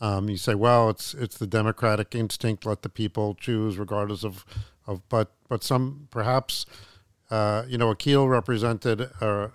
um, 0.02 0.30
you 0.30 0.38
say, 0.38 0.56
well, 0.56 0.90
it's 0.90 1.14
it's 1.14 1.38
the 1.38 1.48
democratic 1.48 2.16
instinct, 2.16 2.66
let 2.66 2.82
the 2.82 2.90
people 2.90 3.36
choose, 3.36 3.78
regardless 3.78 4.24
of 4.24 4.46
of. 4.88 5.08
But 5.10 5.32
but 5.48 5.64
some 5.64 6.08
perhaps, 6.12 6.66
uh, 7.30 7.64
you 7.68 7.78
know, 7.78 7.94
Akhil 7.94 8.30
represented. 8.30 9.10
Uh, 9.22 9.50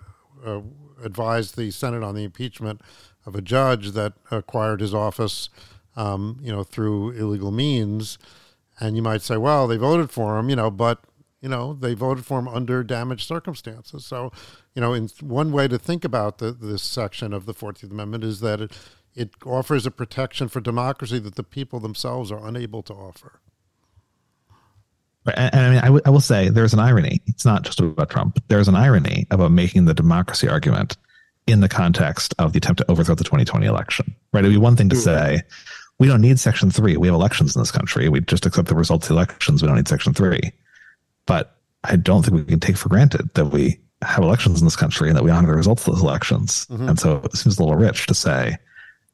uh, 0.45 0.61
advised 1.03 1.55
the 1.55 1.71
Senate 1.71 2.03
on 2.03 2.15
the 2.15 2.23
impeachment 2.23 2.81
of 3.25 3.35
a 3.35 3.41
judge 3.41 3.91
that 3.91 4.13
acquired 4.29 4.81
his 4.81 4.93
office, 4.93 5.49
um, 5.95 6.39
you 6.41 6.51
know, 6.51 6.63
through 6.63 7.11
illegal 7.11 7.51
means. 7.51 8.17
And 8.79 8.95
you 8.95 9.01
might 9.01 9.21
say, 9.21 9.37
well, 9.37 9.67
they 9.67 9.77
voted 9.77 10.09
for 10.09 10.39
him, 10.39 10.49
you 10.49 10.55
know, 10.55 10.71
but 10.71 11.03
you 11.41 11.49
know 11.49 11.73
they 11.73 11.95
voted 11.95 12.25
for 12.25 12.39
him 12.39 12.47
under 12.47 12.83
damaged 12.83 13.27
circumstances. 13.27 14.05
So, 14.05 14.31
you 14.75 14.81
know, 14.81 14.93
in 14.93 15.09
one 15.21 15.51
way 15.51 15.67
to 15.67 15.77
think 15.77 16.05
about 16.05 16.37
the, 16.37 16.51
this 16.51 16.83
section 16.83 17.33
of 17.33 17.45
the 17.45 17.53
Fourteenth 17.53 17.91
Amendment 17.91 18.23
is 18.23 18.39
that 18.41 18.61
it 18.61 18.71
it 19.13 19.31
offers 19.45 19.85
a 19.85 19.91
protection 19.91 20.47
for 20.47 20.61
democracy 20.61 21.19
that 21.19 21.35
the 21.35 21.43
people 21.43 21.79
themselves 21.79 22.31
are 22.31 22.47
unable 22.47 22.81
to 22.83 22.93
offer. 22.93 23.41
And, 25.25 25.53
and 25.53 25.65
I 25.65 25.69
mean, 25.69 25.79
I, 25.79 25.85
w- 25.85 26.01
I 26.05 26.09
will 26.09 26.19
say 26.19 26.49
there's 26.49 26.73
an 26.73 26.79
irony. 26.79 27.21
It's 27.27 27.45
not 27.45 27.63
just 27.63 27.79
about 27.79 28.09
Trump. 28.09 28.43
There's 28.47 28.67
an 28.67 28.75
irony 28.75 29.27
about 29.31 29.51
making 29.51 29.85
the 29.85 29.93
democracy 29.93 30.47
argument 30.47 30.97
in 31.47 31.59
the 31.59 31.69
context 31.69 32.33
of 32.39 32.53
the 32.53 32.57
attempt 32.57 32.79
to 32.79 32.91
overthrow 32.91 33.15
the 33.15 33.23
2020 33.23 33.65
election. 33.65 34.15
Right? 34.33 34.43
It'd 34.43 34.53
be 34.53 34.57
one 34.57 34.75
thing 34.75 34.89
to 34.89 34.95
say, 34.95 35.41
we 35.99 36.07
don't 36.07 36.21
need 36.21 36.39
Section 36.39 36.71
Three. 36.71 36.97
We 36.97 37.07
have 37.07 37.15
elections 37.15 37.55
in 37.55 37.61
this 37.61 37.71
country. 37.71 38.09
We 38.09 38.21
just 38.21 38.45
accept 38.45 38.67
the 38.67 38.75
results 38.75 39.05
of 39.05 39.09
the 39.09 39.15
elections. 39.15 39.61
We 39.61 39.67
don't 39.67 39.77
need 39.77 39.87
Section 39.87 40.13
Three. 40.13 40.51
But 41.27 41.55
I 41.83 41.95
don't 41.95 42.23
think 42.23 42.35
we 42.37 42.43
can 42.43 42.59
take 42.59 42.77
for 42.77 42.89
granted 42.89 43.29
that 43.35 43.45
we 43.45 43.79
have 44.01 44.23
elections 44.23 44.59
in 44.61 44.65
this 44.65 44.75
country 44.75 45.09
and 45.09 45.17
that 45.17 45.23
we 45.23 45.29
honor 45.29 45.49
the 45.49 45.55
results 45.55 45.87
of 45.87 45.93
those 45.93 46.03
elections. 46.03 46.65
Mm-hmm. 46.67 46.89
And 46.89 46.99
so 46.99 47.21
it 47.23 47.35
seems 47.35 47.59
a 47.59 47.63
little 47.63 47.77
rich 47.77 48.07
to 48.07 48.15
say 48.15 48.57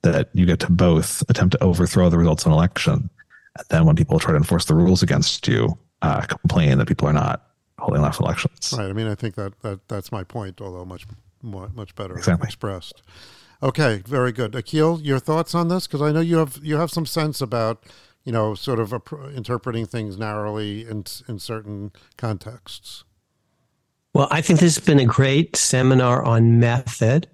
that 0.03 0.29
you 0.33 0.45
get 0.45 0.59
to 0.61 0.71
both 0.71 1.23
attempt 1.29 1.53
to 1.53 1.63
overthrow 1.63 2.09
the 2.09 2.17
results 2.17 2.43
of 2.43 2.47
an 2.47 2.53
election, 2.53 3.09
and 3.57 3.65
then 3.69 3.85
when 3.85 3.95
people 3.95 4.19
try 4.19 4.31
to 4.31 4.37
enforce 4.37 4.65
the 4.65 4.75
rules 4.75 5.03
against 5.03 5.47
you, 5.47 5.77
uh, 6.01 6.21
complain 6.21 6.77
that 6.77 6.87
people 6.87 7.07
are 7.07 7.13
not 7.13 7.47
holding 7.79 8.03
off 8.03 8.19
elections. 8.19 8.73
Right. 8.77 8.89
I 8.89 8.93
mean, 8.93 9.07
I 9.07 9.15
think 9.15 9.35
that, 9.35 9.59
that 9.61 9.87
that's 9.87 10.11
my 10.11 10.23
point, 10.23 10.61
although 10.61 10.85
much 10.85 11.05
more, 11.41 11.69
much 11.69 11.95
better 11.95 12.17
exactly. 12.17 12.45
expressed. 12.45 13.03
Okay, 13.61 14.03
very 14.05 14.31
good. 14.31 14.51
Akhil, 14.51 15.03
your 15.03 15.19
thoughts 15.19 15.55
on 15.55 15.67
this? 15.67 15.87
Because 15.87 16.01
I 16.01 16.11
know 16.11 16.19
you 16.19 16.37
have 16.37 16.59
you 16.61 16.77
have 16.77 16.91
some 16.91 17.05
sense 17.05 17.41
about 17.41 17.83
you 18.23 18.31
know 18.31 18.53
sort 18.53 18.79
of 18.79 18.93
interpreting 19.35 19.85
things 19.85 20.17
narrowly 20.17 20.81
in 20.81 21.05
in 21.27 21.39
certain 21.39 21.91
contexts. 22.17 23.03
Well, 24.13 24.27
I 24.31 24.41
think 24.41 24.59
this 24.59 24.75
has 24.75 24.85
been 24.85 24.99
a 24.99 25.05
great 25.05 25.55
seminar 25.55 26.23
on 26.23 26.59
method, 26.59 27.27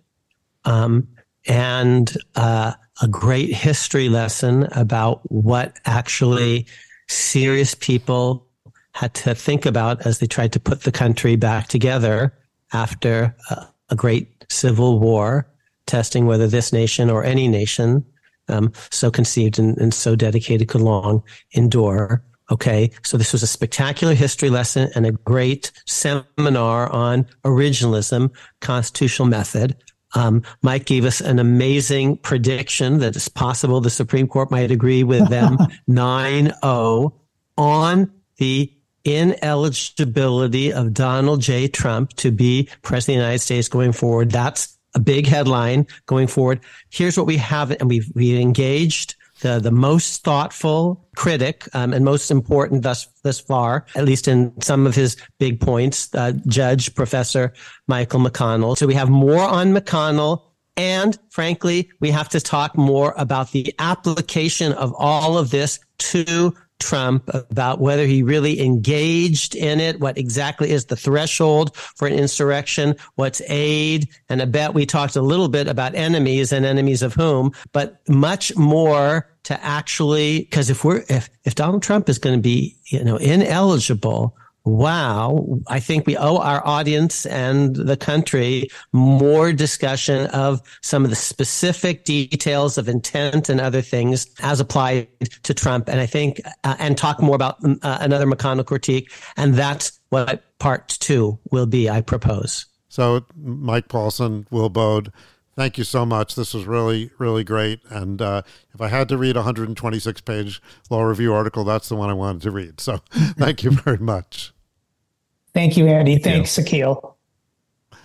um, 0.65 1.07
and 1.45 2.11
uh, 2.35 2.73
a 3.01 3.07
great 3.07 3.53
history 3.53 4.07
lesson 4.07 4.67
about 4.71 5.29
what 5.31 5.77
actually 5.85 6.67
serious 7.09 7.75
people 7.75 8.47
had 8.93 9.13
to 9.13 9.35
think 9.35 9.65
about 9.65 10.05
as 10.05 10.19
they 10.19 10.27
tried 10.27 10.53
to 10.53 10.59
put 10.59 10.83
the 10.83 10.91
country 10.91 11.35
back 11.35 11.67
together 11.67 12.33
after 12.73 13.35
a, 13.49 13.67
a 13.89 13.95
great 13.95 14.45
civil 14.49 14.99
war, 14.99 15.47
testing 15.85 16.25
whether 16.25 16.47
this 16.47 16.71
nation 16.71 17.09
or 17.09 17.23
any 17.23 17.47
nation 17.47 18.05
um, 18.47 18.71
so 18.91 19.09
conceived 19.09 19.59
and, 19.59 19.77
and 19.77 19.93
so 19.93 20.15
dedicated 20.15 20.67
could 20.67 20.81
long 20.81 21.23
endure. 21.53 22.23
Okay, 22.51 22.91
so 23.03 23.17
this 23.17 23.31
was 23.31 23.41
a 23.41 23.47
spectacular 23.47 24.13
history 24.13 24.49
lesson 24.49 24.89
and 24.95 25.05
a 25.05 25.11
great 25.11 25.71
seminar 25.85 26.91
on 26.91 27.25
originalism, 27.45 28.31
constitutional 28.59 29.27
method. 29.27 29.75
Um, 30.15 30.43
Mike 30.61 30.85
gave 30.85 31.05
us 31.05 31.21
an 31.21 31.39
amazing 31.39 32.17
prediction 32.17 32.99
that 32.99 33.15
it's 33.15 33.29
possible 33.29 33.81
the 33.81 33.89
Supreme 33.89 34.27
Court 34.27 34.51
might 34.51 34.71
agree 34.71 35.03
with 35.03 35.29
them 35.29 35.57
9 35.87 36.53
0 36.63 37.13
on 37.57 38.11
the 38.37 38.71
ineligibility 39.05 40.71
of 40.73 40.93
Donald 40.93 41.41
J. 41.41 41.67
Trump 41.67 42.13
to 42.13 42.31
be 42.31 42.69
president 42.81 43.17
of 43.17 43.21
the 43.21 43.25
United 43.25 43.39
States 43.39 43.67
going 43.67 43.91
forward. 43.91 44.31
That's 44.31 44.77
a 44.95 44.99
big 44.99 45.27
headline 45.27 45.87
going 46.05 46.27
forward. 46.27 46.59
Here's 46.89 47.17
what 47.17 47.27
we 47.27 47.37
have, 47.37 47.71
and 47.71 47.89
we've, 47.89 48.09
we've 48.15 48.39
engaged 48.39 49.15
the, 49.41 49.59
the 49.59 49.71
most 49.71 50.23
thoughtful 50.23 51.05
critic 51.15 51.67
um, 51.73 51.93
and 51.93 52.05
most 52.05 52.31
important 52.31 52.83
thus 52.83 53.07
thus 53.23 53.39
far, 53.39 53.85
at 53.95 54.05
least 54.05 54.27
in 54.27 54.53
some 54.61 54.87
of 54.87 54.95
his 54.95 55.17
big 55.37 55.59
points, 55.59 56.13
uh, 56.15 56.31
Judge 56.47 56.93
Professor 56.95 57.53
Michael 57.87 58.19
McConnell. 58.21 58.77
So 58.77 58.87
we 58.87 58.93
have 58.93 59.09
more 59.09 59.41
on 59.41 59.73
McConnell. 59.73 60.43
And 60.75 61.19
frankly, 61.29 61.91
we 61.99 62.09
have 62.09 62.29
to 62.29 62.39
talk 62.39 62.75
more 62.75 63.13
about 63.15 63.51
the 63.51 63.75
application 63.77 64.73
of 64.73 64.93
all 64.97 65.37
of 65.37 65.51
this 65.51 65.79
to 65.99 66.55
Trump 66.79 67.29
about 67.33 67.79
whether 67.79 68.05
he 68.05 68.23
really 68.23 68.59
engaged 68.61 69.55
in 69.55 69.79
it, 69.79 69.99
what 69.99 70.17
exactly 70.17 70.71
is 70.71 70.85
the 70.85 70.95
threshold 70.95 71.75
for 71.75 72.07
an 72.07 72.13
insurrection, 72.13 72.95
what's 73.15 73.41
aid, 73.47 74.09
and 74.29 74.41
I 74.41 74.45
bet 74.45 74.73
we 74.73 74.85
talked 74.85 75.15
a 75.15 75.21
little 75.21 75.47
bit 75.47 75.67
about 75.67 75.95
enemies 75.95 76.51
and 76.51 76.65
enemies 76.65 77.01
of 77.01 77.13
whom, 77.13 77.51
but 77.71 77.97
much 78.09 78.55
more 78.55 79.29
to 79.43 79.63
actually 79.63 80.39
because 80.39 80.69
if 80.69 80.83
we're 80.83 81.03
if 81.09 81.29
if 81.43 81.55
Donald 81.55 81.83
Trump 81.83 82.09
is 82.09 82.17
going 82.17 82.35
to 82.35 82.41
be 82.41 82.77
you 82.85 83.03
know 83.03 83.17
ineligible 83.17 84.35
wow, 84.65 85.59
I 85.67 85.79
think 85.79 86.07
we 86.07 86.15
owe 86.15 86.37
our 86.37 86.65
audience 86.65 87.25
and 87.25 87.75
the 87.75 87.97
country 87.97 88.69
more 88.93 89.51
discussion 89.51 90.27
of 90.27 90.61
some 90.81 91.03
of 91.03 91.09
the 91.09 91.15
specific 91.15 92.05
details 92.05 92.77
of 92.77 92.87
intent 92.87 93.49
and 93.49 93.59
other 93.59 93.81
things 93.81 94.27
as 94.41 94.59
applied 94.59 95.07
to 95.43 95.53
Trump. 95.53 95.89
And 95.89 95.99
I 95.99 96.05
think, 96.05 96.41
uh, 96.63 96.75
and 96.79 96.97
talk 96.97 97.21
more 97.21 97.35
about 97.35 97.57
uh, 97.63 97.97
another 97.99 98.25
McConnell 98.25 98.65
critique. 98.65 99.11
And 99.35 99.53
that's 99.53 99.99
what 100.09 100.43
part 100.59 100.87
two 100.87 101.39
will 101.51 101.65
be, 101.65 101.89
I 101.89 102.01
propose. 102.01 102.65
So, 102.87 103.25
Mike 103.35 103.87
Paulsen, 103.87 104.45
Will 104.51 104.69
Baude, 104.69 105.11
thank 105.55 105.77
you 105.77 105.83
so 105.83 106.05
much. 106.05 106.35
This 106.35 106.53
was 106.53 106.65
really, 106.65 107.09
really 107.17 107.43
great. 107.43 107.81
And 107.89 108.21
uh, 108.21 108.43
if 108.73 108.79
I 108.79 108.87
had 108.87 109.09
to 109.09 109.17
read 109.17 109.35
a 109.35 109.39
126 109.39 110.21
page 110.21 110.61
law 110.89 111.01
review 111.01 111.33
article, 111.33 111.63
that's 111.63 111.89
the 111.89 111.95
one 111.95 112.09
I 112.09 112.13
wanted 112.13 112.43
to 112.43 112.51
read. 112.51 112.79
So, 112.79 113.01
thank 113.11 113.63
you 113.63 113.71
very 113.71 113.97
much. 113.97 114.52
Thank 115.53 115.77
you, 115.77 115.87
Andy. 115.87 116.17
Thanks, 116.17 116.57
Akhil. 116.57 117.15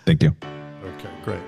Thank 0.04 0.22
you. 0.22 0.36
Okay, 0.84 1.10
great. 1.24 1.40